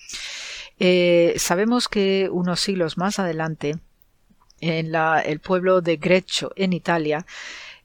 Eh, 0.83 1.35
sabemos 1.37 1.87
que 1.87 2.27
unos 2.31 2.59
siglos 2.59 2.97
más 2.97 3.19
adelante, 3.19 3.75
en 4.61 4.95
el 4.95 5.39
pueblo 5.39 5.81
de 5.81 5.97
Greccio, 5.97 6.53
en 6.55 6.73
Italia, 6.73 7.27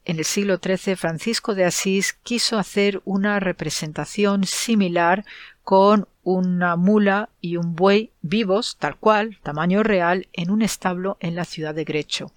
en 0.07 0.19
el 0.19 0.25
siglo 0.25 0.59
XIII, 0.65 0.97
Francisco 0.97 1.55
de 1.55 1.67
Asís 1.67 2.15
quiso 2.23 2.59
hacer 2.59 3.03
una 3.05 3.39
representación 3.39 4.45
similar 4.45 5.27
con 5.63 6.09
una 6.23 6.77
mula 6.77 7.29
y 7.43 7.59
un 7.59 7.75
buey 7.75 8.13
vivos, 8.23 8.79
tal 8.79 8.97
cual, 8.97 9.39
tamaño 9.43 9.83
real, 9.83 10.29
en 10.33 10.51
un 10.51 10.63
establo 10.63 11.19
en 11.21 11.35
la 11.35 11.45
ciudad 11.45 11.75
de 11.75 11.85
Greccio. 11.85 12.33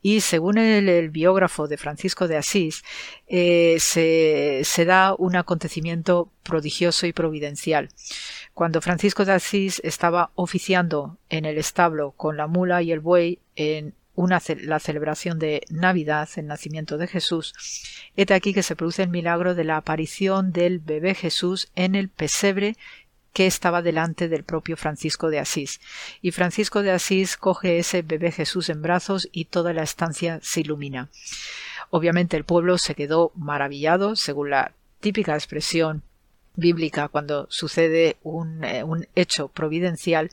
Y 0.00 0.22
según 0.22 0.56
el, 0.56 1.10
biógrafo 1.10 1.68
de 1.68 1.76
Francisco 1.76 2.28
de 2.28 2.38
Asís, 2.38 2.82
eh, 3.26 3.76
se, 3.78 4.62
se 4.64 4.84
da 4.86 5.14
un 5.18 5.36
acontecimiento 5.36 6.30
prodigioso 6.42 7.06
y 7.06 7.12
providencial. 7.12 7.90
Cuando 8.54 8.82
Francisco 8.82 9.24
de 9.24 9.32
Asís 9.32 9.80
estaba 9.82 10.30
oficiando 10.34 11.16
en 11.30 11.46
el 11.46 11.56
establo 11.56 12.12
con 12.12 12.36
la 12.36 12.46
mula 12.46 12.82
y 12.82 12.92
el 12.92 13.00
buey 13.00 13.38
en 13.56 13.94
la 14.14 14.78
celebración 14.78 15.38
de 15.38 15.62
Navidad, 15.70 16.28
el 16.36 16.46
nacimiento 16.46 16.98
de 16.98 17.06
Jesús, 17.06 17.54
es 18.14 18.30
aquí 18.30 18.52
que 18.52 18.62
se 18.62 18.76
produce 18.76 19.02
el 19.02 19.08
milagro 19.08 19.54
de 19.54 19.64
la 19.64 19.78
aparición 19.78 20.52
del 20.52 20.80
bebé 20.80 21.14
Jesús 21.14 21.70
en 21.74 21.94
el 21.94 22.10
pesebre 22.10 22.76
que 23.32 23.46
estaba 23.46 23.80
delante 23.80 24.28
del 24.28 24.44
propio 24.44 24.76
Francisco 24.76 25.30
de 25.30 25.38
Asís. 25.38 25.80
Y 26.20 26.32
Francisco 26.32 26.82
de 26.82 26.90
Asís 26.90 27.38
coge 27.38 27.78
ese 27.78 28.02
bebé 28.02 28.30
Jesús 28.30 28.68
en 28.68 28.82
brazos 28.82 29.30
y 29.32 29.46
toda 29.46 29.72
la 29.72 29.82
estancia 29.82 30.38
se 30.42 30.60
ilumina. 30.60 31.08
Obviamente 31.88 32.36
el 32.36 32.44
pueblo 32.44 32.76
se 32.76 32.94
quedó 32.94 33.32
maravillado, 33.34 34.14
según 34.14 34.50
la 34.50 34.72
típica 35.00 35.34
expresión 35.34 36.02
bíblica 36.54 37.08
cuando 37.08 37.46
sucede 37.50 38.16
un, 38.22 38.62
eh, 38.64 38.84
un, 38.84 39.06
hecho 39.14 39.48
providencial 39.48 40.30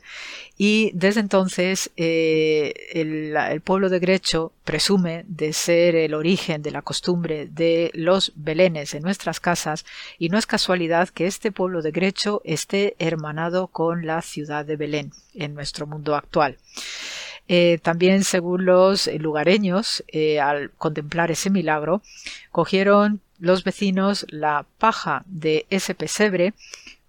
y 0.58 0.90
desde 0.94 1.20
entonces 1.20 1.90
eh, 1.96 2.74
el, 2.92 3.60
pueblo 3.62 3.88
de 3.88 3.98
Grecho 3.98 4.52
presume 4.64 5.24
de 5.28 5.52
ser 5.52 5.96
el 5.96 6.14
origen 6.14 6.62
de 6.62 6.70
la 6.70 6.82
costumbre 6.82 7.46
de 7.46 7.90
los 7.94 8.32
belenes 8.36 8.94
en 8.94 9.02
nuestras 9.02 9.40
casas 9.40 9.84
y 10.18 10.28
no 10.28 10.38
es 10.38 10.46
casualidad 10.46 11.08
que 11.08 11.26
este 11.26 11.52
pueblo 11.52 11.82
de 11.82 11.90
Grecho 11.90 12.42
esté 12.44 12.96
hermanado 12.98 13.68
con 13.68 14.06
la 14.06 14.20
ciudad 14.22 14.64
de 14.64 14.76
Belén 14.76 15.12
en 15.34 15.54
nuestro 15.54 15.86
mundo 15.86 16.14
actual. 16.14 16.58
Eh, 17.48 17.78
también, 17.82 18.22
según 18.22 18.64
los 18.64 19.08
lugareños, 19.08 20.04
al 20.40 20.70
contemplar 20.72 21.32
ese 21.32 21.50
milagro, 21.50 22.00
cogieron 22.52 23.20
los 23.40 23.64
vecinos 23.64 24.26
la 24.28 24.66
paja 24.78 25.24
de 25.26 25.66
ese 25.70 25.94
pesebre 25.94 26.54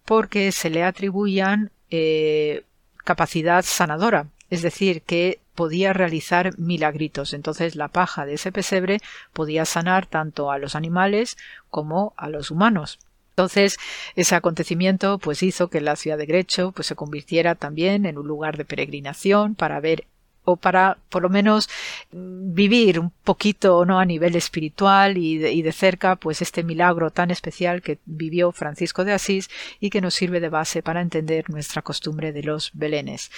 porque 0.05 0.51
se 0.51 0.69
le 0.69 0.83
atribuían 0.83 1.71
eh, 1.89 2.63
capacidad 3.03 3.63
sanadora, 3.63 4.27
es 4.49 4.61
decir, 4.61 5.03
que 5.03 5.39
podía 5.55 5.93
realizar 5.93 6.57
milagritos. 6.57 7.33
Entonces 7.33 7.75
la 7.75 7.89
paja 7.89 8.25
de 8.25 8.33
ese 8.33 8.51
pesebre 8.51 8.99
podía 9.33 9.65
sanar 9.65 10.05
tanto 10.07 10.51
a 10.51 10.57
los 10.57 10.75
animales 10.75 11.37
como 11.69 12.13
a 12.17 12.29
los 12.29 12.49
humanos. 12.49 12.99
Entonces, 13.31 13.77
ese 14.15 14.35
acontecimiento 14.35 15.17
pues 15.17 15.41
hizo 15.41 15.69
que 15.69 15.81
la 15.81 15.95
ciudad 15.95 16.17
de 16.17 16.25
Grecho 16.25 16.73
pues 16.73 16.87
se 16.87 16.95
convirtiera 16.95 17.55
también 17.55 18.05
en 18.05 18.17
un 18.17 18.27
lugar 18.27 18.57
de 18.57 18.65
peregrinación 18.65 19.55
para 19.55 19.79
ver 19.79 20.05
o 20.43 20.55
para 20.55 20.97
por 21.09 21.21
lo 21.21 21.29
menos 21.29 21.69
mm, 22.11 22.53
vivir 22.53 22.99
un 22.99 23.11
poquito 23.23 23.85
no 23.85 23.99
a 23.99 24.05
nivel 24.05 24.35
espiritual 24.35 25.17
y 25.17 25.37
de, 25.37 25.71
cerca 25.71 26.15
pues 26.15 26.41
este 26.41 26.63
milagro 26.63 27.11
tan 27.11 27.31
especial 27.31 27.81
que 27.81 27.99
vivió 28.05 28.51
Francisco 28.51 29.05
de 29.05 29.13
Asís 29.13 29.49
y 29.79 29.89
que 29.89 30.01
nos 30.01 30.13
sirve 30.13 30.39
de 30.39 30.49
base 30.49 30.83
para 30.83 31.01
entender 31.01 31.49
nuestra 31.49 31.81
costumbre 31.81 32.33
de 32.33 32.43
los 32.43 32.71
belenes. 32.73 33.31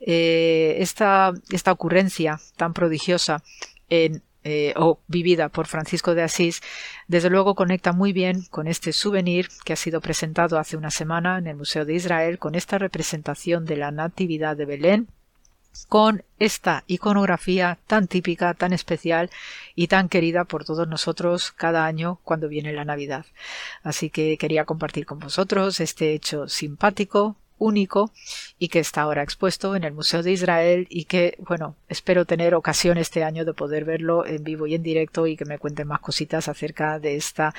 Eh, 0.00 0.76
esta, 0.78 1.32
esta 1.50 1.72
ocurrencia 1.72 2.40
tan 2.56 2.72
prodigiosa 2.72 3.42
en 3.88 4.22
eh, 4.42 4.72
o 4.76 5.00
vivida 5.06 5.50
por 5.50 5.66
Francisco 5.66 6.14
de 6.14 6.22
Asís, 6.22 6.62
desde 7.08 7.28
luego 7.28 7.54
conecta 7.54 7.92
muy 7.92 8.14
bien 8.14 8.46
con 8.48 8.68
este 8.68 8.94
souvenir 8.94 9.48
que 9.66 9.74
ha 9.74 9.76
sido 9.76 10.00
presentado 10.00 10.58
hace 10.58 10.78
una 10.78 10.90
semana 10.90 11.36
en 11.36 11.46
el 11.46 11.56
Museo 11.56 11.84
de 11.84 11.92
Israel, 11.92 12.38
con 12.38 12.54
esta 12.54 12.78
representación 12.78 13.66
de 13.66 13.76
la 13.76 13.90
Natividad 13.90 14.56
de 14.56 14.64
Belén, 14.64 15.08
con 15.88 16.24
esta 16.38 16.84
iconografía 16.86 17.78
tan 17.86 18.06
típica, 18.06 18.54
tan 18.54 18.72
especial 18.72 19.30
y 19.74 19.88
tan 19.88 20.08
querida 20.08 20.44
por 20.44 20.64
todos 20.64 20.88
nosotros 20.88 21.52
cada 21.52 21.86
año 21.86 22.18
cuando 22.24 22.48
viene 22.48 22.72
la 22.72 22.84
Navidad. 22.84 23.26
Así 23.82 24.10
que 24.10 24.36
quería 24.38 24.64
compartir 24.64 25.06
con 25.06 25.18
vosotros 25.18 25.80
este 25.80 26.12
hecho 26.12 26.48
simpático, 26.48 27.36
único 27.60 28.10
y 28.58 28.68
que 28.68 28.80
está 28.80 29.02
ahora 29.02 29.22
expuesto 29.22 29.76
en 29.76 29.84
el 29.84 29.92
Museo 29.92 30.22
de 30.22 30.32
Israel 30.32 30.86
y 30.90 31.04
que, 31.04 31.36
bueno, 31.46 31.76
espero 31.88 32.24
tener 32.24 32.54
ocasión 32.54 32.98
este 32.98 33.22
año 33.22 33.44
de 33.44 33.54
poder 33.54 33.84
verlo 33.84 34.26
en 34.26 34.42
vivo 34.42 34.66
y 34.66 34.74
en 34.74 34.82
directo 34.82 35.26
y 35.26 35.36
que 35.36 35.44
me 35.44 35.58
cuenten 35.58 35.86
más 35.86 36.00
cositas 36.00 36.48
acerca 36.48 36.98
de 36.98 37.16
esta 37.16 37.54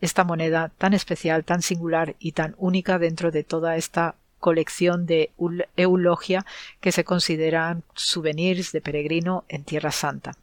esta 0.00 0.22
moneda 0.22 0.70
tan 0.78 0.94
especial, 0.94 1.44
tan 1.44 1.60
singular 1.60 2.14
y 2.20 2.32
tan 2.32 2.54
única 2.58 3.00
dentro 3.00 3.32
de 3.32 3.42
toda 3.42 3.76
esta 3.76 4.14
colección 4.38 5.06
de 5.06 5.30
eulogia 5.76 6.44
que 6.80 6.92
se 6.92 7.04
consideran 7.04 7.82
souvenirs 7.94 8.72
de 8.72 8.80
peregrino 8.80 9.44
en 9.48 9.64
Tierra 9.64 9.92
Santa. 9.92 10.36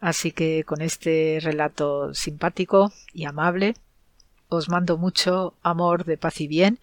Así 0.00 0.32
que 0.32 0.64
con 0.64 0.80
este 0.80 1.38
relato 1.42 2.14
simpático 2.14 2.92
y 3.12 3.24
amable 3.26 3.74
os 4.48 4.68
mando 4.68 4.96
mucho 4.96 5.54
amor 5.62 6.04
de 6.04 6.16
paz 6.16 6.40
y 6.40 6.48
bien 6.48 6.78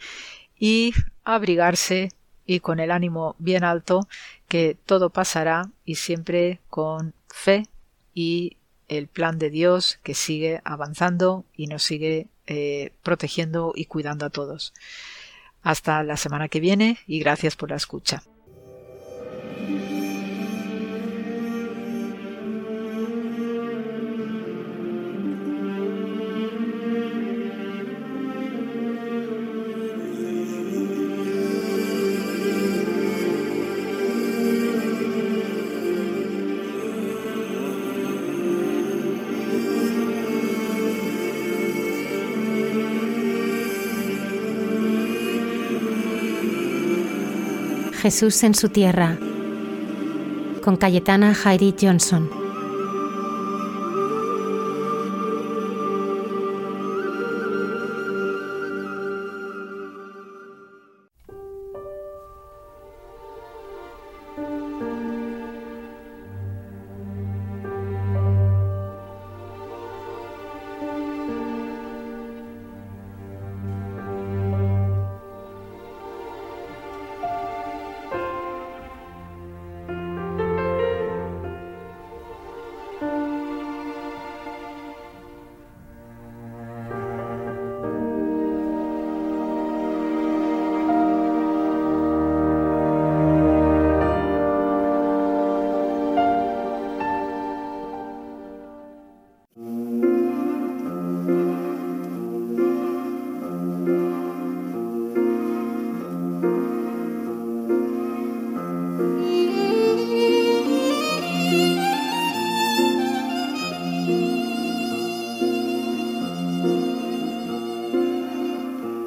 y 0.57 0.93
abrigarse 1.23 2.11
y 2.45 2.59
con 2.61 2.79
el 2.79 2.91
ánimo 2.91 3.35
bien 3.39 3.63
alto 3.63 4.07
que 4.47 4.77
todo 4.85 5.09
pasará 5.09 5.69
y 5.83 5.95
siempre 5.95 6.59
con 6.69 7.13
fe 7.27 7.67
y 8.13 8.57
el 8.87 9.07
plan 9.07 9.37
de 9.37 9.49
Dios 9.49 9.99
que 10.03 10.13
sigue 10.13 10.61
avanzando 10.63 11.43
y 11.55 11.67
nos 11.67 11.83
sigue 11.83 12.27
eh, 12.47 12.91
protegiendo 13.03 13.73
y 13.75 13.85
cuidando 13.85 14.25
a 14.25 14.29
todos. 14.29 14.73
Hasta 15.67 16.01
la 16.01 16.15
semana 16.15 16.47
que 16.47 16.61
viene 16.61 16.97
y 17.07 17.19
gracias 17.19 17.57
por 17.57 17.71
la 17.71 17.75
escucha. 17.75 18.23
Jesús 48.07 48.41
en 48.43 48.55
su 48.55 48.69
tierra, 48.69 49.17
con 50.63 50.77
Cayetana 50.77 51.35
Jairi 51.35 51.75
Johnson. 51.77 52.36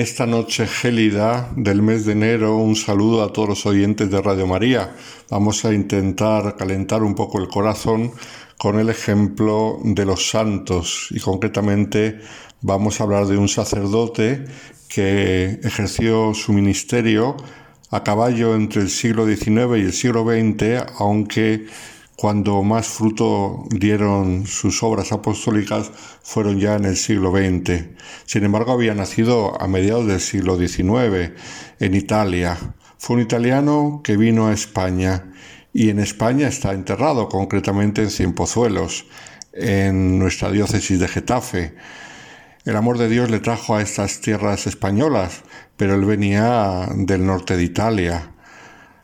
Esta 0.00 0.24
noche 0.24 0.66
gélida 0.66 1.50
del 1.56 1.82
mes 1.82 2.06
de 2.06 2.12
enero, 2.12 2.56
un 2.56 2.74
saludo 2.74 3.22
a 3.22 3.34
todos 3.34 3.50
los 3.50 3.66
oyentes 3.66 4.10
de 4.10 4.22
Radio 4.22 4.46
María. 4.46 4.96
Vamos 5.28 5.66
a 5.66 5.74
intentar 5.74 6.56
calentar 6.56 7.02
un 7.02 7.14
poco 7.14 7.38
el 7.38 7.48
corazón 7.48 8.10
con 8.56 8.78
el 8.78 8.88
ejemplo 8.88 9.78
de 9.84 10.06
los 10.06 10.30
santos 10.30 11.08
y 11.10 11.20
concretamente 11.20 12.18
vamos 12.62 12.98
a 12.98 13.04
hablar 13.04 13.26
de 13.26 13.36
un 13.36 13.48
sacerdote 13.48 14.46
que 14.88 15.60
ejerció 15.62 16.32
su 16.32 16.54
ministerio 16.54 17.36
a 17.90 18.02
caballo 18.02 18.54
entre 18.54 18.80
el 18.80 18.88
siglo 18.88 19.26
XIX 19.26 19.76
y 19.76 19.82
el 19.82 19.92
siglo 19.92 20.24
XX, 20.24 20.82
aunque 20.98 21.66
cuando 22.20 22.62
más 22.62 22.86
fruto 22.86 23.64
dieron 23.70 24.46
sus 24.46 24.82
obras 24.82 25.10
apostólicas 25.10 25.90
fueron 26.22 26.60
ya 26.60 26.74
en 26.74 26.84
el 26.84 26.98
siglo 26.98 27.30
XX. 27.30 27.84
Sin 28.26 28.44
embargo, 28.44 28.72
había 28.72 28.94
nacido 28.94 29.58
a 29.58 29.66
mediados 29.66 30.06
del 30.06 30.20
siglo 30.20 30.58
XIX 30.58 31.32
en 31.78 31.94
Italia. 31.94 32.58
Fue 32.98 33.16
un 33.16 33.22
italiano 33.22 34.02
que 34.04 34.18
vino 34.18 34.48
a 34.48 34.52
España 34.52 35.32
y 35.72 35.88
en 35.88 35.98
España 35.98 36.46
está 36.46 36.74
enterrado, 36.74 37.26
concretamente 37.30 38.02
en 38.02 38.10
Cienpozuelos, 38.10 39.06
en 39.54 40.18
nuestra 40.18 40.50
diócesis 40.50 41.00
de 41.00 41.08
Getafe. 41.08 41.74
El 42.66 42.76
amor 42.76 42.98
de 42.98 43.08
Dios 43.08 43.30
le 43.30 43.40
trajo 43.40 43.76
a 43.76 43.80
estas 43.80 44.20
tierras 44.20 44.66
españolas, 44.66 45.40
pero 45.78 45.94
él 45.94 46.04
venía 46.04 46.86
del 46.94 47.24
norte 47.24 47.56
de 47.56 47.62
Italia 47.62 48.34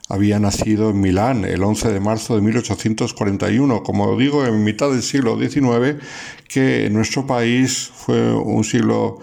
había 0.09 0.39
nacido 0.39 0.91
en 0.91 1.01
Milán 1.01 1.45
el 1.45 1.63
11 1.63 1.93
de 1.93 2.01
marzo 2.01 2.37
de 2.37 2.43
1841, 2.43 3.83
como 3.83 4.17
digo, 4.17 4.47
en 4.47 4.63
mitad 4.63 4.91
del 4.91 5.03
siglo 5.03 5.39
XIX, 5.39 6.03
que 6.49 6.87
en 6.87 6.93
nuestro 6.93 7.27
país 7.27 7.91
fue 7.95 8.33
un 8.33 8.65
siglo 8.65 9.19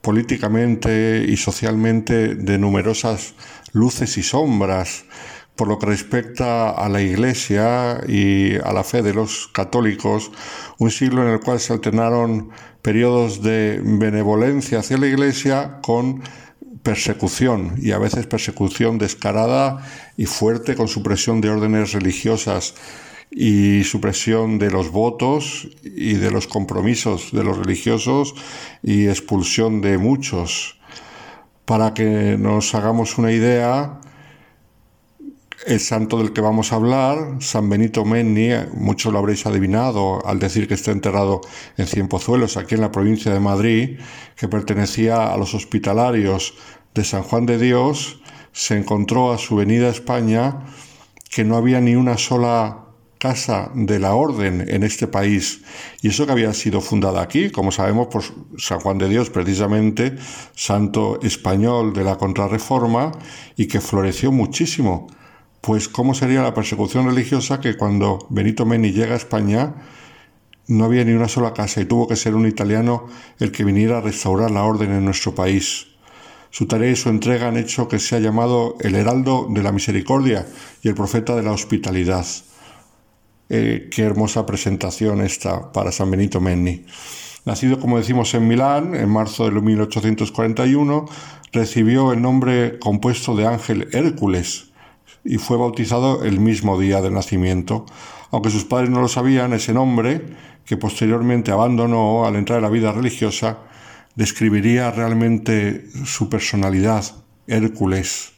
políticamente 0.00 1.24
y 1.28 1.36
socialmente 1.36 2.34
de 2.34 2.58
numerosas 2.58 3.34
luces 3.72 4.16
y 4.16 4.22
sombras, 4.22 5.04
por 5.56 5.66
lo 5.66 5.78
que 5.78 5.86
respecta 5.86 6.70
a 6.70 6.88
la 6.88 7.02
Iglesia 7.02 8.00
y 8.06 8.54
a 8.56 8.72
la 8.72 8.84
fe 8.84 9.02
de 9.02 9.12
los 9.12 9.48
católicos, 9.48 10.30
un 10.78 10.92
siglo 10.92 11.26
en 11.26 11.32
el 11.32 11.40
cual 11.40 11.58
se 11.58 11.72
alternaron 11.72 12.50
periodos 12.80 13.42
de 13.42 13.80
benevolencia 13.82 14.78
hacia 14.78 14.98
la 14.98 15.08
Iglesia 15.08 15.80
con 15.82 16.22
persecución 16.88 17.74
y 17.82 17.90
a 17.90 17.98
veces 17.98 18.26
persecución 18.26 18.96
descarada 18.96 19.84
y 20.16 20.24
fuerte 20.24 20.74
con 20.74 20.88
supresión 20.88 21.42
de 21.42 21.50
órdenes 21.50 21.92
religiosas 21.92 22.72
y 23.30 23.84
supresión 23.84 24.58
de 24.58 24.70
los 24.70 24.90
votos 24.90 25.68
y 25.84 26.14
de 26.14 26.30
los 26.30 26.46
compromisos 26.46 27.30
de 27.30 27.44
los 27.44 27.58
religiosos 27.58 28.34
y 28.82 29.06
expulsión 29.06 29.82
de 29.82 29.98
muchos. 29.98 30.80
Para 31.66 31.92
que 31.92 32.38
nos 32.38 32.74
hagamos 32.74 33.18
una 33.18 33.32
idea, 33.32 34.00
el 35.66 35.80
santo 35.80 36.16
del 36.16 36.32
que 36.32 36.40
vamos 36.40 36.72
a 36.72 36.76
hablar, 36.76 37.18
San 37.40 37.68
Benito 37.68 38.06
Menni, 38.06 38.48
muchos 38.72 39.12
lo 39.12 39.18
habréis 39.18 39.44
adivinado 39.44 40.26
al 40.26 40.38
decir 40.38 40.66
que 40.66 40.72
está 40.72 40.92
enterrado 40.92 41.42
en 41.76 41.86
Cienpozuelos, 41.86 42.56
aquí 42.56 42.76
en 42.76 42.80
la 42.80 42.90
provincia 42.92 43.30
de 43.30 43.40
Madrid, 43.40 43.98
que 44.36 44.48
pertenecía 44.48 45.30
a 45.30 45.36
los 45.36 45.52
hospitalarios 45.52 46.54
de 46.94 47.04
San 47.04 47.22
Juan 47.22 47.46
de 47.46 47.58
Dios, 47.58 48.20
se 48.52 48.76
encontró 48.76 49.32
a 49.32 49.38
su 49.38 49.56
venida 49.56 49.86
a 49.86 49.90
España 49.90 50.66
que 51.30 51.44
no 51.44 51.56
había 51.56 51.80
ni 51.80 51.94
una 51.94 52.18
sola 52.18 52.84
casa 53.18 53.70
de 53.74 53.98
la 53.98 54.14
orden 54.14 54.64
en 54.68 54.82
este 54.84 55.06
país 55.06 55.62
y 56.02 56.08
eso 56.08 56.24
que 56.24 56.32
había 56.32 56.54
sido 56.54 56.80
fundada 56.80 57.20
aquí, 57.20 57.50
como 57.50 57.72
sabemos 57.72 58.06
por 58.06 58.22
San 58.58 58.80
Juan 58.80 58.98
de 58.98 59.08
Dios 59.08 59.30
precisamente, 59.30 60.16
santo 60.54 61.20
español 61.22 61.92
de 61.92 62.04
la 62.04 62.16
contrarreforma 62.16 63.12
y 63.56 63.66
que 63.66 63.80
floreció 63.80 64.32
muchísimo 64.32 65.08
pues 65.60 65.88
cómo 65.88 66.14
sería 66.14 66.42
la 66.42 66.54
persecución 66.54 67.06
religiosa 67.06 67.60
que 67.60 67.76
cuando 67.76 68.26
Benito 68.30 68.64
Meni 68.64 68.92
llega 68.92 69.14
a 69.14 69.16
España 69.16 69.74
no 70.68 70.84
había 70.84 71.04
ni 71.04 71.12
una 71.12 71.28
sola 71.28 71.52
casa 71.52 71.80
y 71.80 71.86
tuvo 71.86 72.06
que 72.06 72.16
ser 72.16 72.34
un 72.34 72.46
italiano 72.46 73.06
el 73.38 73.50
que 73.50 73.64
viniera 73.64 73.98
a 73.98 74.00
restaurar 74.00 74.50
la 74.50 74.64
orden 74.64 74.92
en 74.92 75.04
nuestro 75.04 75.34
país. 75.34 75.86
Su 76.50 76.66
tarea 76.66 76.90
y 76.90 76.96
su 76.96 77.08
entrega 77.08 77.48
han 77.48 77.56
hecho 77.56 77.88
que 77.88 77.98
sea 77.98 78.18
llamado 78.18 78.76
el 78.80 78.94
heraldo 78.94 79.46
de 79.50 79.62
la 79.62 79.72
misericordia 79.72 80.46
y 80.82 80.88
el 80.88 80.94
profeta 80.94 81.36
de 81.36 81.42
la 81.42 81.52
hospitalidad. 81.52 82.26
Eh, 83.50 83.88
qué 83.90 84.02
hermosa 84.02 84.44
presentación 84.44 85.20
esta 85.20 85.72
para 85.72 85.92
San 85.92 86.10
Benito 86.10 86.40
Menni. 86.40 86.84
Nacido, 87.44 87.80
como 87.80 87.96
decimos, 87.96 88.34
en 88.34 88.46
Milán 88.46 88.94
en 88.94 89.08
marzo 89.08 89.44
de 89.44 89.52
1841, 89.52 91.06
recibió 91.52 92.12
el 92.12 92.20
nombre 92.20 92.78
compuesto 92.78 93.34
de 93.36 93.46
Ángel 93.46 93.88
Hércules, 93.92 94.68
y 95.24 95.36
fue 95.36 95.56
bautizado 95.56 96.24
el 96.24 96.40
mismo 96.40 96.78
día 96.78 97.00
del 97.00 97.14
nacimiento. 97.14 97.86
Aunque 98.30 98.50
sus 98.50 98.64
padres 98.64 98.90
no 98.90 99.00
lo 99.00 99.08
sabían, 99.08 99.52
ese 99.52 99.72
nombre, 99.72 100.26
que 100.64 100.76
posteriormente 100.76 101.50
abandonó 101.50 102.26
al 102.26 102.36
entrar 102.36 102.58
en 102.58 102.64
la 102.64 102.70
vida 102.70 102.92
religiosa, 102.92 103.58
describiría 104.18 104.90
realmente 104.90 105.86
su 106.04 106.28
personalidad. 106.28 107.04
Hércules 107.46 108.32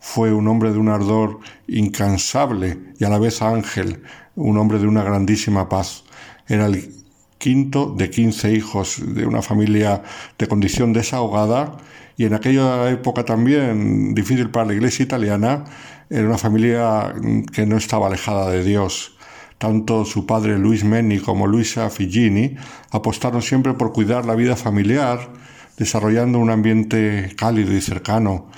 fue 0.00 0.32
un 0.32 0.48
hombre 0.48 0.72
de 0.72 0.78
un 0.78 0.88
ardor 0.88 1.38
incansable 1.68 2.76
y 2.98 3.04
a 3.04 3.08
la 3.08 3.20
vez 3.20 3.40
ángel, 3.40 4.02
un 4.34 4.58
hombre 4.58 4.80
de 4.80 4.88
una 4.88 5.04
grandísima 5.04 5.68
paz. 5.68 6.02
Era 6.48 6.66
el 6.66 6.92
quinto 7.38 7.94
de 7.96 8.10
quince 8.10 8.52
hijos 8.52 9.00
de 9.14 9.24
una 9.24 9.42
familia 9.42 10.02
de 10.38 10.48
condición 10.48 10.92
desahogada 10.92 11.76
y 12.16 12.24
en 12.24 12.34
aquella 12.34 12.90
época 12.90 13.24
también 13.24 14.14
difícil 14.14 14.50
para 14.50 14.66
la 14.66 14.74
iglesia 14.74 15.04
italiana, 15.04 15.64
era 16.10 16.26
una 16.26 16.36
familia 16.36 17.14
que 17.52 17.64
no 17.64 17.76
estaba 17.76 18.08
alejada 18.08 18.50
de 18.50 18.64
Dios. 18.64 19.16
Tanto 19.62 20.04
su 20.04 20.26
padre 20.26 20.58
Luis 20.58 20.82
Menni 20.82 21.20
como 21.20 21.46
Luisa 21.46 21.88
Figini 21.88 22.56
apostaron 22.90 23.42
siempre 23.42 23.74
por 23.74 23.92
cuidar 23.92 24.24
la 24.26 24.34
vida 24.34 24.56
familiar, 24.56 25.30
desarrollando 25.76 26.40
un 26.40 26.50
ambiente 26.50 27.32
cálido 27.36 27.72
y 27.72 27.80
cercano 27.80 28.48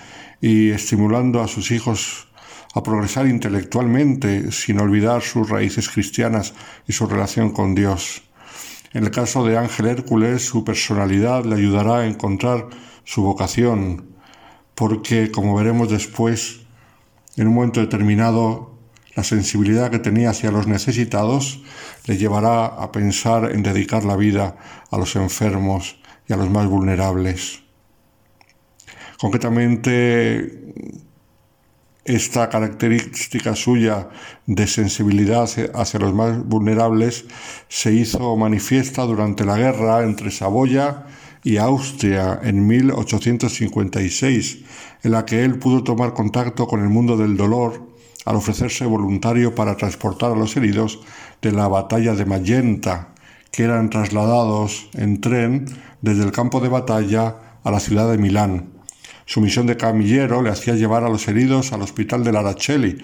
y 0.40 0.70
estimulando 0.70 1.42
a 1.42 1.46
sus 1.46 1.72
hijos 1.72 2.28
a 2.74 2.82
progresar 2.82 3.26
intelectualmente 3.26 4.50
sin 4.50 4.80
olvidar 4.80 5.20
sus 5.20 5.50
raíces 5.50 5.90
cristianas 5.90 6.54
y 6.88 6.94
su 6.94 7.06
relación 7.06 7.50
con 7.50 7.74
Dios. 7.74 8.22
En 8.94 9.04
el 9.04 9.10
caso 9.10 9.44
de 9.44 9.58
Ángel 9.58 9.84
Hércules, 9.84 10.42
su 10.42 10.64
personalidad 10.64 11.44
le 11.44 11.56
ayudará 11.56 11.98
a 11.98 12.06
encontrar 12.06 12.68
su 13.04 13.22
vocación, 13.24 14.06
porque, 14.74 15.30
como 15.30 15.54
veremos 15.54 15.90
después, 15.90 16.60
en 17.36 17.48
un 17.48 17.56
momento 17.56 17.80
determinado, 17.80 18.73
la 19.16 19.24
sensibilidad 19.24 19.90
que 19.90 19.98
tenía 19.98 20.30
hacia 20.30 20.50
los 20.50 20.66
necesitados 20.66 21.62
le 22.06 22.16
llevará 22.16 22.66
a 22.66 22.90
pensar 22.92 23.52
en 23.52 23.62
dedicar 23.62 24.04
la 24.04 24.16
vida 24.16 24.56
a 24.90 24.98
los 24.98 25.16
enfermos 25.16 25.96
y 26.28 26.32
a 26.32 26.36
los 26.36 26.50
más 26.50 26.66
vulnerables. 26.66 27.62
Concretamente, 29.18 30.72
esta 32.04 32.50
característica 32.50 33.54
suya 33.56 34.10
de 34.46 34.66
sensibilidad 34.66 35.48
hacia 35.74 36.00
los 36.00 36.12
más 36.12 36.44
vulnerables 36.44 37.24
se 37.68 37.92
hizo 37.92 38.36
manifiesta 38.36 39.04
durante 39.04 39.44
la 39.44 39.56
guerra 39.56 40.02
entre 40.02 40.30
Saboya 40.30 41.06
y 41.42 41.56
Austria 41.58 42.40
en 42.42 42.66
1856, 42.66 44.58
en 45.02 45.12
la 45.12 45.24
que 45.24 45.44
él 45.44 45.58
pudo 45.58 45.84
tomar 45.84 46.12
contacto 46.12 46.66
con 46.66 46.80
el 46.80 46.88
mundo 46.88 47.16
del 47.16 47.36
dolor 47.36 47.93
al 48.24 48.36
ofrecerse 48.36 48.86
voluntario 48.86 49.54
para 49.54 49.76
transportar 49.76 50.32
a 50.32 50.36
los 50.36 50.56
heridos 50.56 51.00
de 51.42 51.52
la 51.52 51.68
batalla 51.68 52.14
de 52.14 52.24
Magenta, 52.24 53.08
que 53.50 53.64
eran 53.64 53.90
trasladados 53.90 54.88
en 54.94 55.20
tren 55.20 55.66
desde 56.00 56.24
el 56.24 56.32
campo 56.32 56.60
de 56.60 56.68
batalla 56.68 57.36
a 57.62 57.70
la 57.70 57.80
ciudad 57.80 58.10
de 58.10 58.18
Milán. 58.18 58.70
Su 59.26 59.40
misión 59.40 59.66
de 59.66 59.76
camillero 59.76 60.42
le 60.42 60.50
hacía 60.50 60.74
llevar 60.74 61.04
a 61.04 61.08
los 61.08 61.28
heridos 61.28 61.72
al 61.72 61.82
hospital 61.82 62.24
de 62.24 62.32
Laracelli, 62.32 62.98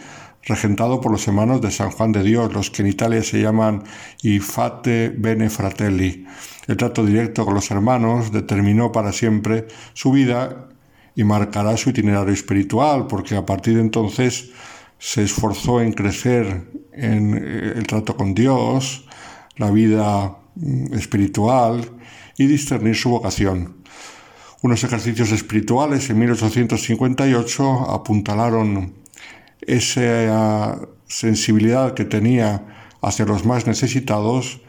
regentado 0.45 1.01
por 1.01 1.13
los 1.13 1.27
hermanos 1.29 1.61
de 1.61 1.71
San 1.71 1.91
Juan 1.91 2.13
de 2.13 2.23
Dios, 2.23 2.53
los 2.53 2.71
que 2.71 2.83
en 2.83 2.89
Italia 2.89 3.23
se 3.23 3.41
llaman 3.41 3.85
I 4.23 4.39
Fate 4.39 5.15
Bene 5.17 5.51
Fratelli. 5.51 6.27
El 6.67 6.77
trato 6.77 7.05
directo 7.05 7.45
con 7.45 7.55
los 7.55 7.71
hermanos 7.71 8.33
determinó 8.33 8.93
para 8.93 9.13
siempre 9.13 9.67
su 9.93 10.13
vida 10.13 10.69
y 11.15 11.25
marcará 11.25 11.77
su 11.77 11.91
itinerario 11.91 12.33
espiritual, 12.33 13.07
porque 13.07 13.37
a 13.37 13.45
partir 13.45 13.75
de 13.75 13.81
entonces 13.81 14.51
se 15.01 15.23
esforzó 15.23 15.81
en 15.81 15.93
crecer 15.93 16.71
en 16.93 17.35
eh, 17.35 17.73
el 17.75 17.87
trato 17.87 18.17
con 18.17 18.35
Dios, 18.35 19.07
la 19.57 19.71
vida 19.71 20.37
mm, 20.55 20.95
espiritual 20.95 21.91
y 22.37 22.47
discernir 22.47 22.95
su 22.95 23.09
vocación. 23.09 23.77
Unos 24.63 24.85
ejercicios 24.85 25.33
espirituales 25.33 26.11
en 26.11 26.19
1858 26.19 27.91
apuntalaron 27.91 28.93
esa 29.63 30.79
sensibilidad 31.07 31.95
que 31.95 32.05
tenía 32.05 32.67
hacia 33.01 33.25
los 33.25 33.47
más 33.47 33.67
necesitados 33.67 34.61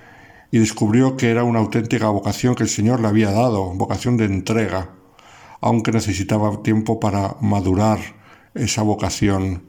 y 0.49 0.59
descubrió 0.59 1.17
que 1.17 1.29
era 1.29 1.43
una 1.43 1.59
auténtica 1.59 2.07
vocación 2.07 2.55
que 2.55 2.63
el 2.63 2.69
Señor 2.69 3.01
le 3.01 3.09
había 3.09 3.31
dado, 3.31 3.73
vocación 3.73 4.15
de 4.15 4.25
entrega, 4.25 4.91
aunque 5.59 5.91
necesitaba 5.91 6.63
tiempo 6.63 7.01
para 7.01 7.35
madurar 7.41 7.99
esa 8.53 8.81
vocación 8.81 9.63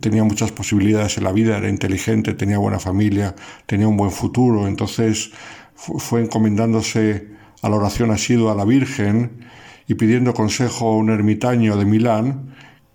tenía 0.00 0.24
muchas 0.24 0.52
posibilidades 0.52 1.18
en 1.18 1.24
la 1.24 1.32
vida, 1.32 1.56
era 1.56 1.68
inteligente, 1.68 2.34
tenía 2.34 2.58
buena 2.58 2.78
familia, 2.78 3.34
tenía 3.66 3.88
un 3.88 3.96
buen 3.96 4.10
futuro, 4.10 4.66
entonces 4.68 5.32
fue 5.74 6.22
encomendándose 6.22 7.28
a 7.62 7.68
la 7.68 7.76
oración 7.76 8.10
asidua 8.10 8.52
a 8.52 8.54
la 8.54 8.64
Virgen 8.64 9.44
y 9.88 9.94
pidiendo 9.94 10.34
consejo 10.34 10.88
a 10.88 10.96
un 10.96 11.10
ermitaño 11.10 11.76
de 11.76 11.84
Milán, 11.84 12.54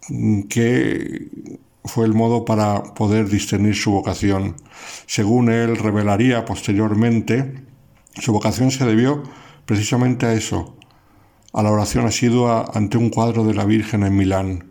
mm, 0.10 0.44
que 0.44 1.30
fue 1.84 2.06
el 2.06 2.14
modo 2.14 2.46
para 2.46 2.84
poder 2.84 3.28
discernir 3.28 3.76
su 3.76 3.92
vocación. 3.92 4.56
Según 5.08 5.50
él 5.50 5.78
revelaría 5.78 6.46
posteriormente, 6.46 7.64
su 8.16 8.34
vocación 8.34 8.72
se 8.72 8.86
debió 8.86 9.24
precisamente 9.66 10.26
a 10.26 10.34
eso, 10.34 10.78
a 11.54 11.64
la 11.64 11.72
oración 11.72 12.06
asidua 12.06 12.70
ante 12.74 12.98
un 12.98 13.10
cuadro 13.10 13.44
de 13.46 13.54
la 13.54 13.66
Virgen 13.66 14.04
en 14.04 14.16
Milán. 14.16 14.71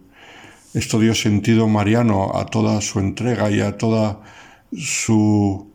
Esto 0.72 1.00
dio 1.00 1.16
sentido 1.16 1.66
mariano 1.66 2.30
a 2.36 2.46
toda 2.46 2.80
su 2.80 3.00
entrega 3.00 3.50
y 3.50 3.60
a 3.60 3.76
toda 3.76 4.20
su 4.72 5.68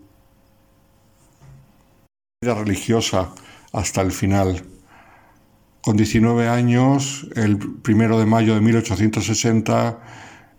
vida 2.41 2.53
religiosa 2.53 3.33
hasta 3.73 3.99
el 3.99 4.13
final. 4.13 4.63
Con 5.81 5.97
19 5.97 6.47
años, 6.47 7.27
el 7.35 7.57
primero 7.57 8.17
de 8.17 8.25
mayo 8.25 8.55
de 8.55 8.61
1860, 8.61 9.99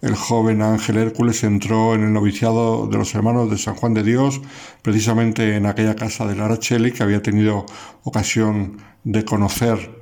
el 0.02 0.14
joven 0.14 0.60
Ángel 0.60 0.98
Hércules 0.98 1.42
entró 1.42 1.94
en 1.94 2.02
el 2.02 2.12
noviciado 2.12 2.88
de 2.88 2.98
los 2.98 3.14
hermanos 3.14 3.50
de 3.50 3.56
San 3.56 3.74
Juan 3.74 3.94
de 3.94 4.02
Dios, 4.02 4.42
precisamente 4.82 5.56
en 5.56 5.64
aquella 5.64 5.96
casa 5.96 6.26
de 6.26 6.36
Laracheli 6.36 6.92
que 6.92 7.02
había 7.02 7.22
tenido 7.22 7.64
ocasión 8.04 8.82
de 9.02 9.24
conocer 9.24 9.98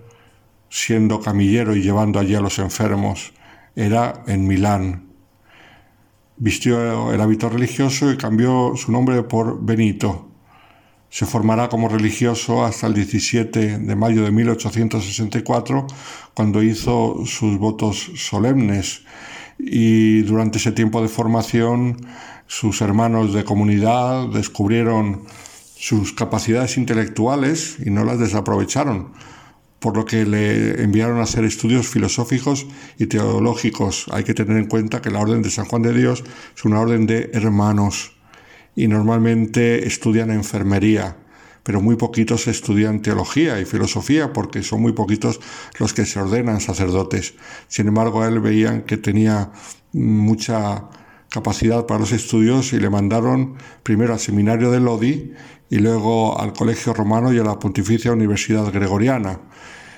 siendo 0.71 1.21
camillero 1.21 1.77
y 1.77 1.83
llevando 1.83 2.19
allí 2.19 2.35
a 2.35 2.41
los 2.41 2.59
enfermos 2.59 3.33
era 3.77 4.23
en 4.27 4.47
Milán. 4.47 5.09
Vistió 6.37 7.13
el 7.13 7.21
hábito 7.21 7.49
religioso 7.49 8.11
y 8.11 8.17
cambió 8.17 8.73
su 8.77 8.93
nombre 8.93 9.23
por 9.23 9.65
Benito. 9.65 10.29
Se 11.09 11.27
formará 11.27 11.69
como 11.69 11.89
religioso 11.89 12.65
hasta 12.65 12.89
el 12.89 12.95
17 12.95 13.79
de 13.79 13.97
mayo 13.97 14.25
de 14.25 14.33
1864, 14.33 15.87
cuando 16.35 16.63
hizo 16.63 17.25
sus 17.25 17.57
votos 17.59 18.11
solemnes. 18.17 19.05
Y 19.59 20.23
durante 20.23 20.59
ese 20.59 20.73
tiempo 20.73 21.01
de 21.01 21.09
formación, 21.09 22.05
sus 22.49 22.81
hermanos 22.81 23.33
de 23.33 23.45
comunidad 23.45 24.27
descubrieron 24.29 25.23
sus 25.77 26.13
capacidades 26.13 26.77
intelectuales 26.77 27.77
y 27.85 27.91
no 27.91 28.05
las 28.05 28.19
desaprovecharon 28.19 29.13
por 29.85 29.99
lo 29.99 30.07
que 30.07 30.25
le 30.25 30.83
enviaron 30.83 31.19
a 31.19 31.25
hacer 31.25 31.45
estudios 31.45 31.87
filosóficos 31.87 32.67
y 32.99 33.05
teológicos. 33.05 34.07
Hay 34.13 34.25
que 34.25 34.33
tener 34.33 34.57
en 34.57 34.65
cuenta 34.65 35.03
que 35.03 35.11
la 35.11 35.21
Orden 35.21 35.43
de 35.43 35.51
San 35.51 35.67
Juan 35.67 35.83
de 35.83 35.93
Dios 35.93 36.25
es 36.57 36.65
una 36.65 36.81
orden 36.81 37.05
de 37.05 37.29
hermanos 37.35 38.17
y 38.75 38.89
normalmente 38.89 39.87
estudian 39.87 40.31
enfermería, 40.31 41.19
pero 41.63 41.83
muy 41.83 41.97
poquitos 41.97 42.49
estudian 42.49 43.03
teología 43.03 43.61
y 43.61 43.67
filosofía 43.67 44.33
porque 44.33 44.63
son 44.63 44.81
muy 44.81 44.95
poquitos 44.95 45.39
los 45.79 45.93
que 45.93 46.07
se 46.07 46.19
ordenan 46.19 46.63
sacerdotes. 46.63 47.35
Sin 47.69 47.87
embargo, 47.87 48.25
él 48.25 48.41
veían 48.41 48.85
que 48.85 48.97
tenía 48.97 49.53
mucha 49.93 50.89
capacidad 51.29 51.85
para 51.85 52.01
los 52.01 52.13
estudios 52.13 52.73
y 52.73 52.81
le 52.81 52.89
mandaron 52.89 53.57
primero 53.83 54.15
al 54.15 54.19
seminario 54.19 54.71
de 54.71 54.81
Lodi 54.81 55.35
y 55.69 55.77
luego 55.77 56.41
al 56.41 56.55
Colegio 56.55 56.95
Romano 56.95 57.35
y 57.35 57.39
a 57.39 57.43
la 57.43 57.59
Pontificia 57.59 58.13
Universidad 58.13 58.73
Gregoriana 58.73 59.41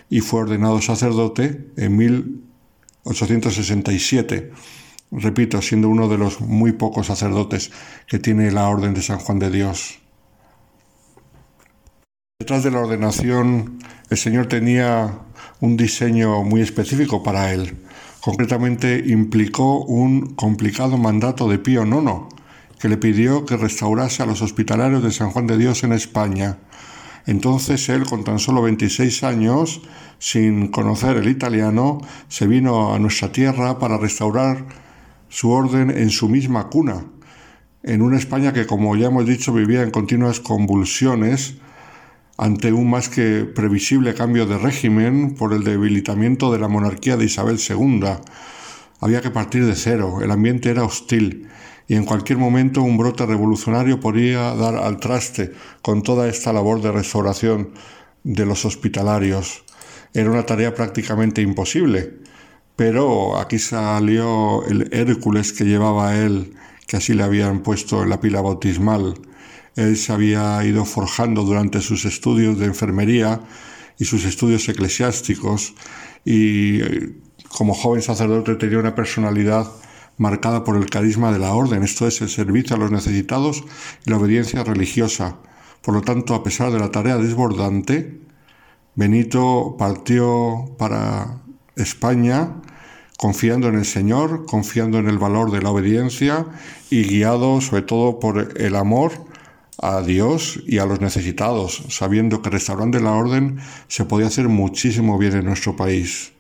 y 0.09 0.21
fue 0.21 0.41
ordenado 0.41 0.81
sacerdote 0.81 1.71
en 1.77 1.97
1867, 1.97 4.53
repito, 5.11 5.61
siendo 5.63 5.89
uno 5.89 6.09
de 6.09 6.19
los 6.19 6.41
muy 6.41 6.73
pocos 6.73 7.07
sacerdotes 7.07 7.71
que 8.07 8.19
tiene 8.19 8.51
la 8.51 8.69
Orden 8.69 8.95
de 8.95 9.03
San 9.03 9.19
Juan 9.19 9.39
de 9.39 9.51
Dios. 9.51 9.99
Detrás 12.39 12.63
de 12.63 12.71
la 12.71 12.81
ordenación, 12.81 13.79
el 14.11 14.19
Señor 14.19 14.47
tenía 14.47 15.21
un 15.61 15.77
diseño 15.77 16.43
muy 16.43 16.61
específico 16.61 17.23
para 17.23 17.53
él. 17.53 17.77
Concretamente, 18.21 19.03
implicó 19.07 19.85
un 19.85 20.35
complicado 20.35 20.99
mandato 20.99 21.49
de 21.49 21.59
Pío 21.59 21.85
IX, 21.85 22.35
que 22.79 22.89
le 22.89 22.99
pidió 22.99 23.47
que 23.47 23.57
restaurase 23.57 24.23
a 24.23 24.27
los 24.27 24.43
hospitalarios 24.43 25.03
de 25.03 25.13
San 25.13 25.31
Juan 25.31 25.47
de 25.47 25.57
Dios 25.57 25.83
en 25.83 25.93
España, 25.93 26.59
entonces 27.27 27.89
él, 27.89 28.07
con 28.07 28.23
tan 28.23 28.39
solo 28.39 28.63
26 28.63 29.25
años, 29.25 29.83
sin 30.19 30.69
conocer 30.69 31.17
el 31.17 31.29
italiano, 31.29 32.01
se 32.29 32.47
vino 32.47 32.95
a 32.95 32.99
nuestra 33.01 33.33
tierra 33.33 33.79
para 33.79 33.99
restaurar 33.99 34.65
su 35.29 35.51
orden 35.51 35.91
en 35.91 36.11
su 36.11 36.29
misma 36.29 36.69
cuna, 36.69 37.05
en 37.83 38.03
una 38.03 38.17
España 38.17 38.53
que, 38.53 38.67
como 38.67 38.95
ya 38.97 39.09
hemos 39.09 39.27
dicho, 39.27 39.53
vivía 39.53 39.83
en 39.83 39.91
continuas 39.91 40.39
convulsiones 40.39 41.57
ante 42.39 42.73
un 42.73 42.91
más 42.91 43.09
que 43.09 43.45
previsible 43.45 44.15
cambio 44.15 44.47
de 44.47 44.59
régimen 44.59 45.35
por 45.35 45.53
el 45.53 45.65
debilitamiento 45.65 46.53
de 46.53 46.59
la 46.59 46.69
monarquía 46.69 47.17
de 47.17 47.25
Isabel 47.25 47.59
II. 47.59 48.05
Había 49.01 49.21
que 49.21 49.31
partir 49.31 49.67
de 49.67 49.75
cero, 49.75 50.19
el 50.23 50.31
ambiente 50.31 50.71
era 50.71 50.85
hostil 50.85 51.49
y 51.89 51.95
en 51.95 52.05
cualquier 52.05 52.39
momento 52.39 52.83
un 52.83 52.99
brote 52.99 53.27
revolucionario 53.27 54.01
podría 54.01 54.55
dar 54.55 54.77
al 54.77 54.99
traste 54.99 55.53
con 55.83 56.03
toda 56.03 56.29
esta 56.29 56.53
labor 56.53 56.81
de 56.83 56.93
restauración 56.93 57.71
de 58.25 58.45
los 58.45 58.65
hospitalarios. 58.65 59.65
Era 60.13 60.31
una 60.31 60.45
tarea 60.45 60.75
prácticamente 60.75 61.43
imposible, 61.43 62.15
pero 62.75 63.39
aquí 63.39 63.59
salió 63.59 64.65
el 64.67 64.89
Hércules 64.93 65.53
que 65.53 65.65
llevaba 65.65 66.17
él, 66.17 66.55
que 66.87 66.97
así 66.97 67.15
le 67.15 67.23
habían 67.23 67.63
puesto 67.63 68.03
en 68.03 68.11
la 68.11 68.21
pila 68.21 68.41
bautismal. 68.41 69.15
Él 69.77 69.97
se 69.97 70.13
había 70.13 70.63
ido 70.65 70.85
forjando 70.85 71.43
durante 71.43 71.81
sus 71.81 72.05
estudios 72.05 72.59
de 72.59 72.67
enfermería 72.67 73.41
y 73.99 74.07
sus 74.07 74.25
estudios 74.25 74.69
eclesiásticos 74.69 75.75
y 76.25 76.81
eh, 76.83 77.13
como 77.49 77.75
joven 77.75 78.03
sacerdote 78.03 78.57
tenía 78.57 78.79
una 78.79 78.95
personalidad 78.95 79.71
marcada 80.19 80.65
por 80.65 80.77
el 80.77 80.89
carisma 80.89 81.33
de 81.33 81.39
la 81.39 81.55
orden, 81.55 81.83
esto 81.83 82.07
es 82.07 82.21
el 82.21 82.29
servicio 82.29 82.77
a 82.77 82.79
los 82.79 82.91
necesitados 82.91 83.65
y 84.05 84.11
la 84.11 84.17
obediencia 84.17 84.65
religiosa. 84.65 85.37
Por 85.83 85.95
lo 85.95 86.03
tanto, 86.03 86.35
a 86.35 86.43
pesar 86.43 86.73
de 86.73 86.79
la 86.79 86.91
tarea 86.91 87.17
desbordante, 87.17 88.21
Benito 88.95 89.77
partió 89.79 90.75
para 90.79 91.43
España 91.77 92.63
confiando 93.19 93.69
en 93.69 93.77
el 93.77 93.85
Señor, 93.85 94.47
confiando 94.47 94.99
en 94.99 95.09
el 95.09 95.19
valor 95.19 95.51
de 95.51 95.63
la 95.63 95.71
obediencia 95.71 96.47
y 96.91 97.05
guiado 97.05 97.61
sobre 97.61 97.83
todo 97.83 98.19
por 98.19 98.61
el 98.61 98.77
amor 98.77 99.13
a 99.79 100.01
Dios 100.01 100.63
y 100.67 100.79
a 100.79 100.87
los 100.87 101.01
necesitados, 101.01 101.85
sabiendo 101.89 102.43
que 102.43 102.51
restaurando 102.51 102.99
la 102.99 103.13
orden 103.13 103.59
se 103.89 104.05
podía 104.05 104.27
hacer 104.29 104.49
muchísimo 104.49 105.19
bien 105.19 105.35
en 105.35 105.45
nuestro 105.45 105.77
país. 105.77 106.36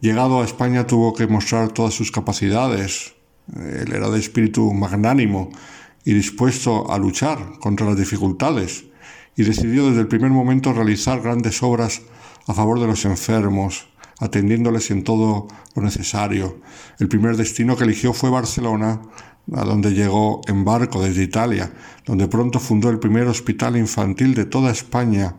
Llegado 0.00 0.40
a 0.40 0.44
España 0.46 0.86
tuvo 0.86 1.12
que 1.12 1.26
mostrar 1.26 1.72
todas 1.72 1.92
sus 1.92 2.10
capacidades. 2.10 3.12
Él 3.54 3.92
era 3.92 4.08
de 4.08 4.18
espíritu 4.18 4.72
magnánimo 4.72 5.50
y 6.06 6.14
dispuesto 6.14 6.90
a 6.90 6.98
luchar 6.98 7.58
contra 7.60 7.84
las 7.84 7.98
dificultades 7.98 8.84
y 9.36 9.42
decidió 9.42 9.88
desde 9.88 10.00
el 10.00 10.08
primer 10.08 10.30
momento 10.30 10.72
realizar 10.72 11.20
grandes 11.20 11.62
obras 11.62 12.00
a 12.46 12.54
favor 12.54 12.80
de 12.80 12.86
los 12.86 13.04
enfermos, 13.04 13.88
atendiéndoles 14.18 14.90
en 14.90 15.04
todo 15.04 15.48
lo 15.74 15.82
necesario. 15.82 16.60
El 16.98 17.08
primer 17.08 17.36
destino 17.36 17.76
que 17.76 17.84
eligió 17.84 18.14
fue 18.14 18.30
Barcelona, 18.30 19.02
a 19.54 19.64
donde 19.64 19.92
llegó 19.92 20.40
en 20.46 20.64
barco 20.64 21.02
desde 21.02 21.24
Italia, 21.24 21.72
donde 22.06 22.26
pronto 22.26 22.58
fundó 22.58 22.88
el 22.88 22.98
primer 22.98 23.26
hospital 23.26 23.76
infantil 23.76 24.34
de 24.34 24.46
toda 24.46 24.70
España, 24.70 25.34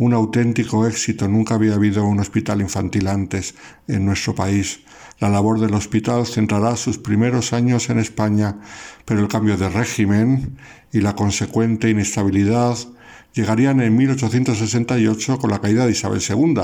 un 0.00 0.14
auténtico 0.14 0.86
éxito. 0.86 1.28
Nunca 1.28 1.54
había 1.54 1.74
habido 1.74 2.06
un 2.06 2.20
hospital 2.20 2.62
infantil 2.62 3.06
antes 3.06 3.54
en 3.86 4.06
nuestro 4.06 4.34
país. 4.34 4.80
La 5.20 5.28
labor 5.28 5.60
del 5.60 5.74
hospital 5.74 6.26
centrará 6.26 6.74
sus 6.76 6.96
primeros 6.96 7.52
años 7.52 7.90
en 7.90 7.98
España, 7.98 8.56
pero 9.04 9.20
el 9.20 9.28
cambio 9.28 9.58
de 9.58 9.68
régimen 9.68 10.56
y 10.90 11.02
la 11.02 11.14
consecuente 11.14 11.90
inestabilidad 11.90 12.78
llegarían 13.34 13.82
en 13.82 13.94
1868 13.94 15.38
con 15.38 15.50
la 15.50 15.60
caída 15.60 15.84
de 15.84 15.92
Isabel 15.92 16.22
II, 16.26 16.62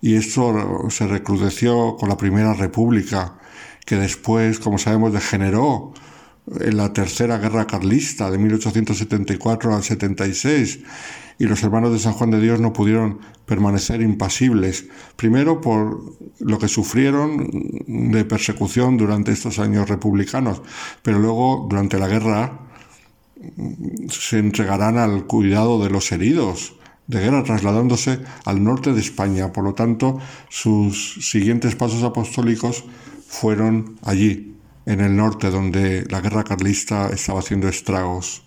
y 0.00 0.16
esto 0.16 0.90
se 0.90 1.06
recrudeció 1.06 1.96
con 1.96 2.08
la 2.08 2.16
Primera 2.16 2.52
República, 2.52 3.38
que 3.84 3.94
después, 3.94 4.58
como 4.58 4.78
sabemos, 4.78 5.12
degeneró 5.12 5.94
en 5.94 6.15
la 6.46 6.92
Tercera 6.92 7.38
Guerra 7.38 7.66
Carlista 7.66 8.30
de 8.30 8.38
1874 8.38 9.74
al 9.74 9.82
76 9.82 10.80
y 11.38 11.44
los 11.44 11.62
hermanos 11.62 11.92
de 11.92 11.98
San 11.98 12.12
Juan 12.12 12.30
de 12.30 12.40
Dios 12.40 12.60
no 12.60 12.72
pudieron 12.72 13.18
permanecer 13.44 14.00
impasibles, 14.00 14.86
primero 15.16 15.60
por 15.60 16.00
lo 16.38 16.58
que 16.58 16.68
sufrieron 16.68 17.48
de 17.86 18.24
persecución 18.24 18.96
durante 18.96 19.32
estos 19.32 19.58
años 19.58 19.88
republicanos, 19.88 20.62
pero 21.02 21.18
luego 21.18 21.66
durante 21.68 21.98
la 21.98 22.08
guerra 22.08 22.60
se 24.08 24.38
entregarán 24.38 24.96
al 24.96 25.26
cuidado 25.26 25.82
de 25.82 25.90
los 25.90 26.10
heridos 26.10 26.74
de 27.06 27.20
guerra 27.20 27.44
trasladándose 27.44 28.20
al 28.44 28.64
norte 28.64 28.92
de 28.92 29.00
España. 29.00 29.52
Por 29.52 29.64
lo 29.64 29.74
tanto, 29.74 30.18
sus 30.48 31.18
siguientes 31.20 31.76
pasos 31.76 32.02
apostólicos 32.02 32.84
fueron 33.28 33.96
allí, 34.02 34.55
en 34.86 35.00
el 35.00 35.14
norte, 35.14 35.50
donde 35.50 36.06
la 36.08 36.20
guerra 36.20 36.44
carlista 36.44 37.10
estaba 37.10 37.40
haciendo 37.40 37.68
estragos. 37.68 38.42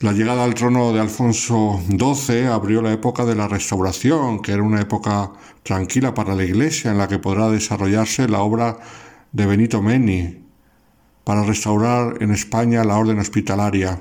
La 0.00 0.12
llegada 0.12 0.42
al 0.42 0.54
trono 0.54 0.92
de 0.92 0.98
Alfonso 0.98 1.80
XII 1.88 2.46
abrió 2.46 2.82
la 2.82 2.92
época 2.92 3.24
de 3.24 3.36
la 3.36 3.46
restauración, 3.46 4.42
que 4.42 4.50
era 4.50 4.62
una 4.62 4.80
época 4.80 5.30
tranquila 5.62 6.12
para 6.12 6.34
la 6.34 6.42
Iglesia, 6.42 6.90
en 6.90 6.98
la 6.98 7.06
que 7.06 7.20
podrá 7.20 7.48
desarrollarse 7.48 8.28
la 8.28 8.40
obra 8.40 8.78
de 9.30 9.46
Benito 9.46 9.80
Meni 9.80 10.42
para 11.22 11.44
restaurar 11.44 12.20
en 12.20 12.32
España 12.32 12.82
la 12.82 12.96
orden 12.96 13.20
hospitalaria. 13.20 14.00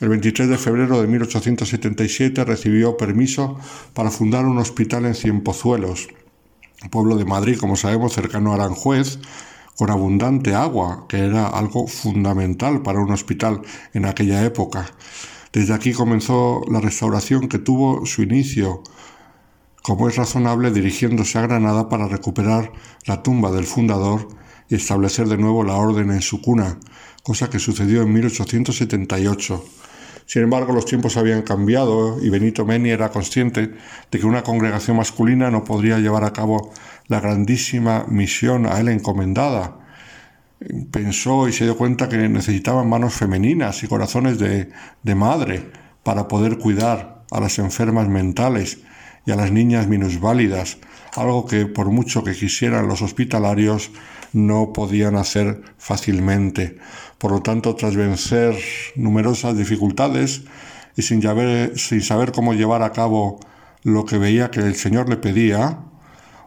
El 0.00 0.08
23 0.08 0.48
de 0.48 0.58
febrero 0.58 1.00
de 1.00 1.06
1877 1.06 2.44
recibió 2.44 2.96
permiso 2.96 3.58
para 3.94 4.10
fundar 4.10 4.44
un 4.44 4.58
hospital 4.58 5.06
en 5.06 5.14
Cienpozuelos, 5.14 6.08
pueblo 6.90 7.16
de 7.16 7.24
Madrid, 7.24 7.58
como 7.58 7.76
sabemos, 7.76 8.12
cercano 8.12 8.52
a 8.52 8.56
Aranjuez, 8.56 9.20
con 9.78 9.90
abundante 9.90 10.56
agua, 10.56 11.06
que 11.08 11.18
era 11.18 11.46
algo 11.46 11.86
fundamental 11.86 12.82
para 12.82 12.98
un 12.98 13.12
hospital 13.12 13.62
en 13.94 14.06
aquella 14.06 14.44
época. 14.44 14.86
Desde 15.52 15.72
aquí 15.72 15.92
comenzó 15.92 16.62
la 16.68 16.80
restauración 16.80 17.48
que 17.48 17.60
tuvo 17.60 18.04
su 18.04 18.22
inicio, 18.22 18.82
como 19.82 20.08
es 20.08 20.16
razonable, 20.16 20.72
dirigiéndose 20.72 21.38
a 21.38 21.42
Granada 21.42 21.88
para 21.88 22.08
recuperar 22.08 22.72
la 23.06 23.22
tumba 23.22 23.52
del 23.52 23.66
fundador 23.66 24.26
y 24.68 24.74
establecer 24.74 25.28
de 25.28 25.38
nuevo 25.38 25.62
la 25.62 25.76
orden 25.76 26.10
en 26.10 26.22
su 26.22 26.42
cuna, 26.42 26.80
cosa 27.22 27.48
que 27.48 27.60
sucedió 27.60 28.02
en 28.02 28.12
1878. 28.12 29.64
Sin 30.28 30.42
embargo, 30.42 30.74
los 30.74 30.84
tiempos 30.84 31.16
habían 31.16 31.40
cambiado 31.40 32.22
y 32.22 32.28
Benito 32.28 32.66
Meni 32.66 32.90
era 32.90 33.08
consciente 33.08 33.72
de 34.10 34.18
que 34.18 34.26
una 34.26 34.42
congregación 34.42 34.98
masculina 34.98 35.50
no 35.50 35.64
podría 35.64 36.00
llevar 36.00 36.24
a 36.24 36.34
cabo 36.34 36.70
la 37.06 37.18
grandísima 37.18 38.04
misión 38.08 38.66
a 38.66 38.78
él 38.78 38.88
encomendada. 38.88 39.78
Pensó 40.90 41.48
y 41.48 41.54
se 41.54 41.64
dio 41.64 41.78
cuenta 41.78 42.10
que 42.10 42.18
necesitaban 42.28 42.90
manos 42.90 43.14
femeninas 43.14 43.82
y 43.82 43.88
corazones 43.88 44.38
de, 44.38 44.68
de 45.02 45.14
madre 45.14 45.70
para 46.02 46.28
poder 46.28 46.58
cuidar 46.58 47.24
a 47.30 47.40
las 47.40 47.58
enfermas 47.58 48.06
mentales 48.08 48.82
y 49.28 49.30
a 49.30 49.36
las 49.36 49.52
niñas 49.52 49.88
minusválidas, 49.88 50.78
algo 51.14 51.44
que 51.44 51.66
por 51.66 51.90
mucho 51.90 52.24
que 52.24 52.32
quisieran 52.32 52.88
los 52.88 53.02
hospitalarios 53.02 53.90
no 54.32 54.72
podían 54.72 55.16
hacer 55.16 55.60
fácilmente. 55.76 56.78
Por 57.18 57.32
lo 57.32 57.42
tanto, 57.42 57.74
tras 57.74 57.94
vencer 57.94 58.56
numerosas 58.96 59.54
dificultades 59.58 60.44
y 60.96 61.02
sin 61.02 61.20
sin 61.76 62.00
saber 62.00 62.32
cómo 62.32 62.54
llevar 62.54 62.82
a 62.82 62.92
cabo 62.92 63.38
lo 63.82 64.06
que 64.06 64.16
veía 64.16 64.50
que 64.50 64.60
el 64.60 64.74
Señor 64.74 65.10
le 65.10 65.18
pedía, 65.18 65.78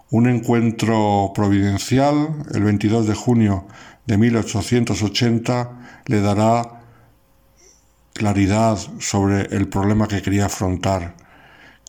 un 0.09 0.27
encuentro 0.27 1.33
providencial, 1.35 2.29
el 2.51 2.63
22 2.63 3.05
de 3.05 3.13
junio 3.13 3.67
de 4.07 4.17
1880, 4.17 6.01
le 6.07 6.19
dará 6.19 6.81
claridad 8.13 8.79
sobre 8.97 9.55
el 9.55 9.67
problema 9.67 10.07
que 10.07 10.23
quería 10.23 10.47
afrontar. 10.47 11.20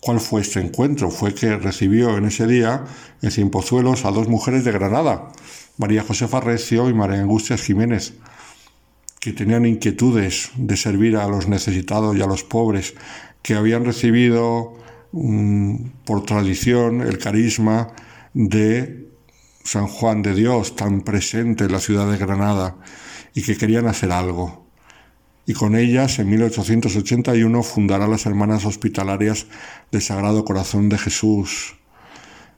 ¿Cuál 0.03 0.19
fue 0.19 0.41
este 0.41 0.59
encuentro? 0.59 1.13
Fue 1.13 1.33
que 1.33 1.57
recibió 1.57 2.17
en 2.17 2.25
ese 2.25 2.49
día 2.49 2.85
en 3.23 3.31
Cienpozuelos 3.31 4.05
a 4.05 4.11
dos 4.11 4.27
mujeres 4.27 4.65
de 4.65 4.73
Granada, 4.73 5.29
María 5.79 6.03
Josefa 6.03 6.41
Recio 6.41 6.91
y 6.91 6.93
María 6.93 7.21
Angustias 7.21 7.63
Jiménez, 7.63 8.15
que 9.21 9.33
tenían 9.33 9.65
inquietudes 9.65 10.51
de 10.57 10.77
servir 10.77 11.17
a 11.17 11.29
los 11.29 11.47
necesitados 11.47 12.17
y 12.17 12.21
a 12.21 12.27
los 12.27 12.43
pobres, 12.43 12.95
que 13.43 13.55
habían 13.55 13.85
recibido 13.85 14.75
mm, 15.13 15.77
por 16.05 16.27
tradición 16.27 17.03
el 17.03 17.19
carisma 17.19 17.93
de 18.35 19.09
San 19.63 19.87
Juan 19.87 20.23
de 20.23 20.35
Dios, 20.35 20.75
tan 20.75 21.03
presente 21.03 21.67
en 21.67 21.73
la 21.73 21.79
ciudad 21.79 22.11
de 22.11 22.19
Granada, 22.19 22.77
y 23.35 23.43
que 23.43 23.57
querían 23.57 23.87
hacer 23.87 24.11
algo. 24.11 24.67
Y 25.47 25.55
con 25.55 25.75
ellas, 25.75 26.19
en 26.19 26.31
1881, 26.31 27.63
fundará 27.63 28.07
las 28.07 28.27
Hermanas 28.27 28.65
Hospitalarias 28.65 29.47
del 29.91 30.03
Sagrado 30.03 30.45
Corazón 30.45 30.89
de 30.89 30.99
Jesús. 30.99 31.75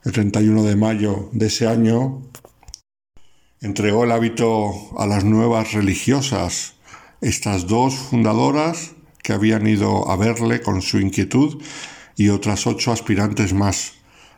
El 0.03 0.11
31 0.11 0.63
de 0.63 0.75
mayo 0.75 1.29
de 1.31 1.47
ese 1.47 1.67
año 1.67 2.21
entregó 3.61 4.03
el 4.03 4.11
hábito 4.11 4.71
a 4.99 5.07
las 5.07 5.23
nuevas 5.23 5.73
religiosas, 5.73 6.75
estas 7.21 7.65
dos 7.65 7.95
fundadoras 7.95 8.91
que 9.23 9.33
habían 9.33 9.65
ido 9.65 10.07
a 10.11 10.15
verle 10.15 10.61
con 10.61 10.83
su 10.83 10.99
inquietud 10.99 11.63
y 12.15 12.29
otras 12.29 12.67
ocho 12.67 12.91
aspirantes 12.91 13.53
más 13.53 13.93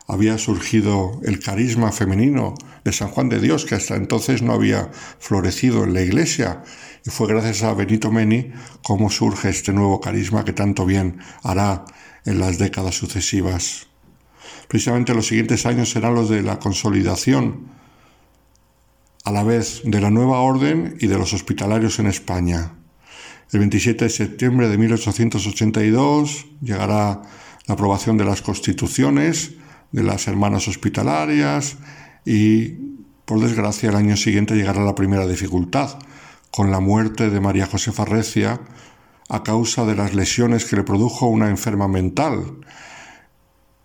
había 0.08 0.38
surgido 0.38 1.20
el 1.22 1.38
carisma 1.38 1.92
femenino 1.92 2.54
de 2.82 2.92
San 2.92 3.08
Juan 3.08 3.28
de 3.28 3.40
Dios, 3.40 3.66
que 3.66 3.74
hasta 3.74 3.94
entonces 3.94 4.40
no 4.40 4.54
había 4.54 4.90
florecido 5.18 5.84
en 5.84 5.92
la 5.92 6.00
iglesia. 6.00 6.64
Y 7.08 7.10
fue 7.10 7.26
gracias 7.26 7.62
a 7.62 7.72
Benito 7.72 8.12
Meni 8.12 8.52
cómo 8.82 9.08
surge 9.08 9.48
este 9.48 9.72
nuevo 9.72 9.98
carisma 9.98 10.44
que 10.44 10.52
tanto 10.52 10.84
bien 10.84 11.20
hará 11.42 11.86
en 12.26 12.38
las 12.38 12.58
décadas 12.58 12.96
sucesivas. 12.96 13.86
Precisamente 14.68 15.14
los 15.14 15.26
siguientes 15.26 15.64
años 15.64 15.90
serán 15.90 16.14
los 16.14 16.28
de 16.28 16.42
la 16.42 16.58
consolidación, 16.58 17.68
a 19.24 19.32
la 19.32 19.42
vez 19.42 19.80
de 19.84 20.02
la 20.02 20.10
nueva 20.10 20.40
orden 20.40 20.98
y 21.00 21.06
de 21.06 21.16
los 21.16 21.32
hospitalarios 21.32 21.98
en 21.98 22.08
España. 22.08 22.74
El 23.52 23.60
27 23.60 24.04
de 24.04 24.10
septiembre 24.10 24.68
de 24.68 24.76
1882 24.76 26.46
llegará 26.60 27.22
la 27.66 27.74
aprobación 27.74 28.18
de 28.18 28.26
las 28.26 28.42
constituciones, 28.42 29.52
de 29.92 30.02
las 30.02 30.28
hermanas 30.28 30.68
hospitalarias 30.68 31.78
y, 32.26 32.74
por 33.24 33.40
desgracia, 33.40 33.88
el 33.88 33.96
año 33.96 34.18
siguiente 34.18 34.56
llegará 34.56 34.84
la 34.84 34.94
primera 34.94 35.26
dificultad, 35.26 35.98
con 36.50 36.70
la 36.70 36.80
muerte 36.80 37.30
de 37.30 37.40
María 37.40 37.66
Josefa 37.66 38.04
Recia 38.04 38.60
a 39.28 39.42
causa 39.42 39.84
de 39.84 39.94
las 39.94 40.14
lesiones 40.14 40.64
que 40.64 40.76
le 40.76 40.84
produjo 40.84 41.26
una 41.26 41.50
enferma 41.50 41.88
mental. 41.88 42.58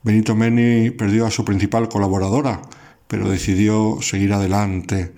Benito 0.03 0.35
Meni 0.35 0.89
perdió 0.91 1.25
a 1.25 1.31
su 1.31 1.43
principal 1.45 1.89
colaboradora, 1.89 2.61
pero 3.07 3.29
decidió 3.29 3.97
seguir 4.01 4.33
adelante. 4.33 5.13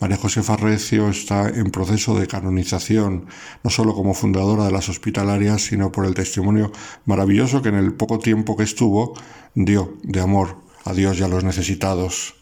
María 0.00 0.16
Josefa 0.16 0.56
Recio 0.56 1.08
está 1.08 1.48
en 1.48 1.70
proceso 1.70 2.16
de 2.18 2.28
canonización, 2.28 3.26
no 3.64 3.70
solo 3.70 3.94
como 3.94 4.14
fundadora 4.14 4.64
de 4.64 4.70
las 4.70 4.88
hospitalarias, 4.88 5.62
sino 5.62 5.90
por 5.90 6.06
el 6.06 6.14
testimonio 6.14 6.70
maravilloso 7.04 7.62
que 7.62 7.70
en 7.70 7.74
el 7.74 7.94
poco 7.94 8.20
tiempo 8.20 8.56
que 8.56 8.62
estuvo 8.62 9.14
dio 9.54 9.94
de 10.04 10.20
amor 10.20 10.58
a 10.84 10.92
Dios 10.92 11.18
y 11.18 11.24
a 11.24 11.28
los 11.28 11.42
necesitados. 11.42 12.36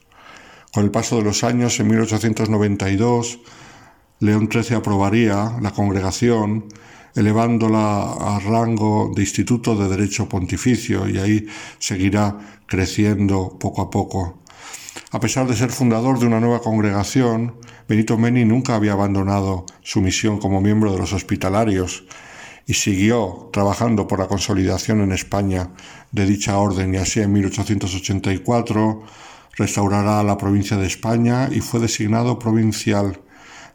Con 0.73 0.85
el 0.85 0.91
paso 0.91 1.17
de 1.17 1.23
los 1.23 1.45
años, 1.45 1.81
en 1.81 1.89
1892, 1.89 3.41
León 4.21 4.49
XIII 4.51 4.77
aprobaría 4.77 5.59
la 5.61 5.73
congregación, 5.73 6.67
elevándola 7.15 8.13
a 8.13 8.39
rango 8.41 9.13
de 9.15 9.23
Instituto 9.23 9.77
de 9.77 9.89
Derecho 9.89 10.29
Pontificio 10.29 11.09
y 11.09 11.19
ahí 11.19 11.47
seguirá 11.79 12.61
creciendo 12.67 13.59
poco 13.59 13.83
a 13.83 13.91
poco. 13.91 14.39
A 15.13 15.21
pesar 15.21 15.47
de 15.47 15.55
ser 15.55 15.71
fundador 15.71 16.19
de 16.19 16.27
una 16.27 16.41
nueva 16.41 16.61
congregación, 16.61 17.57
Benito 17.89 18.17
Meni 18.17 18.45
nunca 18.45 18.75
había 18.75 18.93
abandonado 18.93 19.67
su 19.83 20.01
misión 20.01 20.39
como 20.39 20.61
miembro 20.61 20.93
de 20.93 20.99
los 20.99 21.13
hospitalarios 21.13 22.05
y 22.67 22.75
siguió 22.75 23.51
trabajando 23.53 24.07
por 24.09 24.19
la 24.19 24.29
consolidación 24.29 25.01
en 25.03 25.13
España 25.13 25.71
de 26.11 26.27
dicha 26.27 26.59
orden 26.59 26.95
y 26.95 26.97
así 26.97 27.21
en 27.21 27.33
1884 27.33 29.03
restaurará 29.57 30.23
la 30.23 30.37
provincia 30.37 30.77
de 30.77 30.87
España 30.87 31.49
y 31.53 31.61
fue 31.61 31.81
designado 31.81 32.39
provincial. 32.39 33.21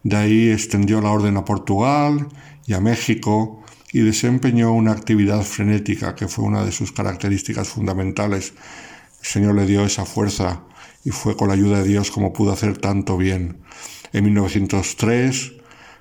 De 0.04 0.18
ahí 0.18 0.50
extendió 0.50 1.02
la 1.02 1.12
orden 1.12 1.38
a 1.38 1.46
Portugal 1.46 2.28
y 2.66 2.74
a 2.74 2.80
México 2.80 3.64
y 3.94 4.00
desempeñó 4.00 4.74
una 4.74 4.92
actividad 4.92 5.44
frenética 5.44 6.16
que 6.16 6.28
fue 6.28 6.46
una 6.46 6.64
de 6.64 6.72
sus 6.72 6.92
características 6.92 7.70
fundamentales. 7.70 8.54
El 9.20 9.26
Señor 9.26 9.56
le 9.56 9.66
dio 9.66 9.86
esa 9.86 10.06
fuerza 10.06 10.64
y 11.04 11.12
fue 11.12 11.36
con 11.36 11.50
la 11.50 11.54
ayuda 11.54 11.82
de 11.82 11.90
Dios 11.90 12.10
como 12.10 12.34
pudo 12.34 12.52
hacer 12.52 12.78
tanto 12.78 13.18
bien. 13.18 13.62
En 14.14 14.26
1903 14.26 15.54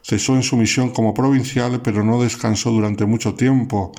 cesó 0.02 0.34
en 0.34 0.42
su 0.42 0.56
misión 0.56 0.90
como 0.90 1.12
provincial, 1.14 1.82
pero 1.82 2.04
no 2.04 2.22
descansó 2.22 2.70
durante 2.70 3.04
mucho 3.04 3.34
tiempo, 3.34 3.92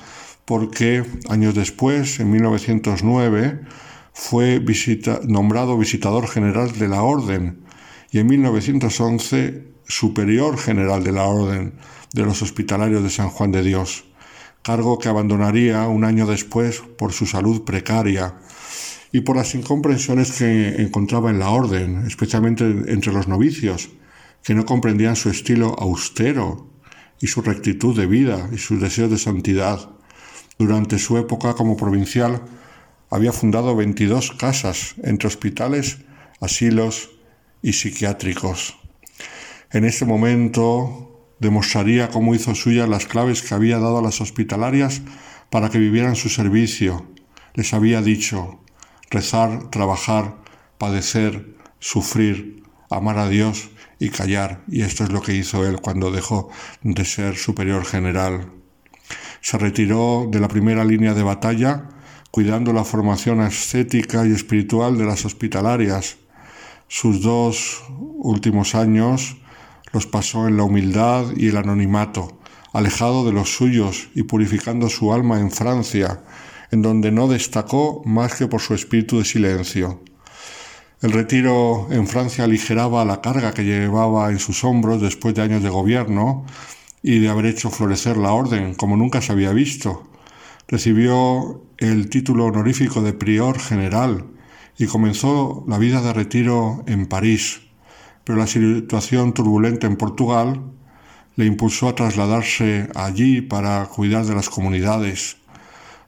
porque 0.44 1.04
años 1.28 1.54
después, 1.54 2.18
en 2.18 2.30
1909, 2.30 3.60
fue 4.12 4.62
nombrado 5.26 5.78
visitador 5.78 6.28
general 6.28 6.72
de 6.72 6.88
la 6.88 7.02
Orden 7.02 7.62
y 8.10 8.18
en 8.18 8.26
1911 8.26 9.71
superior 9.92 10.56
general 10.56 11.04
de 11.04 11.12
la 11.12 11.24
Orden 11.24 11.74
de 12.14 12.24
los 12.24 12.40
Hospitalarios 12.40 13.02
de 13.02 13.10
San 13.10 13.28
Juan 13.28 13.52
de 13.52 13.62
Dios, 13.62 14.04
cargo 14.62 14.98
que 14.98 15.10
abandonaría 15.10 15.86
un 15.86 16.04
año 16.04 16.26
después 16.26 16.80
por 16.96 17.12
su 17.12 17.26
salud 17.26 17.64
precaria 17.64 18.36
y 19.12 19.20
por 19.20 19.36
las 19.36 19.54
incomprensiones 19.54 20.32
que 20.32 20.80
encontraba 20.82 21.28
en 21.28 21.38
la 21.38 21.50
Orden, 21.50 22.06
especialmente 22.06 22.64
entre 22.64 23.12
los 23.12 23.28
novicios, 23.28 23.90
que 24.42 24.54
no 24.54 24.64
comprendían 24.64 25.14
su 25.14 25.28
estilo 25.28 25.76
austero 25.78 26.70
y 27.20 27.26
su 27.26 27.42
rectitud 27.42 27.94
de 27.94 28.06
vida 28.06 28.48
y 28.50 28.56
sus 28.56 28.80
deseos 28.80 29.10
de 29.10 29.18
santidad. 29.18 29.90
Durante 30.58 30.98
su 30.98 31.18
época 31.18 31.52
como 31.52 31.76
provincial, 31.76 32.40
había 33.10 33.32
fundado 33.32 33.76
22 33.76 34.32
casas 34.32 34.94
entre 35.02 35.28
hospitales, 35.28 35.98
asilos 36.40 37.10
y 37.60 37.74
psiquiátricos. 37.74 38.81
En 39.72 39.86
ese 39.86 40.04
momento 40.04 41.34
demostraría 41.38 42.10
cómo 42.10 42.34
hizo 42.34 42.54
suya 42.54 42.86
las 42.86 43.06
claves 43.06 43.40
que 43.40 43.54
había 43.54 43.78
dado 43.78 43.98
a 43.98 44.02
las 44.02 44.20
hospitalarias 44.20 45.00
para 45.48 45.70
que 45.70 45.78
vivieran 45.78 46.14
su 46.14 46.28
servicio. 46.28 47.06
Les 47.54 47.72
había 47.72 48.02
dicho 48.02 48.60
rezar, 49.10 49.70
trabajar, 49.70 50.36
padecer, 50.76 51.56
sufrir, 51.78 52.62
amar 52.90 53.18
a 53.18 53.30
Dios 53.30 53.70
y 53.98 54.10
callar. 54.10 54.62
Y 54.68 54.82
esto 54.82 55.04
es 55.04 55.10
lo 55.10 55.22
que 55.22 55.34
hizo 55.34 55.66
él 55.66 55.80
cuando 55.80 56.10
dejó 56.10 56.50
de 56.82 57.04
ser 57.06 57.36
superior 57.36 57.86
general. 57.86 58.52
Se 59.40 59.56
retiró 59.56 60.28
de 60.30 60.38
la 60.38 60.48
primera 60.48 60.84
línea 60.84 61.14
de 61.14 61.22
batalla 61.22 61.88
cuidando 62.30 62.74
la 62.74 62.84
formación 62.84 63.40
ascética 63.40 64.26
y 64.26 64.32
espiritual 64.32 64.98
de 64.98 65.06
las 65.06 65.24
hospitalarias. 65.24 66.18
Sus 66.88 67.22
dos 67.22 67.82
últimos 68.18 68.74
años 68.74 69.38
los 69.92 70.06
pasó 70.06 70.48
en 70.48 70.56
la 70.56 70.64
humildad 70.64 71.26
y 71.36 71.48
el 71.48 71.56
anonimato, 71.56 72.38
alejado 72.72 73.24
de 73.24 73.32
los 73.32 73.54
suyos 73.54 74.08
y 74.14 74.22
purificando 74.24 74.88
su 74.88 75.12
alma 75.12 75.40
en 75.40 75.50
Francia, 75.50 76.22
en 76.70 76.82
donde 76.82 77.12
no 77.12 77.28
destacó 77.28 78.02
más 78.04 78.34
que 78.34 78.46
por 78.46 78.60
su 78.60 78.74
espíritu 78.74 79.18
de 79.18 79.24
silencio. 79.24 80.02
El 81.02 81.12
retiro 81.12 81.88
en 81.90 82.06
Francia 82.06 82.44
aligeraba 82.44 83.04
la 83.04 83.20
carga 83.20 83.52
que 83.52 83.64
llevaba 83.64 84.30
en 84.30 84.38
sus 84.38 84.62
hombros 84.64 85.02
después 85.02 85.34
de 85.34 85.42
años 85.42 85.62
de 85.62 85.68
gobierno 85.68 86.46
y 87.02 87.18
de 87.18 87.28
haber 87.28 87.46
hecho 87.46 87.70
florecer 87.70 88.16
la 88.16 88.32
orden 88.32 88.74
como 88.74 88.96
nunca 88.96 89.20
se 89.20 89.32
había 89.32 89.52
visto. 89.52 90.08
Recibió 90.68 91.64
el 91.78 92.08
título 92.08 92.46
honorífico 92.46 93.02
de 93.02 93.12
prior 93.12 93.58
general 93.58 94.26
y 94.78 94.86
comenzó 94.86 95.64
la 95.66 95.78
vida 95.78 96.00
de 96.00 96.12
retiro 96.12 96.84
en 96.86 97.06
París, 97.06 97.62
pero 98.24 98.38
la 98.38 98.46
situación 98.46 99.32
turbulenta 99.32 99.86
en 99.86 99.96
Portugal 99.96 100.62
le 101.36 101.46
impulsó 101.46 101.88
a 101.88 101.94
trasladarse 101.94 102.88
allí 102.94 103.40
para 103.40 103.86
cuidar 103.86 104.24
de 104.26 104.34
las 104.34 104.48
comunidades. 104.48 105.38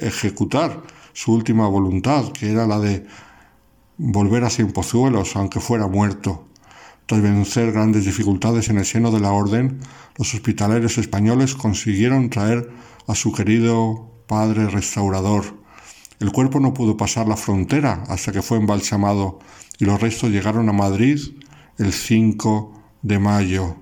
ejecutar 0.00 0.82
su 1.12 1.32
última 1.32 1.68
voluntad, 1.68 2.32
que 2.32 2.50
era 2.50 2.66
la 2.66 2.80
de 2.80 3.06
volver 3.98 4.42
a 4.42 4.50
Cienpozuelos, 4.50 5.36
aunque 5.36 5.60
fuera 5.60 5.86
muerto. 5.86 6.48
Tras 7.06 7.22
vencer 7.22 7.70
grandes 7.70 8.04
dificultades 8.04 8.68
en 8.68 8.78
el 8.78 8.84
seno 8.84 9.12
de 9.12 9.20
la 9.20 9.30
orden, 9.30 9.78
los 10.18 10.34
hospitalarios 10.34 10.98
españoles 10.98 11.54
consiguieron 11.54 12.30
traer 12.30 12.68
a 13.06 13.14
su 13.14 13.30
querido 13.30 14.10
padre 14.26 14.68
restaurador. 14.68 15.44
El 16.18 16.32
cuerpo 16.32 16.58
no 16.58 16.74
pudo 16.74 16.96
pasar 16.96 17.28
la 17.28 17.36
frontera 17.36 18.02
hasta 18.08 18.32
que 18.32 18.42
fue 18.42 18.58
embalsamado 18.58 19.38
y 19.78 19.84
los 19.84 20.00
restos 20.00 20.30
llegaron 20.30 20.68
a 20.68 20.72
Madrid 20.72 21.20
el 21.78 21.92
5 21.92 22.82
de 23.02 23.18
mayo 23.18 23.76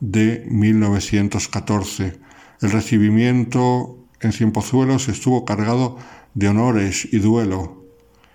de 0.00 0.46
1914. 0.48 2.20
El 2.60 2.70
recibimiento 2.70 3.98
en 4.20 4.32
Cienpozuelos 4.32 5.08
estuvo 5.08 5.44
cargado 5.44 5.96
de 6.34 6.48
honores 6.48 7.08
y 7.10 7.18
duelo 7.18 7.84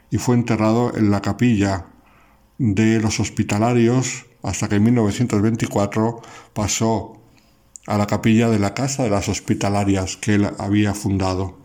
y 0.10 0.18
fue 0.18 0.36
enterrado 0.36 0.96
en 0.96 1.12
la 1.12 1.22
capilla 1.22 1.88
de 2.58 3.00
los 3.00 3.20
hospitalarios 3.20 4.26
hasta 4.44 4.68
que 4.68 4.76
en 4.76 4.84
1924 4.84 6.22
pasó 6.54 7.20
a 7.88 7.98
la 7.98 8.08
capilla 8.08 8.50
de 8.50 8.60
la 8.60 8.74
Casa 8.74 9.04
de 9.04 9.10
las 9.10 9.28
Hospitalarias 9.30 10.18
que 10.18 10.36
él 10.36 10.50
había 10.58 10.94
fundado. 10.94 11.60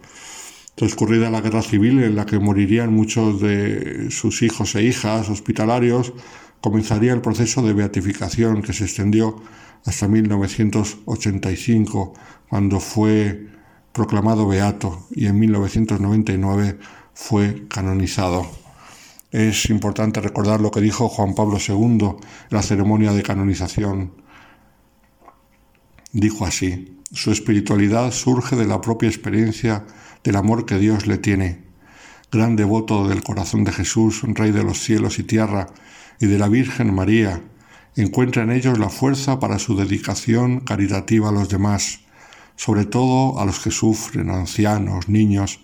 Transcurrida 0.74 1.30
la 1.30 1.40
guerra 1.40 1.62
civil 1.62 2.02
en 2.02 2.14
la 2.14 2.24
que 2.24 2.38
morirían 2.38 2.92
muchos 2.92 3.40
de 3.40 4.10
sus 4.10 4.42
hijos 4.42 4.74
e 4.76 4.82
hijas 4.82 5.28
hospitalarios, 5.28 6.12
comenzaría 6.60 7.12
el 7.12 7.20
proceso 7.20 7.62
de 7.62 7.72
beatificación 7.72 8.62
que 8.62 8.72
se 8.72 8.84
extendió 8.84 9.36
hasta 9.84 10.08
1985, 10.08 12.14
cuando 12.48 12.80
fue 12.80 13.48
proclamado 13.92 14.46
beato 14.46 15.06
y 15.10 15.26
en 15.26 15.38
1999 15.38 16.78
fue 17.14 17.66
canonizado. 17.68 18.46
Es 19.30 19.68
importante 19.68 20.20
recordar 20.20 20.60
lo 20.60 20.70
que 20.70 20.80
dijo 20.80 21.08
Juan 21.08 21.34
Pablo 21.34 21.58
II 21.58 21.76
en 21.76 22.16
la 22.50 22.62
ceremonia 22.62 23.12
de 23.12 23.22
canonización. 23.22 24.12
Dijo 26.12 26.46
así, 26.46 26.98
su 27.12 27.30
espiritualidad 27.30 28.10
surge 28.12 28.56
de 28.56 28.66
la 28.66 28.80
propia 28.80 29.08
experiencia 29.08 29.84
del 30.24 30.36
amor 30.36 30.64
que 30.64 30.78
Dios 30.78 31.06
le 31.06 31.18
tiene. 31.18 31.62
Gran 32.30 32.56
devoto 32.56 33.08
del 33.08 33.22
corazón 33.22 33.64
de 33.64 33.72
Jesús, 33.72 34.22
Rey 34.22 34.50
de 34.50 34.62
los 34.62 34.80
cielos 34.80 35.18
y 35.18 35.24
tierra, 35.24 35.68
y 36.20 36.26
de 36.26 36.38
la 36.38 36.48
Virgen 36.48 36.94
María, 36.94 37.42
encuentra 37.96 38.42
en 38.42 38.50
ellos 38.50 38.78
la 38.78 38.90
fuerza 38.90 39.40
para 39.40 39.58
su 39.58 39.76
dedicación 39.76 40.60
caritativa 40.60 41.28
a 41.28 41.32
los 41.32 41.48
demás, 41.48 42.00
sobre 42.56 42.84
todo 42.84 43.40
a 43.40 43.44
los 43.44 43.60
que 43.60 43.70
sufren, 43.70 44.30
ancianos, 44.30 45.08
niños, 45.08 45.60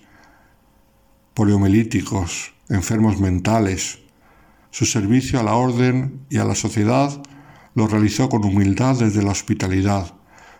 poliomelíticos, 1.34 2.52
enfermos 2.68 3.20
mentales. 3.20 3.98
Su 4.70 4.86
servicio 4.86 5.40
a 5.40 5.42
la 5.42 5.54
orden 5.54 6.20
y 6.30 6.38
a 6.38 6.44
la 6.44 6.54
sociedad 6.54 7.22
lo 7.74 7.88
realizó 7.88 8.28
con 8.28 8.44
humildad 8.44 8.96
desde 8.98 9.22
la 9.22 9.32
hospitalidad, 9.32 10.14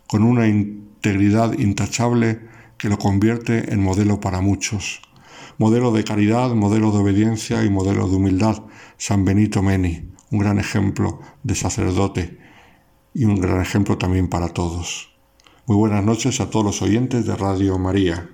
con 0.08 0.24
una 0.24 0.46
integridad 0.48 1.56
intachable 1.58 2.40
que 2.78 2.88
lo 2.88 2.98
convierte 2.98 3.72
en 3.72 3.82
modelo 3.82 4.20
para 4.20 4.40
muchos. 4.40 5.00
Modelo 5.58 5.92
de 5.92 6.04
caridad, 6.04 6.50
modelo 6.54 6.90
de 6.90 6.98
obediencia 6.98 7.64
y 7.64 7.70
modelo 7.70 8.08
de 8.08 8.16
humildad. 8.16 8.62
San 8.96 9.24
Benito 9.24 9.62
Meni, 9.62 10.12
un 10.30 10.38
gran 10.38 10.58
ejemplo 10.58 11.20
de 11.42 11.54
sacerdote 11.54 12.38
y 13.14 13.24
un 13.24 13.40
gran 13.40 13.60
ejemplo 13.60 13.98
también 13.98 14.28
para 14.28 14.48
todos. 14.48 15.14
Muy 15.66 15.76
buenas 15.76 16.04
noches 16.04 16.40
a 16.40 16.50
todos 16.50 16.64
los 16.64 16.82
oyentes 16.82 17.26
de 17.26 17.36
Radio 17.36 17.78
María. 17.78 18.33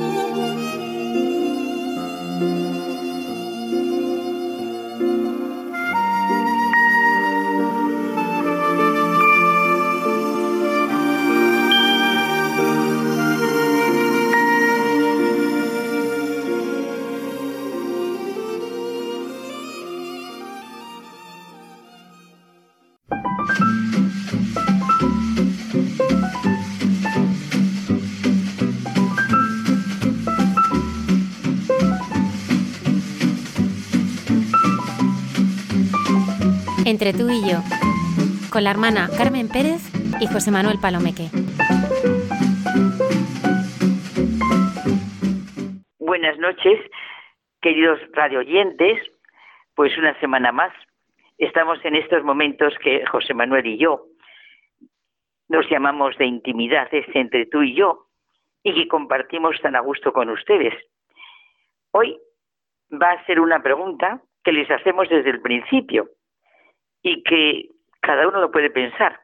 Entre 37.01 37.17
tú 37.17 37.31
y 37.31 37.41
yo, 37.49 37.57
con 38.51 38.63
la 38.63 38.69
hermana 38.69 39.09
Carmen 39.17 39.47
Pérez 39.47 39.81
y 40.21 40.27
José 40.27 40.51
Manuel 40.51 40.77
Palomeque. 40.79 41.29
Buenas 45.97 46.37
noches, 46.37 46.79
queridos 47.59 47.99
radioyentes. 48.13 48.99
Pues 49.73 49.97
una 49.97 50.13
semana 50.19 50.51
más 50.51 50.71
estamos 51.39 51.83
en 51.85 51.95
estos 51.95 52.23
momentos 52.23 52.71
que 52.83 53.03
José 53.07 53.33
Manuel 53.33 53.65
y 53.65 53.79
yo 53.79 54.05
nos 55.49 55.67
llamamos 55.71 56.15
de 56.19 56.27
intimidad, 56.27 56.87
es 56.93 57.07
entre 57.15 57.47
tú 57.47 57.63
y 57.63 57.73
yo, 57.73 58.09
y 58.61 58.75
que 58.75 58.87
compartimos 58.87 59.59
tan 59.61 59.75
a 59.75 59.79
gusto 59.79 60.13
con 60.13 60.29
ustedes. 60.29 60.75
Hoy 61.93 62.19
va 62.93 63.13
a 63.13 63.25
ser 63.25 63.39
una 63.39 63.63
pregunta 63.63 64.21
que 64.43 64.51
les 64.51 64.69
hacemos 64.69 65.09
desde 65.09 65.31
el 65.31 65.41
principio 65.41 66.07
y 67.03 67.23
que 67.23 67.69
cada 68.01 68.27
uno 68.27 68.41
lo 68.41 68.51
puede 68.51 68.69
pensar. 68.69 69.19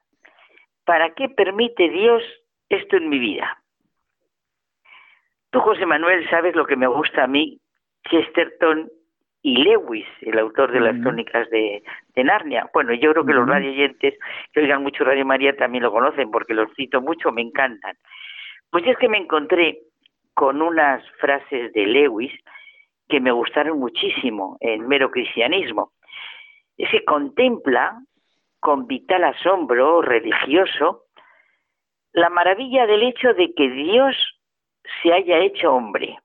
¿Para 0.85 1.13
qué 1.13 1.29
permite 1.29 1.89
Dios 1.89 2.23
esto 2.69 2.97
en 2.97 3.09
mi 3.09 3.19
vida? 3.19 3.61
Tú, 5.49 5.59
José 5.59 5.85
Manuel, 5.85 6.29
sabes 6.29 6.55
lo 6.55 6.65
que 6.65 6.75
me 6.75 6.87
gusta 6.87 7.23
a 7.23 7.27
mí, 7.27 7.59
Chesterton 8.09 8.89
y 9.41 9.63
Lewis, 9.63 10.05
el 10.21 10.39
autor 10.39 10.71
de 10.71 10.79
las 10.79 10.99
crónicas 11.01 11.49
de, 11.49 11.83
Narnia. 12.15 12.69
Bueno, 12.73 12.93
yo 12.93 13.11
creo 13.11 13.25
que 13.25 13.33
los 13.33 13.47
radioyentes 13.47 14.15
que 14.51 14.59
oigan 14.59 14.83
mucho 14.83 15.03
Radio 15.03 15.25
María 15.25 15.55
también 15.55 15.83
lo 15.83 15.91
conocen 15.91 16.31
porque 16.31 16.53
los 16.53 16.73
cito 16.75 17.01
mucho, 17.01 17.31
me 17.31 17.41
encantan. 17.41 17.95
Pues 18.69 18.85
es 18.87 18.97
que 18.97 19.07
me 19.07 19.19
encontré 19.19 19.79
con 20.33 20.61
unas 20.61 21.07
frases 21.19 21.71
de 21.73 21.85
Lewis 21.85 22.33
que 23.07 23.21
me 23.21 23.31
gustaron 23.31 23.79
muchísimo 23.79 24.57
en 24.59 24.87
mero 24.87 25.11
cristianismo 25.11 25.93
se 26.85 27.03
contempla 27.05 28.01
con 28.59 28.87
vital 28.87 29.23
asombro 29.23 30.01
religioso 30.01 31.05
la 32.13 32.29
maravilla 32.29 32.85
del 32.85 33.03
hecho 33.03 33.33
de 33.33 33.53
que 33.53 33.69
Dios 33.69 34.15
se 35.01 35.13
haya 35.13 35.39
hecho 35.39 35.73
hombre. 35.73 36.17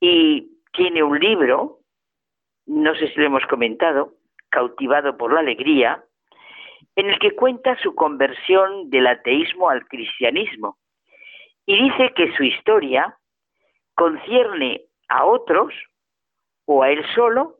Y 0.00 0.58
tiene 0.72 1.02
un 1.02 1.18
libro, 1.18 1.78
no 2.66 2.94
sé 2.94 3.08
si 3.08 3.20
lo 3.20 3.26
hemos 3.26 3.46
comentado, 3.46 4.14
cautivado 4.50 5.16
por 5.16 5.32
la 5.32 5.40
alegría, 5.40 6.04
en 6.96 7.10
el 7.10 7.18
que 7.18 7.34
cuenta 7.34 7.78
su 7.82 7.94
conversión 7.94 8.90
del 8.90 9.06
ateísmo 9.06 9.70
al 9.70 9.86
cristianismo. 9.86 10.78
Y 11.64 11.82
dice 11.84 12.12
que 12.14 12.34
su 12.36 12.42
historia 12.42 13.16
concierne 13.94 14.82
a 15.08 15.24
otros 15.24 15.72
o 16.66 16.82
a 16.82 16.90
él 16.90 17.04
solo 17.14 17.57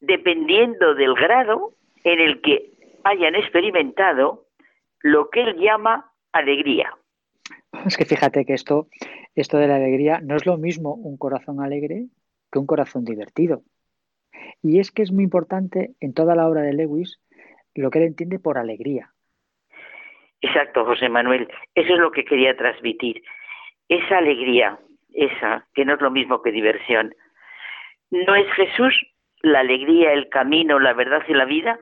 dependiendo 0.00 0.94
del 0.94 1.14
grado 1.14 1.74
en 2.04 2.20
el 2.20 2.40
que 2.40 2.72
hayan 3.04 3.34
experimentado 3.34 4.46
lo 5.00 5.30
que 5.30 5.42
él 5.42 5.56
llama 5.56 6.12
alegría. 6.32 6.92
Es 7.86 7.96
que 7.96 8.04
fíjate 8.04 8.44
que 8.44 8.54
esto, 8.54 8.88
esto 9.34 9.58
de 9.58 9.68
la 9.68 9.76
alegría 9.76 10.20
no 10.22 10.36
es 10.36 10.46
lo 10.46 10.56
mismo 10.56 10.94
un 10.94 11.16
corazón 11.16 11.60
alegre 11.60 12.06
que 12.50 12.58
un 12.58 12.66
corazón 12.66 13.04
divertido. 13.04 13.62
Y 14.62 14.80
es 14.80 14.90
que 14.90 15.02
es 15.02 15.12
muy 15.12 15.24
importante 15.24 15.94
en 16.00 16.14
toda 16.14 16.34
la 16.34 16.48
obra 16.48 16.62
de 16.62 16.72
Lewis 16.72 17.20
lo 17.74 17.90
que 17.90 17.98
él 17.98 18.06
entiende 18.06 18.38
por 18.38 18.58
alegría. 18.58 19.12
Exacto, 20.40 20.84
José 20.84 21.08
Manuel. 21.08 21.48
Eso 21.74 21.94
es 21.94 21.98
lo 21.98 22.10
que 22.10 22.24
quería 22.24 22.56
transmitir. 22.56 23.22
Esa 23.88 24.18
alegría, 24.18 24.78
esa, 25.12 25.66
que 25.74 25.84
no 25.84 25.94
es 25.94 26.00
lo 26.00 26.10
mismo 26.10 26.42
que 26.42 26.52
diversión. 26.52 27.14
No 28.10 28.34
es 28.34 28.50
Jesús 28.52 28.94
la 29.42 29.60
alegría, 29.60 30.12
el 30.12 30.28
camino, 30.28 30.78
la 30.78 30.92
verdad 30.92 31.22
y 31.28 31.34
la 31.34 31.44
vida? 31.44 31.78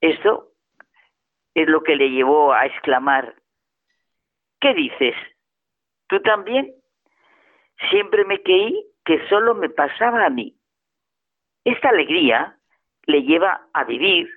Esto 0.00 0.48
es 1.54 1.68
lo 1.68 1.82
que 1.82 1.96
le 1.96 2.10
llevó 2.10 2.52
a 2.52 2.66
exclamar, 2.66 3.34
¿qué 4.60 4.74
dices? 4.74 5.14
¿Tú 6.08 6.20
también? 6.20 6.74
Siempre 7.90 8.24
me 8.24 8.42
creí 8.42 8.84
que 9.04 9.26
solo 9.28 9.54
me 9.54 9.68
pasaba 9.68 10.24
a 10.24 10.30
mí. 10.30 10.56
Esta 11.64 11.90
alegría 11.90 12.56
le 13.06 13.22
lleva 13.22 13.66
a 13.72 13.84
vivir, 13.84 14.28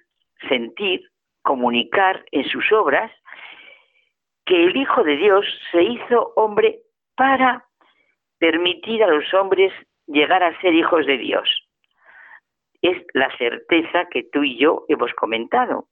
sentir, 0.47 1.09
comunicar 1.41 2.25
en 2.31 2.47
sus 2.49 2.71
obras 2.71 3.11
que 4.45 4.65
el 4.65 4.75
Hijo 4.75 5.03
de 5.03 5.15
Dios 5.17 5.45
se 5.71 5.83
hizo 5.83 6.33
hombre 6.35 6.79
para 7.15 7.65
permitir 8.37 9.03
a 9.03 9.07
los 9.07 9.33
hombres 9.33 9.73
llegar 10.07 10.43
a 10.43 10.59
ser 10.61 10.73
hijos 10.73 11.05
de 11.05 11.17
Dios. 11.17 11.49
Es 12.81 13.03
la 13.13 13.35
certeza 13.37 14.07
que 14.09 14.23
tú 14.23 14.43
y 14.43 14.57
yo 14.59 14.85
hemos 14.87 15.13
comentado. 15.13 15.87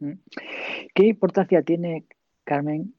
Mm. 0.00 0.12
¿Qué 0.94 1.04
importancia 1.04 1.62
tiene, 1.62 2.04
Carmen, 2.44 2.94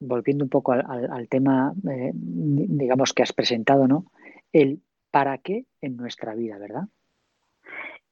volviendo 0.00 0.44
un 0.44 0.50
poco 0.50 0.72
al, 0.72 1.28
tema, 1.28 1.72
eh, 1.88 2.10
digamos, 2.14 3.12
que 3.12 3.22
has 3.22 3.32
presentado, 3.32 3.86
¿no? 3.86 4.04
El 4.52 4.80
para 5.10 5.38
qué 5.38 5.64
en 5.80 5.96
nuestra 5.96 6.34
vida, 6.34 6.58
¿verdad? 6.58 6.84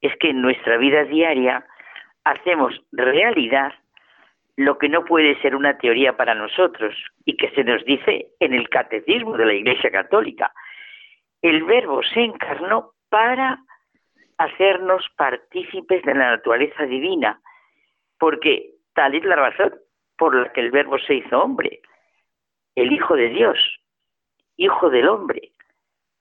Es 0.00 0.12
que 0.18 0.30
en 0.30 0.42
nuestra 0.42 0.76
vida 0.76 1.04
diaria 1.04 1.66
hacemos 2.24 2.80
realidad 2.92 3.72
lo 4.56 4.78
que 4.78 4.88
no 4.88 5.04
puede 5.04 5.40
ser 5.40 5.56
una 5.56 5.78
teoría 5.78 6.16
para 6.16 6.34
nosotros 6.34 6.94
y 7.24 7.36
que 7.36 7.50
se 7.50 7.64
nos 7.64 7.84
dice 7.84 8.28
en 8.40 8.52
el 8.52 8.68
catecismo 8.68 9.36
de 9.36 9.46
la 9.46 9.54
Iglesia 9.54 9.90
Católica. 9.90 10.52
El 11.42 11.64
verbo 11.64 12.02
se 12.02 12.20
encarnó 12.20 12.92
para 13.08 13.58
hacernos 14.38 15.06
partícipes 15.16 16.02
de 16.04 16.14
la 16.14 16.30
naturaleza 16.30 16.84
divina, 16.84 17.40
porque 18.18 18.70
tal 18.94 19.14
es 19.14 19.24
la 19.24 19.36
razón 19.36 19.74
por 20.16 20.34
la 20.34 20.52
que 20.52 20.60
el 20.60 20.70
verbo 20.70 20.98
se 20.98 21.14
hizo 21.16 21.42
hombre, 21.42 21.80
el 22.74 22.92
Hijo 22.92 23.16
de 23.16 23.28
Dios, 23.28 23.58
Hijo 24.56 24.90
del 24.90 25.08
hombre, 25.08 25.52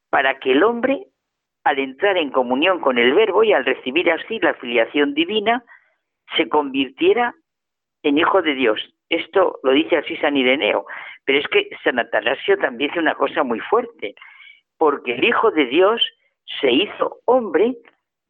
para 0.10 0.40
que 0.40 0.52
el 0.54 0.64
hombre, 0.64 1.08
al 1.64 1.80
entrar 1.80 2.18
en 2.18 2.32
comunión 2.32 2.80
con 2.80 2.98
el 2.98 3.14
verbo 3.14 3.44
y 3.44 3.54
al 3.54 3.66
recibir 3.66 4.10
así 4.12 4.40
la 4.40 4.54
filiación 4.56 5.14
divina, 5.14 5.64
se 6.38 6.48
convirtiera 6.48 7.36
en 8.04 8.18
hijo 8.18 8.42
de 8.42 8.56
Dios. 8.56 8.80
Esto 9.10 9.60
lo 9.64 9.72
dice 9.72 9.98
así 9.98 10.16
San 10.18 10.38
Ireneo, 10.38 10.86
pero 11.26 11.40
es 11.40 11.48
que 11.48 11.70
San 11.84 12.00
Atanasio 12.00 12.58
también 12.58 12.90
dice 12.90 13.00
una 13.00 13.16
cosa 13.16 13.44
muy 13.44 13.60
fuerte, 13.60 14.16
porque 14.80 15.14
el 15.14 15.24
Hijo 15.24 15.52
de 15.52 15.68
Dios 15.68 16.02
se 16.60 16.72
hizo 16.72 17.20
hombre 17.26 17.78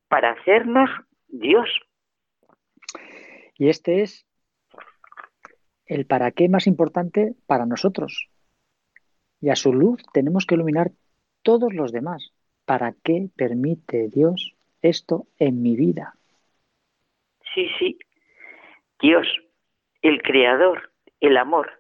para 0.09 0.31
hacernos 0.31 0.89
Dios. 1.27 1.69
Y 3.55 3.69
este 3.69 4.01
es 4.01 4.25
el 5.85 6.05
para 6.05 6.31
qué 6.31 6.49
más 6.49 6.67
importante 6.67 7.35
para 7.45 7.65
nosotros. 7.65 8.29
Y 9.39 9.49
a 9.49 9.55
su 9.55 9.73
luz 9.73 10.03
tenemos 10.11 10.45
que 10.45 10.55
iluminar 10.55 10.91
todos 11.43 11.73
los 11.73 11.91
demás. 11.91 12.33
¿Para 12.65 12.93
qué 13.03 13.29
permite 13.35 14.09
Dios 14.09 14.53
esto 14.81 15.27
en 15.37 15.61
mi 15.61 15.75
vida? 15.75 16.15
Sí, 17.53 17.67
sí. 17.77 17.97
Dios, 18.99 19.27
el 20.01 20.21
creador, 20.21 20.91
el 21.19 21.37
amor, 21.37 21.71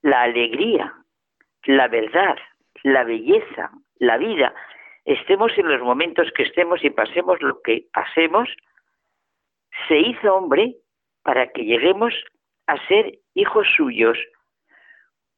la 0.00 0.22
alegría, 0.22 0.94
la 1.64 1.88
verdad, 1.88 2.36
la 2.82 3.04
belleza, 3.04 3.70
la 3.96 4.18
vida, 4.18 4.54
estemos 5.04 5.52
en 5.56 5.68
los 5.68 5.80
momentos 5.80 6.30
que 6.34 6.42
estemos 6.44 6.82
y 6.84 6.90
pasemos 6.90 7.40
lo 7.42 7.60
que 7.62 7.86
pasemos, 7.92 8.48
se 9.88 9.98
hizo 9.98 10.34
hombre 10.34 10.76
para 11.22 11.48
que 11.48 11.64
lleguemos 11.64 12.14
a 12.66 12.76
ser 12.86 13.18
hijos 13.34 13.66
suyos. 13.76 14.18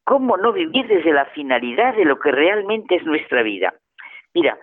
¿Cómo 0.05 0.37
no 0.37 0.53
vivir 0.53 0.87
desde 0.87 1.13
la 1.13 1.27
finalidad 1.27 1.95
de 1.95 2.05
lo 2.05 2.19
que 2.19 2.31
realmente 2.31 2.97
es 2.97 3.05
nuestra 3.05 3.43
vida? 3.43 3.75
Mira, 4.35 4.59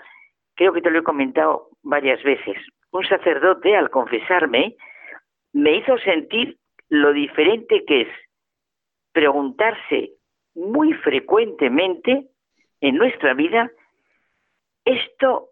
creo 0.56 0.74
que 0.74 0.82
te 0.82 0.92
lo 0.92 1.00
he 1.00 1.04
comentado 1.04 1.70
varias 1.82 2.22
veces. 2.24 2.58
Un 2.92 3.06
sacerdote, 3.06 3.76
al 3.76 3.90
confesarme, 3.90 4.76
me 5.54 5.78
hizo 5.78 5.98
sentir 6.00 6.58
lo 6.90 7.14
diferente 7.14 7.84
que 7.86 8.02
es 8.02 8.08
preguntarse 9.14 10.12
muy 10.54 10.94
frecuentemente 10.94 12.28
en 12.82 12.96
nuestra 12.96 13.34
vida, 13.34 13.72
esto, 14.86 15.50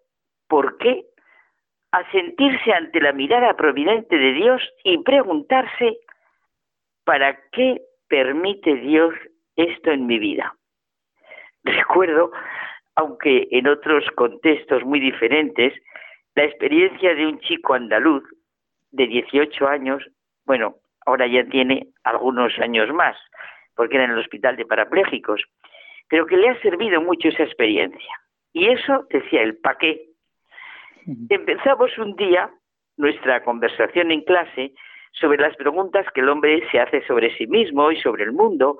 ¿por 0.47 0.77
qué? 0.77 1.06
A 1.91 2.10
sentirse 2.11 2.73
ante 2.73 2.99
la 2.99 3.14
mirada 3.14 3.56
providente 3.56 4.18
de 4.18 4.34
Dios 4.34 4.61
y 4.84 4.97
preguntarse, 4.99 5.97
¿para 7.03 7.39
qué 7.51 7.81
permite 8.07 8.76
Dios 8.76 9.14
esto 9.56 9.91
en 9.91 10.06
mi 10.06 10.19
vida? 10.19 10.56
Recuerdo, 11.64 12.31
aunque 12.95 13.47
en 13.51 13.68
otros 13.68 14.06
contextos 14.15 14.84
muy 14.84 14.99
diferentes, 14.99 15.73
la 16.35 16.43
experiencia 16.43 17.14
de 17.15 17.27
un 17.27 17.39
chico 17.39 17.73
andaluz 17.73 18.23
de 18.91 19.07
18 19.07 19.68
años, 19.68 20.03
bueno, 20.45 20.76
ahora 21.06 21.27
ya 21.27 21.45
tiene 21.45 21.88
algunos 22.03 22.57
años 22.60 22.91
más, 22.93 23.15
porque 23.76 23.95
era 23.95 24.06
en 24.06 24.11
el 24.11 24.19
hospital 24.19 24.56
de 24.56 24.65
parapléjicos, 24.65 25.43
pero 26.10 26.26
que 26.26 26.38
le 26.38 26.49
ha 26.49 26.61
servido 26.61 27.02
mucho 27.02 27.30
esa 27.30 27.44
experiencia. 27.44 28.14
Y 28.53 28.68
eso, 28.68 29.06
decía 29.10 29.41
el 29.44 29.57
¿para 29.57 29.77
qué? 29.77 30.06
Empezamos 31.30 31.98
un 31.98 32.15
día 32.15 32.52
nuestra 32.98 33.44
conversación 33.44 34.11
en 34.11 34.22
clase 34.23 34.73
sobre 35.14 35.40
las 35.40 35.56
preguntas 35.56 36.06
que 36.14 36.22
el 36.22 36.30
hombre 36.30 36.64
se 36.72 36.80
hace 36.80 37.06
sobre 37.07 37.36
sí 37.38 37.48
mismo 37.48 37.91
y 37.91 38.02
sobre 38.02 38.23
el 38.23 38.31
mundo, 38.31 38.77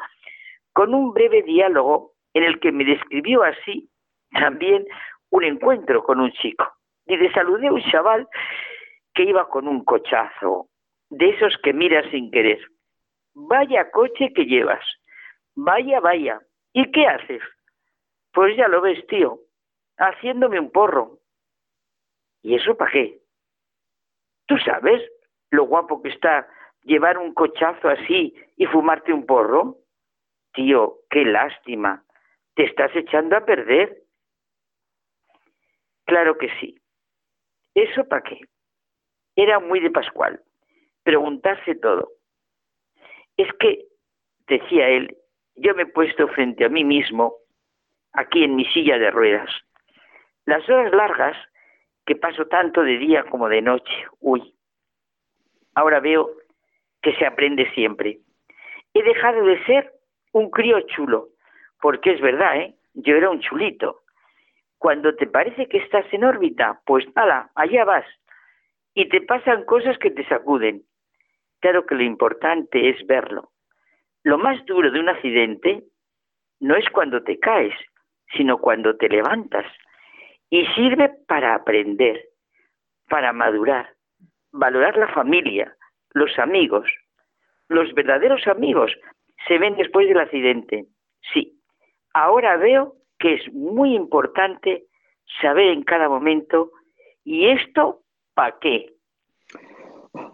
con 0.74 0.94
un 0.94 1.14
breve 1.14 1.42
diálogo 1.44 2.14
en 2.34 2.44
el 2.44 2.60
que 2.60 2.72
me 2.72 2.86
describió 2.86 3.44
así 3.44 3.90
también 4.32 4.86
un 5.32 5.44
encuentro 5.44 6.04
con 6.04 6.20
un 6.20 6.32
chico. 6.34 6.68
Y 7.06 7.18
le 7.18 7.32
saludé 7.32 7.68
a 7.68 7.74
un 7.74 7.82
chaval 7.84 8.28
que 9.14 9.24
iba 9.24 9.48
con 9.50 9.68
un 9.68 9.84
cochazo, 9.84 10.68
de 11.10 11.30
esos 11.30 11.58
que 11.64 11.74
miras 11.74 12.06
sin 12.12 12.30
querer. 12.30 12.60
Vaya 13.34 13.90
coche 13.92 14.32
que 14.34 14.46
llevas. 14.46 14.84
Vaya, 15.56 16.00
vaya. 16.00 16.40
¿Y 16.80 16.90
qué 16.92 17.06
haces? 17.08 17.42
Pues 18.32 18.56
ya 18.56 18.70
lo 18.70 18.80
ves, 18.80 19.06
tío, 19.08 19.42
haciéndome 19.98 20.62
un 20.62 20.72
porro. 20.72 21.20
¿Y 22.42 22.56
eso 22.56 22.78
para 22.78 22.92
qué? 22.92 23.20
¿Tú 24.46 24.58
sabes 24.60 25.02
lo 25.50 25.66
guapo 25.66 26.02
que 26.02 26.08
está 26.08 26.48
llevar 26.84 27.18
un 27.18 27.34
cochazo 27.34 27.90
así 27.90 28.34
y 28.56 28.66
fumarte 28.68 29.12
un 29.12 29.26
porro? 29.26 29.80
Tío, 30.54 31.00
qué 31.10 31.26
lástima. 31.26 32.06
Te 32.56 32.64
estás 32.64 32.96
echando 32.96 33.36
a 33.36 33.44
perder. 33.44 34.04
Claro 36.06 36.38
que 36.38 36.48
sí. 36.62 36.80
¿Eso 37.76 38.08
para 38.08 38.24
qué? 38.24 38.40
Era 39.36 39.60
muy 39.60 39.82
de 39.82 39.92
Pascual 39.92 40.42
preguntarse 41.04 41.76
todo. 41.76 42.10
Es 43.36 43.52
que, 43.60 43.86
decía 44.48 44.88
él, 44.88 45.18
yo 45.60 45.76
me 45.76 45.84
he 45.84 45.86
puesto 45.88 46.28
frente 46.30 46.66
a 46.66 46.70
mí 46.70 46.84
mismo, 46.84 47.36
aquí 48.14 48.44
en 48.44 48.56
mi 48.56 48.66
silla 48.66 48.98
de 48.98 49.12
ruedas. 49.12 49.50
Las 50.46 50.68
horas 50.70 50.94
largas 50.94 51.38
que 52.06 52.16
paso 52.16 52.48
tanto 52.48 52.82
de 52.82 52.98
día 52.98 53.24
como 53.26 53.50
de 53.50 53.62
noche, 53.62 54.08
uy, 54.20 54.56
ahora 55.76 56.00
veo 56.00 56.32
que 57.02 57.14
se 57.16 57.26
aprende 57.26 57.70
siempre. 57.74 58.20
He 58.94 59.04
dejado 59.04 59.46
de 59.46 59.64
ser 59.66 59.94
un 60.32 60.50
crío 60.50 60.80
chulo, 60.82 61.30
porque 61.82 62.12
es 62.12 62.22
verdad, 62.22 62.58
¿eh? 62.58 62.76
Yo 62.94 63.16
era 63.16 63.30
un 63.30 63.40
chulito. 63.40 64.02
Cuando 64.78 65.16
te 65.16 65.28
parece 65.28 65.68
que 65.68 65.78
estás 65.78 66.06
en 66.14 66.24
órbita, 66.24 66.82
pues 66.86 67.06
ala, 67.16 67.52
allá 67.56 67.86
vas. 67.86 68.06
Y 68.94 69.08
te 69.10 69.22
pasan 69.22 69.66
cosas 69.66 69.98
que 70.00 70.10
te 70.10 70.26
sacuden. 70.28 70.84
Claro 71.60 71.86
que 71.86 71.96
lo 71.96 72.04
importante 72.04 72.90
es 72.90 73.06
verlo. 73.06 73.52
Lo 74.24 74.38
más 74.38 74.64
duro 74.66 74.92
de 74.92 75.00
un 75.00 75.10
accidente 75.10 75.84
no 76.60 76.76
es 76.76 76.90
cuando 76.90 77.24
te 77.24 77.40
caes, 77.40 77.74
sino 78.36 78.58
cuando 78.58 78.96
te 78.98 79.10
levantas. 79.10 79.66
Y 80.50 80.66
sirve 80.68 81.10
para 81.28 81.56
aprender, 81.56 82.30
para 83.08 83.34
madurar, 83.34 83.94
valorar 84.52 84.98
la 84.98 85.08
familia, 85.10 85.76
los 86.14 86.38
amigos. 86.40 86.90
Los 87.68 87.94
verdaderos 87.94 88.48
amigos 88.48 88.92
se 89.48 89.58
ven 89.58 89.76
después 89.76 90.08
del 90.08 90.20
accidente. 90.20 90.86
Sí, 91.34 91.60
ahora 92.14 92.58
veo 92.58 92.96
que 93.20 93.36
es 93.36 93.54
muy 93.54 93.96
importante 93.96 94.86
saber 95.42 95.70
en 95.70 95.84
cada 95.84 96.10
momento, 96.10 96.72
¿y 97.24 97.48
esto 97.50 98.02
para 98.34 98.58
qué? 98.60 98.94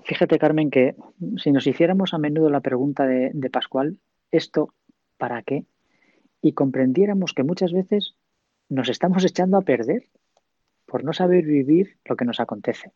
Fíjate, 0.06 0.38
Carmen, 0.38 0.70
que 0.70 0.96
si 1.38 1.52
nos 1.52 1.66
hiciéramos 1.66 2.14
a 2.14 2.20
menudo 2.20 2.52
la 2.52 2.62
pregunta 2.62 3.08
de, 3.08 3.50
Pascual, 3.50 3.98
¿esto 4.30 4.72
para 5.18 5.42
qué? 5.42 5.66
Y 6.44 6.54
comprendiéramos 6.54 7.34
que 7.34 7.42
muchas 7.42 7.74
veces 7.74 8.16
nos 8.70 8.88
estamos 8.88 9.26
echando 9.26 9.58
a 9.58 9.64
perder 9.64 10.04
por 10.86 11.04
no 11.04 11.12
saber 11.12 11.46
vivir 11.46 11.98
lo 12.06 12.16
que 12.16 12.26
nos 12.26 12.40
acontece. 12.40 12.92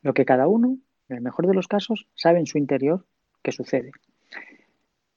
Lo 0.00 0.14
que 0.14 0.24
cada 0.24 0.48
uno, 0.48 0.78
en 1.10 1.16
el 1.16 1.22
mejor 1.22 1.46
de 1.46 1.52
los 1.52 1.68
casos, 1.68 2.08
sabe 2.14 2.38
en 2.38 2.46
su 2.46 2.56
interior 2.56 3.04
que 3.42 3.52
sucede. 3.52 3.92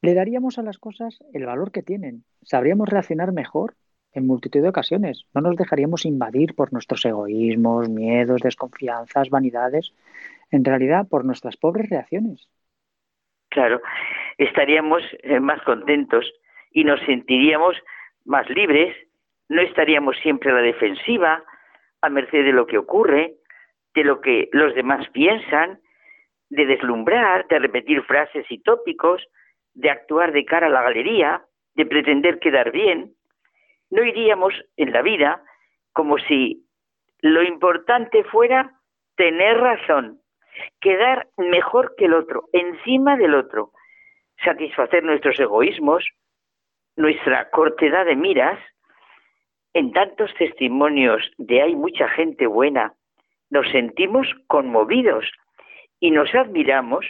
Le 0.01 0.13
daríamos 0.13 0.57
a 0.57 0.61
las 0.61 0.77
cosas 0.77 1.19
el 1.31 1.45
valor 1.45 1.71
que 1.71 1.83
tienen. 1.83 2.25
Sabríamos 2.43 2.89
reaccionar 2.89 3.31
mejor 3.31 3.75
en 4.11 4.27
multitud 4.27 4.61
de 4.61 4.69
ocasiones. 4.69 5.25
No 5.33 5.39
nos 5.39 5.55
dejaríamos 5.55 6.03
invadir 6.03 6.53
por 6.53 6.73
nuestros 6.73 7.05
egoísmos, 7.05 7.87
miedos, 7.87 8.41
desconfianzas, 8.41 9.29
vanidades, 9.29 9.93
en 10.51 10.63
realidad 10.65 11.07
por 11.09 11.25
nuestras 11.25 11.57
pobres 11.57 11.89
reacciones. 11.89 12.49
Claro, 13.49 13.81
estaríamos 14.37 15.03
eh, 15.23 15.39
más 15.39 15.61
contentos 15.63 16.31
y 16.71 16.83
nos 16.83 16.99
sentiríamos 17.01 17.75
más 18.25 18.49
libres, 18.49 18.95
no 19.49 19.61
estaríamos 19.61 20.17
siempre 20.17 20.51
a 20.51 20.55
la 20.55 20.61
defensiva, 20.61 21.43
a 22.01 22.09
merced 22.09 22.43
de 22.43 22.51
lo 22.51 22.67
que 22.67 22.77
ocurre, 22.77 23.35
de 23.95 24.03
lo 24.03 24.21
que 24.21 24.49
los 24.51 24.75
demás 24.75 25.07
piensan, 25.09 25.79
de 26.49 26.65
deslumbrar, 26.65 27.47
de 27.47 27.59
repetir 27.59 28.03
frases 28.03 28.45
y 28.49 28.61
tópicos, 28.61 29.25
de 29.73 29.89
actuar 29.89 30.31
de 30.33 30.45
cara 30.45 30.67
a 30.67 30.69
la 30.69 30.81
galería, 30.81 31.43
de 31.75 31.85
pretender 31.85 32.39
quedar 32.39 32.71
bien. 32.71 33.13
No 33.89 34.03
iríamos 34.03 34.53
en 34.75 34.91
la 34.91 35.01
vida 35.01 35.41
como 35.93 36.17
si 36.19 36.65
lo 37.21 37.41
importante 37.43 38.23
fuera 38.25 38.71
tener 39.15 39.57
razón, 39.57 40.19
quedar 40.79 41.27
mejor 41.37 41.95
que 41.97 42.05
el 42.05 42.13
otro, 42.13 42.49
encima 42.53 43.17
del 43.17 43.35
otro, 43.35 43.71
satisfacer 44.43 45.03
nuestros 45.03 45.39
egoísmos, 45.39 46.05
nuestra 46.95 47.49
cortedad 47.49 48.05
de 48.05 48.15
miras. 48.15 48.59
En 49.73 49.91
tantos 49.91 50.33
testimonios 50.35 51.21
de 51.37 51.61
hay 51.61 51.75
mucha 51.75 52.07
gente 52.09 52.47
buena, 52.47 52.93
nos 53.49 53.69
sentimos 53.69 54.27
conmovidos 54.47 55.25
y 55.99 56.11
nos 56.11 56.33
admiramos 56.33 57.05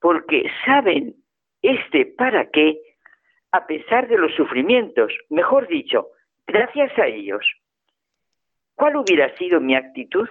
porque 0.00 0.50
saben 0.64 1.14
este 1.62 2.06
para 2.06 2.50
qué 2.50 2.78
a 3.52 3.66
pesar 3.66 4.08
de 4.08 4.18
los 4.18 4.34
sufrimientos, 4.34 5.12
mejor 5.30 5.68
dicho, 5.68 6.08
gracias 6.46 6.96
a 6.98 7.06
ellos. 7.06 7.44
¿Cuál 8.74 8.96
hubiera 8.96 9.34
sido 9.36 9.60
mi 9.60 9.74
actitud 9.74 10.28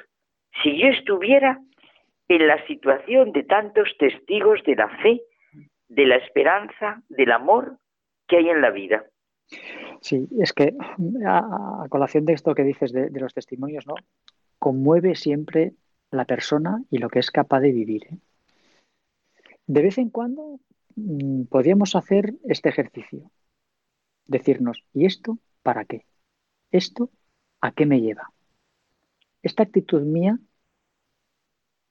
si 0.61 0.77
yo 0.79 0.87
estuviera 0.87 1.59
en 2.27 2.47
la 2.47 2.65
situación 2.67 3.31
de 3.31 3.43
tantos 3.43 3.95
testigos 3.97 4.61
de 4.65 4.75
la 4.75 4.89
fe, 5.01 5.21
de 5.87 6.05
la 6.05 6.17
esperanza, 6.17 7.01
del 7.09 7.31
amor 7.31 7.77
que 8.27 8.37
hay 8.37 8.49
en 8.49 8.61
la 8.61 8.71
vida? 8.71 9.05
Sí, 10.01 10.27
es 10.39 10.53
que 10.53 10.75
a, 11.25 11.85
colación 11.89 12.25
de 12.25 12.33
esto 12.33 12.53
que 12.53 12.63
dices 12.63 12.91
de, 12.91 13.09
los 13.11 13.33
testimonios, 13.33 13.87
¿no? 13.87 13.95
Conmueve 14.59 15.15
siempre 15.15 15.73
la 16.11 16.25
persona 16.25 16.83
y 16.89 16.97
lo 16.97 17.09
que 17.09 17.19
es 17.19 17.31
capaz 17.31 17.61
de 17.61 17.71
vivir. 17.71 18.03
¿eh? 18.11 18.17
De 19.65 19.81
vez 19.81 19.97
en 19.97 20.09
cuando 20.09 20.59
mm, 20.95 21.43
podríamos 21.43 21.95
hacer 21.95 22.33
este 22.45 22.69
ejercicio. 22.69 23.31
Decirnos, 24.25 24.83
¿y 24.93 25.05
esto 25.05 25.37
para 25.63 25.85
qué? 25.85 26.05
¿Esto 26.71 27.09
a 27.61 27.71
qué 27.71 27.85
me 27.85 28.01
lleva? 28.01 28.31
Esta 29.41 29.63
actitud 29.63 30.01
mía 30.01 30.39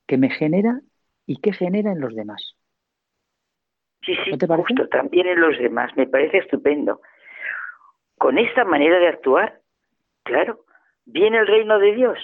que 0.06 0.18
me 0.18 0.30
genera 0.30 0.80
y 1.26 1.40
qué 1.40 1.52
genera 1.52 1.92
en 1.92 2.00
los 2.00 2.14
demás. 2.14 2.56
Sí, 4.02 4.14
sí, 4.24 4.38
también 4.90 5.26
en 5.26 5.40
los 5.40 5.58
demás. 5.58 5.90
Me 5.96 6.06
parece 6.06 6.38
estupendo. 6.38 7.00
Con 8.18 8.38
esta 8.38 8.64
manera 8.64 8.98
de 8.98 9.08
actuar, 9.08 9.60
claro, 10.22 10.64
viene 11.04 11.38
el 11.38 11.46
reino 11.46 11.78
de 11.78 11.94
Dios. 11.94 12.18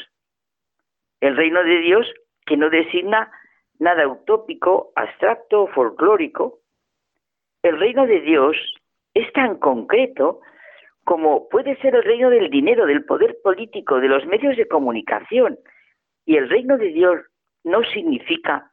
El 1.21 1.37
reino 1.37 1.63
de 1.65 1.81
Dios 1.81 2.07
que 2.47 2.57
no 2.57 2.71
designa 2.71 3.31
nada 3.79 4.07
utópico, 4.07 4.93
abstracto 4.95 5.63
o 5.63 5.69
folclórico. 5.69 6.61
El 7.63 7.79
reino 7.79 8.07
de 8.07 8.21
Dios 8.21 8.57
es 9.15 9.33
tan 9.33 9.59
concreto 9.59 10.41
como 11.05 11.49
puede 11.49 11.77
ser 11.79 11.97
el 11.97 12.05
reino 12.05 12.31
del 12.31 12.49
dinero, 12.49 12.87
del 12.87 13.05
poder 13.05 13.37
político, 13.43 14.01
de 14.01 14.09
los 14.09 14.25
medios 14.27 14.57
de 14.57 14.69
comunicación. 14.69 15.59
Y 16.25 16.37
el 16.37 16.49
reino 16.49 16.79
de 16.79 16.89
Dios 16.89 17.19
no 17.65 17.83
significa 17.85 18.71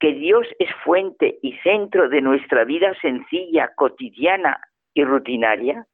que 0.00 0.12
Dios 0.14 0.46
es 0.58 0.70
fuente 0.84 1.38
y 1.42 1.54
centro 1.58 2.08
de 2.08 2.20
nuestra 2.20 2.64
vida 2.64 2.94
sencilla, 3.00 3.72
cotidiana 3.74 4.60
y 4.94 5.04
rutinaria. 5.04 5.86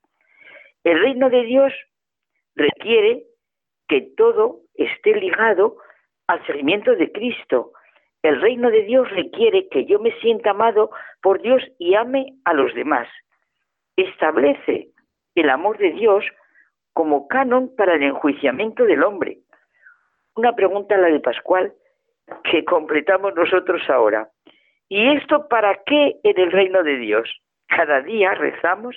El 0.84 1.00
reino 1.00 1.30
de 1.30 1.42
Dios 1.44 1.72
requiere 2.54 3.24
que 3.88 4.02
todo 4.16 4.60
esté 4.74 5.14
ligado 5.14 5.76
al 6.26 6.44
seguimiento 6.46 6.94
de 6.94 7.10
Cristo. 7.12 7.72
El 8.22 8.40
reino 8.40 8.70
de 8.70 8.82
Dios 8.82 9.10
requiere 9.10 9.68
que 9.68 9.86
yo 9.86 9.98
me 9.98 10.12
sienta 10.20 10.50
amado 10.50 10.90
por 11.22 11.40
Dios 11.40 11.62
y 11.78 11.94
ame 11.94 12.34
a 12.44 12.52
los 12.52 12.74
demás. 12.74 13.08
Establece 13.96 14.88
el 15.34 15.50
amor 15.50 15.78
de 15.78 15.92
Dios 15.92 16.24
como 16.92 17.26
canon 17.28 17.74
para 17.76 17.94
el 17.94 18.02
enjuiciamiento 18.02 18.84
del 18.84 19.02
hombre. 19.02 19.38
Una 20.36 20.54
pregunta 20.54 20.96
la 20.96 21.08
de 21.08 21.20
Pascual 21.20 21.74
que 22.44 22.64
completamos 22.64 23.34
nosotros 23.34 23.82
ahora. 23.88 24.28
¿Y 24.88 25.16
esto 25.16 25.48
para 25.48 25.82
qué 25.84 26.16
en 26.22 26.38
el 26.38 26.52
reino 26.52 26.82
de 26.82 26.96
Dios? 26.96 27.28
Cada 27.68 28.00
día 28.02 28.34
rezamos, 28.34 28.96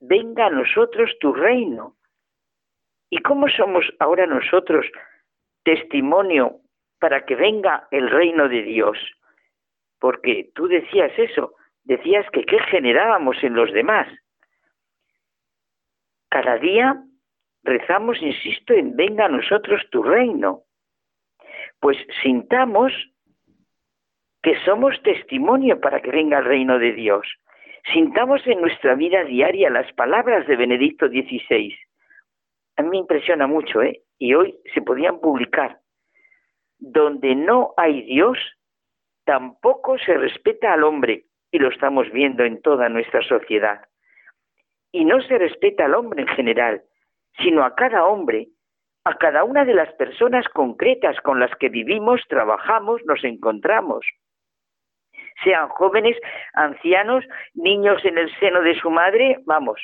venga 0.00 0.46
a 0.46 0.50
nosotros 0.50 1.10
tu 1.20 1.32
reino. 1.32 1.96
¿Y 3.10 3.18
cómo 3.22 3.48
somos 3.48 3.86
ahora 3.98 4.26
nosotros 4.26 4.86
testimonio 5.64 6.60
para 7.00 7.24
que 7.24 7.34
venga 7.34 7.88
el 7.90 8.10
reino 8.10 8.48
de 8.48 8.62
Dios? 8.62 8.98
Porque 9.98 10.50
tú 10.54 10.68
decías 10.68 11.12
eso, 11.16 11.54
decías 11.84 12.26
que 12.30 12.44
qué 12.44 12.58
generábamos 12.70 13.42
en 13.42 13.54
los 13.54 13.72
demás. 13.72 14.08
Cada 16.30 16.58
día 16.58 17.02
rezamos, 17.64 18.20
insisto, 18.22 18.74
en 18.74 18.94
venga 18.94 19.24
a 19.24 19.30
nosotros 19.30 19.82
tu 19.90 20.02
reino 20.02 20.64
pues 21.80 21.96
sintamos 22.22 22.92
que 24.42 24.54
somos 24.64 25.00
testimonio 25.02 25.80
para 25.80 26.00
que 26.00 26.10
venga 26.10 26.38
el 26.38 26.44
reino 26.44 26.78
de 26.78 26.92
Dios. 26.92 27.26
Sintamos 27.92 28.46
en 28.46 28.60
nuestra 28.60 28.94
vida 28.94 29.24
diaria 29.24 29.70
las 29.70 29.90
palabras 29.92 30.46
de 30.46 30.56
Benedicto 30.56 31.08
XVI. 31.08 31.74
A 32.76 32.82
mí 32.82 32.90
me 32.90 32.98
impresiona 32.98 33.46
mucho, 33.46 33.82
¿eh? 33.82 34.02
Y 34.18 34.34
hoy 34.34 34.56
se 34.74 34.82
podían 34.82 35.20
publicar. 35.20 35.80
Donde 36.78 37.34
no 37.34 37.74
hay 37.76 38.02
Dios, 38.02 38.38
tampoco 39.24 39.98
se 39.98 40.14
respeta 40.14 40.72
al 40.72 40.84
hombre, 40.84 41.24
y 41.50 41.58
lo 41.58 41.70
estamos 41.70 42.10
viendo 42.12 42.44
en 42.44 42.60
toda 42.62 42.88
nuestra 42.88 43.22
sociedad. 43.22 43.80
Y 44.92 45.04
no 45.04 45.20
se 45.22 45.38
respeta 45.38 45.86
al 45.86 45.94
hombre 45.94 46.22
en 46.22 46.28
general, 46.28 46.82
sino 47.38 47.64
a 47.64 47.74
cada 47.74 48.06
hombre 48.06 48.48
a 49.08 49.16
cada 49.16 49.42
una 49.42 49.64
de 49.64 49.72
las 49.72 49.90
personas 49.94 50.46
concretas 50.48 51.18
con 51.22 51.40
las 51.40 51.50
que 51.56 51.70
vivimos, 51.70 52.20
trabajamos, 52.28 53.00
nos 53.06 53.24
encontramos. 53.24 54.04
Sean 55.42 55.68
jóvenes, 55.70 56.16
ancianos, 56.52 57.24
niños 57.54 58.04
en 58.04 58.18
el 58.18 58.30
seno 58.38 58.60
de 58.60 58.78
su 58.78 58.90
madre, 58.90 59.38
vamos, 59.46 59.80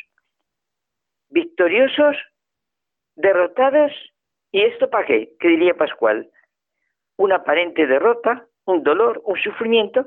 victoriosos, 1.30 2.16
derrotados, 3.16 3.92
¿y 4.52 4.62
esto 4.62 4.90
para 4.90 5.06
qué? 5.06 5.30
¿Qué 5.40 5.48
diría 5.48 5.74
Pascual? 5.74 6.28
Una 7.16 7.36
aparente 7.36 7.86
derrota, 7.86 8.46
un 8.66 8.82
dolor, 8.82 9.22
un 9.24 9.38
sufrimiento, 9.38 10.06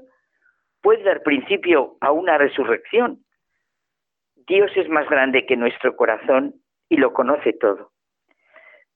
puede 0.81 1.03
dar 1.03 1.23
principio 1.23 1.97
a 2.01 2.11
una 2.11 2.37
resurrección. 2.37 3.23
Dios 4.47 4.69
es 4.75 4.87
más 4.89 5.09
grande 5.09 5.47
que 5.47 5.57
nuestro 5.57 5.95
corazón 5.95 6.53
y 6.87 6.97
lo 6.97 7.13
conoce 7.13 7.53
todo. 7.53 7.91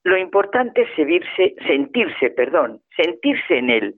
Lo 0.04 0.18
importante 0.18 0.82
es 0.82 0.90
sentirse, 0.96 1.56
sentirse, 1.68 2.30
perdón, 2.32 2.82
sentirse 2.96 3.58
en 3.58 3.70
Él, 3.70 3.96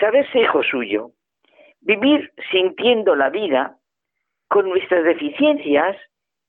saberse 0.00 0.40
hijo 0.40 0.62
suyo, 0.64 1.12
vivir 1.80 2.32
sintiendo 2.50 3.14
la 3.14 3.30
vida 3.30 3.76
con 4.48 4.68
nuestras 4.68 5.04
deficiencias 5.04 5.96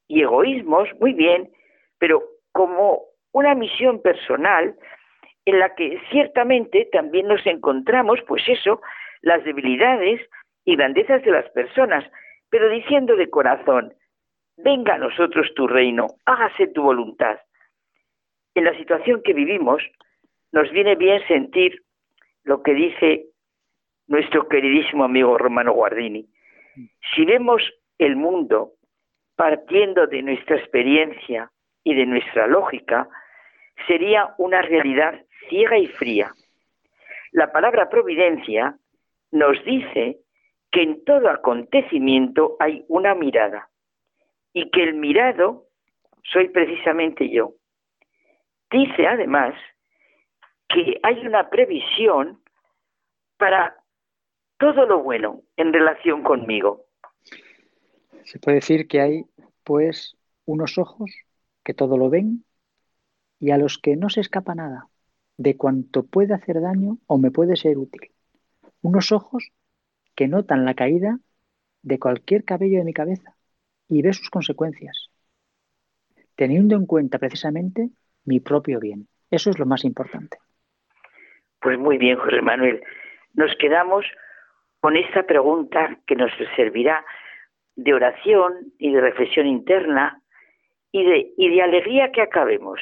y 0.07 0.22
egoísmos, 0.22 0.89
muy 0.99 1.14
bien, 1.14 1.52
pero 1.99 2.23
como 2.53 3.03
una 3.34 3.53
misión 3.53 4.02
personal 4.02 4.76
en 5.45 5.60
la 5.60 5.76
que 5.76 6.02
ciertamente 6.10 6.89
también 6.91 7.27
nos 7.27 7.45
encontramos, 7.45 8.19
pues 8.27 8.44
eso, 8.48 8.81
las 9.22 9.44
debilidades 9.44 10.22
y 10.65 10.76
grandezas 10.76 11.23
de 11.23 11.31
las 11.31 11.48
personas, 11.52 12.03
pero 12.49 12.68
diciendo 12.69 13.15
de 13.15 13.30
corazón, 13.30 13.94
venga 14.57 14.95
a 14.95 14.98
nosotros 14.98 15.53
tu 15.56 15.68
reino, 15.68 16.07
hágase 16.26 16.68
tu 16.68 16.81
voluntad 16.81 17.38
en 18.57 18.65
la 18.65 18.77
situación 18.77 19.21
que 19.23 19.34
vivimos, 19.34 19.84
nos 20.51 20.71
viene 20.71 20.95
bien 20.95 21.21
sentir 21.27 21.84
lo 22.43 22.63
que 22.63 22.73
dice 22.73 23.27
nuestro 24.07 24.47
queridísimo 24.47 25.03
amigo 25.03 25.38
Romano 25.38 25.73
Guardini. 25.73 26.25
Si 27.13 27.25
vemos 27.25 27.61
el 27.99 28.15
mundo 28.15 28.73
partiendo 29.35 30.07
de 30.07 30.23
nuestra 30.23 30.57
experiencia 30.57 31.51
y 31.84 31.93
de 31.93 32.05
nuestra 32.07 32.47
lógica, 32.47 33.07
sería 33.85 34.34
una 34.39 34.63
realidad 34.63 35.21
ciega 35.49 35.77
y 35.77 35.88
fría. 35.88 36.31
La 37.31 37.51
palabra 37.51 37.89
providencia 37.89 38.75
nos 39.31 39.63
dice 39.65 40.17
que 40.71 40.81
en 40.81 41.03
todo 41.05 41.29
acontecimiento 41.29 42.55
hay 42.59 42.84
una 42.88 43.13
mirada 43.13 43.69
y 44.51 44.71
que 44.71 44.81
el 44.81 44.95
mirado 44.95 45.65
soy 46.23 46.49
precisamente 46.49 47.29
yo. 47.29 47.53
Dice 48.72 49.07
además 49.07 49.53
que 50.68 50.99
hay 51.03 51.26
una 51.26 51.49
previsión 51.49 52.41
para 53.38 53.76
todo 54.57 54.85
lo 54.85 55.03
bueno 55.03 55.44
en 55.56 55.72
relación 55.72 56.23
conmigo. 56.23 56.85
Se 58.23 58.39
puede 58.39 58.56
decir 58.56 58.88
que 58.88 58.99
hay, 58.99 59.26
pues, 59.64 60.18
unos 60.45 60.77
ojos 60.77 61.11
que 61.64 61.73
todo 61.73 61.98
lo 61.98 62.10
ven 62.10 62.44
y 63.39 63.52
a 63.52 63.57
los 63.57 63.77
que 63.77 63.95
no 63.95 64.10
se 64.10 64.22
escapa 64.22 64.56
nada 64.56 64.88
de 65.38 65.56
cuanto 65.56 66.03
puede 66.03 66.34
hacer 66.34 66.60
daño 66.61 66.98
o 67.06 67.18
me 67.18 67.31
puede 67.31 67.56
ser 67.56 67.77
útil. 67.77 68.11
Unos 68.81 69.11
ojos 69.11 69.52
que 70.15 70.27
notan 70.27 70.65
la 70.65 70.73
caída 70.73 71.19
de 71.84 71.99
cualquier 71.99 72.44
cabello 72.44 72.80
de 72.80 72.85
mi 72.85 72.94
cabeza 72.94 73.38
y 73.88 74.02
ve 74.02 74.14
sus 74.14 74.30
consecuencias, 74.30 75.10
teniendo 76.35 76.76
en 76.76 76.85
cuenta 76.85 77.19
precisamente 77.19 77.91
mi 78.27 78.39
propio 78.39 78.79
bien. 78.79 79.07
Eso 79.31 79.49
es 79.49 79.59
lo 79.59 79.65
más 79.65 79.83
importante. 79.83 80.37
Pues 81.61 81.79
muy 81.79 81.97
bien, 81.97 82.17
José 82.17 82.41
Manuel. 82.41 82.81
Nos 83.33 83.55
quedamos 83.55 84.05
con 84.79 84.95
esta 84.95 85.23
pregunta 85.23 85.97
que 86.05 86.15
nos 86.15 86.31
servirá 86.55 87.03
de 87.75 87.93
oración 87.93 88.73
y 88.77 88.91
de 88.91 89.01
reflexión 89.01 89.47
interna 89.47 90.21
y 90.91 91.03
de, 91.03 91.33
y 91.37 91.49
de 91.49 91.61
alegría 91.61 92.11
que 92.11 92.21
acabemos. 92.21 92.79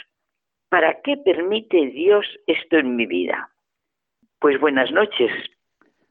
¿Para 0.70 1.02
qué 1.02 1.18
permite 1.18 1.88
Dios 1.88 2.26
esto 2.48 2.78
en 2.78 2.96
mi 2.96 3.06
vida? 3.06 3.50
Pues 4.40 4.60
buenas 4.60 4.92
noches. 4.92 5.32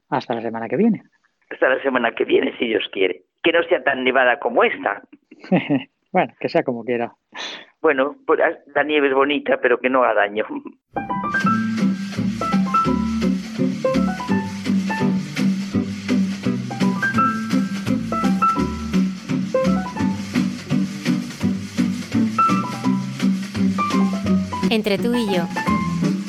Hasta 0.09 0.35
la 0.35 0.41
semana 0.41 0.67
que 0.67 0.77
viene. 0.77 1.03
Hasta 1.49 1.69
la 1.69 1.81
semana 1.81 2.11
que 2.13 2.25
viene, 2.25 2.57
si 2.57 2.67
Dios 2.67 2.87
quiere. 2.91 3.23
Que 3.43 3.51
no 3.51 3.63
sea 3.63 3.83
tan 3.83 4.03
nevada 4.03 4.39
como 4.39 4.63
esta. 4.63 5.03
bueno, 6.11 6.33
que 6.39 6.49
sea 6.49 6.63
como 6.63 6.83
quiera. 6.83 7.13
Bueno, 7.85 8.15
pues 8.25 8.39
la 8.73 8.83
nieve 8.83 9.09
es 9.09 9.13
bonita, 9.13 9.59
pero 9.61 9.79
que 9.79 9.91
no 9.91 10.03
haga 10.03 10.21
daño. 10.21 10.43
Entre 24.71 24.97
tú 24.97 25.13
y 25.13 25.31
yo, 25.31 25.43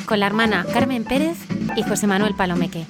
con 0.07 0.21
la 0.21 0.27
hermana 0.27 0.67
Carmen 0.75 1.05
Pérez 1.05 1.39
y 1.75 1.83
José 1.85 2.07
Manuel 2.07 2.35
Palomeque. 2.37 2.85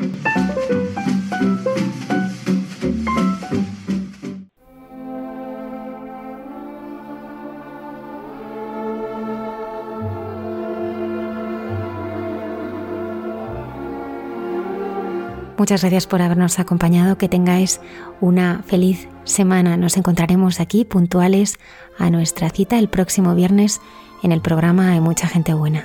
Muchas 15.66 15.80
gracias 15.80 16.06
por 16.06 16.22
habernos 16.22 16.60
acompañado. 16.60 17.18
Que 17.18 17.28
tengáis 17.28 17.80
una 18.20 18.62
feliz 18.68 19.09
semana. 19.24 19.76
Nos 19.76 19.97
encontraremos 19.97 20.60
aquí 20.60 20.84
puntuales 20.84 21.59
a 21.98 22.09
nuestra 22.09 22.51
cita 22.51 22.78
el 22.78 22.88
próximo 22.88 23.34
viernes 23.34 23.80
en 24.22 24.30
el 24.30 24.40
programa 24.40 24.93
Hay 24.93 25.01
mucha 25.01 25.26
gente 25.26 25.55
buena. 25.55 25.84